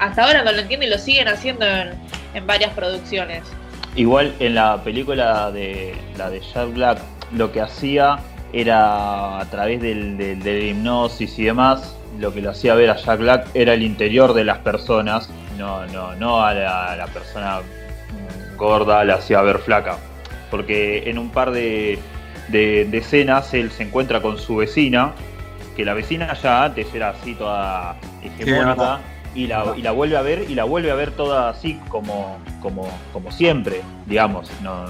hasta 0.00 0.24
ahora 0.24 0.42
no 0.42 0.52
lo 0.52 0.58
entiendo 0.60 0.86
y 0.86 0.90
lo 0.90 0.98
siguen 0.98 1.28
haciendo 1.28 1.64
en, 1.66 1.90
en 2.34 2.46
varias 2.46 2.72
producciones. 2.74 3.42
Igual 3.96 4.32
en 4.38 4.54
la 4.54 4.82
película 4.82 5.50
de 5.50 5.94
la 6.16 6.30
de 6.30 6.40
Jack 6.40 6.72
Black 6.74 6.98
lo 7.32 7.50
que 7.52 7.60
hacía 7.60 8.18
era 8.52 9.38
a 9.40 9.44
través 9.50 9.80
del, 9.80 10.16
del- 10.16 10.42
del 10.42 10.62
hipnosis 10.70 11.38
y 11.38 11.44
demás, 11.44 11.96
lo 12.18 12.32
que 12.34 12.40
lo 12.40 12.50
hacía 12.50 12.74
ver 12.74 12.90
a 12.90 12.96
Jack 12.96 13.20
Black 13.20 13.46
era 13.54 13.74
el 13.74 13.82
interior 13.82 14.34
de 14.34 14.44
las 14.44 14.58
personas, 14.58 15.30
no, 15.58 15.86
no, 15.86 16.14
no 16.16 16.42
a 16.44 16.52
la, 16.54 17.06
persona 17.12 17.60
gorda 18.56 19.04
la 19.04 19.14
hacía 19.14 19.40
ver 19.42 19.58
flaca. 19.58 19.98
Porque 20.50 21.08
en 21.08 21.18
un 21.18 21.30
par 21.30 21.50
de, 21.52 21.98
de- 22.48 22.84
de 22.86 22.98
escenas 22.98 23.54
él 23.54 23.70
se 23.70 23.84
encuentra 23.84 24.20
con 24.20 24.38
su 24.38 24.56
vecina, 24.56 25.12
que 25.76 25.84
la 25.84 25.94
vecina 25.94 26.32
ya 26.34 26.64
antes 26.64 26.92
era 26.92 27.10
así 27.10 27.34
toda 27.34 27.96
hegemónica. 28.22 29.00
Y 29.34 29.46
la, 29.46 29.74
y 29.76 29.82
la 29.82 29.92
vuelve 29.92 30.16
a 30.16 30.22
ver 30.22 30.46
y 30.48 30.54
la 30.54 30.64
vuelve 30.64 30.90
a 30.90 30.94
ver 30.94 31.12
toda 31.12 31.50
así 31.50 31.78
como, 31.88 32.38
como, 32.60 32.88
como 33.12 33.30
siempre, 33.30 33.80
digamos. 34.06 34.50
No, 34.62 34.86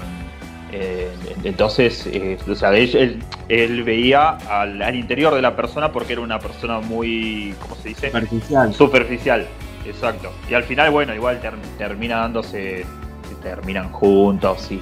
eh, 0.71 1.11
entonces, 1.43 2.07
eh, 2.07 2.37
o 2.49 2.55
sea, 2.55 2.75
él, 2.75 2.95
él- 2.95 3.23
él 3.49 3.83
veía 3.83 4.29
al, 4.29 4.81
al 4.81 4.95
interior 4.95 5.35
de 5.35 5.41
la 5.41 5.55
persona 5.55 5.91
porque 5.91 6.13
era 6.13 6.21
una 6.21 6.39
persona 6.39 6.79
muy, 6.79 7.53
¿cómo 7.61 7.75
se 7.75 7.89
dice? 7.89 8.09
superficial. 8.11 8.73
Superficial, 8.73 9.47
exacto. 9.85 10.31
Y 10.49 10.53
al 10.53 10.63
final, 10.63 10.89
bueno, 10.91 11.13
igual 11.13 11.39
ter- 11.41 11.53
termina 11.77 12.17
dándose, 12.19 12.85
terminan 13.43 13.91
juntos 13.91 14.71
y, 14.71 14.79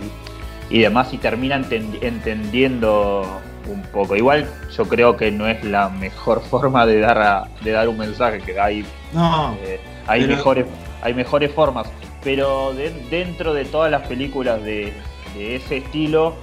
y 0.70 0.80
demás 0.80 1.12
y 1.14 1.18
terminan 1.18 1.64
enten- 1.66 1.98
entendiendo 2.02 3.26
un 3.72 3.82
poco. 3.84 4.16
Igual 4.16 4.48
yo 4.76 4.86
creo 4.86 5.16
que 5.18 5.32
no 5.32 5.48
es 5.48 5.64
la 5.64 5.90
mejor 5.90 6.42
forma 6.50 6.86
de 6.86 7.00
dar 7.00 7.18
a- 7.22 7.48
de 7.64 7.72
dar 7.72 7.88
un 7.90 7.98
mensaje, 7.98 8.40
que 8.40 8.60
hay, 8.60 8.86
no, 9.14 9.56
eh, 9.64 9.80
hay 10.08 10.22
pero- 10.22 10.36
mejores 10.36 10.66
hay 11.02 11.14
mejores 11.14 11.52
formas. 11.54 11.88
Pero 12.24 12.74
de- 12.74 12.92
dentro 13.10 13.54
de 13.54 13.64
todas 13.66 13.90
las 13.90 14.06
películas 14.08 14.62
de, 14.64 14.92
de 15.36 15.56
ese 15.56 15.78
estilo, 15.78 16.36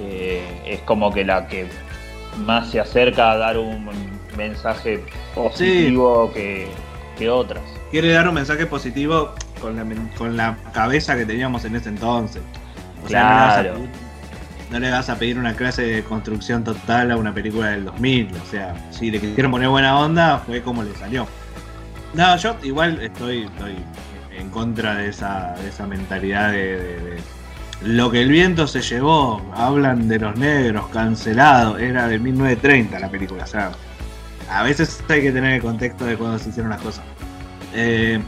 eh, 0.00 0.42
es 0.66 0.80
como 0.80 1.12
que 1.12 1.24
la 1.24 1.46
que 1.46 1.66
más 2.44 2.70
se 2.70 2.80
acerca 2.80 3.30
a 3.32 3.36
dar 3.36 3.58
un 3.58 3.88
mensaje 4.36 5.04
positivo 5.34 6.32
que, 6.32 6.66
que 7.18 7.28
otras. 7.30 7.62
quiere 7.90 8.10
dar 8.12 8.26
un 8.28 8.34
mensaje 8.34 8.66
positivo 8.66 9.32
con 9.60 9.76
la, 9.76 9.84
con 10.16 10.36
la 10.36 10.56
cabeza 10.72 11.14
que 11.14 11.26
teníamos 11.26 11.64
en 11.66 11.76
ese 11.76 11.90
entonces. 11.90 12.42
O 13.04 13.08
sea, 13.08 13.62
no 13.62 13.86
no 14.72 14.80
le 14.80 14.90
vas 14.90 15.10
a 15.10 15.16
pedir 15.16 15.38
una 15.38 15.54
clase 15.54 15.82
de 15.82 16.02
construcción 16.02 16.64
total 16.64 17.10
a 17.10 17.16
una 17.18 17.34
película 17.34 17.70
del 17.70 17.84
2000. 17.84 18.30
O 18.42 18.50
sea, 18.50 18.74
si 18.90 19.10
le 19.10 19.20
quisieron 19.20 19.52
poner 19.52 19.68
buena 19.68 19.98
onda, 19.98 20.38
fue 20.38 20.62
como 20.62 20.82
le 20.82 20.94
salió. 20.94 21.28
No, 22.14 22.36
yo 22.38 22.56
igual 22.62 23.00
estoy, 23.02 23.44
estoy 23.44 23.76
en 24.36 24.48
contra 24.48 24.94
de 24.94 25.08
esa, 25.08 25.54
de 25.62 25.68
esa 25.68 25.86
mentalidad 25.86 26.52
de, 26.52 27.18
lo 27.82 28.10
que 28.10 28.22
el 28.22 28.30
viento 28.30 28.66
se 28.66 28.80
llevó. 28.80 29.42
Hablan 29.54 30.08
de 30.08 30.18
los 30.18 30.36
negros, 30.38 30.86
cancelado. 30.88 31.76
Era 31.76 32.08
de 32.08 32.18
1930 32.18 32.98
la 32.98 33.10
película. 33.10 33.44
O 33.44 33.46
sea, 33.46 33.72
a 34.50 34.62
veces 34.62 35.04
hay 35.06 35.20
que 35.20 35.32
tener 35.32 35.52
el 35.52 35.62
contexto 35.62 36.06
de 36.06 36.16
cuando 36.16 36.38
se 36.38 36.48
hicieron 36.48 36.70
las 36.70 36.80
cosas. 36.80 37.04
Eh, 37.74 38.18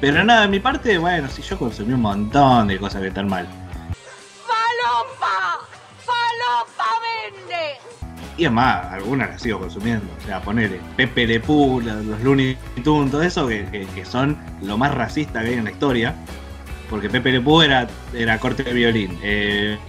pero 0.00 0.24
nada, 0.24 0.42
de 0.42 0.48
mi 0.48 0.58
parte, 0.58 0.98
bueno, 0.98 1.28
si 1.28 1.42
yo 1.42 1.56
consumí 1.56 1.92
un 1.92 2.00
montón 2.00 2.66
de 2.66 2.78
cosas 2.78 3.00
que 3.00 3.08
están 3.08 3.28
mal. 3.28 3.46
¡Falopa! 4.82 5.60
¡Falopa 6.04 6.90
vende! 7.02 7.56
Y 8.36 8.44
además, 8.46 8.86
algunas 8.92 9.30
las 9.30 9.42
sigo 9.42 9.58
consumiendo. 9.60 10.06
O 10.22 10.26
sea, 10.26 10.40
ponerle 10.40 10.80
Pepe 10.96 11.26
Le 11.26 11.40
Pew, 11.40 11.80
los, 11.80 12.20
Looney 12.20 12.56
Tunes, 12.82 13.10
todo 13.10 13.22
eso, 13.22 13.46
que, 13.46 13.64
que- 13.66 13.86
que 13.86 14.04
son 14.04 14.36
lo 14.62 14.76
más 14.78 14.94
racista 14.94 15.42
que 15.42 15.48
hay 15.48 15.54
en 15.54 15.64
la 15.64 15.70
historia. 15.70 16.14
Porque 16.90 17.08
Pepe 17.08 17.32
Le 17.32 17.40
Pew 17.40 17.62
era, 17.62 17.86
era 18.14 18.38
corte 18.38 18.62
de 18.64 18.72
violín. 18.72 19.18
Eh, 19.22 19.78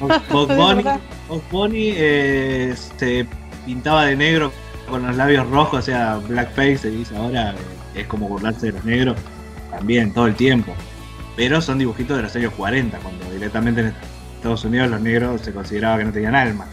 Es 0.00 0.30
Bunny. 0.56 0.84
Bugs 1.28 1.50
Bunny, 1.50 1.92
eh, 1.96 2.74
se 2.98 3.26
pintaba 3.66 4.04
de 4.04 4.14
negro 4.14 4.52
con 4.88 5.04
los 5.04 5.16
labios 5.16 5.48
rojos, 5.50 5.80
o 5.80 5.82
sea, 5.82 6.16
blackface 6.28 6.78
se 6.78 6.90
dice 6.90 7.16
ahora, 7.16 7.50
eh, 7.50 8.00
es 8.02 8.06
como 8.06 8.28
burlarse 8.28 8.66
de 8.66 8.72
los 8.72 8.84
negros, 8.84 9.16
también, 9.72 10.12
todo 10.14 10.26
el 10.28 10.36
tiempo. 10.36 10.72
Pero 11.38 11.60
son 11.60 11.78
dibujitos 11.78 12.16
de 12.16 12.24
los 12.24 12.34
años 12.34 12.52
40, 12.54 12.98
cuando 12.98 13.30
directamente 13.30 13.80
en 13.80 13.94
Estados 14.34 14.64
Unidos 14.64 14.90
los 14.90 15.00
negros 15.00 15.40
se 15.40 15.52
consideraba 15.52 15.98
que 15.98 16.04
no 16.04 16.12
tenían 16.12 16.34
alma. 16.34 16.66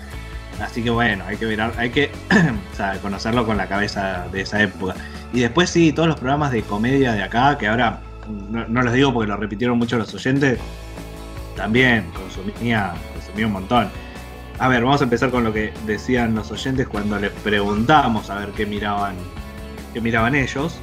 Así 0.59 0.81
que 0.81 0.89
bueno, 0.89 1.23
hay 1.27 1.37
que 1.37 1.45
ver, 1.45 1.61
hay 1.61 1.91
que 1.91 2.09
conocerlo 3.03 3.45
con 3.45 3.57
la 3.57 3.67
cabeza 3.67 4.25
de 4.31 4.41
esa 4.41 4.63
época. 4.63 4.95
Y 5.31 5.41
después 5.41 5.69
sí, 5.69 5.93
todos 5.93 6.07
los 6.07 6.19
programas 6.19 6.51
de 6.51 6.63
comedia 6.63 7.13
de 7.13 7.21
acá, 7.21 7.59
que 7.59 7.67
ahora 7.67 7.99
no, 8.49 8.67
no 8.67 8.81
los 8.81 8.91
digo 8.91 9.13
porque 9.13 9.27
lo 9.27 9.37
repitieron 9.37 9.77
mucho 9.77 9.99
los 9.99 10.11
oyentes, 10.15 10.57
también 11.55 12.09
consumía, 12.15 12.95
consumía 13.13 13.45
un 13.45 13.53
montón. 13.53 13.89
A 14.57 14.67
ver, 14.67 14.83
vamos 14.83 14.99
a 14.99 15.03
empezar 15.03 15.29
con 15.29 15.43
lo 15.43 15.53
que 15.53 15.73
decían 15.85 16.33
los 16.33 16.49
oyentes 16.49 16.87
cuando 16.87 17.19
les 17.19 17.29
preguntamos 17.29 18.31
a 18.31 18.39
ver 18.39 18.49
qué 18.49 18.65
miraban, 18.65 19.13
qué 19.93 20.01
miraban 20.01 20.33
ellos. 20.33 20.79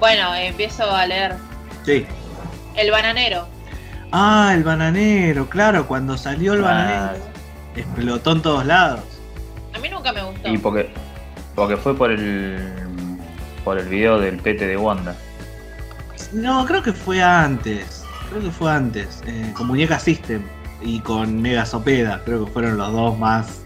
Bueno, 0.00 0.34
empiezo 0.34 0.90
a 0.90 1.04
leer. 1.04 1.34
Sí. 1.84 2.06
El 2.76 2.90
bananero. 2.90 3.46
Ah, 4.12 4.52
el 4.54 4.62
bananero, 4.62 5.48
claro, 5.48 5.86
cuando 5.86 6.16
salió 6.16 6.54
el 6.54 6.60
Claro. 6.60 6.76
bananero, 6.76 7.24
explotó 7.74 8.32
en 8.32 8.42
todos 8.42 8.64
lados. 8.66 9.00
A 9.74 9.78
mí 9.78 9.88
nunca 9.88 10.12
me 10.12 10.22
gustó. 10.22 10.48
Y 10.48 10.58
porque, 10.58 10.90
porque 11.54 11.76
fue 11.76 11.94
por 11.96 12.10
el 12.10 12.58
por 13.64 13.78
el 13.78 13.88
video 13.88 14.20
del 14.20 14.36
pete 14.36 14.66
de 14.66 14.76
Wanda. 14.76 15.16
No, 16.32 16.64
creo 16.66 16.82
que 16.82 16.92
fue 16.92 17.20
antes. 17.22 18.04
Creo 18.30 18.42
que 18.42 18.50
fue 18.50 18.70
antes. 18.70 19.22
eh, 19.26 19.52
con 19.54 19.66
Muñeca 19.66 19.98
System 19.98 20.42
y 20.80 21.00
con 21.00 21.42
Mega 21.42 21.66
Sopeda. 21.66 22.22
Creo 22.24 22.44
que 22.44 22.52
fueron 22.52 22.76
los 22.76 22.92
dos 22.92 23.18
más. 23.18 23.62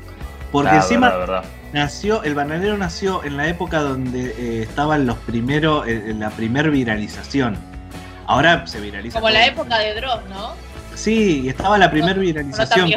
Porque 0.52 0.74
encima 0.76 1.08
verdad, 1.10 1.20
verdad. 1.20 1.44
nació, 1.74 2.22
el 2.24 2.34
bananero 2.34 2.76
nació 2.78 3.22
en 3.24 3.36
la 3.36 3.46
época 3.46 3.80
donde 3.80 4.34
eh, 4.38 4.62
estaban 4.62 5.06
los 5.06 5.16
primeros, 5.18 5.86
eh, 5.86 6.14
la 6.18 6.30
primer 6.30 6.70
viralización. 6.70 7.56
Ahora 8.30 8.66
se 8.66 8.80
viraliza. 8.80 9.18
Como 9.20 9.28
todo. 9.30 9.38
la 9.38 9.46
época 9.46 9.78
de 9.78 9.94
Dross, 9.94 10.20
¿no? 10.30 10.52
Sí, 10.94 11.42
y 11.44 11.48
estaba 11.48 11.78
la 11.78 11.90
primer 11.90 12.16
No 12.16 12.22
viralización. 12.22 12.90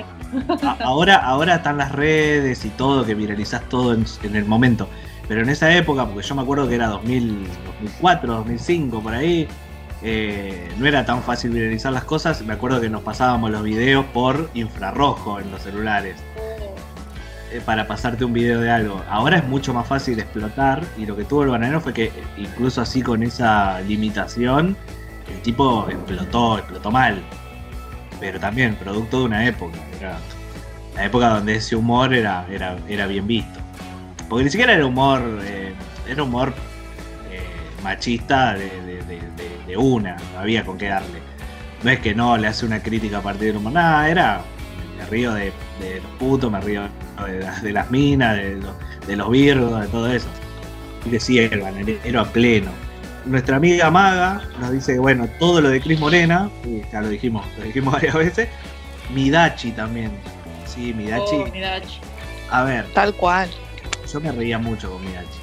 ahora, 0.84 1.16
ahora 1.18 1.56
están 1.56 1.78
las 1.78 1.92
redes 1.92 2.66
y 2.66 2.70
todo, 2.70 3.06
que 3.06 3.16
viralizás 3.16 3.68
todo 3.70 3.94
en, 3.94 4.06
en 4.24 4.36
el 4.36 4.46
momento. 4.46 4.88
Pero 5.28 5.42
en 5.42 5.50
esa 5.50 5.74
época, 5.74 6.06
porque 6.06 6.28
yo 6.28 6.36
me 6.36 6.42
acuerdo 6.42 6.68
que 6.68 6.76
era 6.76 6.88
2000, 6.88 7.48
2004, 7.82 8.34
2005, 8.34 9.02
por 9.02 9.14
ahí, 9.14 9.48
eh, 10.02 10.70
no 10.78 10.86
era 10.86 11.06
tan 11.06 11.24
fácil 11.24 11.52
viralizar 11.52 11.94
las 11.94 12.04
cosas. 12.04 12.42
Me 12.42 12.54
acuerdo 12.54 12.82
que 12.82 12.90
nos 12.90 13.04
pasábamos 13.04 13.50
los 13.52 13.64
videos 13.64 14.06
por 14.14 14.50
infrarrojo 14.54 15.40
en 15.40 15.50
los 15.52 15.62
celulares. 15.62 16.18
eh, 17.52 17.62
Para 17.66 17.88
pasarte 17.88 18.26
un 18.26 18.34
video 18.34 18.60
de 18.60 18.70
algo. 18.70 19.02
Ahora 19.10 19.38
es 19.38 19.46
mucho 19.48 19.74
más 19.74 19.88
fácil 19.88 20.20
explotar. 20.20 20.84
Y 20.98 21.06
lo 21.06 21.16
que 21.16 21.24
tuvo 21.24 21.44
el 21.44 21.50
bananero 21.50 21.80
fue 21.80 21.94
que, 21.94 22.12
incluso 22.38 22.82
así 22.82 23.02
con 23.02 23.24
esa 23.24 23.80
limitación, 23.82 24.76
el 25.28 25.42
tipo 25.42 25.88
explotó, 25.90 26.58
explotó 26.58 26.92
mal 26.92 27.22
pero 28.20 28.40
también 28.40 28.76
producto 28.76 29.20
de 29.20 29.26
una 29.26 29.46
época. 29.46 29.78
Era 30.00 30.18
la 30.96 31.06
época 31.06 31.28
donde 31.30 31.56
ese 31.56 31.76
humor 31.76 32.14
era, 32.14 32.46
era, 32.50 32.78
era 32.88 33.06
bien 33.06 33.28
visto. 33.28 33.60
Porque 34.30 34.46
ni 34.46 34.50
siquiera 34.50 34.74
era 34.74 34.86
humor, 34.86 35.22
eh, 35.44 35.74
era 36.08 36.24
humor 36.24 36.54
eh, 37.30 37.44
machista 37.84 38.54
de, 38.54 39.76
una, 39.76 40.16
no 40.34 40.40
había 40.40 40.64
con 40.64 40.78
qué 40.78 40.88
darle. 40.88 41.20
No 41.84 41.90
es 41.90 42.00
que 42.00 42.16
no 42.16 42.38
le 42.38 42.48
hace 42.48 42.66
una 42.66 42.82
crítica 42.82 43.18
a 43.18 43.22
partir 43.22 43.48
del 43.48 43.58
humor, 43.58 43.74
nada, 43.74 44.08
era, 44.08 44.42
me 44.98 45.06
río 45.08 45.34
de, 45.34 45.52
los 46.02 46.12
putos, 46.18 46.50
me 46.50 46.62
río 46.62 46.84
de, 47.62 47.74
las- 47.74 47.92
minas, 47.92 48.38
de, 48.38 48.62
los- 49.18 49.30
virgos, 49.30 49.82
de 49.82 49.88
todo 49.88 50.10
eso. 50.10 50.28
Y 51.06 51.10
decía 51.10 51.44
el 51.46 51.60
bananero 51.60 52.22
a 52.22 52.26
pleno. 52.26 52.72
Nuestra 53.26 53.56
amiga 53.56 53.90
Maga 53.90 54.42
nos 54.60 54.72
dice 54.72 54.94
que 54.94 55.00
bueno, 55.00 55.30
todo 55.40 55.62
lo 55.62 55.70
de 55.70 55.80
Cris 55.80 56.00
Morena, 56.00 56.50
y 56.66 56.82
ya 56.92 57.02
lo 57.02 57.10
dijimos, 57.10 57.46
lo 57.58 57.64
dijimos 57.64 57.94
varias 57.94 58.16
veces, 58.16 58.50
Midachi 59.14 59.72
también. 59.72 60.12
Sí, 60.66 60.94
Midachi. 60.94 61.36
Oh, 61.36 61.46
Midachi. 61.48 62.00
A 62.50 62.64
ver. 62.64 62.86
Tal 62.94 63.14
cual. 63.14 63.50
Yo 64.12 64.20
me 64.20 64.32
reía 64.32 64.60
mucho 64.60 64.92
con 64.92 65.06
Midachi. 65.06 65.40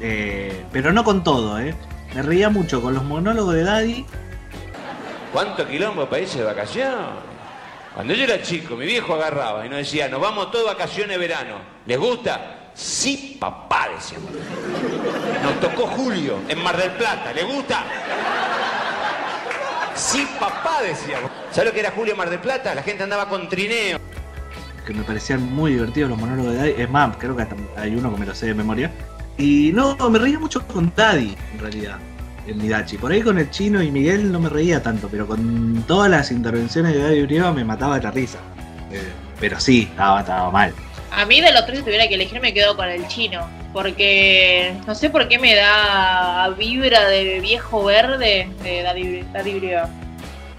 Eh, 0.00 0.64
pero 0.72 0.92
no 0.92 1.04
con 1.04 1.22
todo, 1.22 1.58
¿eh? 1.58 1.74
Me 2.14 2.22
reía 2.22 2.50
mucho 2.50 2.82
con 2.82 2.94
los 2.94 3.04
monólogos 3.04 3.54
de 3.54 3.64
Daddy. 3.64 4.06
¿Cuánto 5.32 5.66
quilombo 5.66 6.08
para 6.08 6.22
irse 6.22 6.38
de 6.38 6.44
vacaciones? 6.44 6.96
Cuando 7.94 8.14
yo 8.14 8.24
era 8.24 8.42
chico, 8.42 8.76
mi 8.76 8.86
viejo 8.86 9.14
agarraba 9.14 9.64
y 9.64 9.68
nos 9.68 9.78
decía, 9.78 10.08
nos 10.08 10.20
vamos 10.20 10.50
todos 10.50 10.66
de 10.66 10.72
vacaciones 10.72 11.10
de 11.10 11.18
verano. 11.18 11.56
¿Les 11.86 11.98
gusta? 11.98 12.65
Sí, 12.76 13.38
papá, 13.40 13.88
decíamos. 13.94 14.30
Nos 15.42 15.60
tocó 15.60 15.86
Julio 15.86 16.40
en 16.46 16.62
Mar 16.62 16.76
del 16.76 16.90
Plata. 16.92 17.32
¿Les 17.32 17.46
gusta? 17.46 17.84
Sí, 19.94 20.28
papá, 20.38 20.82
decíamos. 20.82 21.30
¿Sabes 21.50 21.70
lo 21.70 21.72
que 21.72 21.80
era 21.80 21.90
Julio 21.92 22.12
en 22.12 22.18
Mar 22.18 22.28
del 22.28 22.38
Plata? 22.38 22.74
La 22.74 22.82
gente 22.82 23.02
andaba 23.02 23.30
con 23.30 23.48
trineo. 23.48 23.98
que 24.86 24.92
me 24.92 25.02
parecían 25.04 25.42
muy 25.54 25.72
divertidos 25.72 26.10
los 26.10 26.18
monólogos 26.18 26.52
de 26.52 26.58
Daddy. 26.58 26.82
Es 26.82 26.90
más, 26.90 27.16
creo 27.16 27.34
que 27.34 27.46
hay 27.76 27.96
uno 27.96 28.12
que 28.12 28.20
me 28.20 28.26
lo 28.26 28.34
sé 28.34 28.46
de 28.46 28.54
memoria. 28.54 28.90
Y 29.38 29.72
no, 29.74 29.96
me 30.10 30.18
reía 30.18 30.38
mucho 30.38 30.66
con 30.66 30.92
Daddy, 30.94 31.34
en 31.54 31.58
realidad, 31.58 31.98
en 32.46 32.58
Midachi. 32.58 32.98
Por 32.98 33.10
ahí 33.10 33.22
con 33.22 33.38
el 33.38 33.50
chino 33.50 33.82
y 33.82 33.90
Miguel 33.90 34.30
no 34.30 34.38
me 34.38 34.50
reía 34.50 34.82
tanto, 34.82 35.08
pero 35.10 35.26
con 35.26 35.82
todas 35.86 36.10
las 36.10 36.30
intervenciones 36.30 36.92
de 36.92 37.02
Daddy 37.02 37.22
Urieva 37.22 37.52
me 37.52 37.64
mataba 37.64 37.96
de 37.96 38.02
la 38.02 38.10
risa. 38.10 38.38
Eh, 38.92 39.02
pero 39.40 39.58
sí, 39.58 39.88
estaba, 39.90 40.20
estaba 40.20 40.50
mal. 40.50 40.74
A 41.10 41.24
mí 41.24 41.40
de 41.40 41.52
los 41.52 41.64
tres, 41.66 41.78
si 41.78 41.84
tuviera 41.84 42.08
que 42.08 42.14
elegir, 42.14 42.40
me 42.40 42.52
quedo 42.52 42.76
con 42.76 42.88
el 42.88 43.06
chino. 43.08 43.48
Porque 43.72 44.74
no 44.86 44.94
sé 44.94 45.10
por 45.10 45.28
qué 45.28 45.38
me 45.38 45.54
da 45.54 46.48
vibra 46.58 47.06
de 47.08 47.40
viejo 47.40 47.84
verde 47.84 48.48
de 48.62 48.82
Daddy 48.82 49.22
Daddy 49.32 49.54
Brieva. 49.54 49.88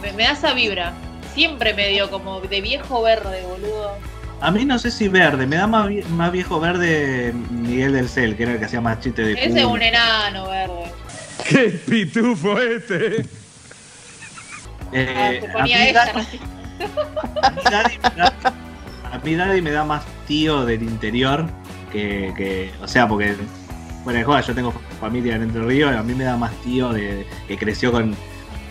Me, 0.02 0.12
me 0.14 0.24
da 0.24 0.32
esa 0.34 0.54
vibra. 0.54 0.94
Siempre 1.34 1.74
me 1.74 1.88
dio 1.90 2.10
como 2.10 2.40
de 2.42 2.62
viejo 2.62 3.02
verde, 3.04 3.44
boludo. 3.44 3.92
A 4.40 4.52
mí 4.52 4.66
no 4.66 4.78
sé 4.78 4.92
si 4.92 5.08
verde, 5.08 5.48
me 5.48 5.56
da 5.56 5.66
más, 5.68 5.88
vie- 5.88 6.06
más 6.10 6.32
viejo 6.32 6.60
verde 6.60 7.34
Miguel 7.50 7.94
del 7.94 8.08
Cel, 8.08 8.36
que 8.38 8.44
era 8.44 8.52
el 8.54 8.60
que 8.60 8.66
hacía 8.66 8.82
más 8.82 9.00
chistes 9.00 9.26
de 9.26 9.34
Ese 9.34 9.60
es 9.60 9.66
un 9.66 9.82
enano 9.82 10.48
verde. 10.50 10.92
¡Qué 11.50 11.70
pitufo 11.90 12.60
este! 12.60 13.26
Eh, 14.94 15.40
Se 15.42 15.48
a, 15.50 15.54
ponía 15.54 15.80
mí 15.80 15.88
esa. 15.90 16.06
Daddy, 16.06 16.40
a 17.42 17.50
Daddy 17.70 17.98
da- 18.16 18.34
a 19.12 19.18
mí 19.24 19.36
Daddy 19.36 19.62
me 19.62 19.72
da 19.72 19.84
más 19.84 20.04
tío 20.28 20.66
del 20.66 20.84
interior 20.84 21.46
que, 21.92 22.34
que- 22.36 22.72
o 22.82 22.88
sea, 22.88 23.08
porque 23.08 23.36
bueno, 24.04 24.26
joda, 24.26 24.42
yo 24.42 24.54
tengo 24.56 24.74
familia 25.00 25.36
en 25.36 25.44
Entre 25.44 25.62
Ríos, 25.62 25.96
a 25.96 26.04
mí 26.04 26.14
me 26.14 26.24
da 26.24 26.38
más 26.38 26.52
tío 26.64 26.94
de, 26.94 27.26
que 27.48 27.58
creció 27.58 27.92
con 27.92 28.16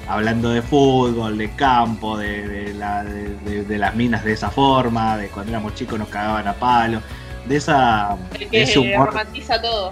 hablando 0.09 0.51
de 0.51 0.62
fútbol, 0.62 1.37
de 1.37 1.51
campo, 1.57 2.16
de, 2.16 2.47
de 2.49 2.74
la- 2.74 3.03
de- 3.05 3.78
las 3.78 3.95
minas 3.95 4.24
de 4.24 4.33
esa 4.33 4.51
forma, 4.51 5.16
de 5.16 5.28
cuando 5.28 5.51
éramos 5.53 5.74
chicos 5.74 5.99
nos 5.99 6.09
cagaban 6.09 6.47
a 6.49 6.55
palo, 6.55 7.01
de 7.47 7.57
esa 7.57 8.16
El 8.39 8.49
que 8.49 8.62
ese 8.62 8.78
humor 8.78 9.09
romantiza 9.09 9.61
todo. 9.61 9.91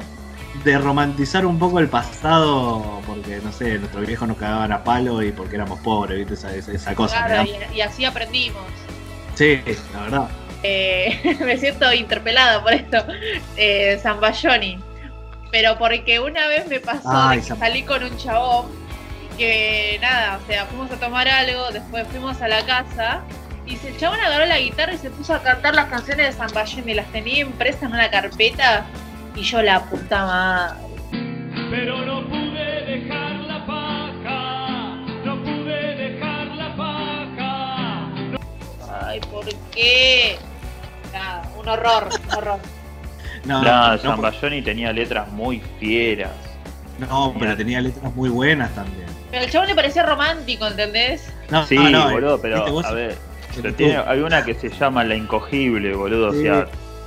de 0.64 0.78
romantizar 0.78 1.44
un 1.44 1.58
poco 1.58 1.78
el 1.80 1.88
pasado, 1.88 3.00
porque 3.06 3.40
no 3.44 3.52
sé, 3.52 3.78
nuestros 3.78 4.06
viejos 4.06 4.26
nos 4.28 4.36
cagaban 4.38 4.72
a 4.72 4.82
palo 4.84 5.22
y 5.22 5.30
porque 5.32 5.56
éramos 5.56 5.78
pobres, 5.80 6.16
¿viste? 6.18 6.34
Esa, 6.34 6.54
esa, 6.54 6.72
esa 6.72 6.94
cosa. 6.94 7.26
Claro, 7.26 7.48
y, 7.72 7.76
y 7.76 7.80
así 7.80 8.04
aprendimos. 8.04 8.62
Sí, 9.34 9.60
la 9.92 10.00
verdad. 10.02 10.28
Eh, 10.66 11.36
me 11.44 11.58
siento 11.58 11.92
interpelada 11.92 12.62
por 12.62 12.72
esto. 12.72 13.04
Eh, 13.56 13.98
Zambayoni. 14.02 14.78
Pero 15.52 15.78
porque 15.78 16.18
una 16.18 16.48
vez 16.48 16.66
me 16.66 16.80
pasó 16.80 17.10
Ay, 17.12 17.38
de 17.40 17.46
que 17.46 17.54
salí 17.54 17.82
con 17.84 18.02
un 18.02 18.16
chabón 18.16 18.66
que 19.38 19.98
nada, 20.00 20.40
o 20.42 20.46
sea, 20.46 20.64
fuimos 20.66 20.90
a 20.90 20.96
tomar 20.96 21.28
algo, 21.28 21.70
después 21.70 22.06
fuimos 22.08 22.40
a 22.40 22.48
la 22.48 22.64
casa 22.64 23.22
y 23.66 23.78
el 23.86 23.96
chabón 23.98 24.20
agarró 24.20 24.46
la 24.46 24.58
guitarra 24.58 24.94
y 24.94 24.98
se 24.98 25.10
puso 25.10 25.34
a 25.34 25.42
cantar 25.42 25.74
las 25.74 25.86
canciones 25.86 26.26
de 26.26 26.32
Zambayoni, 26.32 26.94
las 26.94 27.06
tenía 27.12 27.40
impresas 27.40 27.82
en 27.82 27.88
una 27.88 28.10
carpeta 28.10 28.86
y 29.34 29.42
yo 29.42 29.62
la 29.62 29.84
puta 29.84 30.24
madre. 30.26 30.76
Pero 31.70 31.98
no 32.04 32.26
pude 32.28 32.84
dejar 32.84 33.32
la 33.40 33.66
paja, 33.66 34.96
no 35.24 35.42
pude 35.42 35.94
dejar 35.94 36.46
la 36.48 36.76
paja. 36.76 38.08
Ay, 39.06 39.20
¿por 39.30 39.46
qué? 39.72 40.38
Un 41.64 41.68
horror, 41.70 42.08
un 42.28 42.34
horror. 42.36 42.58
No, 43.44 43.62
No, 43.62 43.92
no, 43.92 43.98
Zambayoni 43.98 44.62
tenía 44.62 44.92
letras 44.92 45.28
muy 45.32 45.60
fieras. 45.80 46.30
no, 46.98 47.34
pero 47.38 47.56
tenía 47.56 47.80
letras 47.80 48.14
muy 48.14 48.28
buenas 48.30 48.74
también. 48.74 49.06
Pero 49.30 49.44
el 49.44 49.50
chabón 49.50 49.68
le 49.68 49.74
parecía 49.74 50.04
romántico, 50.04 50.66
¿entendés? 50.66 51.28
No, 51.50 51.66
sí, 51.66 51.76
no, 51.76 51.90
no, 51.90 52.10
boludo, 52.12 52.40
pero 52.40 52.64
vos- 52.70 52.84
a 52.86 52.92
ver, 52.92 53.16
pero 53.56 53.74
tiene, 53.74 53.96
hay 54.06 54.20
una 54.20 54.44
que 54.44 54.54
se 54.54 54.68
llama 54.70 55.02
La 55.04 55.14
Incogible, 55.16 55.94
boludo, 55.94 56.32
Sí. 56.32 56.38
o 56.38 56.42
sea, 56.42 56.66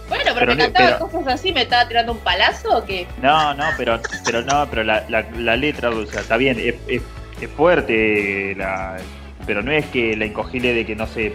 Bueno, 0.10 0.24
pero, 0.34 0.36
Pero 0.40 0.56
me 0.56 0.58
cantaba 0.64 0.86
pero- 1.00 1.00
cosas 1.10 1.34
así, 1.34 1.52
me 1.52 1.64
estaba 1.64 1.86
tirando 1.88 2.12
un 2.14 2.20
palazo 2.20 2.78
o 2.78 2.86
qué? 2.86 3.08
no, 3.22 3.54
no, 3.56 3.66
pero, 3.78 4.00
pero 4.24 4.42
no, 4.42 4.66
pero 4.70 4.84
la, 4.86 5.04
la, 5.10 5.26
la 5.38 5.56
letra, 5.58 5.90
o 5.90 6.06
sea, 6.06 6.22
está 6.22 6.38
bien, 6.38 6.58
es, 6.60 6.76
es, 6.88 7.02
es 7.42 7.50
fuerte, 7.50 8.56
la, 8.58 8.98
pero 9.46 9.62
no 9.62 9.72
es 9.72 9.86
que 9.88 10.16
la 10.16 10.26
incogible 10.26 10.74
de 10.74 10.86
que 10.86 10.96
no 10.96 11.08
se, 11.08 11.34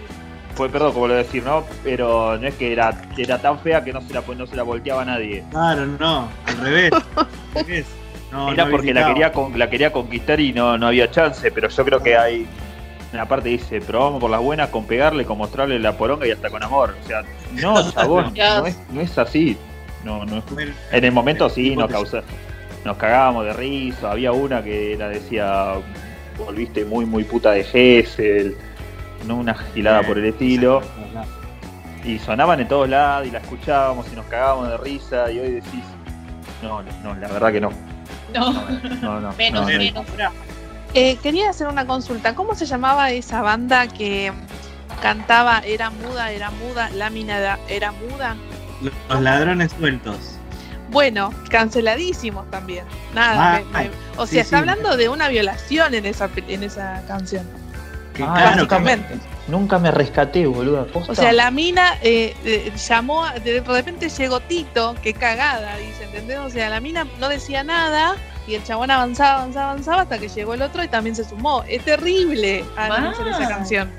fue, 0.55 0.69
perdón, 0.69 0.93
como 0.93 1.07
lo 1.07 1.15
decir, 1.15 1.43
¿no? 1.43 1.63
Pero 1.83 2.37
no 2.37 2.47
es 2.47 2.53
que 2.55 2.71
era, 2.71 3.01
era 3.17 3.37
tan 3.39 3.59
fea 3.59 3.83
que 3.83 3.91
no 3.93 4.01
se 4.01 4.13
la, 4.13 4.21
no 4.35 4.45
se 4.47 4.55
la 4.55 4.63
volteaba 4.63 5.01
a 5.01 5.05
nadie. 5.05 5.43
Claro, 5.51 5.85
no, 5.85 6.27
al 6.45 6.57
revés. 6.57 6.91
al 6.93 7.27
revés. 7.65 7.85
No, 8.31 8.51
Era 8.51 8.65
no 8.65 8.71
porque 8.71 8.93
la 8.93 9.07
quería, 9.07 9.31
con- 9.31 9.57
la 9.59 9.69
quería 9.69 9.91
conquistar 9.91 10.39
y 10.39 10.53
no, 10.53 10.77
no 10.77 10.87
había 10.87 11.09
chance, 11.11 11.51
pero 11.51 11.69
yo 11.69 11.85
creo 11.85 12.01
que 12.01 12.17
hay. 12.17 12.47
Una 13.13 13.27
parte 13.27 13.49
dice, 13.49 13.79
pero 13.85 13.99
vamos 13.99 14.19
por 14.19 14.31
las 14.31 14.41
buenas 14.41 14.69
con 14.69 14.85
pegarle, 14.85 15.23
con 15.23 15.37
mostrarle 15.37 15.77
la 15.77 15.95
poronga 15.95 16.25
y 16.25 16.31
hasta 16.31 16.49
con 16.49 16.63
amor. 16.63 16.95
O 17.03 17.07
sea, 17.07 17.21
no, 17.51 17.91
chabón, 17.93 18.33
no 18.35 18.65
es, 18.65 18.79
no 18.91 19.01
es 19.01 19.17
así. 19.19 19.55
No, 20.03 20.25
no 20.25 20.37
es- 20.37 20.69
En 20.91 21.03
el 21.05 21.11
momento 21.11 21.47
sí, 21.47 21.75
nos 21.75 21.91
causa, 21.91 22.23
nos 22.83 22.97
cagábamos 22.97 23.45
de 23.45 23.53
risa. 23.53 24.09
Había 24.11 24.31
una 24.31 24.63
que 24.63 24.95
la 24.97 25.09
decía, 25.09 25.73
volviste 26.39 26.85
muy, 26.85 27.05
muy 27.05 27.23
puta 27.23 27.51
de 27.51 27.63
Gessel, 27.63 28.57
no 29.25 29.35
una 29.37 29.53
gilada 29.73 30.01
por 30.03 30.17
el 30.17 30.25
estilo. 30.25 30.81
y 32.03 32.19
sonaban 32.19 32.59
en 32.59 32.67
todos 32.67 32.89
lados 32.89 33.27
y 33.27 33.31
la 33.31 33.39
escuchábamos 33.39 34.05
y 34.11 34.15
nos 34.15 34.25
cagábamos 34.25 34.67
de 34.69 34.77
risa 34.77 35.31
y 35.31 35.39
hoy 35.39 35.51
decís, 35.53 35.83
no, 36.61 36.81
no, 37.03 37.15
la 37.15 37.27
verdad 37.29 37.51
que 37.51 37.61
no. 37.61 37.69
No, 38.33 38.51
No, 39.01 39.19
no. 39.21 39.33
menos, 39.37 39.61
no, 39.65 39.71
no. 39.71 39.77
menos. 39.77 40.05
Eh, 40.93 41.17
quería 41.23 41.49
hacer 41.49 41.67
una 41.67 41.85
consulta. 41.87 42.35
¿Cómo 42.35 42.55
se 42.55 42.65
llamaba 42.65 43.09
esa 43.11 43.41
banda 43.41 43.87
que 43.87 44.31
cantaba 45.01 45.59
Era 45.65 45.89
muda, 45.89 46.31
era 46.31 46.51
muda, 46.51 46.89
lámina 46.91 47.37
era, 47.37 47.59
era 47.67 47.91
muda? 47.91 48.35
Los 49.09 49.21
ladrones 49.21 49.71
sueltos. 49.79 50.17
Bueno, 50.91 51.33
canceladísimos 51.49 52.49
también. 52.51 52.85
Nada. 53.15 53.55
Ah, 53.55 53.59
me- 53.59 53.65
me- 53.71 53.77
ay, 53.79 53.91
o 54.17 54.27
sí, 54.27 54.33
sea, 54.33 54.41
está 54.43 54.57
sí. 54.57 54.59
hablando 54.59 54.95
de 54.97 55.09
una 55.09 55.29
violación 55.29 55.93
en 55.95 56.05
esa, 56.05 56.27
pe- 56.27 56.43
en 56.47 56.63
esa 56.63 57.01
canción. 57.07 57.47
Que 58.13 58.23
Ah, 58.23 58.33
claro, 58.35 58.61
nunca, 58.61 58.79
me, 58.79 58.85
básicamente. 58.95 59.25
nunca 59.47 59.79
me 59.79 59.91
rescaté, 59.91 60.45
boludo. 60.45 60.87
O 60.93 61.15
sea, 61.15 61.31
la 61.33 61.49
mina 61.51 61.97
eh, 62.01 62.35
eh, 62.45 62.71
llamó, 62.87 63.25
a- 63.25 63.33
de 63.39 63.61
repente 63.61 64.09
llegó 64.09 64.39
Tito, 64.41 64.95
qué 65.01 65.13
cagada, 65.13 65.77
dice, 65.77 66.03
¿entendés? 66.05 66.37
O 66.39 66.49
sea, 66.49 66.69
la 66.69 66.79
mina 66.79 67.07
no 67.19 67.27
decía 67.29 67.63
nada 67.63 68.15
y 68.47 68.55
el 68.55 68.63
chabón 68.63 68.91
avanzaba, 68.91 69.39
avanzaba, 69.41 69.71
avanzaba 69.71 70.01
hasta 70.03 70.19
que 70.19 70.29
llegó 70.29 70.53
el 70.53 70.61
otro 70.61 70.83
y 70.83 70.87
también 70.87 71.15
se 71.15 71.23
sumó. 71.23 71.63
Es 71.67 71.83
terrible 71.85 72.63
analizar 72.77 73.27
esa 73.27 73.39
Mal. 73.39 73.49
canción. 73.49 73.89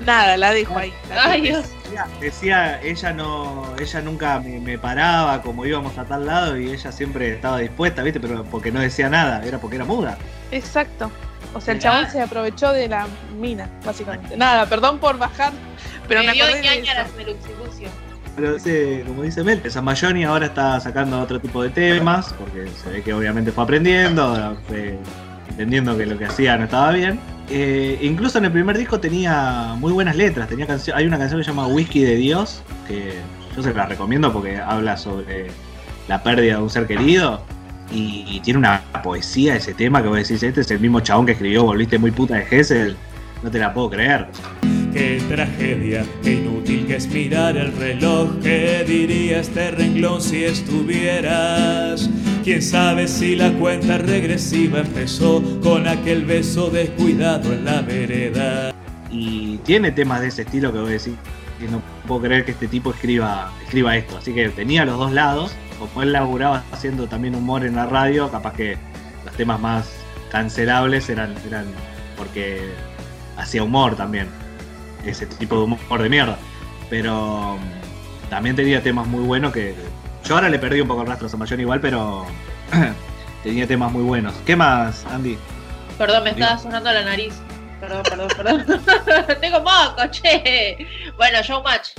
Nada, 0.00 0.36
la 0.36 0.50
dejo 0.52 0.76
ahí. 0.76 0.92
la 1.08 1.24
Ay, 1.24 1.40
dejo. 1.42 1.58
Dios. 1.58 1.70
Decía, 1.84 2.06
decía, 2.20 2.80
ella 2.82 3.12
no, 3.12 3.64
ella 3.80 4.00
nunca 4.00 4.40
me, 4.40 4.58
me 4.58 4.76
paraba 4.78 5.40
como 5.42 5.64
íbamos 5.64 5.96
a 5.98 6.04
tal 6.04 6.26
lado 6.26 6.58
y 6.58 6.70
ella 6.70 6.90
siempre 6.90 7.32
estaba 7.34 7.58
dispuesta, 7.58 8.02
¿viste? 8.02 8.18
Pero 8.20 8.44
porque 8.44 8.72
no 8.72 8.80
decía 8.80 9.08
nada, 9.08 9.42
era 9.44 9.58
porque 9.58 9.76
era 9.76 9.84
muda. 9.84 10.18
Exacto. 10.50 11.10
O 11.54 11.60
sea, 11.60 11.72
el 11.72 11.78
Mirá. 11.78 11.90
chabón 11.92 12.10
se 12.10 12.20
aprovechó 12.20 12.72
de 12.72 12.88
la 12.88 13.06
mina, 13.38 13.68
básicamente. 13.84 14.36
Nada, 14.36 14.66
perdón 14.66 14.98
por 14.98 15.18
bajar, 15.18 15.52
pero 16.08 16.20
me, 16.20 16.26
me 16.28 16.32
dio 16.34 16.44
acordé 16.44 16.60
de 16.60 16.64
ñaña 16.66 16.92
eso. 17.02 17.12
la 17.16 17.24
Luxibucio. 17.24 17.88
Pero 18.36 18.54
dice, 18.54 19.04
como 19.06 19.22
dice 19.22 19.44
Mel, 19.44 19.62
Mayoni 19.82 20.24
ahora 20.24 20.46
está 20.46 20.80
sacando 20.80 21.20
otro 21.20 21.40
tipo 21.40 21.62
de 21.62 21.70
temas, 21.70 22.34
porque 22.36 22.68
se 22.82 22.90
ve 22.90 23.02
que 23.02 23.14
obviamente 23.14 23.52
fue 23.52 23.62
aprendiendo, 23.62 24.56
fue 24.66 24.98
entendiendo 25.50 25.96
que 25.96 26.06
lo 26.06 26.18
que 26.18 26.24
hacía 26.26 26.56
no 26.56 26.64
estaba 26.64 26.90
bien. 26.90 27.20
Eh, 27.48 27.98
incluso 28.02 28.38
en 28.38 28.46
el 28.46 28.52
primer 28.52 28.76
disco 28.76 28.98
tenía 28.98 29.74
muy 29.78 29.92
buenas 29.92 30.16
letras, 30.16 30.48
tenía 30.48 30.66
hay 30.94 31.06
una 31.06 31.18
canción 31.18 31.38
que 31.40 31.44
se 31.44 31.50
llama 31.50 31.66
Whisky 31.68 32.02
de 32.02 32.16
Dios, 32.16 32.62
que 32.88 33.14
yo 33.54 33.62
se 33.62 33.72
la 33.72 33.86
recomiendo 33.86 34.32
porque 34.32 34.58
habla 34.58 34.96
sobre 34.96 35.48
la 36.08 36.22
pérdida 36.22 36.56
de 36.56 36.62
un 36.62 36.70
ser 36.70 36.86
querido. 36.88 37.42
Y, 37.94 38.24
y 38.28 38.40
tiene 38.40 38.58
una 38.58 38.82
poesía 39.04 39.54
ese 39.54 39.72
tema 39.72 40.02
que 40.02 40.08
vos 40.08 40.16
decís, 40.18 40.42
este 40.42 40.62
es 40.62 40.70
el 40.72 40.80
mismo 40.80 40.98
chabón 41.00 41.26
que 41.26 41.32
escribió 41.32 41.62
Volviste 41.64 41.96
muy 41.96 42.10
puta 42.10 42.34
de 42.34 42.42
Gessel. 42.46 42.96
No 43.42 43.50
te 43.50 43.58
la 43.58 43.72
puedo 43.72 43.90
creer. 43.90 44.26
Qué 44.92 45.22
tragedia, 45.28 46.04
qué 46.22 46.34
inútil 46.34 46.86
que 46.86 46.96
es 46.96 47.06
mirar 47.08 47.56
el 47.56 47.72
reloj. 47.76 48.30
¿Qué 48.42 48.84
diría 48.86 49.40
este 49.40 49.70
renglón 49.70 50.20
si 50.20 50.44
estuvieras? 50.44 52.08
Quién 52.42 52.62
sabe 52.62 53.06
si 53.08 53.36
la 53.36 53.52
cuenta 53.54 53.98
regresiva 53.98 54.80
empezó 54.80 55.42
con 55.62 55.86
aquel 55.86 56.24
beso 56.24 56.70
descuidado 56.70 57.52
en 57.52 57.64
la 57.64 57.80
vereda. 57.82 58.72
y 59.10 59.58
tiene 59.58 59.92
temas 59.92 60.20
de 60.20 60.28
ese 60.28 60.42
estilo 60.42 60.72
que 60.72 60.78
voy 60.78 60.88
a 60.90 60.92
decir 60.92 61.14
que 61.60 61.68
no 61.68 61.80
puedo 62.06 62.22
creer 62.22 62.44
que 62.44 62.50
este 62.50 62.66
tipo 62.66 62.90
escriba 62.90 63.52
escriba 63.64 63.96
esto 63.96 64.16
así 64.18 64.34
que 64.34 64.48
tenía 64.48 64.84
los 64.84 64.98
dos 64.98 65.12
lados 65.12 65.54
como 65.88 66.02
él 66.02 66.12
laburaba 66.12 66.64
haciendo 66.72 67.06
también 67.06 67.34
humor 67.34 67.64
en 67.64 67.76
la 67.76 67.86
radio 67.86 68.30
capaz 68.30 68.54
que 68.54 68.78
los 69.24 69.34
temas 69.36 69.60
más 69.60 69.90
cancelables 70.30 71.08
eran 71.08 71.34
eran 71.46 71.66
porque 72.16 72.70
hacía 73.36 73.62
humor 73.62 73.96
también 73.96 74.28
ese 75.04 75.26
tipo 75.26 75.56
de 75.56 75.62
humor 75.64 76.02
de 76.02 76.08
mierda 76.08 76.38
pero 76.90 77.56
mm, 77.56 78.30
también 78.30 78.56
tenía 78.56 78.82
temas 78.82 79.06
muy 79.06 79.24
buenos 79.24 79.52
que 79.52 79.74
yo 80.24 80.34
ahora 80.34 80.48
le 80.48 80.58
perdí 80.58 80.80
un 80.80 80.88
poco 80.88 81.02
el 81.02 81.08
rastro 81.08 81.26
a 81.26 81.30
Samayón 81.30 81.60
igual 81.60 81.80
pero 81.80 82.26
tenía 83.42 83.66
temas 83.66 83.92
muy 83.92 84.02
buenos 84.02 84.34
¿qué 84.46 84.56
más 84.56 85.04
Andy? 85.06 85.38
Perdón, 85.98 86.24
me 86.24 86.30
estaba 86.30 86.58
sonando 86.58 86.92
la 86.92 87.04
nariz. 87.04 87.34
Perdón, 87.80 88.02
perdón, 88.02 88.28
perdón. 88.36 88.80
Tengo 89.40 89.60
moco, 89.60 90.10
che. 90.10 90.86
Bueno, 91.16 91.40
Showmatch. 91.42 91.90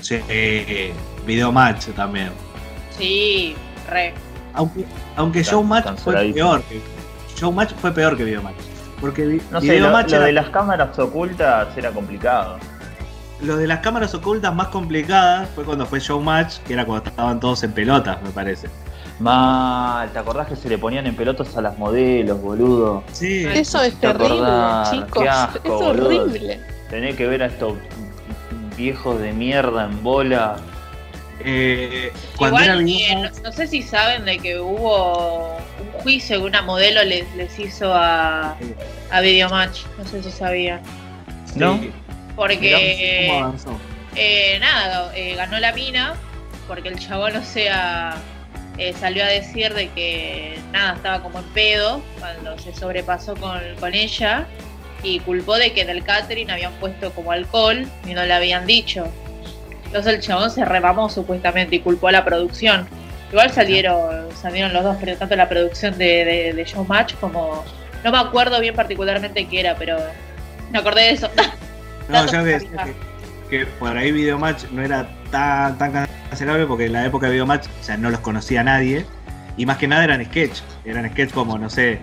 Sí, 0.00 0.20
video 1.26 1.52
match 1.52 1.86
también 1.94 2.30
Sí, 3.00 3.56
re. 3.88 4.14
Aunque, 4.54 4.84
aunque 5.16 5.42
Showmatch 5.42 5.98
fue 6.00 6.32
peor. 6.32 6.62
que- 6.62 6.80
Showmatch 7.36 7.72
fue 7.74 7.92
peor 7.92 8.16
que 8.16 8.24
Videomatch. 8.24 8.54
Porque 9.00 9.40
No 9.50 9.60
sé, 9.60 9.66
lo, 9.68 9.72
Videomatch 9.74 10.10
lo 10.10 10.16
era- 10.18 10.26
de 10.26 10.32
las 10.32 10.48
cámaras 10.50 10.98
ocultas 10.98 11.68
era 11.76 11.90
complicado. 11.90 12.58
lo 13.42 13.56
de 13.56 13.66
las 13.66 13.78
cámaras 13.80 14.12
ocultas 14.14 14.54
más 14.54 14.68
complicadas 14.68 15.48
fue 15.54 15.64
cuando 15.64 15.86
fue 15.86 15.98
Showmatch, 16.00 16.58
que 16.58 16.74
era 16.74 16.84
cuando 16.84 17.08
estaban 17.08 17.40
todos 17.40 17.62
en 17.62 17.72
pelotas, 17.72 18.20
me 18.22 18.28
parece. 18.30 18.68
Mal, 19.18 20.10
¿te 20.12 20.18
acordás 20.18 20.46
que 20.48 20.56
se 20.56 20.68
le 20.68 20.76
ponían 20.78 21.06
en 21.06 21.14
pelotas 21.16 21.56
a 21.56 21.62
las 21.62 21.78
modelos, 21.78 22.40
boludo? 22.40 23.02
Sí. 23.12 23.46
Eso 23.54 23.80
es 23.82 23.94
¿Te 23.94 24.08
terrible, 24.08 24.46
chicos. 24.90 25.22
Qué 25.22 25.28
asco, 25.28 25.58
es 25.64 25.70
boludo. 25.70 25.88
horrible. 26.24 26.60
Tenés 26.90 27.16
que 27.16 27.26
ver 27.26 27.42
a 27.42 27.46
estos 27.46 27.74
viejos 28.76 29.20
de 29.20 29.32
mierda 29.32 29.84
en 29.84 30.02
bola. 30.02 30.56
Eh, 31.44 32.12
Igual, 32.34 32.64
era 32.64 32.74
eh, 32.78 33.14
no, 33.16 33.42
no 33.42 33.52
sé 33.52 33.66
si 33.66 33.82
saben 33.82 34.24
de 34.24 34.38
que 34.38 34.58
hubo 34.60 35.56
un 35.80 36.00
juicio 36.02 36.38
que 36.38 36.44
una 36.44 36.62
modelo 36.62 37.02
les, 37.04 37.24
les 37.34 37.58
hizo 37.58 37.92
a, 37.94 38.56
a 39.10 39.20
Videomatch. 39.20 39.80
No 39.98 40.04
sé 40.06 40.22
si 40.22 40.30
sabían. 40.30 40.80
¿No? 41.54 41.80
Porque, 42.36 43.26
¿Cómo 43.28 43.44
avanzó? 43.44 43.80
eh, 44.16 44.58
nada, 44.60 45.12
eh, 45.14 45.34
ganó 45.34 45.58
la 45.58 45.72
mina. 45.72 46.14
Porque 46.68 46.88
el 46.88 46.98
chabón, 46.98 47.36
o 47.36 47.42
sea, 47.44 48.16
eh, 48.78 48.94
salió 48.98 49.24
a 49.24 49.26
decir 49.26 49.74
de 49.74 49.88
que 49.88 50.58
nada, 50.72 50.94
estaba 50.94 51.22
como 51.22 51.40
en 51.40 51.44
pedo 51.46 52.00
cuando 52.20 52.56
se 52.58 52.72
sobrepasó 52.74 53.34
con, 53.36 53.60
con 53.80 53.94
ella. 53.94 54.46
Y 55.02 55.18
culpó 55.20 55.56
de 55.56 55.72
que 55.72 55.80
en 55.80 55.90
el 55.90 56.04
catering 56.04 56.50
habían 56.50 56.74
puesto 56.74 57.10
como 57.12 57.32
alcohol 57.32 57.88
y 58.06 58.12
no 58.12 58.24
le 58.26 58.34
habían 58.34 58.66
dicho. 58.66 59.10
Entonces 59.90 60.14
el 60.14 60.20
chabón 60.20 60.52
se 60.52 60.64
remamó 60.64 61.08
supuestamente 61.08 61.74
y 61.74 61.80
culpó 61.80 62.06
a 62.06 62.12
la 62.12 62.24
producción. 62.24 62.86
Igual 63.32 63.50
salieron, 63.50 64.28
salieron 64.40 64.72
los 64.72 64.84
dos, 64.84 64.96
pero 65.00 65.16
tanto 65.16 65.34
la 65.34 65.48
producción 65.48 65.98
de, 65.98 66.24
de, 66.24 66.52
de 66.54 66.64
Showmatch 66.64 67.16
como. 67.16 67.64
No 68.04 68.12
me 68.12 68.18
acuerdo 68.18 68.60
bien 68.60 68.74
particularmente 68.76 69.48
qué 69.48 69.60
era, 69.60 69.74
pero 69.74 69.98
me 70.70 70.78
acordé 70.78 71.02
de 71.02 71.10
eso. 71.10 71.28
No, 72.08 72.24
yo 72.32 72.44
que, 72.44 72.60
que 73.50 73.66
por 73.66 73.96
ahí 73.96 74.12
Videomatch 74.12 74.66
no 74.70 74.80
era 74.80 75.08
tan, 75.32 75.76
tan 75.76 76.06
cancelable 76.28 76.66
porque 76.66 76.86
en 76.86 76.92
la 76.92 77.04
época 77.04 77.26
de 77.26 77.32
Videomatch, 77.32 77.66
o 77.80 77.82
sea, 77.82 77.96
no 77.96 78.10
los 78.10 78.20
conocía 78.20 78.62
nadie. 78.62 79.04
Y 79.56 79.66
más 79.66 79.78
que 79.78 79.88
nada 79.88 80.04
eran 80.04 80.24
sketch. 80.24 80.60
Eran 80.84 81.10
sketch 81.10 81.32
como, 81.32 81.58
no 81.58 81.68
sé, 81.68 81.98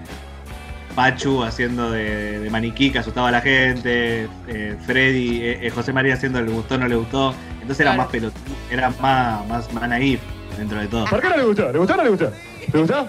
Pachu 0.98 1.44
haciendo 1.44 1.92
de, 1.92 2.40
de 2.40 2.50
maniquí 2.50 2.90
que 2.92 2.98
asustaba 2.98 3.28
a 3.28 3.32
la 3.32 3.42
gente, 3.42 4.28
eh, 4.48 4.76
Freddy, 4.84 5.42
eh, 5.44 5.60
eh, 5.68 5.70
José 5.70 5.94
María 5.94 6.16
haciendo 6.16 6.42
le 6.42 6.52
gustó, 6.52 6.76
no 6.80 6.88
le 6.88 6.96
gustó. 6.96 7.36
Entonces 7.62 7.82
era 7.82 7.92
Claro. 7.92 8.02
más 8.02 8.12
pelot 8.12 8.34
era 8.72 8.90
más, 9.00 9.48
más, 9.48 9.72
más 9.74 9.88
naif 9.90 10.20
dentro 10.58 10.80
de 10.80 10.88
todo. 10.88 11.06
¿Por 11.06 11.22
qué 11.22 11.30
no 11.30 11.38
le 11.38 11.44
gustó? 11.44 11.72
¿Le 11.72 11.78
gustó 11.78 11.94
o 11.94 11.98
no 11.98 12.04
le 12.04 12.10
gustó? 12.10 12.32
¿Le 12.74 12.80
gustó? 12.80 13.08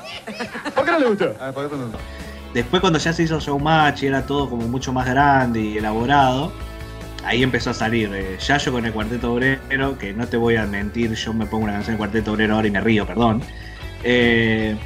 ¿Por 0.74 0.84
qué 0.84 0.90
no 0.92 0.98
le 0.98 1.06
gustó? 1.06 1.34
Después 2.52 2.80
cuando 2.82 2.98
ya 2.98 3.12
se 3.14 3.22
hizo 3.22 3.40
Showmatch 3.40 4.02
y 4.02 4.06
era 4.08 4.26
todo 4.26 4.50
como 4.50 4.68
mucho 4.68 4.92
más 4.92 5.06
grande 5.06 5.60
y 5.60 5.78
elaborado, 5.78 6.52
ahí 7.24 7.42
empezó 7.42 7.70
a 7.70 7.74
salir 7.74 8.10
eh, 8.12 8.36
Yayo 8.38 8.70
con 8.70 8.84
el 8.84 8.92
Cuarteto 8.92 9.32
Obrero, 9.32 9.96
que 9.98 10.12
no 10.12 10.26
te 10.26 10.36
voy 10.36 10.56
a 10.56 10.66
mentir, 10.66 11.14
yo 11.14 11.32
me 11.32 11.46
pongo 11.46 11.64
una 11.64 11.72
canción 11.72 11.94
del 11.94 11.98
Cuarteto 11.98 12.32
Obrero 12.32 12.56
ahora 12.56 12.68
y 12.68 12.70
me 12.70 12.80
río, 12.82 13.06
perdón. 13.06 13.42
Eh, 14.04 14.76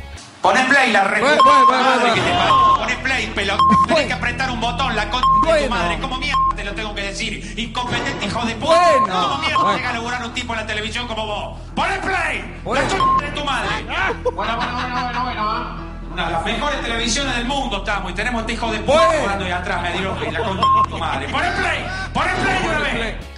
Poné 0.42 0.64
play, 0.64 0.90
la 0.90 1.04
re... 1.04 1.20
Bueno, 1.20 1.40
bueno, 1.44 1.66
bueno, 1.66 1.84
bueno. 2.00 2.74
Poné 2.78 2.96
play, 2.96 3.26
pelo. 3.28 3.56
Tenés 3.86 4.06
que 4.06 4.12
apretar 4.12 4.50
un 4.50 4.60
botón, 4.60 4.96
la 4.96 5.08
con 5.08 5.22
de 5.44 5.62
tu 5.62 5.70
madre. 5.70 5.98
¿Cómo 6.00 6.18
mierda 6.18 6.36
te 6.56 6.64
lo 6.64 6.74
tengo 6.74 6.94
que 6.96 7.02
decir? 7.02 7.54
Incompetente 7.56 8.26
hijo 8.26 8.44
de 8.44 8.56
puta. 8.56 8.74
Bueno. 8.98 9.22
¿Cómo 9.22 9.38
mierda 9.38 9.58
Bueno. 9.58 9.76
llega 9.76 9.90
a 9.90 9.92
laburar 9.92 10.24
un 10.24 10.34
tipo 10.34 10.52
en 10.54 10.60
la 10.60 10.66
televisión 10.66 11.06
como 11.06 11.26
vos? 11.26 11.60
¡Poné 11.76 11.96
play! 11.98 12.60
Bueno. 12.64 12.82
¡La 12.82 12.88
ch... 12.88 13.20
de 13.20 13.40
tu 13.40 13.44
madre! 13.44 13.68
Bueno, 13.84 14.32
bueno, 14.34 14.56
bueno, 14.56 15.02
bueno, 15.04 15.22
bueno. 15.22 15.42
¿ah? 15.48 15.76
Una 16.12 16.26
de 16.26 16.32
las 16.32 16.44
mejores 16.44 16.80
televisiones 16.82 17.36
del 17.36 17.46
mundo 17.46 17.76
estamos 17.78 18.10
y 18.10 18.14
tenemos 18.14 18.40
este 18.40 18.52
hijo 18.54 18.70
de 18.70 18.78
puta 18.80 18.98
jugando 18.98 19.44
ahí 19.44 19.50
atrás, 19.52 19.82
me 19.82 19.92
dio 19.92 20.14
la 20.32 20.38
con 20.40 20.56
de 20.56 20.90
tu 20.90 20.98
madre. 20.98 21.28
¡Poné 21.28 21.50
play! 21.52 21.86
¡Poné 22.12 22.32
play 22.34 22.62
de 22.62 22.68
una 22.68 22.78
vez! 22.80 23.31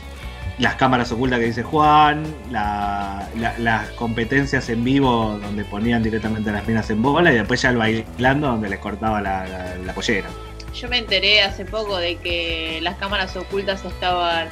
Las 0.58 0.74
cámaras 0.76 1.10
ocultas 1.12 1.38
que 1.40 1.46
dice 1.46 1.62
Juan, 1.62 2.22
la- 2.50 3.28
la- 3.36 3.58
las 3.58 3.88
competencias 3.90 4.68
en 4.68 4.84
vivo 4.84 5.38
donde 5.42 5.64
ponían 5.64 6.02
directamente 6.02 6.50
a 6.50 6.52
las 6.52 6.66
minas 6.66 6.88
en 6.90 7.02
bola 7.02 7.32
y 7.32 7.36
después 7.36 7.60
ya 7.62 7.70
el 7.70 7.76
bailando 7.76 8.46
donde 8.48 8.68
les 8.68 8.78
cortaba 8.78 9.20
la, 9.20 9.46
la- 9.46 9.74
la 9.76 9.92
pollera. 9.92 10.28
Yo 10.74 10.88
me 10.88 10.98
enteré 10.98 11.42
hace 11.42 11.64
poco 11.64 11.96
de 11.98 12.16
que 12.16 12.78
las 12.82 12.96
cámaras 12.96 13.36
ocultas 13.36 13.84
estaban, 13.84 14.48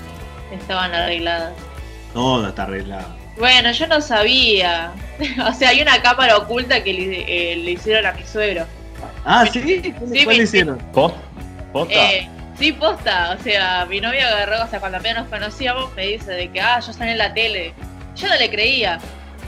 estaban 0.53 0.95
arregladas. 0.95 1.53
Todo 2.13 2.49
está 2.49 2.65
arreglado. 2.65 3.09
Bueno, 3.39 3.73
yo 3.73 3.87
no 3.87 4.01
sabía. 4.01 4.93
o 5.49 5.53
sea, 5.55 5.71
hay 5.71 5.81
una 5.83 6.01
cámara 6.03 6.37
oculta 6.37 6.83
que 6.85 6.93
le, 6.93 7.53
eh, 7.53 7.57
le 7.57 7.71
hicieron 7.73 8.07
a 8.07 8.13
mi 8.13 8.23
suegro. 8.25 8.67
Ah, 9.25 9.45
¿sí? 9.53 9.61
Sí, 9.83 9.93
¿Cuál 10.25 10.37
mi- 10.37 10.43
hicieron? 10.43 10.79
¿Post? 10.93 11.17
¿Posta? 11.73 11.95
Eh, 11.95 12.29
Sí, 12.63 12.71
posta, 12.71 13.37
o 13.37 13.43
sea, 13.43 13.87
mi 13.87 14.01
novia 14.01 14.29
agarró, 14.29 14.63
o 14.63 14.69
sea, 14.69 14.79
cuando 14.79 14.99
apenas 14.99 15.25
nos 15.25 15.33
conocíamos, 15.33 15.93
me 15.97 16.07
dice 16.07 16.31
de 16.31 16.49
que, 16.49 16.61
ah, 16.61 16.79
yo 16.79 16.93
salí 16.93 17.11
en 17.11 17.19
la 17.19 17.35
tele. 17.35 17.75
Yo 18.15 18.29
no 18.29 18.37
le 18.37 18.49
creía. 18.51 19.01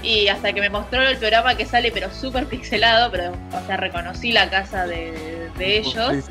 Y 0.03 0.27
hasta 0.27 0.53
que 0.53 0.61
me 0.61 0.69
mostró 0.69 1.01
el 1.01 1.17
programa 1.19 1.57
que 1.57 1.65
sale, 1.65 1.93
pero 1.93 2.13
súper 2.13 2.47
pixelado, 2.47 3.13
pero, 3.13 3.31
o 3.31 3.67
sea, 3.69 3.77
reconocí 3.77 4.33
la 4.33 4.51
casa 4.51 4.89
de, 4.89 5.49
de 5.57 5.79
ellos. 5.79 6.29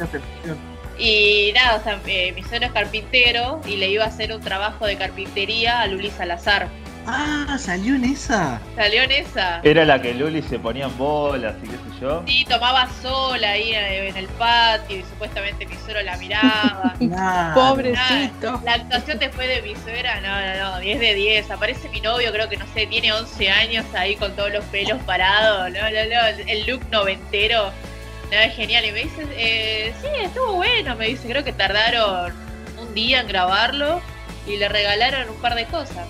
Y 0.99 1.53
nada, 1.55 1.77
o 1.77 1.84
sea, 1.84 2.01
eh, 2.05 2.34
mi 2.34 2.43
suegro 2.43 2.68
es 2.68 2.73
carpintero 2.73 3.61
y 3.65 3.77
le 3.77 3.88
iba 3.88 4.03
a 4.03 4.07
hacer 4.07 4.34
un 4.34 4.41
trabajo 4.41 4.85
de 4.85 4.97
carpintería 4.97 5.80
a 5.80 5.88
Luli 5.88 6.11
Salazar. 6.11 6.68
Ah, 7.05 7.57
salió 7.59 7.95
en 7.95 8.05
esa. 8.05 8.61
Salió 8.75 9.03
en 9.03 9.11
esa. 9.11 9.59
Era 9.63 9.84
la 9.85 10.01
que 10.01 10.13
Luli 10.13 10.41
se 10.41 10.57
ponía 10.57 10.85
en 10.85 10.97
bolas 10.97 11.55
y 11.63 11.67
qué 11.67 11.75
sé 11.75 12.01
yo. 12.01 12.23
Sí, 12.25 12.45
tomaba 12.47 12.88
sola 13.01 13.51
ahí 13.51 13.73
en 13.73 14.15
el 14.15 14.27
patio 14.27 14.97
y 14.97 15.03
supuestamente 15.03 15.65
mi 15.65 15.75
suegro 15.75 16.01
la 16.03 16.17
miraba. 16.17 16.93
Pobrecito. 17.53 18.61
La 18.63 18.73
actuación 18.73 19.19
después 19.19 19.47
de 19.47 19.61
mi 19.61 19.75
suegra, 19.75 20.21
no, 20.21 20.30
no, 20.30 20.71
no, 20.75 20.80
10 20.80 20.99
de 20.99 21.13
10. 21.13 21.51
Aparece 21.51 21.89
mi 21.89 21.99
novio, 21.99 22.31
creo 22.31 22.47
que 22.47 22.57
no 22.57 22.65
sé, 22.73 22.88
tiene 22.88 23.11
11 23.11 23.49
años 23.49 23.85
ahí 23.93 24.15
con 24.15 24.35
todos 24.35 24.51
los 24.51 24.63
pelos 24.65 25.01
parados. 25.03 25.71
No, 25.71 25.81
no, 25.81 25.89
no, 25.89 26.43
el 26.47 26.65
look 26.65 26.81
noventero. 26.91 27.71
No, 28.31 28.39
es 28.39 28.55
genial. 28.55 28.85
Y 28.85 28.91
me 28.91 29.03
dice, 29.03 29.27
eh, 29.35 29.93
sí, 30.01 30.07
estuvo 30.23 30.53
bueno. 30.53 30.95
Me 30.95 31.07
dice, 31.07 31.27
creo 31.27 31.43
que 31.43 31.53
tardaron 31.53 32.34
un 32.80 32.93
día 32.93 33.21
en 33.21 33.27
grabarlo 33.27 34.01
y 34.47 34.57
le 34.57 34.69
regalaron 34.69 35.30
un 35.30 35.41
par 35.41 35.55
de 35.55 35.65
cosas. 35.65 36.07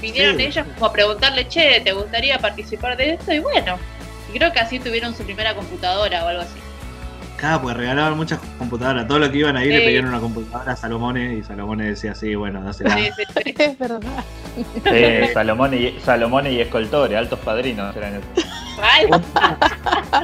Vinieron 0.00 0.36
Sí. 0.36 0.44
ellos 0.44 0.66
como 0.74 0.86
a 0.86 0.92
preguntarle, 0.92 1.48
che, 1.48 1.80
¿te 1.80 1.92
gustaría 1.92 2.38
participar 2.38 2.96
de 2.96 3.14
esto? 3.14 3.32
Y 3.32 3.38
bueno, 3.40 3.76
y 4.32 4.38
creo 4.38 4.52
que 4.52 4.60
así 4.60 4.78
tuvieron 4.78 5.14
su 5.14 5.24
primera 5.24 5.54
computadora 5.54 6.24
o 6.24 6.28
algo 6.28 6.42
así. 6.42 6.58
Claro, 7.36 7.62
pues 7.62 7.76
regalaban 7.76 8.16
muchas 8.16 8.40
computadoras. 8.58 9.06
Todo 9.06 9.20
lo 9.20 9.30
que 9.30 9.38
iban 9.38 9.56
ahí 9.56 9.68
le 9.68 9.78
Sí. 9.78 9.84
pedían 9.86 10.06
una 10.06 10.18
computadora 10.18 10.72
a 10.72 10.76
Salomone 10.76 11.34
y 11.36 11.42
Salomone 11.44 11.84
decía, 11.90 12.12
sí, 12.16 12.34
bueno, 12.34 12.60
dásela. 12.64 12.96
Sí, 12.96 13.10
sí, 13.16 13.22
sí. 13.44 13.54
Es 13.58 13.78
verdad. 13.78 14.00
Eh, 14.86 15.30
Salomón, 15.32 15.72
y, 15.74 16.00
Salomón 16.00 16.46
y 16.48 16.58
Escoltore, 16.60 17.16
altos 17.16 17.38
padrinos 17.38 17.94
eran 17.94 18.14
esos. 18.16 18.44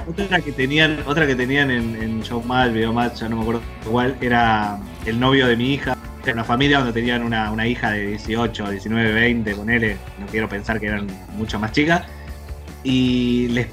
Otra 0.08 0.40
que 0.40 0.52
tenían, 0.52 0.98
otra 1.06 1.26
que 1.26 1.34
tenían 1.36 1.70
en, 1.70 2.00
en 2.02 2.22
Show 2.22 2.42
Mal, 2.42 2.72
Video 2.72 2.92
Match, 2.92 3.20
ya 3.20 3.28
no 3.28 3.36
me 3.36 3.42
acuerdo 3.42 3.62
cuál, 3.88 4.16
era 4.20 4.78
el 5.06 5.18
novio 5.20 5.46
de 5.46 5.56
mi 5.56 5.74
hija. 5.74 5.96
Era 6.24 6.32
una 6.34 6.44
familia 6.44 6.78
donde 6.78 6.92
tenían 6.92 7.22
una, 7.22 7.50
una 7.50 7.66
hija 7.66 7.90
de 7.90 8.06
18, 8.08 8.70
19, 8.70 9.12
20, 9.12 9.52
con 9.54 9.68
él, 9.70 9.96
no 10.18 10.26
quiero 10.26 10.48
pensar 10.48 10.80
que 10.80 10.86
eran 10.86 11.06
mucho 11.36 11.58
más 11.58 11.72
chicas. 11.72 12.02
Y 12.82 13.48
les 13.48 13.66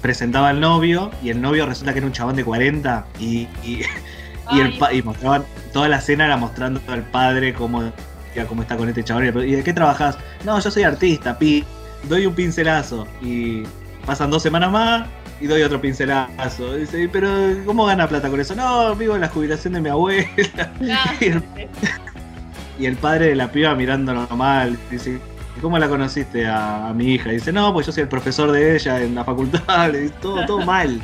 presentaba 0.00 0.50
al 0.50 0.60
novio, 0.60 1.10
y 1.22 1.30
el 1.30 1.40
novio 1.40 1.66
resulta 1.66 1.92
que 1.92 1.98
era 1.98 2.06
un 2.06 2.12
chabón 2.12 2.36
de 2.36 2.44
40, 2.44 3.06
y, 3.20 3.48
y, 3.64 3.82
y 4.52 4.60
el 4.60 4.78
pa- 4.78 4.92
y 4.92 5.02
mostraban, 5.02 5.44
toda 5.72 5.88
la 5.88 5.98
escena 5.98 6.26
era 6.26 6.36
mostrando 6.36 6.80
al 6.88 7.02
padre 7.02 7.52
cómo, 7.54 7.92
ya 8.34 8.46
cómo 8.46 8.62
está 8.62 8.76
con 8.76 8.88
este 8.88 9.02
chabón. 9.04 9.26
¿Y 9.48 9.52
de 9.52 9.62
qué 9.64 9.72
trabajas? 9.72 10.18
No, 10.44 10.58
yo 10.60 10.70
soy 10.70 10.82
artista, 10.84 11.38
pi. 11.38 11.64
Doy 12.08 12.26
un 12.26 12.34
pincelazo. 12.34 13.06
Y 13.20 13.64
pasan 14.06 14.30
dos 14.30 14.42
semanas 14.42 14.70
más 14.70 15.06
y 15.40 15.46
doy 15.46 15.62
otro 15.62 15.80
pincelazo. 15.80 16.74
Dice, 16.74 17.08
pero 17.12 17.28
¿cómo 17.64 17.86
gana 17.86 18.08
plata 18.08 18.28
con 18.28 18.40
eso? 18.40 18.54
No, 18.54 18.94
vivo 18.96 19.14
en 19.14 19.20
la 19.20 19.28
jubilación 19.28 19.74
de 19.74 19.80
mi 19.80 19.88
abuela. 19.88 20.26
y, 21.20 21.24
el, 21.26 21.42
y 22.78 22.86
el 22.86 22.96
padre 22.96 23.26
de 23.28 23.36
la 23.36 23.50
piba 23.50 23.74
mirándolo 23.74 24.26
mal. 24.36 24.76
Dice, 24.90 25.20
"¿Y 25.56 25.60
¿cómo 25.60 25.78
la 25.78 25.88
conociste 25.88 26.46
a, 26.46 26.88
a 26.88 26.92
mi 26.92 27.14
hija? 27.14 27.30
Dice, 27.30 27.52
no, 27.52 27.72
pues 27.72 27.86
yo 27.86 27.92
soy 27.92 28.02
el 28.02 28.08
profesor 28.08 28.50
de 28.52 28.74
ella 28.76 29.00
en 29.00 29.14
la 29.14 29.24
facultad. 29.24 29.62
Le 29.92 30.00
dice, 30.02 30.14
todo, 30.20 30.44
todo 30.46 30.64
mal. 30.64 31.00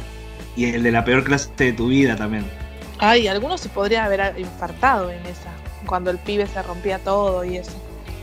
Y 0.57 0.67
el 0.67 0.83
de 0.83 0.93
la 0.93 1.05
peor 1.05 1.25
clase 1.25 1.51
de 1.57 1.73
tu 1.73 1.89
vida 1.89 2.15
también. 2.17 2.45
Ay, 2.99 3.27
algunos 3.27 3.61
se 3.61 3.69
podría 3.69 4.05
haber 4.05 4.35
infartado 4.39 5.11
en 5.11 5.21
esa. 5.27 5.51
Cuando 5.87 6.11
el 6.11 6.19
pibe 6.19 6.47
se 6.47 6.63
rompía 6.63 6.99
todo 7.01 7.45
y 7.45 7.57
eso. 7.59 7.73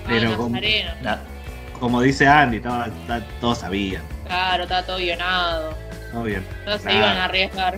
Pero 0.07 0.35
como, 0.37 0.57
como 1.79 2.01
dice 2.01 2.27
Andy, 2.27 2.57
estaba- 2.57 2.87
está- 2.87 3.23
todos 3.39 3.59
sabían. 3.59 4.01
Claro, 4.25 4.63
estaba 4.63 4.83
todo 4.85 4.97
guionado. 4.97 5.73
Bien. 6.23 6.45
No 6.65 6.77
se 6.77 6.93
iban 6.93 7.17
a 7.17 7.25
arriesgar. 7.25 7.77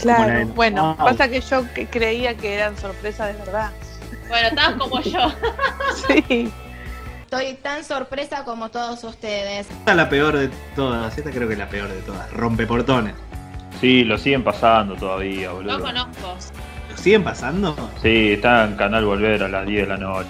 Claro, 0.00 0.46
bueno, 0.48 0.94
Wow. 0.98 1.06
pasa 1.06 1.28
que 1.28 1.40
yo 1.40 1.64
que 1.74 1.86
creía 1.86 2.34
que 2.36 2.54
eran 2.54 2.76
sorpresas 2.78 3.32
de 3.36 3.44
verdad. 3.44 3.70
Bueno, 4.28 4.48
estabas 4.48 4.74
como 4.74 5.00
yo. 5.02 5.32
Sí. 6.08 6.50
Estoy 7.24 7.54
tan 7.54 7.82
sorpresa 7.84 8.44
como 8.44 8.68
todos 8.70 9.02
ustedes. 9.04 9.70
Esta 9.70 9.90
es 9.92 9.96
la 9.96 10.08
peor 10.08 10.36
de 10.36 10.50
todas. 10.76 11.16
Esta 11.16 11.30
creo 11.30 11.46
que 11.48 11.54
es 11.54 11.58
la 11.58 11.68
peor 11.68 11.88
de 11.88 12.00
todas. 12.02 12.30
Rompeportones. 12.32 13.14
Sí, 13.80 14.04
lo 14.04 14.18
siguen 14.18 14.44
pasando 14.44 14.94
todavía, 14.96 15.50
boludo. 15.52 15.78
No 15.78 15.84
conozco. 15.84 16.36
¿Lo 16.90 16.96
siguen 16.98 17.24
pasando? 17.24 17.74
Sí, 18.02 18.32
está 18.34 18.64
en 18.64 18.76
Canal 18.76 19.04
Volver 19.06 19.42
a 19.42 19.48
las 19.48 19.66
10 19.66 19.82
de 19.82 19.86
la 19.88 19.96
noche. 19.96 20.28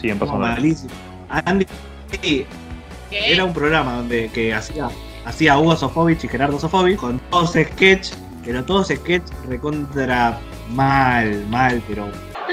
Siguen 0.00 0.18
Como 0.18 0.32
pasando. 0.32 0.54
malísimo. 0.56 0.90
Andy 1.30 1.66
sí, 2.20 2.46
era 3.10 3.44
un 3.44 3.52
programa 3.54 3.94
donde 3.96 4.28
que 4.30 4.52
hacía, 4.54 4.88
hacía 5.24 5.58
Hugo 5.58 5.76
Sofovich 5.76 6.24
y 6.24 6.28
Gerardo 6.28 6.58
Sofovich 6.58 6.96
con 6.96 7.18
todos 7.30 7.50
sketch, 7.52 8.10
pero 8.44 8.64
todos 8.64 8.88
sketch 8.88 9.24
recontra 9.48 10.38
mal, 10.70 11.44
mal, 11.48 11.82
pero 11.88 12.08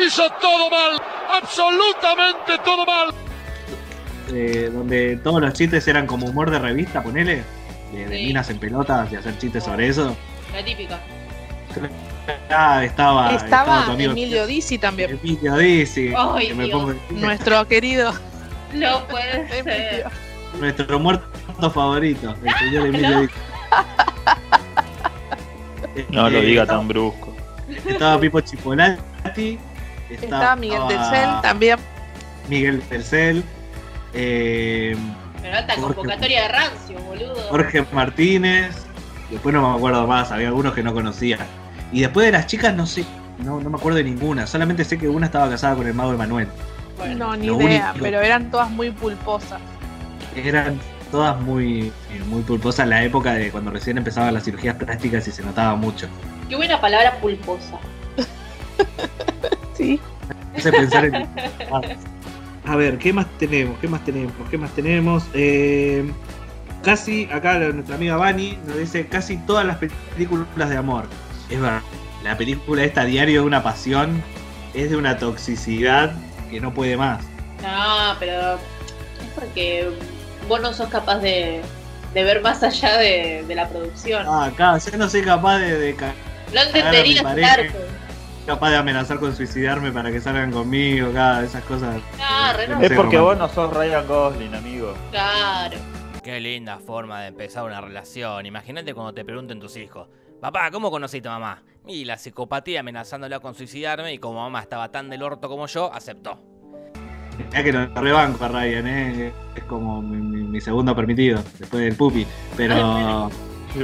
Hizo 0.06 0.24
todo 0.42 0.70
mal, 0.70 1.02
absolutamente 1.42 2.54
todo 2.64 2.86
mal. 2.86 3.10
eh, 4.34 4.70
donde 4.74 5.18
todos 5.18 5.42
los 5.42 5.54
chistes 5.54 5.88
eran 5.88 6.08
como 6.08 6.28
humor 6.28 6.50
de 6.50 6.60
revista, 6.60 7.04
ponele, 7.04 7.44
de, 7.92 8.06
de 8.08 8.18
Sí. 8.18 8.26
minas 8.28 8.50
en 8.50 8.58
pelotas 8.60 9.12
y 9.12 9.16
hacer 9.18 9.38
chistes 9.38 9.64
sobre 9.66 9.88
eso. 9.90 10.16
La 10.54 10.64
típica. 10.64 11.00
Ah, 12.50 12.84
estaba, 12.84 13.34
Estaba 13.36 13.86
amigo 13.86 14.12
Emilio 14.12 14.46
Dizzi 14.46 14.78
también. 14.78 15.12
Emilio 15.22 15.58
Dizzi, 15.58 16.14
Ay, 16.18 16.48
que 16.50 16.54
me 16.54 16.68
pongo- 16.68 16.94
Nuestro 17.10 17.68
querido. 17.68 18.14
No 18.74 19.06
puede 19.08 19.48
ser. 19.64 20.06
nuestro 20.60 21.00
muerto 21.00 21.26
favorito, 21.70 22.34
el 22.44 22.54
señor 22.56 22.88
Emilio 22.88 23.30
No. 26.10 26.30
Lo 26.30 26.38
Eh, 26.40 26.42
diga 26.46 26.66
tan 26.66 26.88
brusco. 26.88 27.36
Estaba 27.86 28.20
Pipo 28.20 28.40
Chipolati. 28.42 29.60
Estaba 30.10 30.56
Miguel 30.56 30.82
Telcel 30.88 31.30
también. 31.42 31.78
Miguel 32.50 32.82
Tercel. 32.84 33.44
eh, 34.14 34.96
Pero 35.42 35.58
alta 35.58 35.76
Jorge. 35.76 35.96
convocatoria 35.96 36.42
de 36.44 36.48
rancio, 36.50 37.00
boludo. 37.00 37.36
Jorge 37.50 37.86
Martínez. 37.94 38.76
Después 39.30 39.54
no 39.56 39.70
me 39.72 39.78
acuerdo 39.78 40.06
más, 40.08 40.32
había 40.32 40.48
algunos 40.50 40.74
que 40.74 40.84
no 40.84 40.94
conocía. 40.94 41.38
Y 41.94 42.02
después 42.02 42.26
de 42.26 42.32
las 42.34 42.48
chicas 42.48 42.74
no 42.76 42.86
sé, 42.86 43.06
no, 43.40 43.60
no 43.62 43.70
me 43.70 43.78
acuerdo 43.78 43.98
de 43.98 44.04
ninguna. 44.04 44.46
Solamente 44.48 44.84
sé 44.84 44.98
que 44.98 45.08
una 45.08 45.28
estaba 45.28 45.50
casada 45.50 45.76
con 45.76 45.88
el 45.88 45.94
mago 45.94 46.14
Emanuel. 46.14 46.48
no, 47.18 47.36
ni 47.38 47.48
idea, 47.48 47.92
único- 47.92 48.04
pero 48.04 48.20
eran 48.22 48.52
todas 48.52 48.70
muy 48.70 48.92
pulposas. 48.92 49.62
Eran 50.36 50.78
todas 51.12 51.40
muy, 51.40 51.88
eh, 51.88 52.24
muy 52.28 52.42
pulposas 52.42 52.86
en 52.86 52.90
la 52.90 53.04
época 53.04 53.34
de 53.34 53.52
cuando 53.52 53.70
recién 53.72 53.98
empezaban 53.98 54.34
las 54.34 54.44
cirugías 54.44 54.76
plásticas 54.76 55.28
y 55.28 55.32
se 55.32 55.44
notaba 55.44 55.76
mucho. 55.76 56.08
Qué 56.50 56.56
buena 56.56 56.80
palabra 56.80 57.18
pulposa. 57.20 57.80
Sí. 59.74 60.00
Hace 60.56 60.72
pensar 60.72 61.06
en. 61.06 61.16
A 62.66 62.76
ver, 62.76 63.00
¿qué 63.00 63.12
más 63.12 63.26
tenemos? 63.40 63.80
¿Qué 63.80 63.88
más 63.88 64.04
tenemos? 64.06 64.34
¿Qué 64.50 64.58
más 64.58 64.72
tenemos? 64.72 65.24
Eh, 65.34 66.12
casi, 66.84 67.28
acá 67.32 67.58
nuestra 67.58 67.96
amiga 67.96 68.18
Vani 68.18 68.58
nos 68.68 68.78
dice 68.78 69.08
casi 69.08 69.38
todas 69.38 69.66
las 69.66 69.78
películas 69.78 70.70
de 70.70 70.78
amor. 70.78 71.06
Es 71.50 71.60
verdad, 71.60 71.82
la 72.24 72.38
película 72.38 72.84
esta 72.84 73.06
Diario 73.06 73.42
de 73.42 73.48
una 73.48 73.64
Pasión 73.64 74.22
es 74.74 74.92
de 74.92 74.98
una 74.98 75.18
toxicidad 75.18 76.14
que 76.50 76.62
no 76.62 76.74
puede 76.74 76.96
más. 76.98 77.24
No, 77.64 78.16
pero 78.20 78.54
es 78.54 79.28
porque 79.36 79.90
vos 80.48 80.62
no 80.62 80.74
sos 80.74 80.90
capaz 80.90 81.20
de, 81.20 81.62
de 82.14 82.24
ver 82.24 82.42
más 82.42 82.64
allá 82.64 82.98
de, 82.98 83.46
de 83.48 83.56
la 83.56 83.68
producción. 83.70 84.26
Ah, 84.28 84.46
acá, 84.46 84.78
yo 84.78 84.98
no 84.98 85.10
soy 85.10 85.22
capaz 85.22 85.60
de, 85.60 85.78
de 85.78 85.96
no 86.54 86.62
entenderías 86.62 87.24
capaz 88.46 88.72
de 88.72 88.78
amenazar 88.78 89.20
con 89.20 89.36
suicidarme 89.36 89.92
para 89.92 90.12
que 90.12 90.20
salgan 90.20 90.52
conmigo, 90.52 91.12
cada 91.14 91.44
esas 91.44 91.64
cosas. 91.64 92.02
Re 92.58 92.68
no. 92.68 92.82
Es 92.82 92.92
porque 92.94 93.18
vos 93.18 93.38
no 93.38 93.48
sos 93.48 93.72
Ryan 93.74 94.08
Gosling, 94.08 94.56
amigo. 94.56 94.94
Claro. 95.12 95.78
Qué 96.24 96.40
linda 96.40 96.80
forma 96.80 97.22
de 97.22 97.28
empezar 97.28 97.64
una 97.64 97.80
relación. 97.80 98.46
Imagínate 98.46 98.94
cuando 98.94 99.14
te 99.14 99.24
pregunten 99.24 99.60
tus 99.60 99.78
hijos. 99.78 100.08
Papá, 100.42 100.70
¿cómo 100.72 100.92
conociste 100.92 101.30
a 101.30 101.34
mamá? 101.34 101.64
Y 101.88 102.06
la 102.06 102.18
psicopatía 102.18 102.82
amenazándola 102.82 103.40
con 103.40 103.56
suicidarme 103.56 104.14
y 104.14 104.18
como 104.18 104.42
mamá 104.42 104.62
estaba 104.62 104.92
tan 104.92 105.10
del 105.10 105.24
orto 105.24 105.48
como 105.48 105.68
yo, 105.68 105.94
aceptó. 105.94 106.42
Ya 107.54 107.64
que 107.64 107.72
lo 107.72 107.86
rebanco 107.88 108.46
a 108.46 108.48
Ryan, 108.50 108.88
¿eh? 108.88 109.34
es 109.56 109.64
como 109.66 110.02
mi, 110.02 110.18
mi- 110.18 110.44
mi 110.44 110.62
segundo 110.62 110.96
permitido, 110.96 111.44
después 111.60 111.84
del 111.84 111.96
pupi. 111.96 112.26
Pero. 112.58 113.30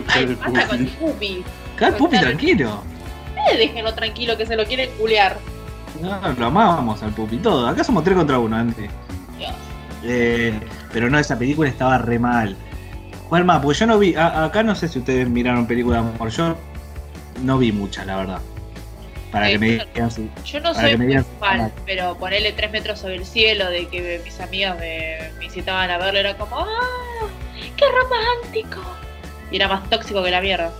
Ay, 0.07 0.35
con 0.67 0.79
el 0.79 0.88
pupi. 0.88 1.43
Acá 1.75 1.88
el 1.89 1.93
pupi 1.95 2.19
tranquilo. 2.19 2.81
Eh, 3.51 3.57
déjenlo 3.57 3.93
tranquilo 3.93 4.35
que 4.38 4.45
se 4.45 4.55
lo 4.55 4.65
quieren 4.65 4.89
culear. 4.99 5.38
No, 6.01 6.19
lo 6.34 6.45
amamos 6.45 7.01
al 7.03 7.11
pupi 7.11 7.38
todo. 7.38 7.67
Acá 7.67 7.84
somos 7.84 8.03
tres 8.03 8.15
contra 8.17 8.39
uno, 8.39 8.55
antes. 8.55 8.89
Dios. 9.38 9.51
Eh, 10.03 10.59
pero 10.93 11.09
no, 11.09 11.17
esa 11.19 11.38
película 11.38 11.69
estaba 11.69 11.97
re 11.97 12.19
mal. 12.19 12.55
¿Cuál 13.29 13.45
más? 13.45 13.61
Porque 13.61 13.79
yo 13.79 13.88
no 13.88 13.97
vi. 13.99 14.15
a- 14.15 14.45
acá 14.45 14.63
no 14.63 14.73
sé 14.75 14.88
si 14.88 14.99
ustedes 14.99 15.29
miraron 15.29 15.65
películas 15.67 16.03
de 16.03 16.09
amor. 16.11 16.29
Yo 16.29 16.55
no 17.43 17.57
vi 17.57 17.71
muchas, 17.71 18.05
la 18.05 18.15
verdad. 18.17 18.39
Para 19.31 19.47
que 19.49 19.59
me 19.59 19.67
digan 19.71 20.09
su. 20.11 20.29
Yo 20.45 20.59
no 20.61 20.73
soy 20.73 20.95
muy 20.97 21.17
fan, 21.39 21.71
pero 21.85 22.15
ponerle 22.17 22.53
tres 22.53 22.71
metros 22.71 22.99
sobre 22.99 23.15
el 23.15 23.25
cielo 23.25 23.69
de 23.69 23.87
que 23.87 24.21
mis 24.23 24.39
amigas 24.39 24.77
me, 24.79 25.17
me 25.37 25.45
incitaban 25.45 25.89
a 25.91 25.97
verlo 25.97 26.19
era 26.19 26.35
como 26.37 26.57
¡Ah! 26.59 27.27
¡Qué 27.75 27.85
romántico! 27.89 28.81
Y 29.51 29.57
era 29.57 29.67
más 29.67 29.89
tóxico 29.89 30.23
que 30.23 30.31
la 30.31 30.41
mierda. 30.41 30.71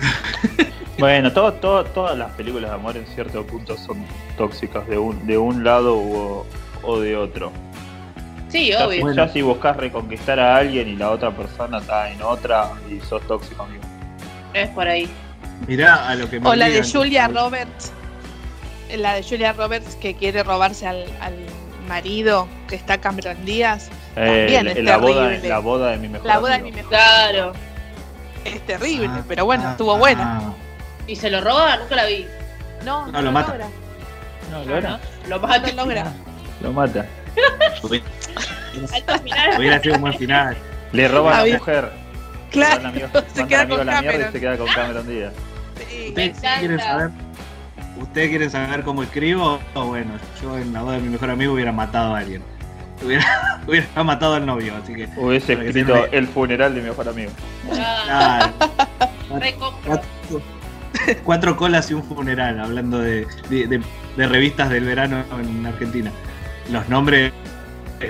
Bueno, 0.98 1.30
todo, 1.30 1.52
todo- 1.52 1.84
todas 1.84 2.16
las 2.16 2.30
películas 2.32 2.70
de 2.70 2.74
amor 2.76 2.96
en 2.96 3.06
cierto 3.06 3.46
punto 3.46 3.76
son 3.76 4.02
tóxicas 4.38 4.86
de 4.88 4.96
un, 4.96 5.26
de 5.26 5.36
un 5.36 5.62
lado 5.62 5.94
o, 5.98 6.46
o 6.82 7.00
de 7.00 7.14
otro. 7.18 7.52
Sí, 8.48 8.68
Ya, 8.68 8.86
obvio. 8.86 9.12
ya 9.12 9.28
si 9.28 9.42
buscas 9.42 9.76
reconquistar 9.76 10.40
a 10.40 10.56
alguien 10.56 10.88
y 10.88 10.96
la 10.96 11.10
otra 11.10 11.32
persona 11.32 11.78
está 11.80 12.10
en 12.10 12.22
otra 12.22 12.70
y 12.90 12.98
sos 13.00 13.20
tóxico, 13.26 13.64
amigo. 13.64 13.82
No 14.54 14.58
es 14.60 14.70
por 14.70 14.88
ahí. 14.88 15.06
Mirá 15.66 16.08
a 16.08 16.14
lo 16.14 16.28
que 16.28 16.40
me 16.40 16.48
O 16.48 16.54
la 16.54 16.68
de. 16.68 16.82
Julia 16.82 17.28
Roberts. 17.28 17.92
La 18.96 19.14
de 19.14 19.22
Julia 19.22 19.52
Roberts 19.52 19.96
que 19.96 20.14
quiere 20.14 20.42
robarse 20.42 20.86
al, 20.86 21.04
al 21.20 21.34
marido 21.88 22.46
que 22.68 22.76
está 22.76 22.98
Cameron 22.98 23.44
Díaz. 23.44 23.88
Eh, 24.16 24.44
También 24.46 24.64
la, 24.66 24.72
es 24.72 24.84
la 24.84 24.96
boda, 24.98 25.22
terrible. 25.28 25.48
la 25.48 25.58
boda 25.58 25.90
de 25.90 25.96
mi 25.98 26.08
mejor 26.08 26.26
La 26.26 26.38
boda 26.38 26.56
de 26.58 26.62
mi 26.62 26.72
mejor 26.72 26.90
Claro. 26.90 27.52
Es 28.44 28.64
terrible, 28.66 29.08
Ah, 29.10 29.24
pero 29.26 29.44
bueno, 29.44 29.64
ah, 29.66 29.70
estuvo 29.72 29.94
ah. 29.94 29.98
buena. 29.98 30.42
¿Y 31.08 31.16
se 31.16 31.30
lo 31.30 31.40
roba? 31.40 31.76
Nunca 31.78 31.96
la 31.96 32.04
vi. 32.06 32.26
No, 32.84 33.06
No, 33.08 33.22
lo 33.22 33.32
mata. 33.32 33.52
logra. 33.52 33.66
No, 34.52 34.64
lo 34.64 34.76
era. 34.76 35.00
Lo 35.28 35.40
mata. 35.40 35.72
No 35.72 35.82
logra. 35.84 36.12
Lo 36.62 36.72
mata. 36.72 37.06
Hubiera 39.58 39.80
sido 39.82 39.96
un 39.96 40.00
buen 40.00 40.14
final. 40.14 40.56
Le 40.92 41.08
roba 41.08 41.38
a 41.38 41.44
la 41.46 41.58
mujer. 41.58 41.90
Claro, 42.50 42.82
Manda 42.82 42.88
amigo- 42.88 43.08
se 43.34 43.40
manda 43.40 43.46
queda 43.48 43.60
amigo 43.62 43.76
con 43.78 43.86
la 43.86 44.00
mierda 44.00 44.08
y 44.08 44.12
Cameron. 44.12 44.32
se 44.32 44.40
queda 44.40 44.56
con 44.58 44.66
Cameron 44.68 45.08
Díaz. 45.08 45.32
Sí. 45.88 46.08
¿Ustedes 46.08 46.38
quieren 46.58 46.78
saber? 46.80 47.10
¿Ustedes 48.00 48.28
quieren 48.28 48.50
saber 48.50 48.82
cómo 48.82 49.02
escribo? 49.02 49.58
O 49.74 49.84
bueno, 49.86 50.12
yo 50.42 50.58
en 50.58 50.72
la 50.72 50.82
boda 50.82 50.94
de 50.94 51.00
mi 51.00 51.08
mejor 51.10 51.30
amigo 51.30 51.52
hubiera 51.54 51.72
matado 51.72 52.14
a 52.14 52.18
alguien. 52.18 52.42
Hubiera, 53.04 53.60
hubiera 53.66 54.04
matado 54.04 54.34
al 54.34 54.46
novio, 54.46 54.74
así 54.82 54.94
que. 54.94 55.08
Hubiese 55.16 55.56
que 55.58 55.66
escrito 55.66 56.06
el 56.12 56.26
funeral 56.28 56.74
de 56.74 56.80
mi 56.82 56.88
mejor 56.88 57.08
amigo. 57.08 57.30
Ah. 58.08 58.50
Cuatro, 59.28 60.42
cuatro 61.24 61.56
colas 61.56 61.90
y 61.90 61.94
un 61.94 62.02
funeral, 62.04 62.58
hablando 62.60 62.98
de, 63.00 63.26
de- 63.50 63.66
de- 63.66 63.82
de 64.16 64.26
revistas 64.28 64.70
del 64.70 64.84
verano 64.84 65.24
en 65.38 65.66
Argentina. 65.66 66.10
Los 66.70 66.88
nombres, 66.88 67.32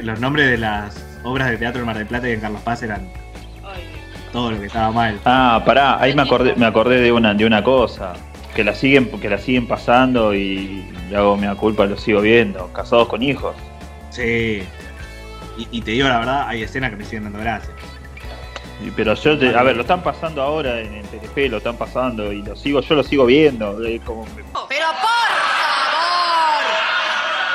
los 0.03 0.21
nombres 0.21 0.51
de 0.51 0.59
las 0.59 1.03
obras 1.25 1.51
de 1.51 1.57
teatro 1.57 1.81
en 1.81 1.87
Mar 1.87 1.99
del 1.99 2.07
Plata 2.07 2.29
y 2.29 2.33
en 2.33 2.41
Carlos 2.41 2.61
Paz 2.63 2.83
eran 2.83 3.09
todo 4.37 4.51
lo 4.51 4.61
que 4.61 4.67
estaba 4.67 4.91
mal. 4.93 5.19
Ah, 5.25 5.63
pará, 5.65 5.99
ahí 5.99 6.15
me 6.15 6.21
acordé, 6.21 6.55
me 6.57 6.67
acordé 6.67 7.01
de 7.01 7.11
una, 7.11 7.33
de 7.33 7.47
una 7.47 7.65
cosa. 7.65 8.13
Que 8.55 8.63
la 8.65 8.75
siguen, 8.75 9.09
que 9.19 9.31
la 9.31 9.39
siguen 9.39 9.67
pasando 9.67 10.35
y 10.35 10.85
le 11.09 11.17
hago 11.17 11.39
mi 11.39 11.47
culpa, 11.57 11.87
lo 11.87 11.97
sigo 11.97 12.21
viendo. 12.21 12.71
Casados 12.75 13.09
con 13.09 13.23
hijos. 13.23 13.57
Sí. 14.11 14.63
Y, 15.57 15.69
y 15.71 15.81
te 15.81 15.93
digo 15.93 16.07
la 16.09 16.19
verdad, 16.19 16.49
hay 16.49 16.63
escenas 16.63 16.91
que 16.91 16.97
me 16.97 17.05
siguen 17.05 17.25
dando 17.25 17.39
gracias. 17.39 17.73
Pero 18.95 19.15
yo, 19.15 19.39
te- 19.39 19.57
a 19.57 19.63
ver, 19.63 19.75
lo 19.75 19.81
están 19.83 20.03
pasando 20.03 20.43
ahora 20.43 20.81
en, 20.81 20.95
en 20.97 21.07
Telefe, 21.07 21.49
lo 21.49 21.57
están 21.57 21.77
pasando 21.79 22.31
y 22.31 22.43
lo 22.43 22.55
sigo, 22.57 22.81
yo 22.83 22.95
lo 22.95 23.03
sigo 23.03 23.25
viendo. 23.25 23.73
como 24.05 24.25
que- 24.27 24.43
Pero 24.69 24.87
por 25.01 25.33
favor. 25.41 26.63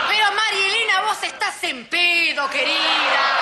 Pero 0.09 0.25
Marielena, 0.35 1.01
vos 1.07 1.21
estás 1.23 1.63
en 1.63 1.85
pedo, 1.85 2.49
querida. 2.49 3.40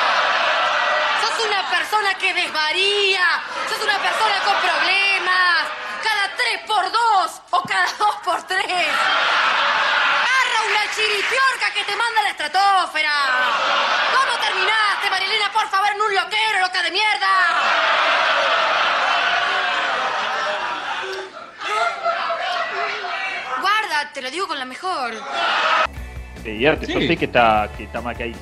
Persona 1.90 2.14
que 2.20 2.34
desvaría. 2.36 3.26
Sos 3.68 3.82
una 3.84 3.98
persona 3.98 4.38
con 4.46 4.54
problemas. 4.62 5.66
Cada 6.04 6.36
tres 6.38 6.62
por 6.68 6.86
dos 6.92 7.42
o 7.50 7.64
cada 7.64 7.88
dos 7.98 8.16
por 8.24 8.44
tres. 8.44 8.62
Agarra 8.70 10.60
una 10.70 10.84
chiripiorca 10.94 11.74
que 11.74 11.84
te 11.86 11.96
manda 11.96 12.20
a 12.20 12.24
la 12.26 12.30
estratosfera. 12.30 13.12
¿Cómo 14.14 14.38
terminaste, 14.38 15.10
Marilena? 15.10 15.52
Por 15.52 15.68
favor, 15.70 15.90
en 15.90 16.00
un 16.02 16.14
loquero, 16.14 16.60
loca 16.60 16.84
de 16.84 16.92
mierda. 16.92 17.34
Guarda, 23.62 24.12
te 24.14 24.22
lo 24.22 24.32
digo 24.32 24.48
con 24.48 24.60
la 24.60 24.66
mejor. 24.66 25.14
te 26.44 26.52
divierte. 26.52 26.88
Yo 26.88 27.00
Sí. 27.02 27.08
sé 27.08 27.18
que 27.18 27.26
está, 27.26 27.70
que 27.76 27.84
está 27.84 28.00
mal, 28.02 28.16
que 28.16 28.24
hay, 28.24 28.36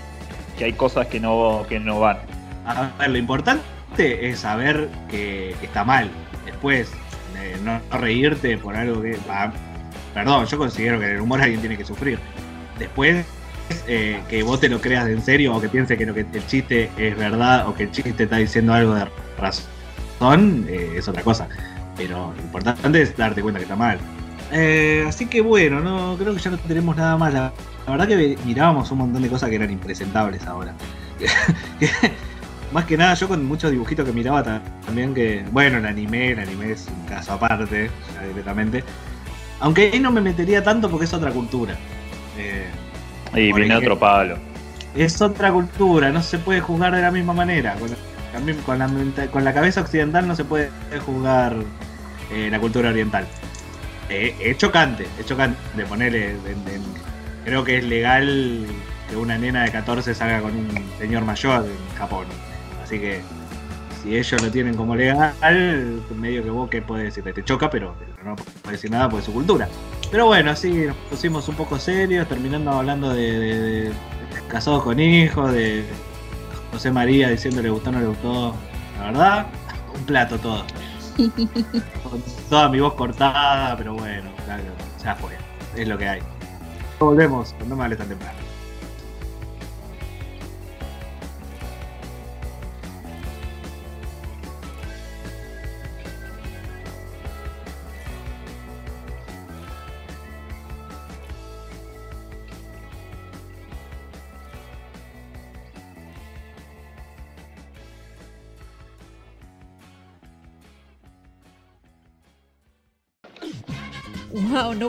que 0.57 0.65
hay 0.65 0.73
cosas 0.73 1.07
que 1.07 1.19
no, 1.19 1.65
que 1.67 1.79
no 1.79 1.99
van. 1.99 2.19
A 2.67 2.91
ver, 2.99 3.09
lo 3.09 3.17
importante 3.17 3.63
es 4.29 4.39
saber 4.39 4.89
que 5.09 5.55
está 5.61 5.83
mal. 5.83 6.09
Después, 6.45 6.91
de 7.33 7.57
no, 7.63 7.79
reírte 7.97 8.57
por 8.57 8.75
algo 8.75 9.01
que. 9.01 9.17
ah, 9.29 9.51
perdón, 10.13 10.45
yo 10.45 10.57
considero 10.57 10.99
que 10.99 11.05
en 11.05 11.15
el 11.15 11.21
humor 11.21 11.41
alguien 11.41 11.61
tiene 11.61 11.77
que 11.77 11.85
sufrir. 11.85 12.19
Después, 12.77 13.25
eh, 13.87 14.21
que 14.29 14.43
vos 14.43 14.59
te 14.59 14.69
lo 14.69 14.81
creas 14.81 15.07
en 15.07 15.21
serio 15.21 15.55
o 15.55 15.61
que 15.61 15.69
piense 15.69 15.97
que 15.97 16.05
lo 16.05 16.13
que 16.13 16.21
el 16.21 16.47
chiste 16.47 16.89
es 16.97 17.17
verdad 17.17 17.67
o 17.67 17.73
que 17.73 17.83
el 17.83 17.91
chiste 17.91 18.23
está 18.23 18.37
diciendo 18.37 18.73
algo 18.73 18.93
de 18.95 19.07
razón, 19.37 20.65
eh, 20.67 20.95
es 20.97 21.07
otra 21.07 21.23
cosa. 21.23 21.47
Pero 21.95 22.33
lo 22.35 22.41
importante 22.41 23.01
es 23.01 23.15
darte 23.15 23.41
cuenta 23.41 23.59
que 23.59 23.63
está 23.63 23.75
mal. 23.75 23.97
Eh, 24.51 25.05
así 25.07 25.25
que 25.25 25.41
bueno, 25.41 25.79
no 25.79 26.15
creo 26.17 26.33
que 26.33 26.39
ya 26.39 26.51
no 26.51 26.57
tenemos 26.57 26.95
nada 26.95 27.17
más. 27.17 27.33
La 27.33 27.51
verdad 27.87 28.07
que 28.07 28.37
mirábamos 28.45 28.91
un 28.91 28.99
montón 28.99 29.21
de 29.21 29.29
cosas 29.29 29.49
que 29.49 29.55
eran 29.55 29.71
impresentables 29.71 30.45
ahora. 30.45 30.73
Más 32.71 32.85
que 32.85 32.97
nada, 32.97 33.13
yo 33.13 33.27
con 33.27 33.45
muchos 33.45 33.71
dibujitos 33.71 34.05
que 34.05 34.11
miraba 34.11 34.43
ta- 34.43 34.61
también 34.85 35.13
que. 35.13 35.45
Bueno, 35.51 35.77
el 35.77 35.85
anime, 35.85 36.31
el 36.31 36.39
anime 36.39 36.71
es 36.71 36.87
un 36.87 37.05
caso 37.05 37.33
aparte, 37.33 37.89
ya 38.13 38.27
directamente. 38.27 38.83
Aunque 39.59 39.89
ahí 39.93 39.99
no 39.99 40.11
me 40.11 40.21
metería 40.21 40.63
tanto 40.63 40.89
porque 40.89 41.05
es 41.05 41.13
otra 41.13 41.31
cultura. 41.31 41.75
Eh, 42.37 42.65
Y 43.33 43.51
viene 43.53 43.65
ejemplo. 43.67 43.93
otro 43.93 43.99
palo. 43.99 44.37
es 44.95 45.21
otra 45.21 45.51
cultura, 45.51 46.11
no 46.11 46.21
se 46.21 46.37
puede 46.39 46.59
juzgar 46.59 46.93
de 46.95 47.01
la 47.01 47.11
misma 47.11 47.33
manera. 47.33 47.73
Con 47.75 47.89
la, 47.89 47.95
también 48.33 48.57
con 48.59 48.77
la, 48.79 48.87
con 49.31 49.43
la 49.43 49.53
cabeza 49.53 49.81
occidental 49.81 50.27
no 50.27 50.35
se 50.35 50.43
puede 50.43 50.69
juzgar 51.05 51.55
eh, 52.31 52.49
la 52.51 52.59
cultura 52.59 52.89
oriental. 52.89 53.25
Eh, 54.09 54.35
es 54.41 54.57
chocante, 54.57 55.07
es 55.19 55.25
chocante 55.25 55.57
de 55.75 55.85
ponerle. 55.85 56.35
creo 57.45 57.63
que 57.63 57.77
es 57.77 57.83
legal 57.85 58.65
que 59.09 59.15
una 59.15 59.37
nena 59.37 59.63
de 59.63 59.71
14 59.71 60.13
salga 60.13 60.41
con 60.41 60.51
un 60.55 60.69
señor 60.99 61.23
mayor 61.25 61.65
en 61.65 61.97
Japón. 61.97 62.25
Así 62.87 62.99
que 62.99 63.19
si 64.01 64.15
ellos 64.15 64.41
lo 64.41 64.49
tienen 64.49 64.73
como 64.75 64.95
legal, 64.95 65.33
medio 66.15 66.41
que 66.41 66.49
vos 66.49 66.69
que 66.69 66.81
puedes 66.81 67.07
decirte, 67.07 67.33
te 67.33 67.43
choca, 67.43 67.69
pero 67.69 67.93
no 68.23 68.33
puedes 68.61 68.79
decir 68.79 68.89
nada 68.89 69.09
es 69.19 69.25
su 69.25 69.33
cultura. 69.33 69.67
Pero 70.09 70.27
bueno, 70.27 70.51
así 70.51 70.71
nos 70.71 70.95
pusimos 71.09 71.49
un 71.49 71.55
poco 71.55 71.77
serios, 71.77 72.29
terminando 72.29 72.71
hablando 72.71 73.13
de 73.13 73.91
casados 74.47 74.83
con 74.83 75.01
hijos, 75.01 75.51
de 75.51 75.83
José 76.71 76.91
María 76.91 77.27
diciendo 77.27 77.61
le 77.61 77.71
gustó 77.71 77.89
o 77.89 77.91
no 77.91 77.99
le 77.99 78.07
gustó. 78.07 78.55
La 78.99 79.07
verdad, 79.07 79.47
un 79.93 80.05
plato 80.05 80.37
todo. 80.37 80.63
Con 81.17 82.23
toda 82.49 82.69
mi 82.69 82.79
voz 82.79 82.93
cortada, 82.93 83.75
pero 83.75 83.95
bueno, 83.95 84.29
claro, 84.45 84.63
ya 85.03 85.13
fue. 85.15 85.33
Es 85.75 85.89
lo 85.89 85.97
que 85.97 86.07
hay. 86.07 86.21
Volvemos, 86.99 87.53
no 87.67 87.75
me 87.75 87.83
hables 87.83 87.97
tan 87.97 88.07
temprano. 88.07 88.46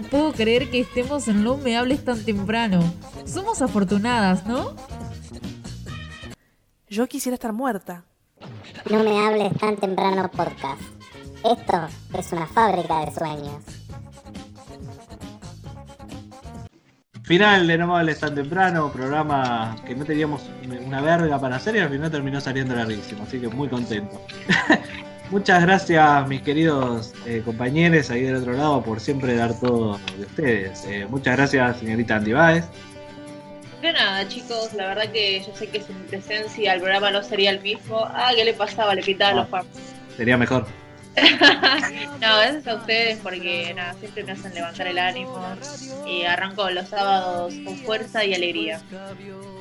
No 0.01 0.07
puedo 0.07 0.33
creer 0.33 0.71
que 0.71 0.79
estemos 0.79 1.27
en 1.27 1.43
No 1.43 1.57
Me 1.57 1.77
Hables 1.77 2.05
tan 2.05 2.25
temprano. 2.25 2.81
Somos 3.27 3.61
afortunadas, 3.63 4.47
¿no? 4.47 4.77
Yo 6.89 7.09
quisiera 7.09 7.35
estar 7.35 7.53
muerta. 7.53 8.05
No 8.89 9.03
me 9.03 9.19
hables 9.27 9.53
tan 9.59 9.77
temprano 9.77 10.31
podcast. 10.31 10.81
Esto 11.45 11.89
es 12.17 12.33
una 12.33 12.47
fábrica 12.47 13.05
de 13.05 13.13
sueños. 13.13 13.65
Final 17.25 17.67
de 17.67 17.79
No 17.79 17.89
me 17.89 17.95
hables 17.99 18.21
tan 18.21 18.37
temprano, 18.37 18.93
programa 18.93 19.77
que 19.85 19.97
no 19.97 20.05
teníamos 20.05 20.43
una 20.87 21.01
verga 21.01 21.41
para 21.41 21.57
hacer 21.57 21.75
y 21.75 21.81
al 21.81 21.91
final 21.91 22.11
terminó 22.11 22.41
saliendo 22.41 22.77
larguísimo, 22.77 23.25
así 23.25 23.41
que 23.41 23.49
muy 23.49 23.69
contento. 23.69 24.21
Muchas 25.31 25.63
gracias 25.63 26.27
mis 26.27 26.41
queridos 26.41 27.13
eh, 27.27 27.43
compañeros 27.45 28.11
ahí 28.11 28.23
del 28.23 28.37
otro 28.37 28.55
lado 28.55 28.83
por 28.83 28.99
siempre 28.99 29.35
dar 29.35 29.59
todo 29.61 29.99
de 30.17 30.25
ustedes. 30.25 30.85
Eh, 30.87 31.07
muchas 31.09 31.37
gracias 31.37 31.79
señorita 31.79 32.17
Andy 32.17 32.33
Baez. 32.33 32.65
De 33.83 33.93
nada, 33.93 34.27
chicos, 34.27 34.73
la 34.75 34.89
verdad 34.89 35.13
que 35.13 35.41
yo 35.41 35.55
sé 35.55 35.69
que 35.69 35.83
sin 35.83 35.97
presencia 36.07 36.73
el 36.73 36.81
programa 36.81 37.11
no 37.11 37.23
sería 37.23 37.51
el 37.51 37.61
mismo. 37.61 38.01
Ah, 38.07 38.31
¿qué 38.35 38.45
le 38.45 38.55
pasaba? 38.55 38.95
Le 38.95 39.03
pintaba 39.03 39.35
los 39.35 39.49
fardos. 39.49 39.71
Sería 40.17 40.37
mejor. 40.37 40.67
No, 42.21 42.37
gracias 42.39 42.67
a 42.67 42.75
ustedes 42.75 43.19
porque 43.23 43.73
nada, 43.75 43.95
siempre 43.95 44.25
me 44.25 44.33
hacen 44.33 44.55
levantar 44.55 44.87
el 44.87 44.99
ánimo 44.99 45.41
y 46.07 46.25
arranco 46.25 46.69
los 46.71 46.89
sábados 46.89 47.55
con 47.65 47.77
fuerza 47.79 48.25
y 48.25 48.35
alegría. 48.35 48.81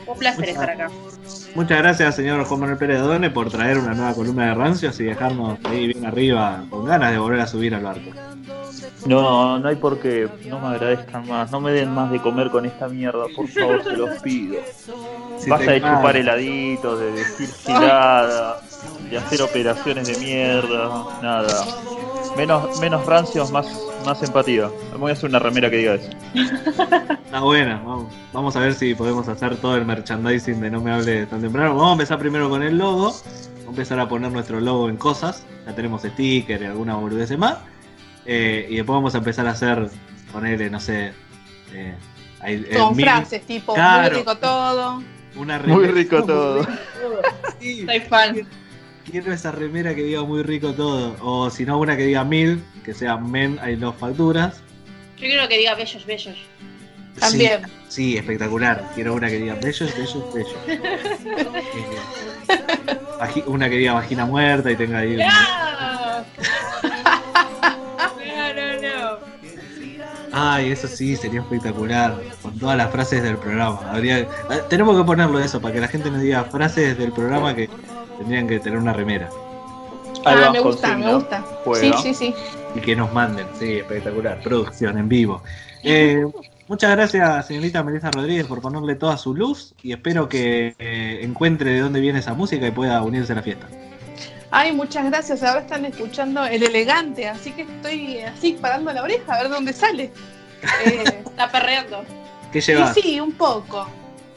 Un 0.06 0.18
placer 0.18 0.50
estar 0.50 0.70
acá. 0.70 0.90
Muchas 1.56 1.78
gracias, 1.80 2.16
señor 2.16 2.44
Juan 2.46 2.60
Manuel 2.60 2.78
Pérez 2.78 3.00
Done, 3.02 3.30
por 3.30 3.50
traer 3.50 3.78
una 3.78 3.94
nueva 3.94 4.14
columna 4.14 4.48
de 4.48 4.54
rancios 4.56 5.00
y 5.00 5.04
dejarnos 5.04 5.60
ahí 5.66 5.88
bien 5.88 6.06
arriba 6.06 6.64
con 6.70 6.86
ganas 6.86 7.12
de 7.12 7.18
volver 7.18 7.42
a 7.42 7.48
subir 7.48 7.76
al 7.76 7.84
barco. 7.84 8.12
No, 9.06 9.60
no 9.60 9.70
hay 9.70 9.76
por 9.76 10.00
qué. 10.00 10.28
No 10.46 10.60
me 10.60 10.68
agradezcan 10.68 11.28
más. 11.28 11.52
No 11.52 11.62
me 11.62 11.72
den 11.72 11.92
más 11.92 12.12
de 12.12 12.20
comer 12.20 12.50
con 12.50 12.66
esta 12.66 12.88
mierda. 12.88 13.26
Por 13.36 13.48
favor, 13.48 13.84
se 13.84 13.96
los 13.96 14.22
pido. 14.22 14.60
Si 15.38 15.50
Basta 15.50 15.66
te 15.66 15.72
de 15.74 15.82
chupar 15.82 16.18
heladitos, 16.18 17.00
de 17.00 17.12
decir 17.12 17.50
gilada, 17.66 18.62
de 19.10 19.18
hacer 19.18 19.42
operaciones 19.42 20.08
de 20.08 20.18
mierda. 20.26 21.06
Nada. 21.22 21.66
Menos, 22.36 22.80
menos 22.80 23.06
rancios, 23.06 23.52
más, 23.52 23.68
más 24.06 24.22
empatía. 24.22 24.70
Me 24.92 24.98
voy 24.98 25.10
a 25.12 25.14
hacer 25.14 25.30
una 25.30 25.40
remera 25.40 25.70
que 25.70 25.78
diga 25.78 25.96
eso. 25.96 26.10
Está 27.26 27.40
buena, 27.42 27.78
vamos, 27.86 28.14
vamos 28.32 28.56
a 28.56 28.60
ver 28.60 28.74
si 28.74 28.94
podemos 28.96 29.28
hacer 29.28 29.58
todo 29.58 29.76
el 29.76 29.86
merchandising 29.86 30.60
de 30.62 30.70
No 30.72 30.82
Me 30.82 30.92
Hable 30.92 31.26
tan 31.26 31.42
temprano. 31.42 31.70
Vamos 31.76 31.90
a 31.90 31.94
empezar 31.94 32.20
primero 32.20 32.50
con 32.50 32.62
el 32.64 32.78
logo. 32.78 33.06
Vamos 33.06 33.24
a 33.66 33.70
empezar 33.70 34.00
a 34.00 34.08
poner 34.08 34.32
nuestro 34.32 34.60
logo 34.60 34.90
en 34.90 34.98
cosas. 34.98 35.46
Ya 35.66 35.74
tenemos 35.76 36.04
sticker 36.04 36.62
y 36.62 36.66
alguna 36.66 36.96
boludez 36.96 37.36
más. 37.38 37.58
Eh, 38.26 38.68
y 38.70 38.76
después 38.76 38.96
vamos 38.96 39.16
a 39.16 39.20
empezar 39.20 39.48
a 39.48 39.52
hacer, 39.52 39.90
ponerle, 40.32 40.70
no 40.70 40.80
sé. 40.80 41.14
eh, 41.74 41.96
ahí, 42.42 42.66
eh, 42.70 42.78
Con 42.78 42.96
mil- 42.96 43.06
frases 43.06 43.42
tipo, 43.46 43.74
Claro, 43.74 44.10
muy 44.12 44.20
rico 44.20 44.38
todo. 44.38 45.04
Una 45.36 45.60
Muy 45.60 45.88
rico 45.88 46.24
todo. 46.24 46.68
Sí, 47.60 47.86
Soy 47.86 48.00
fan. 48.02 48.48
Quiero 49.10 49.34
esa 49.34 49.52
remera 49.52 49.96
que 49.96 50.04
diga 50.04 50.24
muy 50.24 50.44
rico 50.44 50.74
todo. 50.74 51.16
O 51.22 51.50
si 51.50 51.66
no, 51.66 51.80
una 51.80 51.96
que 51.98 52.04
diga 52.06 52.24
mil, 52.24 52.64
que 52.84 52.94
sea 52.94 53.18
men, 53.18 53.58
hay 53.62 53.76
dos 53.76 53.96
facturas. 53.96 54.62
Yo 55.18 55.26
quiero 55.28 55.48
que 55.48 55.58
diga 55.58 55.76
bellos, 55.76 56.06
bellos. 56.06 56.36
También. 57.20 57.62
Sí, 57.88 58.14
sí, 58.14 58.18
espectacular. 58.18 58.92
Quiero 58.94 59.16
una 59.16 59.28
que 59.28 59.38
diga 59.40 59.56
bellos, 59.56 59.92
bellos, 59.98 60.34
bellos. 60.34 60.56
Eh, 63.20 63.44
una 63.48 63.70
que 63.70 63.76
diga 63.78 63.94
vagina 63.94 64.26
muerta 64.26 64.72
y 64.72 64.76
tenga 64.76 65.00
ahí 65.00 65.14
un- 65.16 65.20
No, 65.20 65.28
no, 68.54 68.82
no. 68.82 69.20
Ay, 70.32 70.72
eso 70.72 70.88
sí, 70.88 71.16
sería 71.16 71.42
espectacular. 71.42 72.16
Con 72.42 72.58
todas 72.60 72.78
las 72.78 72.92
frases 72.92 73.24
del 73.24 73.38
programa. 73.38 73.80
Habría... 73.92 74.20
eh, 74.20 74.28
Tenemos 74.70 74.98
que 74.98 75.04
ponerlo 75.04 75.40
eso 75.40 75.60
para 75.60 75.74
que 75.74 75.82
la 75.82 75.88
gente 75.88 76.12
nos 76.12 76.22
diga 76.22 76.44
frases 76.46 76.98
del 76.98 77.12
programa 77.12 77.56
que 77.56 77.70
tendrían 78.18 78.48
que 78.48 78.60
tener 78.60 78.80
una 78.80 78.94
remera. 78.94 79.30
Ahí 80.26 80.36
ah, 80.44 80.52
me 80.52 80.60
gusta, 80.60 80.88
consigna. 80.90 81.08
me 81.08 81.16
gusta. 81.16 81.46
Juega. 81.64 81.98
Sí, 81.98 82.14
sí, 82.14 82.14
sí. 82.14 82.36
Y 82.76 82.82
que 82.82 82.96
nos 82.96 83.14
manden. 83.14 83.48
Sí, 83.58 83.78
espectacular. 83.78 84.42
Producción 84.42 84.98
en 84.98 85.08
vivo. 85.08 85.42
Eh, 85.84 86.26
muchas 86.68 86.92
gracias, 86.92 87.48
señorita 87.48 87.84
Melissa 87.84 88.12
Rodríguez, 88.12 88.46
por 88.46 88.62
ponerle 88.62 88.96
toda 88.96 89.18
su 89.18 89.34
luz. 89.34 89.74
Y 89.84 89.94
espero 89.94 90.28
que 90.28 90.76
eh, 90.80 91.20
encuentre 91.22 91.72
de 91.72 91.80
dónde 91.80 92.00
viene 92.00 92.20
esa 92.20 92.34
música 92.34 92.68
y 92.68 92.72
pueda 92.72 93.02
unirse 93.04 93.34
a 93.34 93.36
la 93.36 93.44
fiesta. 93.44 93.68
Ay, 94.52 94.72
muchas 94.72 95.06
gracias. 95.06 95.44
Ahora 95.44 95.62
están 95.62 95.86
escuchando 95.86 96.46
el 96.46 96.64
elegante, 96.64 97.28
así 97.28 97.52
que 97.52 97.64
estoy 97.64 98.20
así 98.20 98.54
parando 98.54 98.92
la 98.94 99.04
oreja 99.04 99.34
a 99.34 99.44
ver 99.44 99.52
dónde 99.52 99.74
sale. 99.74 100.12
Eh, 100.86 101.04
Está 101.26 101.52
perreando. 101.52 102.04
¿Qué 102.52 102.60
y 102.60 102.62
llevas? 102.62 102.94
sí, 102.94 103.20
un 103.20 103.34
poco. 103.34 103.88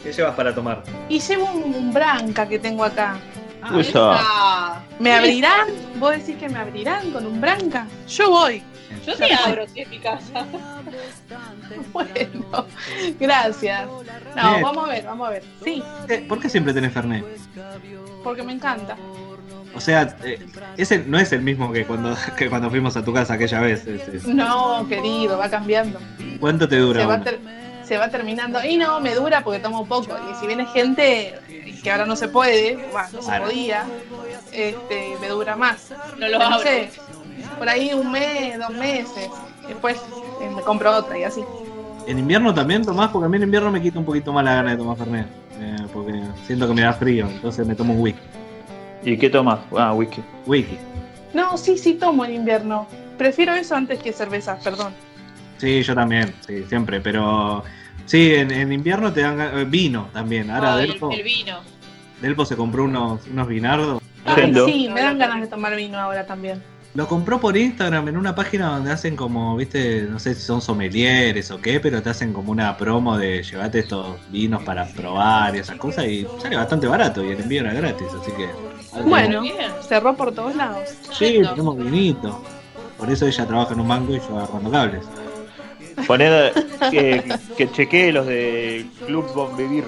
¿Qué 0.02 0.12
llevas 0.12 0.34
para 0.34 0.54
tomar? 0.54 0.82
Y 1.08 1.20
llevo 1.20 1.50
un, 1.52 1.74
un 1.74 1.92
branca 1.92 2.48
que 2.48 2.58
tengo 2.58 2.84
acá. 2.84 3.18
Ah, 3.62 4.80
¿Me 4.98 5.12
abrirán? 5.14 5.68
¿Vos 5.96 6.12
decís 6.12 6.36
que 6.36 6.48
me 6.48 6.58
abrirán 6.58 7.10
con 7.10 7.26
un 7.26 7.40
branca? 7.40 7.86
Yo 8.08 8.30
voy. 8.30 8.62
yo 9.06 9.16
te 9.16 9.32
abro 9.34 9.66
si 9.68 9.80
es 9.80 9.88
mi 9.88 9.98
casa. 9.98 10.46
Bueno, 11.92 12.66
gracias. 13.20 13.86
No, 14.36 14.50
Bien. 14.50 14.62
vamos 14.62 14.88
a 14.88 14.92
ver, 14.92 15.04
vamos 15.04 15.28
a 15.28 15.30
ver. 15.30 15.42
Sí, 15.64 15.82
Eh, 16.08 16.24
¿Por 16.28 16.40
qué 16.40 16.48
siempre 16.48 16.74
tenés 16.74 16.92
Fernet? 16.92 17.24
porque 18.24 18.42
me 18.42 18.52
encanta. 18.52 18.96
O 19.74 19.80
sea, 19.80 20.16
eh, 20.24 20.44
ese 20.76 20.98
no 21.06 21.18
es 21.18 21.32
el 21.32 21.42
mismo 21.42 21.70
que 21.72 21.86
cuando, 21.86 22.16
que 22.36 22.50
cuando 22.50 22.68
fuimos 22.70 22.96
a 22.96 23.04
tu 23.04 23.12
casa 23.12 23.34
aquella 23.34 23.60
vez. 23.60 23.86
es- 23.86 24.08
es- 24.08 24.26
No, 24.26 24.84
querido, 24.88 25.38
va 25.38 25.48
cambiando. 25.48 26.00
¿Cuánto 26.40 26.68
te 26.68 26.76
dura? 26.76 27.00
Se 27.02 27.06
va, 27.06 27.14
uno? 27.14 27.24
ter- 27.24 27.40
se 27.90 27.98
va 27.98 28.08
terminando. 28.08 28.64
Y 28.64 28.76
no, 28.76 29.00
me 29.00 29.16
dura 29.16 29.42
porque 29.42 29.58
tomo 29.58 29.84
poco. 29.84 30.16
Y 30.30 30.34
si 30.36 30.46
viene 30.46 30.64
gente 30.66 31.34
que 31.82 31.90
ahora 31.90 32.06
no 32.06 32.14
se 32.14 32.28
puede, 32.28 32.76
bueno, 32.92 33.08
no 33.14 33.20
se 33.20 33.40
podía, 33.40 33.84
este, 34.52 35.16
me 35.20 35.28
dura 35.28 35.56
más. 35.56 35.92
No 36.16 36.28
lo 36.28 36.60
sé, 36.60 36.88
por 37.58 37.68
ahí 37.68 37.92
un 37.92 38.12
mes, 38.12 38.56
dos 38.60 38.70
meses. 38.70 39.28
Después 39.66 39.96
eh, 40.40 40.50
me 40.54 40.62
compro 40.62 40.96
otra 40.96 41.18
y 41.18 41.24
así. 41.24 41.42
¿En 42.06 42.20
invierno 42.20 42.54
también 42.54 42.84
tomás? 42.84 43.10
Porque 43.10 43.26
a 43.26 43.28
mí 43.28 43.38
en 43.38 43.42
invierno 43.42 43.72
me 43.72 43.82
quita 43.82 43.98
un 43.98 44.04
poquito 44.04 44.32
más 44.32 44.44
la 44.44 44.54
gana 44.54 44.70
de 44.70 44.76
tomar 44.76 44.96
Fernet. 44.96 45.26
eh, 45.58 45.76
porque 45.92 46.12
siento 46.46 46.68
que 46.68 46.74
me 46.74 46.82
da 46.82 46.92
frío, 46.92 47.26
entonces 47.26 47.66
me 47.66 47.74
tomo 47.74 47.94
un 47.94 48.02
whisky. 48.02 48.20
¿Y 49.02 49.18
qué 49.18 49.28
tomas? 49.28 49.58
Ah, 49.76 49.92
whisky. 49.94 50.22
Whisky. 50.46 50.78
No, 51.34 51.58
sí, 51.58 51.76
sí 51.76 51.94
tomo 51.94 52.24
en 52.24 52.34
invierno. 52.34 52.86
Prefiero 53.18 53.52
eso 53.52 53.74
antes 53.74 53.98
que 53.98 54.12
cerveza, 54.12 54.60
perdón. 54.62 54.92
Sí, 55.58 55.82
yo 55.82 55.92
también, 55.96 56.32
sí, 56.46 56.64
siempre, 56.68 57.00
pero... 57.00 57.64
Sí, 58.06 58.34
en, 58.34 58.50
en 58.50 58.72
invierno 58.72 59.12
te 59.12 59.22
dan 59.22 59.40
eh, 59.40 59.64
vino 59.64 60.08
también. 60.12 60.50
Ahora 60.50 60.74
Ay, 60.74 60.88
Delpo, 60.88 61.10
el, 61.10 61.22
vino. 61.22 61.60
Delpo 62.20 62.44
se 62.44 62.56
compró 62.56 62.84
unos, 62.84 63.26
unos 63.26 63.48
vinardos. 63.48 64.02
Ay, 64.24 64.52
sí, 64.66 64.88
me 64.92 65.00
dan 65.00 65.18
ganas 65.18 65.40
de 65.40 65.46
tomar 65.46 65.74
vino 65.76 65.98
ahora 65.98 66.26
también. 66.26 66.62
Lo 66.92 67.06
compró 67.06 67.38
por 67.38 67.56
Instagram 67.56 68.08
en 68.08 68.16
una 68.16 68.34
página 68.34 68.70
donde 68.70 68.90
hacen 68.90 69.14
como, 69.14 69.56
viste, 69.56 70.02
no 70.02 70.18
sé 70.18 70.34
si 70.34 70.42
son 70.42 70.60
sommeliers 70.60 71.52
o 71.52 71.60
qué, 71.60 71.78
pero 71.78 72.02
te 72.02 72.10
hacen 72.10 72.32
como 72.32 72.50
una 72.50 72.76
promo 72.76 73.16
de 73.16 73.44
llevate 73.44 73.78
estos 73.78 74.16
vinos 74.30 74.64
para 74.64 74.86
probar 74.88 75.54
y 75.54 75.60
esas 75.60 75.76
cosas 75.76 76.06
y 76.06 76.26
sale 76.42 76.56
bastante 76.56 76.88
barato 76.88 77.24
y 77.24 77.30
el 77.30 77.40
envío 77.40 77.60
era 77.60 77.72
gratis, 77.74 78.08
así 78.20 78.32
que... 78.32 78.48
Bueno, 79.04 79.42
cerró 79.86 80.16
por 80.16 80.34
todos 80.34 80.56
lados. 80.56 80.88
Sí, 81.12 81.40
tenemos 81.48 81.76
vinito. 81.76 82.42
Por 82.98 83.08
eso 83.08 83.24
ella 83.24 83.46
trabaja 83.46 83.72
en 83.72 83.80
un 83.80 83.88
banco 83.88 84.12
y 84.12 84.18
yo 84.18 84.36
agarrando 84.36 84.70
cables. 84.72 85.04
Poned 86.06 86.52
que, 86.90 87.22
que 87.56 87.70
chequee 87.70 88.12
los 88.12 88.26
de 88.26 88.86
Club 89.06 89.32
Bon 89.34 89.56
Vivir. 89.56 89.84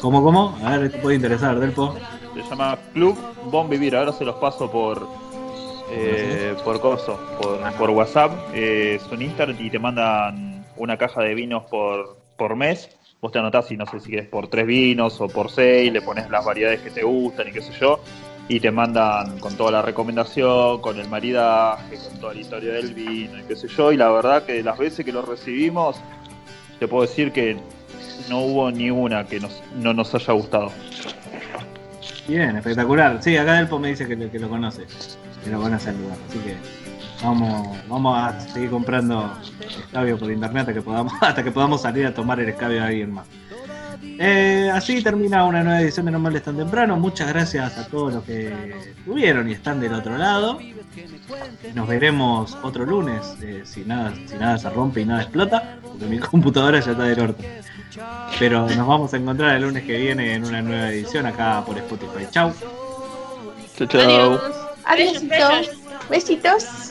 ¿Cómo, 0.00 0.22
cómo? 0.22 0.58
A 0.64 0.78
ver, 0.78 0.92
te 0.92 0.98
puede 0.98 1.16
interesar, 1.16 1.58
Delpo. 1.58 1.94
Se 2.34 2.42
llama 2.48 2.78
Club 2.94 3.18
Bon 3.50 3.68
Vivir. 3.68 3.96
Ahora 3.96 4.12
se 4.12 4.24
los 4.24 4.36
paso 4.36 4.70
por 4.70 5.06
eh, 5.92 6.54
por 6.64 6.80
coso, 6.80 7.18
por, 7.40 7.60
por 7.74 7.90
WhatsApp. 7.90 8.32
Eh, 8.54 8.98
es 9.00 9.12
un 9.12 9.22
Instagram 9.22 9.56
y 9.58 9.70
te 9.70 9.78
mandan 9.78 10.64
una 10.76 10.96
caja 10.96 11.22
de 11.22 11.34
vinos 11.34 11.64
por, 11.70 12.16
por 12.36 12.56
mes. 12.56 12.88
Vos 13.20 13.32
te 13.32 13.38
anotás 13.38 13.70
y 13.70 13.76
no 13.76 13.84
sé 13.86 14.00
si 14.00 14.10
querés 14.10 14.28
por 14.28 14.48
tres 14.48 14.66
vinos 14.66 15.20
o 15.20 15.28
por 15.28 15.50
seis, 15.50 15.92
le 15.92 16.00
pones 16.00 16.30
las 16.30 16.44
variedades 16.44 16.80
que 16.80 16.90
te 16.90 17.02
gustan 17.02 17.48
y 17.48 17.52
qué 17.52 17.60
sé 17.60 17.72
yo. 17.78 18.00
Y 18.50 18.58
te 18.58 18.72
mandan 18.72 19.38
con 19.38 19.56
toda 19.56 19.70
la 19.70 19.80
recomendación, 19.80 20.80
con 20.80 20.98
el 20.98 21.08
maridaje, 21.08 21.96
con 21.96 22.18
toda 22.18 22.34
la 22.34 22.40
historia 22.40 22.72
del 22.72 22.92
vino 22.92 23.38
y 23.38 23.42
qué 23.44 23.54
sé 23.54 23.68
yo. 23.68 23.92
Y 23.92 23.96
la 23.96 24.10
verdad 24.10 24.42
que 24.42 24.60
las 24.60 24.76
veces 24.76 25.04
que 25.04 25.12
lo 25.12 25.22
recibimos, 25.22 26.00
te 26.80 26.88
puedo 26.88 27.02
decir 27.02 27.30
que 27.30 27.56
no 28.28 28.40
hubo 28.40 28.72
ni 28.72 28.90
una 28.90 29.24
que 29.24 29.38
nos, 29.38 29.62
no 29.76 29.94
nos 29.94 30.12
haya 30.16 30.32
gustado. 30.32 30.72
Bien, 32.26 32.56
espectacular. 32.56 33.22
Sí, 33.22 33.36
acá 33.36 33.52
Delpo 33.52 33.78
me 33.78 33.90
dice 33.90 34.08
que, 34.08 34.16
que 34.28 34.38
lo 34.40 34.48
conoce. 34.48 34.84
Que 35.44 35.50
lo 35.50 35.60
conoce 35.60 35.90
el 35.90 36.02
lugar. 36.02 36.18
Así 36.28 36.38
que 36.40 36.56
vamos, 37.22 37.78
vamos 37.88 38.18
a 38.18 38.40
seguir 38.40 38.70
comprando 38.70 39.32
escabio 39.60 40.18
por 40.18 40.28
internet 40.28 40.62
hasta 40.62 40.74
que 40.74 40.82
podamos, 40.82 41.12
hasta 41.20 41.44
que 41.44 41.52
podamos 41.52 41.82
salir 41.82 42.04
a 42.04 42.12
tomar 42.12 42.40
el 42.40 42.48
escabio 42.48 42.78
de 42.78 42.82
alguien 42.82 43.12
más. 43.12 43.28
Eh, 44.02 44.70
así 44.72 45.02
termina 45.02 45.44
una 45.44 45.62
nueva 45.62 45.80
edición 45.80 46.06
de 46.06 46.12
No 46.12 46.18
Males 46.18 46.42
tan 46.42 46.56
temprano. 46.56 46.96
Muchas 46.96 47.28
gracias 47.28 47.78
a 47.78 47.86
todos 47.86 48.14
los 48.14 48.24
que 48.24 48.74
estuvieron 48.98 49.48
y 49.48 49.52
están 49.52 49.80
del 49.80 49.94
otro 49.94 50.16
lado. 50.16 50.58
Nos 51.74 51.88
veremos 51.88 52.56
otro 52.62 52.84
lunes, 52.84 53.20
eh, 53.42 53.62
si, 53.64 53.82
nada, 53.82 54.12
si 54.26 54.34
nada 54.36 54.58
se 54.58 54.68
rompe 54.70 55.00
y 55.00 55.04
nada 55.04 55.22
explota, 55.22 55.78
porque 55.82 56.06
mi 56.06 56.18
computadora 56.18 56.80
ya 56.80 56.92
está 56.92 57.04
del 57.04 57.20
orto. 57.20 57.44
Pero 58.38 58.68
nos 58.68 58.86
vamos 58.86 59.12
a 59.12 59.16
encontrar 59.16 59.56
el 59.56 59.62
lunes 59.62 59.84
que 59.84 59.98
viene 59.98 60.34
en 60.34 60.44
una 60.44 60.62
nueva 60.62 60.90
edición 60.90 61.26
acá 61.26 61.62
por 61.64 61.76
Spotify. 61.78 62.26
Chau. 62.30 62.52
Chao, 63.76 63.86
chao. 63.88 64.40
Adiós. 64.84 65.28
Besos. 65.28 65.70
Besitos. 66.08 66.89